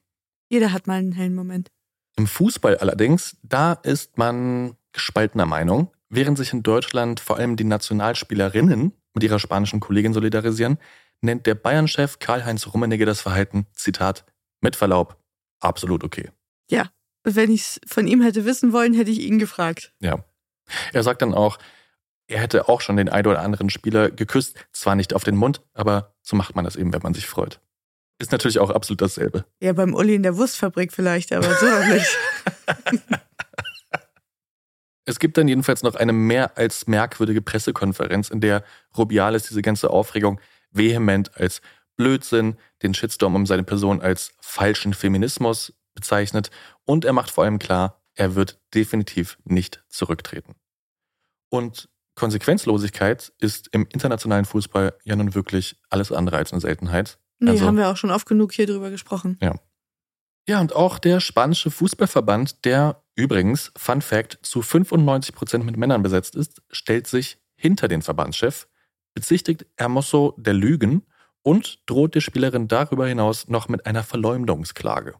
Jeder 0.49 0.71
hat 0.71 0.87
mal 0.87 0.99
einen 0.99 1.11
hellen 1.11 1.35
Moment. 1.35 1.71
Im 2.15 2.27
Fußball 2.27 2.77
allerdings, 2.77 3.37
da 3.43 3.73
ist 3.73 4.17
man 4.17 4.75
gespaltener 4.91 5.45
Meinung. 5.45 5.91
Während 6.09 6.37
sich 6.37 6.53
in 6.53 6.63
Deutschland 6.63 7.19
vor 7.19 7.37
allem 7.37 7.55
die 7.55 7.63
Nationalspielerinnen 7.63 8.93
mit 9.13 9.23
ihrer 9.23 9.39
spanischen 9.39 9.79
Kollegin 9.79 10.13
solidarisieren, 10.13 10.79
nennt 11.21 11.45
der 11.45 11.55
Bayern-Chef 11.55 12.19
Karl-Heinz 12.19 12.67
Rummenigge 12.67 13.05
das 13.05 13.21
Verhalten, 13.21 13.67
Zitat, 13.73 14.25
mit 14.61 14.75
Verlaub, 14.75 15.17
absolut 15.59 16.03
okay. 16.03 16.31
Ja, 16.69 16.89
wenn 17.23 17.51
ich 17.51 17.61
es 17.61 17.81
von 17.85 18.07
ihm 18.07 18.21
hätte 18.21 18.45
wissen 18.45 18.73
wollen, 18.73 18.93
hätte 18.93 19.11
ich 19.11 19.19
ihn 19.19 19.39
gefragt. 19.39 19.93
Ja. 19.99 20.23
Er 20.93 21.03
sagt 21.03 21.21
dann 21.21 21.33
auch, 21.33 21.57
er 22.27 22.39
hätte 22.39 22.69
auch 22.69 22.81
schon 22.81 22.97
den 22.97 23.09
einen 23.09 23.27
oder 23.27 23.41
anderen 23.41 23.69
Spieler 23.69 24.11
geküsst, 24.11 24.55
zwar 24.71 24.95
nicht 24.95 25.13
auf 25.13 25.23
den 25.23 25.35
Mund, 25.35 25.61
aber 25.73 26.13
so 26.21 26.35
macht 26.35 26.55
man 26.55 26.63
das 26.63 26.75
eben, 26.75 26.93
wenn 26.93 27.01
man 27.01 27.13
sich 27.13 27.27
freut. 27.27 27.59
Ist 28.19 28.31
natürlich 28.31 28.59
auch 28.59 28.69
absolut 28.69 29.01
dasselbe. 29.01 29.45
Ja, 29.59 29.73
beim 29.73 29.93
Uli 29.93 30.15
in 30.15 30.23
der 30.23 30.37
Wurstfabrik 30.37 30.91
vielleicht, 30.91 31.31
aber 31.31 31.53
so 31.55 31.65
noch 31.65 31.87
nicht. 31.87 32.17
Es 35.09 35.17
gibt 35.17 35.39
dann 35.39 35.47
jedenfalls 35.47 35.81
noch 35.81 35.95
eine 35.95 36.13
mehr 36.13 36.55
als 36.55 36.85
merkwürdige 36.85 37.41
Pressekonferenz, 37.41 38.29
in 38.29 38.41
der 38.41 38.63
Rubiales 38.95 39.47
diese 39.47 39.63
ganze 39.63 39.89
Aufregung 39.89 40.39
vehement 40.69 41.35
als 41.35 41.63
Blödsinn, 41.95 42.57
den 42.83 42.93
Shitstorm 42.93 43.33
um 43.33 43.47
seine 43.47 43.63
Person 43.63 44.01
als 44.01 44.33
falschen 44.39 44.93
Feminismus 44.93 45.73
bezeichnet 45.95 46.51
und 46.85 47.05
er 47.05 47.13
macht 47.13 47.31
vor 47.31 47.43
allem 47.43 47.57
klar, 47.57 48.03
er 48.13 48.35
wird 48.35 48.59
definitiv 48.75 49.39
nicht 49.45 49.83
zurücktreten. 49.89 50.53
Und 51.49 51.89
Konsequenzlosigkeit 52.13 53.33
ist 53.39 53.69
im 53.71 53.87
internationalen 53.91 54.45
Fußball 54.45 54.93
ja 55.05 55.15
nun 55.15 55.33
wirklich 55.33 55.77
alles 55.89 56.11
andere 56.11 56.37
als 56.37 56.51
eine 56.51 56.61
Seltenheit. 56.61 57.17
Nee, 57.39 57.51
also, 57.51 57.65
haben 57.65 57.77
wir 57.77 57.89
auch 57.89 57.97
schon 57.97 58.11
oft 58.11 58.27
genug 58.27 58.53
hier 58.53 58.67
drüber 58.67 58.89
gesprochen. 58.89 59.37
Ja. 59.41 59.55
Ja, 60.47 60.59
und 60.59 60.75
auch 60.75 60.97
der 60.97 61.19
spanische 61.19 61.69
Fußballverband, 61.69 62.65
der 62.65 63.03
übrigens, 63.15 63.71
Fun 63.77 64.01
Fact, 64.01 64.39
zu 64.41 64.61
95 64.61 65.35
Prozent 65.35 65.65
mit 65.65 65.77
Männern 65.77 66.01
besetzt 66.01 66.35
ist, 66.35 66.61
stellt 66.71 67.05
sich 67.05 67.37
hinter 67.55 67.87
den 67.87 68.01
Verbandschef, 68.01 68.67
bezichtigt 69.13 69.67
Hermoso 69.77 70.33
der 70.37 70.53
Lügen 70.53 71.03
und 71.43 71.79
droht 71.85 72.15
der 72.15 72.21
Spielerin 72.21 72.67
darüber 72.67 73.05
hinaus 73.07 73.47
noch 73.47 73.69
mit 73.69 73.85
einer 73.85 74.03
Verleumdungsklage. 74.03 75.15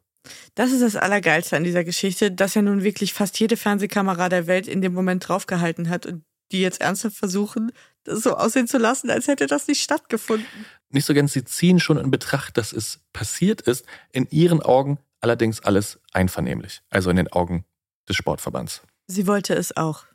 Das 0.56 0.72
ist 0.72 0.82
das 0.82 0.96
Allergeilste 0.96 1.56
an 1.56 1.64
dieser 1.64 1.84
Geschichte, 1.84 2.32
dass 2.32 2.56
ja 2.56 2.62
nun 2.62 2.84
wirklich 2.84 3.14
fast 3.14 3.40
jede 3.40 3.58
Fernsehkamera 3.58 4.30
der 4.30 4.48
Welt 4.48 4.68
in 4.68 4.82
dem 4.82 4.94
Moment 4.94 5.28
draufgehalten 5.28 5.90
hat 5.90 6.06
und 6.06 6.24
die 6.52 6.62
jetzt 6.62 6.82
ernsthaft 6.82 7.16
versuchen, 7.16 7.72
das 8.04 8.24
so 8.24 8.36
aussehen 8.36 8.68
zu 8.68 8.78
lassen, 8.78 9.10
als 9.10 9.28
hätte 9.28 9.48
das 9.48 9.68
nicht 9.68 9.84
stattgefunden. 9.84 10.48
Nicht 10.90 11.06
so 11.06 11.14
ganz, 11.14 11.34
sie 11.34 11.44
ziehen 11.44 11.80
schon 11.80 11.98
in 11.98 12.12
Betracht, 12.12 12.58
dass 12.58 12.74
es 12.74 13.00
passiert 13.14 13.62
ist, 13.62 13.86
in 14.12 14.28
ihren 14.32 14.62
Augen 14.62 15.00
allerdings 15.22 15.62
alles 15.62 16.00
einvernehmlich, 16.14 16.82
also 16.90 17.10
in 17.10 17.16
den 17.16 17.32
Augen 17.32 17.66
des 18.08 18.16
Sportverbands. 18.16 18.82
Sie 19.08 19.28
wollte 19.28 19.54
es 19.54 19.76
auch. 19.78 20.06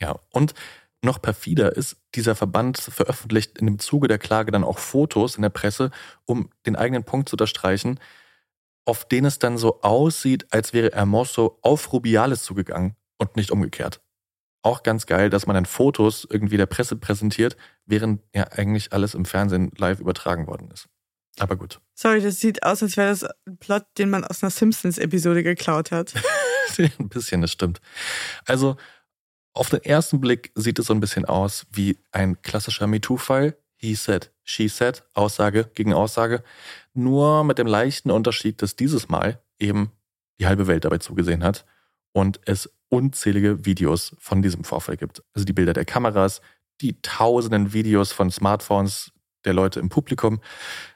Ja, 0.00 0.16
und 0.30 0.54
noch 1.02 1.22
perfider 1.22 1.76
ist, 1.76 1.96
dieser 2.14 2.34
Verband 2.34 2.78
veröffentlicht 2.78 3.58
in 3.58 3.66
dem 3.66 3.78
Zuge 3.78 4.08
der 4.08 4.18
Klage 4.18 4.50
dann 4.50 4.64
auch 4.64 4.78
Fotos 4.78 5.36
in 5.36 5.42
der 5.42 5.50
Presse, 5.50 5.90
um 6.24 6.50
den 6.66 6.76
eigenen 6.76 7.04
Punkt 7.04 7.28
zu 7.28 7.34
unterstreichen, 7.34 8.00
auf 8.84 9.06
denen 9.06 9.26
es 9.26 9.38
dann 9.38 9.58
so 9.58 9.82
aussieht, 9.82 10.46
als 10.50 10.72
wäre 10.72 10.90
Hermoso 10.94 11.58
auf 11.62 11.92
Rubiales 11.92 12.42
zugegangen 12.42 12.96
und 13.18 13.36
nicht 13.36 13.50
umgekehrt. 13.50 14.00
Auch 14.66 14.82
ganz 14.82 15.06
geil, 15.06 15.30
dass 15.30 15.46
man 15.46 15.54
dann 15.54 15.64
Fotos 15.64 16.26
irgendwie 16.28 16.56
der 16.56 16.66
Presse 16.66 16.96
präsentiert, 16.96 17.56
während 17.84 18.20
ja 18.34 18.48
eigentlich 18.50 18.92
alles 18.92 19.14
im 19.14 19.24
Fernsehen 19.24 19.70
live 19.78 20.00
übertragen 20.00 20.48
worden 20.48 20.72
ist. 20.72 20.88
Aber 21.38 21.54
gut. 21.54 21.80
Sorry, 21.94 22.20
das 22.20 22.40
sieht 22.40 22.64
aus, 22.64 22.82
als 22.82 22.96
wäre 22.96 23.10
das 23.10 23.22
ein 23.22 23.58
Plot, 23.58 23.84
den 23.96 24.10
man 24.10 24.24
aus 24.24 24.42
einer 24.42 24.50
Simpsons-Episode 24.50 25.44
geklaut 25.44 25.92
hat. 25.92 26.14
ein 26.78 27.08
bisschen, 27.08 27.42
das 27.42 27.52
stimmt. 27.52 27.80
Also, 28.44 28.76
auf 29.52 29.70
den 29.70 29.84
ersten 29.84 30.20
Blick 30.20 30.50
sieht 30.56 30.80
es 30.80 30.86
so 30.86 30.94
ein 30.94 31.00
bisschen 31.00 31.26
aus 31.26 31.66
wie 31.70 32.00
ein 32.10 32.42
klassischer 32.42 32.88
MeToo-Fall. 32.88 33.56
He 33.76 33.94
said, 33.94 34.32
she 34.42 34.66
said, 34.66 35.04
Aussage 35.14 35.70
gegen 35.74 35.94
Aussage. 35.94 36.42
Nur 36.92 37.44
mit 37.44 37.58
dem 37.58 37.68
leichten 37.68 38.10
Unterschied, 38.10 38.62
dass 38.62 38.74
dieses 38.74 39.08
Mal 39.08 39.40
eben 39.60 39.92
die 40.40 40.48
halbe 40.48 40.66
Welt 40.66 40.84
dabei 40.84 40.98
zugesehen 40.98 41.44
hat 41.44 41.64
und 42.16 42.40
es 42.46 42.72
unzählige 42.88 43.64
Videos 43.64 44.14
von 44.18 44.42
diesem 44.42 44.64
Vorfall 44.64 44.96
gibt. 44.96 45.22
Also 45.34 45.44
die 45.44 45.52
Bilder 45.52 45.72
der 45.72 45.84
Kameras, 45.84 46.40
die 46.80 47.00
tausenden 47.02 47.72
Videos 47.72 48.12
von 48.12 48.30
Smartphones 48.30 49.12
der 49.44 49.54
Leute 49.54 49.80
im 49.80 49.88
Publikum. 49.88 50.40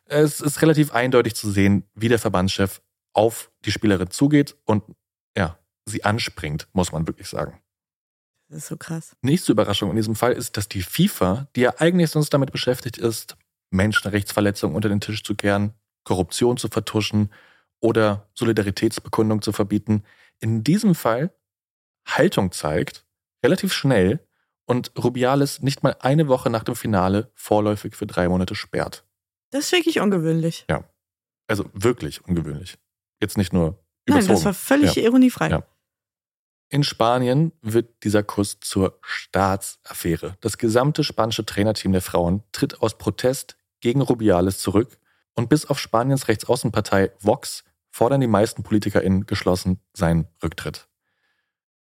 Es 0.05 0.41
ist 0.41 0.61
relativ 0.63 0.93
eindeutig 0.93 1.35
zu 1.35 1.51
sehen, 1.51 1.85
wie 1.95 2.09
der 2.09 2.19
Verbandschef 2.19 2.83
auf 3.13 3.51
die 3.65 3.73
Spielerin 3.73 4.11
zugeht 4.11 4.57
und 4.65 4.85
ja, 5.37 5.59
sie 5.85 6.05
anspringt, 6.05 6.69
muss 6.73 6.93
man 6.93 7.07
wirklich 7.07 7.29
sagen. 7.29 7.61
Das 8.49 8.59
ist 8.59 8.67
so 8.67 8.77
krass. 8.77 9.17
Nächste 9.23 9.53
Überraschung 9.53 9.91
in 9.91 9.97
diesem 9.97 10.17
Fall 10.17 10.33
ist, 10.33 10.57
dass 10.57 10.69
die 10.69 10.83
FIFA, 10.83 11.49
die 11.55 11.63
ja 11.63 11.75
eigentlich 11.79 12.11
sonst 12.11 12.31
damit 12.31 12.51
beschäftigt 12.51 12.99
ist, 12.99 13.37
Menschenrechtsverletzungen 13.71 14.75
unter 14.75 14.89
den 14.89 15.01
Tisch 15.01 15.23
zu 15.23 15.37
kehren, 15.37 15.75
Korruption 16.03 16.57
zu 16.57 16.69
vertuschen 16.69 17.31
oder 17.81 18.29
Solidaritätsbekundung 18.35 19.43
zu 19.43 19.53
verbieten, 19.53 20.03
in 20.41 20.65
diesem 20.65 20.97
Fall 20.97 21.33
Haltung 22.17 22.53
zeigt, 22.53 23.05
relativ 23.45 23.73
schnell 23.73 24.21
und 24.67 24.93
Rubiales 25.03 25.63
nicht 25.63 25.83
mal 25.83 25.97
eine 26.01 26.29
Woche 26.29 26.51
nach 26.51 26.65
dem 26.65 26.77
Finale 26.77 27.31
vorläufig 27.35 27.97
für 27.97 28.07
drei 28.07 28.29
Monate 28.29 28.55
sperrt. 28.55 29.05
Das 29.51 29.67
ist 29.67 29.73
wirklich 29.73 30.01
ungewöhnlich. 30.01 30.65
Ja. 30.71 30.85
Also 31.49 31.65
wirklich 31.73 32.25
ungewöhnlich. 32.25 32.79
Jetzt 33.21 33.37
nicht 33.37 33.53
nur 33.53 33.83
überzogen. 34.07 34.27
Nein, 34.27 34.29
das 34.29 34.45
war 34.45 34.55
völlig 34.55 34.95
ja. 34.95 35.03
ironiefrei. 35.03 35.51
Ja. 35.51 35.65
In 36.69 36.85
Spanien 36.85 37.51
wird 37.63 38.05
dieser 38.05 38.23
Kuss 38.23 38.61
zur 38.61 39.01
Staatsaffäre. 39.03 40.37
Das 40.41 40.57
gesamte 40.57 41.03
spanische 41.03 41.45
Trainerteam 41.45 41.91
der 41.91 42.01
Frauen 42.01 42.45
tritt 42.53 42.81
aus 42.81 42.97
Protest 42.97 43.57
gegen 43.81 44.01
Rubiales 44.01 44.61
zurück 44.61 44.99
und 45.35 45.49
bis 45.49 45.67
auf 45.67 45.81
Spaniens 45.81 46.29
Rechtsaußenpartei 46.29 47.11
Vox 47.19 47.65
fordern 47.91 48.21
die 48.21 48.29
meisten 48.29 48.63
PolitikerInnen 48.63 49.27
geschlossen 49.27 49.81
seinen 49.95 50.29
Rücktritt. 50.43 50.87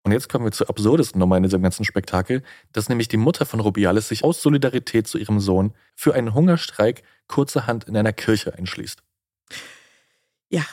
Und 0.05 0.13
jetzt 0.13 0.29
kommen 0.29 0.45
wir 0.45 0.53
zur 0.53 0.69
absurdesten 0.69 1.19
Nummer 1.19 1.39
in 1.39 1.43
diesem 1.43 1.63
ganzen 1.63 1.85
Spektakel, 1.85 2.43
dass 2.73 2.91
nämlich 2.91 3.09
die 3.09 3.17
Mutter 3.17 3.47
von 3.47 3.61
Rubiales 3.61 4.09
sich 4.09 4.23
aus 4.23 4.43
Solidarität 4.43 5.09
zu 5.09 5.17
ihrem 5.17 5.41
Sohn 5.41 5.73
für 5.95 6.15
einen 6.15 6.35
Hungerstreik 6.35 7.03
kurzerhand 7.27 7.85
in 7.85 7.97
einer 7.97 8.13
Kirche 8.13 8.55
einschließt. 8.55 9.03
Ja, 10.51 10.65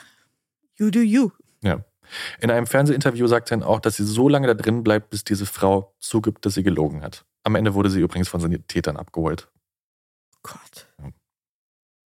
you 0.76 0.92
do 0.92 1.00
you. 1.00 1.32
Ja. 1.62 1.86
In 2.42 2.52
einem 2.52 2.68
Fernsehinterview 2.68 3.26
sagt 3.28 3.48
sie 3.48 3.54
dann 3.54 3.64
auch, 3.64 3.80
dass 3.80 3.96
sie 3.96 4.04
so 4.04 4.28
lange 4.28 4.48
da 4.48 4.54
drin 4.54 4.84
bleibt, 4.84 5.10
bis 5.10 5.24
diese 5.24 5.46
Frau 5.46 5.96
zugibt, 6.00 6.46
dass 6.46 6.56
sie 6.56 6.64
gelogen 6.64 7.02
hat. 7.02 7.24
Am 7.44 7.56
Ende 7.56 7.74
wurde 7.74 7.90
sie 7.90 8.02
übrigens 8.02 8.28
von 8.28 8.42
seinen 8.42 8.68
Tätern 8.68 8.98
abgeholt. 8.98 9.50
Gott. 10.44 10.88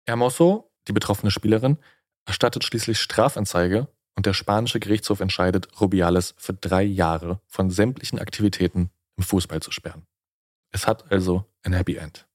Hermoso, 0.06 0.70
die 0.90 0.94
betroffene 0.94 1.32
Spielerin, 1.32 1.78
erstattet 2.26 2.66
schließlich 2.66 3.00
Strafanzeige 3.00 3.88
und 4.16 4.26
der 4.26 4.34
spanische 4.34 4.80
Gerichtshof 4.80 5.20
entscheidet, 5.20 5.80
Rubiales 5.80 6.34
für 6.38 6.54
drei 6.54 6.84
Jahre 6.84 7.40
von 7.48 7.70
sämtlichen 7.70 8.20
Aktivitäten 8.20 8.90
im 9.18 9.24
Fußball 9.24 9.62
zu 9.62 9.72
sperren. 9.72 10.06
Es 10.72 10.88
hat 10.88 11.12
also 11.12 11.46
ein 11.64 11.74
Happy 11.74 11.96
End. 11.96 12.28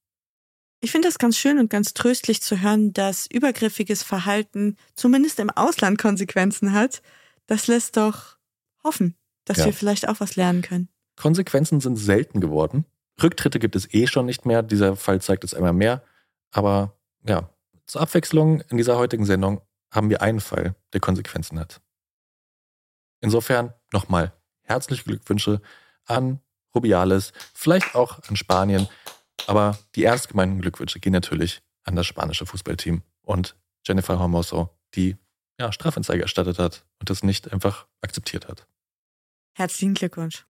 Ich 0.79 0.91
finde 0.91 1.07
es 1.07 1.19
ganz 1.19 1.37
schön 1.37 1.59
und 1.59 1.69
ganz 1.69 1.93
tröstlich 1.93 2.41
zu 2.41 2.59
hören, 2.61 2.91
dass 2.91 3.27
übergriffiges 3.27 4.01
Verhalten 4.01 4.77
zumindest 4.95 5.39
im 5.39 5.51
Ausland 5.51 5.99
Konsequenzen 5.99 6.73
hat. 6.73 7.03
Das 7.45 7.67
lässt 7.67 7.97
doch 7.97 8.37
hoffen, 8.83 9.15
dass 9.45 9.57
ja. 9.57 9.65
wir 9.65 9.73
vielleicht 9.73 10.07
auch 10.07 10.19
was 10.19 10.35
lernen 10.35 10.63
können. 10.63 10.89
Konsequenzen 11.17 11.81
sind 11.81 11.97
selten 11.97 12.41
geworden. 12.41 12.85
Rücktritte 13.21 13.59
gibt 13.59 13.75
es 13.75 13.93
eh 13.93 14.07
schon 14.07 14.25
nicht 14.25 14.47
mehr. 14.47 14.63
Dieser 14.63 14.95
Fall 14.95 15.21
zeigt 15.21 15.43
es 15.43 15.53
einmal 15.53 15.73
mehr. 15.73 16.03
Aber 16.49 16.97
ja, 17.27 17.49
zur 17.85 18.01
Abwechslung 18.01 18.61
in 18.69 18.77
dieser 18.77 18.97
heutigen 18.97 19.25
Sendung 19.25 19.61
haben 19.91 20.09
wir 20.09 20.21
einen 20.21 20.39
Fall, 20.39 20.75
der 20.93 21.01
Konsequenzen 21.01 21.59
hat. 21.59 21.81
Insofern 23.19 23.73
nochmal 23.91 24.33
herzliche 24.63 25.03
Glückwünsche 25.03 25.61
an 26.05 26.39
Rubiales, 26.73 27.33
vielleicht 27.53 27.95
auch 27.95 28.19
an 28.27 28.35
Spanien, 28.35 28.87
aber 29.47 29.77
die 29.95 30.05
ernst 30.05 30.29
gemeinten 30.29 30.61
Glückwünsche 30.61 30.99
gehen 30.99 31.13
natürlich 31.13 31.61
an 31.83 31.95
das 31.95 32.07
spanische 32.07 32.45
Fußballteam 32.45 33.03
und 33.21 33.55
Jennifer 33.85 34.19
Hermoso, 34.19 34.69
die 34.95 35.17
ja, 35.59 35.71
Strafanzeige 35.71 36.23
erstattet 36.23 36.59
hat 36.59 36.85
und 36.99 37.09
das 37.09 37.23
nicht 37.23 37.51
einfach 37.51 37.87
akzeptiert 38.01 38.47
hat. 38.47 38.67
Herzlichen 39.53 39.93
Glückwunsch. 39.93 40.45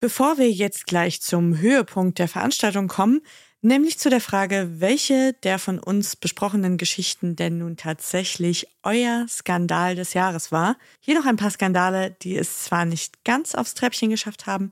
Bevor 0.00 0.38
wir 0.38 0.50
jetzt 0.50 0.86
gleich 0.86 1.22
zum 1.22 1.58
Höhepunkt 1.58 2.18
der 2.18 2.28
Veranstaltung 2.28 2.88
kommen, 2.88 3.22
Nämlich 3.66 3.98
zu 3.98 4.10
der 4.10 4.20
Frage, 4.20 4.74
welche 4.78 5.32
der 5.32 5.58
von 5.58 5.80
uns 5.80 6.14
besprochenen 6.14 6.76
Geschichten 6.76 7.34
denn 7.34 7.58
nun 7.58 7.76
tatsächlich 7.76 8.68
euer 8.84 9.26
Skandal 9.28 9.96
des 9.96 10.14
Jahres 10.14 10.52
war. 10.52 10.76
Hier 11.00 11.18
noch 11.18 11.26
ein 11.26 11.34
paar 11.34 11.50
Skandale, 11.50 12.12
die 12.12 12.36
es 12.36 12.62
zwar 12.62 12.84
nicht 12.84 13.24
ganz 13.24 13.56
aufs 13.56 13.74
Treppchen 13.74 14.08
geschafft 14.08 14.46
haben, 14.46 14.70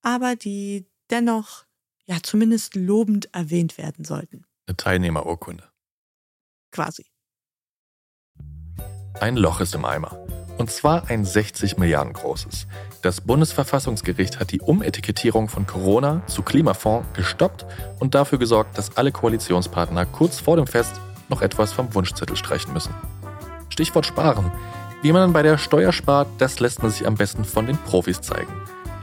aber 0.00 0.36
die 0.36 0.86
dennoch 1.10 1.66
ja 2.06 2.16
zumindest 2.22 2.76
lobend 2.76 3.28
erwähnt 3.34 3.76
werden 3.76 4.06
sollten. 4.06 4.46
Eine 4.66 4.78
Teilnehmerurkunde. 4.78 5.64
Quasi. 6.70 7.04
Ein 9.20 9.36
Loch 9.36 9.60
ist 9.60 9.74
im 9.74 9.84
Eimer. 9.84 10.16
Und 10.60 10.70
zwar 10.70 11.08
ein 11.08 11.24
60 11.24 11.78
Milliarden 11.78 12.12
großes. 12.12 12.66
Das 13.00 13.22
Bundesverfassungsgericht 13.22 14.38
hat 14.38 14.52
die 14.52 14.60
Umetikettierung 14.60 15.48
von 15.48 15.66
Corona 15.66 16.20
zu 16.26 16.42
Klimafonds 16.42 17.08
gestoppt 17.14 17.64
und 17.98 18.14
dafür 18.14 18.38
gesorgt, 18.38 18.76
dass 18.76 18.94
alle 18.98 19.10
Koalitionspartner 19.10 20.04
kurz 20.04 20.38
vor 20.38 20.56
dem 20.56 20.66
Fest 20.66 21.00
noch 21.30 21.40
etwas 21.40 21.72
vom 21.72 21.94
Wunschzettel 21.94 22.36
streichen 22.36 22.74
müssen. 22.74 22.92
Stichwort 23.70 24.04
Sparen. 24.04 24.52
Wie 25.00 25.12
man 25.12 25.32
bei 25.32 25.42
der 25.42 25.56
Steuer 25.56 25.92
spart, 25.92 26.28
das 26.36 26.60
lässt 26.60 26.82
man 26.82 26.92
sich 26.92 27.06
am 27.06 27.14
besten 27.14 27.46
von 27.46 27.64
den 27.64 27.78
Profis 27.78 28.20
zeigen. 28.20 28.52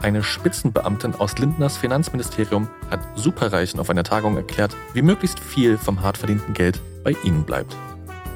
Eine 0.04 0.22
Spitzenbeamtin 0.22 1.16
aus 1.16 1.40
Lindners 1.40 1.76
Finanzministerium 1.76 2.68
hat 2.92 3.00
Superreichen 3.16 3.80
auf 3.80 3.90
einer 3.90 4.04
Tagung 4.04 4.38
erklärt, 4.38 4.78
wie 4.94 5.02
möglichst 5.02 5.40
viel 5.40 5.80
vom 5.80 6.04
hart 6.04 6.20
verdienten 6.20 6.54
Geld 6.54 6.80
bei 7.04 7.16
ihnen 7.24 7.46
bleibt. 7.46 7.76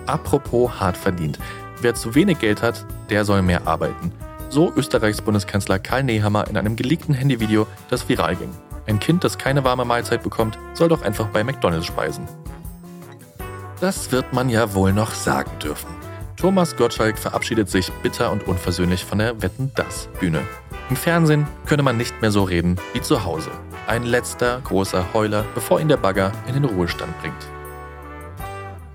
Apropos 0.07 0.79
hart 0.79 0.97
verdient. 0.97 1.37
Wer 1.81 1.95
zu 1.95 2.13
wenig 2.13 2.37
Geld 2.37 2.61
hat, 2.61 2.85
der 3.09 3.25
soll 3.25 3.41
mehr 3.41 3.67
arbeiten. 3.67 4.11
So 4.49 4.71
Österreichs 4.75 5.21
Bundeskanzler 5.21 5.79
Karl 5.79 6.03
Nehammer 6.03 6.47
in 6.47 6.55
einem 6.55 6.75
geleakten 6.75 7.15
Handyvideo, 7.15 7.65
das 7.89 8.07
viral 8.07 8.35
ging. 8.35 8.51
Ein 8.85 8.99
Kind, 8.99 9.23
das 9.23 9.39
keine 9.39 9.63
warme 9.63 9.83
Mahlzeit 9.83 10.21
bekommt, 10.21 10.59
soll 10.73 10.89
doch 10.89 11.01
einfach 11.01 11.27
bei 11.27 11.43
McDonalds 11.43 11.87
speisen. 11.87 12.27
Das 13.79 14.11
wird 14.11 14.31
man 14.31 14.49
ja 14.49 14.75
wohl 14.75 14.93
noch 14.93 15.11
sagen 15.11 15.51
dürfen. 15.63 15.89
Thomas 16.37 16.75
Gottschalk 16.75 17.17
verabschiedet 17.17 17.69
sich 17.69 17.91
bitter 18.03 18.31
und 18.31 18.47
unversöhnlich 18.47 19.03
von 19.03 19.17
der 19.17 19.41
Wetten 19.41 19.71
das 19.75 20.07
Bühne. 20.19 20.41
Im 20.91 20.95
Fernsehen 20.95 21.47
könne 21.65 21.81
man 21.81 21.97
nicht 21.97 22.21
mehr 22.21 22.31
so 22.31 22.43
reden 22.43 22.75
wie 22.93 23.01
zu 23.01 23.23
Hause. 23.23 23.49
Ein 23.87 24.03
letzter 24.03 24.61
großer 24.63 25.13
Heuler, 25.13 25.45
bevor 25.55 25.79
ihn 25.79 25.87
der 25.87 25.97
Bagger 25.97 26.31
in 26.47 26.53
den 26.53 26.65
Ruhestand 26.65 27.19
bringt. 27.21 27.47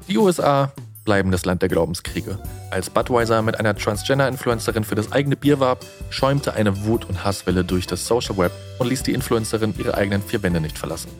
Die 0.06 0.18
USA 0.18 0.70
bleiben 1.06 1.30
das 1.30 1.46
Land 1.46 1.62
der 1.62 1.70
Glaubenskriege. 1.70 2.38
Als 2.70 2.90
Budweiser 2.90 3.40
mit 3.40 3.58
einer 3.58 3.74
Transgender-Influencerin 3.74 4.84
für 4.84 4.94
das 4.96 5.12
eigene 5.12 5.36
Bier 5.36 5.58
warb, 5.60 5.86
schäumte 6.10 6.52
eine 6.52 6.84
Wut- 6.84 7.06
und 7.06 7.24
Hasswelle 7.24 7.64
durch 7.64 7.86
das 7.86 8.06
Social 8.06 8.36
Web 8.36 8.52
und 8.78 8.88
ließ 8.88 9.04
die 9.04 9.14
Influencerin 9.14 9.72
ihre 9.78 9.94
eigenen 9.94 10.20
vier 10.20 10.42
Wände 10.42 10.60
nicht 10.60 10.76
verlassen. 10.76 11.10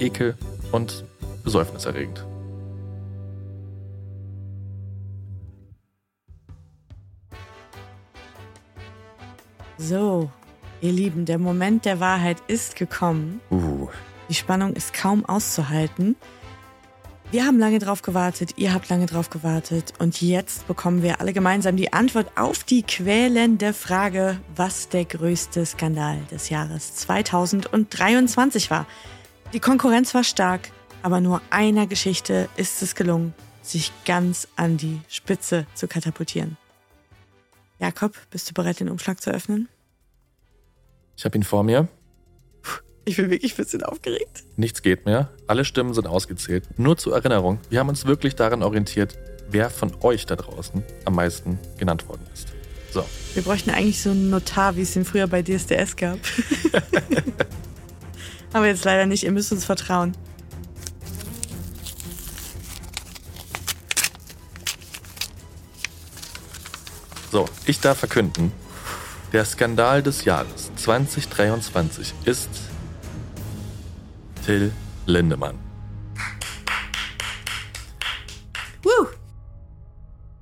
Ekel 0.00 0.34
und 0.72 1.04
besäufniserregend. 1.44 2.26
So, 9.76 10.30
ihr 10.80 10.92
Lieben, 10.92 11.26
der 11.26 11.38
Moment 11.38 11.84
der 11.84 12.00
Wahrheit 12.00 12.38
ist 12.48 12.76
gekommen. 12.76 13.40
Uh. 13.50 13.88
Die 14.28 14.34
Spannung 14.34 14.72
ist 14.72 14.94
kaum 14.94 15.24
auszuhalten. 15.26 16.16
Wir 17.30 17.46
haben 17.46 17.58
lange 17.58 17.78
drauf 17.80 18.02
gewartet, 18.02 18.52
ihr 18.56 18.72
habt 18.72 18.88
lange 18.88 19.06
drauf 19.06 19.28
gewartet 19.28 19.92
und 19.98 20.20
jetzt 20.20 20.68
bekommen 20.68 21.02
wir 21.02 21.20
alle 21.20 21.32
gemeinsam 21.32 21.76
die 21.76 21.92
Antwort 21.92 22.30
auf 22.36 22.62
die 22.62 22.82
quälende 22.82 23.72
Frage, 23.72 24.38
was 24.54 24.88
der 24.88 25.04
größte 25.04 25.66
Skandal 25.66 26.20
des 26.30 26.48
Jahres 26.48 26.94
2023 26.94 28.70
war. 28.70 28.86
Die 29.52 29.58
Konkurrenz 29.58 30.14
war 30.14 30.22
stark, 30.22 30.70
aber 31.02 31.20
nur 31.20 31.40
einer 31.50 31.86
Geschichte 31.86 32.48
ist 32.56 32.82
es 32.82 32.94
gelungen, 32.94 33.34
sich 33.62 33.92
ganz 34.04 34.46
an 34.56 34.76
die 34.76 35.00
Spitze 35.08 35.66
zu 35.74 35.88
katapultieren. 35.88 36.56
Jakob, 37.80 38.16
bist 38.30 38.48
du 38.48 38.54
bereit, 38.54 38.80
den 38.80 38.88
Umschlag 38.88 39.20
zu 39.20 39.30
öffnen? 39.30 39.68
Ich 41.16 41.24
habe 41.24 41.36
ihn 41.36 41.42
vor 41.42 41.64
mir. 41.64 41.88
Ich 43.06 43.16
bin 43.16 43.30
wirklich 43.30 43.52
ein 43.52 43.56
bisschen 43.56 43.82
aufgeregt. 43.82 44.44
Nichts 44.56 44.80
geht 44.80 45.04
mehr. 45.04 45.28
Alle 45.46 45.66
Stimmen 45.66 45.92
sind 45.92 46.06
ausgezählt. 46.06 46.64
Nur 46.78 46.96
zur 46.96 47.14
Erinnerung, 47.14 47.58
wir 47.68 47.80
haben 47.80 47.90
uns 47.90 48.06
wirklich 48.06 48.34
daran 48.34 48.62
orientiert, 48.62 49.18
wer 49.50 49.68
von 49.68 49.92
euch 50.00 50.24
da 50.24 50.36
draußen 50.36 50.82
am 51.04 51.14
meisten 51.14 51.58
genannt 51.76 52.08
worden 52.08 52.26
ist. 52.32 52.48
So. 52.92 53.04
Wir 53.34 53.42
bräuchten 53.42 53.70
eigentlich 53.70 54.00
so 54.00 54.10
einen 54.10 54.30
Notar, 54.30 54.76
wie 54.76 54.82
es 54.82 54.92
den 54.92 55.04
früher 55.04 55.26
bei 55.26 55.42
DSDS 55.42 55.96
gab. 55.96 56.18
Aber 58.54 58.66
jetzt 58.66 58.84
leider 58.84 59.04
nicht. 59.04 59.24
Ihr 59.24 59.32
müsst 59.32 59.52
uns 59.52 59.64
vertrauen. 59.64 60.16
So, 67.30 67.46
ich 67.66 67.80
darf 67.80 67.98
verkünden, 67.98 68.52
der 69.32 69.44
Skandal 69.44 70.04
des 70.04 70.24
Jahres 70.24 70.70
2023 70.76 72.14
ist 72.24 72.48
Till 74.44 74.70
Lindemann. 75.06 75.58
Woo. 78.82 79.06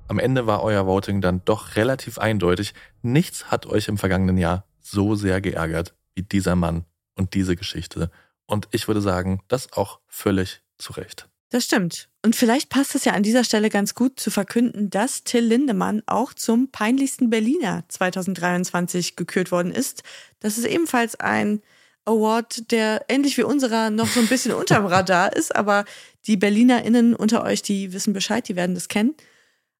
Am 0.09 0.19
Ende 0.19 0.45
war 0.45 0.61
euer 0.61 0.85
Voting 0.85 1.21
dann 1.21 1.41
doch 1.45 1.77
relativ 1.77 2.17
eindeutig. 2.17 2.73
Nichts 3.01 3.49
hat 3.49 3.65
euch 3.65 3.87
im 3.87 3.97
vergangenen 3.97 4.37
Jahr 4.37 4.67
so 4.81 5.15
sehr 5.15 5.39
geärgert 5.39 5.95
wie 6.15 6.23
dieser 6.23 6.57
Mann 6.57 6.83
und 7.15 7.33
diese 7.33 7.55
Geschichte. 7.55 8.11
Und 8.45 8.67
ich 8.71 8.89
würde 8.89 8.99
sagen, 8.99 9.41
das 9.47 9.71
auch 9.71 10.01
völlig 10.07 10.63
zu 10.77 10.91
Recht. 10.91 11.29
Das 11.49 11.63
stimmt. 11.63 12.09
Und 12.25 12.35
vielleicht 12.35 12.69
passt 12.69 12.95
es 12.95 13.05
ja 13.05 13.13
an 13.13 13.23
dieser 13.23 13.45
Stelle 13.45 13.69
ganz 13.69 13.95
gut 13.95 14.19
zu 14.19 14.31
verkünden, 14.31 14.89
dass 14.89 15.23
Till 15.23 15.45
Lindemann 15.45 16.03
auch 16.07 16.33
zum 16.33 16.69
peinlichsten 16.71 17.29
Berliner 17.29 17.85
2023 17.87 19.15
gekürt 19.15 19.53
worden 19.53 19.71
ist. 19.71 20.03
Das 20.41 20.57
ist 20.57 20.65
ebenfalls 20.65 21.15
ein 21.15 21.61
Award, 22.05 22.71
der 22.71 23.05
ähnlich 23.07 23.37
wie 23.37 23.43
unserer 23.43 23.89
noch 23.89 24.07
so 24.07 24.19
ein 24.19 24.27
bisschen 24.27 24.53
unterm 24.53 24.85
Radar 24.85 25.35
ist, 25.35 25.55
aber 25.55 25.85
die 26.27 26.37
BerlinerInnen 26.37 27.15
unter 27.15 27.43
euch, 27.43 27.61
die 27.61 27.93
wissen 27.93 28.13
Bescheid, 28.13 28.47
die 28.47 28.55
werden 28.55 28.75
das 28.75 28.87
kennen. 28.87 29.15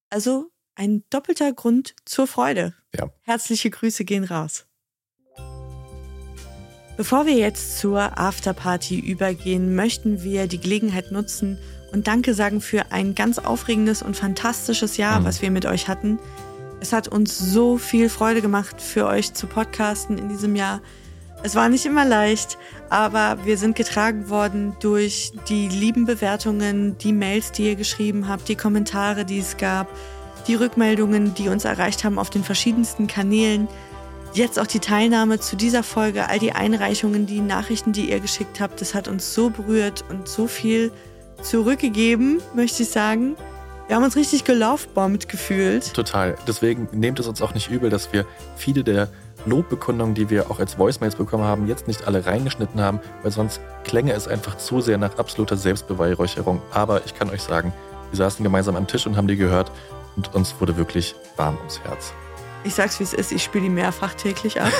Also 0.10 0.50
ein 0.76 1.04
doppelter 1.10 1.52
Grund 1.54 1.95
zur 2.06 2.28
Freude. 2.28 2.74
Ja. 2.95 3.10
Herzliche 3.22 3.70
Grüße 3.70 4.06
gehen 4.06 4.24
raus. 4.24 4.66
Bevor 6.95 7.26
wir 7.26 7.34
jetzt 7.34 7.80
zur 7.80 8.20
Afterparty 8.20 9.00
übergehen, 9.00 9.76
möchten 9.76 10.24
wir 10.24 10.45
die 10.48 10.60
Gelegenheit 10.60 11.12
nutzen 11.12 11.58
und 11.91 12.08
Danke 12.08 12.34
sagen 12.36 12.62
für 12.62 12.91
ein 12.91 13.16
ganz 13.16 13.40
aufregendes 13.40 14.04
und 14.04 14.16
fantastisches 14.16 14.98
Jahr, 14.98 15.20
Mhm. 15.20 15.26
was 15.26 15.41
wir 15.41 15.50
mit 15.52 15.66
euch 15.66 15.88
hatten. 15.88 16.20
Es 16.82 16.94
hat 16.94 17.08
uns 17.08 17.38
so 17.38 17.78
viel 17.78 18.10
Freude 18.10 18.41
gemacht, 18.41 18.80
für 18.82 19.08
euch 19.08 19.34
zu 19.34 19.48
podcasten 19.48 20.18
in 20.18 20.30
diesem 20.30 20.56
Jahr. 20.56 20.82
Es 21.45 21.56
war 21.56 21.68
nicht 21.68 21.86
immer 21.86 22.06
leicht, 22.06 22.57
aber 22.90 23.38
wir 23.44 23.57
sind 23.57 23.76
getragen 23.76 24.30
worden 24.30 24.78
durch 24.80 25.34
die 25.49 25.68
lieben 25.68 26.06
Bewertungen, 26.06 26.98
die 26.98 27.11
Mails, 27.11 27.52
die 27.52 27.65
ihr 27.65 27.76
geschrieben 27.76 28.30
habt, 28.30 28.48
die 28.48 28.56
Kommentare, 28.56 29.26
die 29.26 29.40
es 29.40 29.57
gab, 29.57 29.90
die 30.48 30.56
Rückmeldungen, 30.56 31.34
die 31.34 31.49
uns 31.49 31.65
erreicht 31.65 32.06
haben 32.06 32.18
auf 32.18 32.30
den 32.30 32.45
verschiedensten 32.45 33.07
Kanälen. 33.07 33.68
Jetzt 34.34 34.57
auch 34.57 34.68
die 34.68 34.80
Teilnahme 34.80 35.38
zu 35.38 35.57
dieser 35.57 35.84
Folge, 35.84 36.30
all 36.30 36.40
die 36.40 36.53
Einreichungen, 36.53 37.26
die 37.26 37.41
Nachrichten, 37.41 37.91
die 37.91 38.10
ihr 38.10 38.22
geschickt 38.22 38.61
habt, 38.61 38.80
das 38.80 38.95
hat 38.95 39.10
uns 39.10 39.34
so 39.34 39.49
berührt 39.49 40.06
und 40.10 40.30
so 40.30 40.48
viel 40.48 40.94
zurückgegeben, 41.41 42.41
möchte 42.56 42.84
ich 42.84 42.90
sagen. 42.90 43.36
Wir 43.88 43.98
haben 43.98 44.03
uns 44.03 44.15
richtig 44.15 44.45
gelaufbombt 44.45 45.28
gefühlt. 45.28 45.94
Total. 45.94 46.38
Deswegen 46.48 46.88
nehmt 46.94 47.20
es 47.20 47.28
uns 47.28 47.41
auch 47.41 47.53
nicht 47.53 47.70
übel, 47.70 47.90
dass 47.90 48.14
wir 48.14 48.26
viele 48.56 48.86
der 48.86 49.10
Lobbekundungen, 49.45 50.15
die 50.15 50.30
wir 50.30 50.49
auch 50.49 50.60
als 50.60 50.78
Voicemails 50.78 51.15
bekommen 51.15 51.44
haben, 51.44 51.68
jetzt 51.68 51.88
nicht 51.88 52.07
alle 52.07 52.26
reingeschnitten 52.26 52.82
haben, 52.82 52.99
weil 53.22 53.32
sonst 53.32 53.61
klänge 53.84 54.14
es 54.14 54.28
einfach 54.28 54.57
zu 54.57 54.82
sehr 54.82 54.98
nach 54.98 55.18
absoluter 55.18 55.57
Selbstbeweihräucherung. 55.57 56.61
Aber 56.72 57.06
ich 57.06 57.14
kann 57.14 57.30
euch 57.30 57.41
sagen, 57.41 57.74
wir 58.11 58.18
saßen 58.18 58.44
gemeinsam 58.44 58.76
am 58.76 58.88
Tisch 58.88 59.06
und 59.06 59.18
haben 59.18 59.28
die 59.28 59.38
gehört 59.38 59.72
und 60.15 60.34
uns 60.34 60.56
wurde 60.60 60.78
wirklich 60.78 61.15
warm 61.36 61.57
ums 61.57 61.80
Herz. 61.82 62.14
Ich 62.64 62.76
sag's 62.76 62.99
wie 62.99 63.03
es 63.03 63.14
ist, 63.14 63.32
ich 63.32 63.44
spiele 63.44 63.65
die 63.65 63.70
mehrfach 63.70 64.14
täglich 64.14 64.61
ab. 64.61 64.72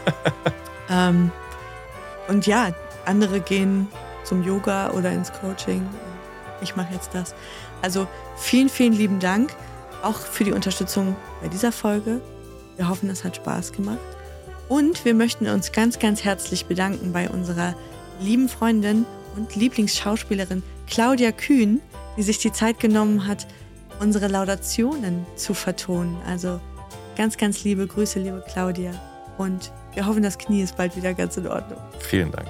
ähm, 0.90 1.32
und 2.28 2.46
ja, 2.46 2.70
andere 3.06 3.40
gehen 3.40 3.88
zum 4.22 4.44
Yoga 4.44 4.90
oder 4.90 5.10
ins 5.10 5.32
Coaching. 5.32 5.88
Ich 6.60 6.76
mache 6.76 6.92
jetzt 6.92 7.14
das. 7.14 7.34
Also 7.82 8.06
vielen, 8.36 8.68
vielen 8.68 8.92
lieben 8.92 9.18
Dank 9.18 9.50
auch 10.02 10.18
für 10.18 10.44
die 10.44 10.52
Unterstützung 10.52 11.16
bei 11.40 11.48
dieser 11.48 11.72
Folge. 11.72 12.20
Wir 12.78 12.88
hoffen, 12.88 13.10
es 13.10 13.24
hat 13.24 13.36
Spaß 13.36 13.72
gemacht. 13.72 13.98
Und 14.68 15.04
wir 15.04 15.12
möchten 15.12 15.48
uns 15.48 15.72
ganz, 15.72 15.98
ganz 15.98 16.24
herzlich 16.24 16.66
bedanken 16.66 17.12
bei 17.12 17.28
unserer 17.28 17.74
lieben 18.20 18.48
Freundin 18.48 19.04
und 19.36 19.56
Lieblingsschauspielerin 19.56 20.62
Claudia 20.86 21.32
Kühn, 21.32 21.80
die 22.16 22.22
sich 22.22 22.38
die 22.38 22.52
Zeit 22.52 22.78
genommen 22.78 23.26
hat, 23.26 23.48
unsere 23.98 24.28
Laudationen 24.28 25.26
zu 25.34 25.54
vertonen. 25.54 26.16
Also 26.24 26.60
ganz, 27.16 27.36
ganz 27.36 27.64
liebe 27.64 27.84
Grüße, 27.84 28.20
liebe 28.20 28.44
Claudia. 28.48 28.92
Und 29.38 29.72
wir 29.94 30.06
hoffen, 30.06 30.22
das 30.22 30.38
Knie 30.38 30.62
ist 30.62 30.76
bald 30.76 30.94
wieder 30.96 31.14
ganz 31.14 31.36
in 31.36 31.48
Ordnung. 31.48 31.80
Vielen 31.98 32.30
Dank. 32.30 32.48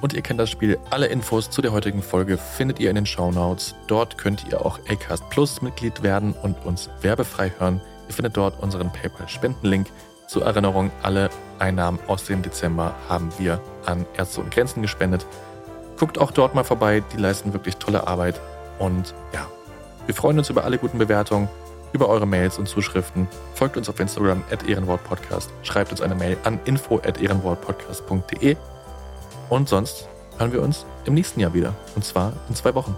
Und 0.00 0.12
ihr 0.12 0.22
kennt 0.22 0.38
das 0.38 0.50
Spiel. 0.50 0.78
Alle 0.90 1.06
Infos 1.06 1.50
zu 1.50 1.60
der 1.60 1.72
heutigen 1.72 2.02
Folge 2.02 2.38
findet 2.38 2.78
ihr 2.78 2.88
in 2.88 2.94
den 2.94 3.06
Shownotes. 3.06 3.74
Dort 3.88 4.16
könnt 4.16 4.46
ihr 4.48 4.64
auch 4.64 4.78
Acast 4.88 5.28
Plus 5.30 5.60
Mitglied 5.60 6.04
werden 6.04 6.34
und 6.34 6.64
uns 6.64 6.88
werbefrei 7.02 7.52
hören. 7.58 7.80
Ihr 8.08 8.14
findet 8.14 8.36
dort 8.36 8.60
unseren 8.62 8.90
PayPal-Spendenlink. 8.92 9.86
Zur 10.26 10.44
Erinnerung, 10.44 10.90
alle 11.02 11.30
Einnahmen 11.58 11.98
aus 12.06 12.24
dem 12.24 12.42
Dezember 12.42 12.94
haben 13.08 13.30
wir 13.38 13.60
an 13.86 14.04
Ärzte 14.16 14.40
und 14.40 14.50
Grenzen 14.50 14.82
gespendet. 14.82 15.24
Guckt 15.98 16.18
auch 16.18 16.30
dort 16.30 16.54
mal 16.54 16.64
vorbei, 16.64 17.02
die 17.12 17.16
leisten 17.16 17.52
wirklich 17.52 17.76
tolle 17.76 18.06
Arbeit. 18.06 18.40
Und 18.78 19.14
ja, 19.32 19.46
wir 20.06 20.14
freuen 20.14 20.38
uns 20.38 20.50
über 20.50 20.64
alle 20.64 20.78
guten 20.78 20.98
Bewertungen, 20.98 21.48
über 21.92 22.08
eure 22.08 22.26
Mails 22.26 22.58
und 22.58 22.68
Zuschriften. 22.68 23.26
Folgt 23.54 23.76
uns 23.76 23.88
auf 23.88 23.98
Instagram 24.00 24.42
at 24.50 24.68
ehrenwortpodcast. 24.68 25.50
Schreibt 25.62 25.90
uns 25.90 26.02
eine 26.02 26.14
Mail 26.14 26.36
an 26.44 26.60
info 26.64 26.96
at 26.96 27.20
ehrenwortpodcast.de. 27.20 28.56
Und 29.48 29.68
sonst 29.68 30.08
hören 30.38 30.52
wir 30.52 30.62
uns 30.62 30.84
im 31.04 31.14
nächsten 31.14 31.40
Jahr 31.40 31.54
wieder. 31.54 31.74
Und 31.94 32.04
zwar 32.04 32.32
in 32.48 32.54
zwei 32.54 32.74
Wochen. 32.74 32.94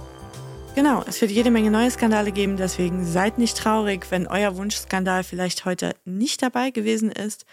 Genau, 0.74 1.02
es 1.06 1.20
wird 1.20 1.30
jede 1.30 1.50
Menge 1.50 1.70
neue 1.70 1.90
Skandale 1.90 2.32
geben, 2.32 2.56
deswegen 2.56 3.04
seid 3.04 3.38
nicht 3.38 3.56
traurig, 3.56 4.10
wenn 4.10 4.26
euer 4.26 4.56
Wunschskandal 4.56 5.24
vielleicht 5.24 5.64
heute 5.64 5.94
nicht 6.04 6.42
dabei 6.42 6.70
gewesen 6.70 7.10
ist. 7.10 7.44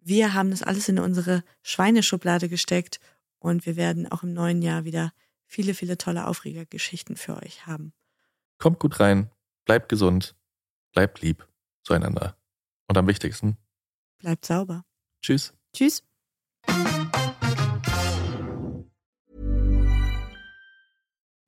Wir 0.00 0.34
haben 0.34 0.50
das 0.50 0.62
alles 0.62 0.88
in 0.88 0.98
unsere 0.98 1.42
Schweineschublade 1.62 2.48
gesteckt 2.48 3.00
und 3.38 3.66
wir 3.66 3.76
werden 3.76 4.10
auch 4.10 4.22
im 4.22 4.34
neuen 4.34 4.62
Jahr 4.62 4.84
wieder 4.84 5.12
viele, 5.46 5.74
viele 5.74 5.98
tolle 5.98 6.26
Aufregergeschichten 6.26 7.16
für 7.16 7.36
euch 7.42 7.66
haben. 7.66 7.92
Kommt 8.58 8.78
gut 8.78 9.00
rein, 9.00 9.30
bleibt 9.64 9.88
gesund, 9.88 10.36
bleibt 10.92 11.22
lieb 11.22 11.48
zueinander. 11.82 12.36
Und 12.86 12.98
am 12.98 13.06
wichtigsten, 13.06 13.56
Bleibt 14.18 14.44
sauber. 14.44 14.84
tschüss. 15.22 15.52
Tschüss. 15.74 16.04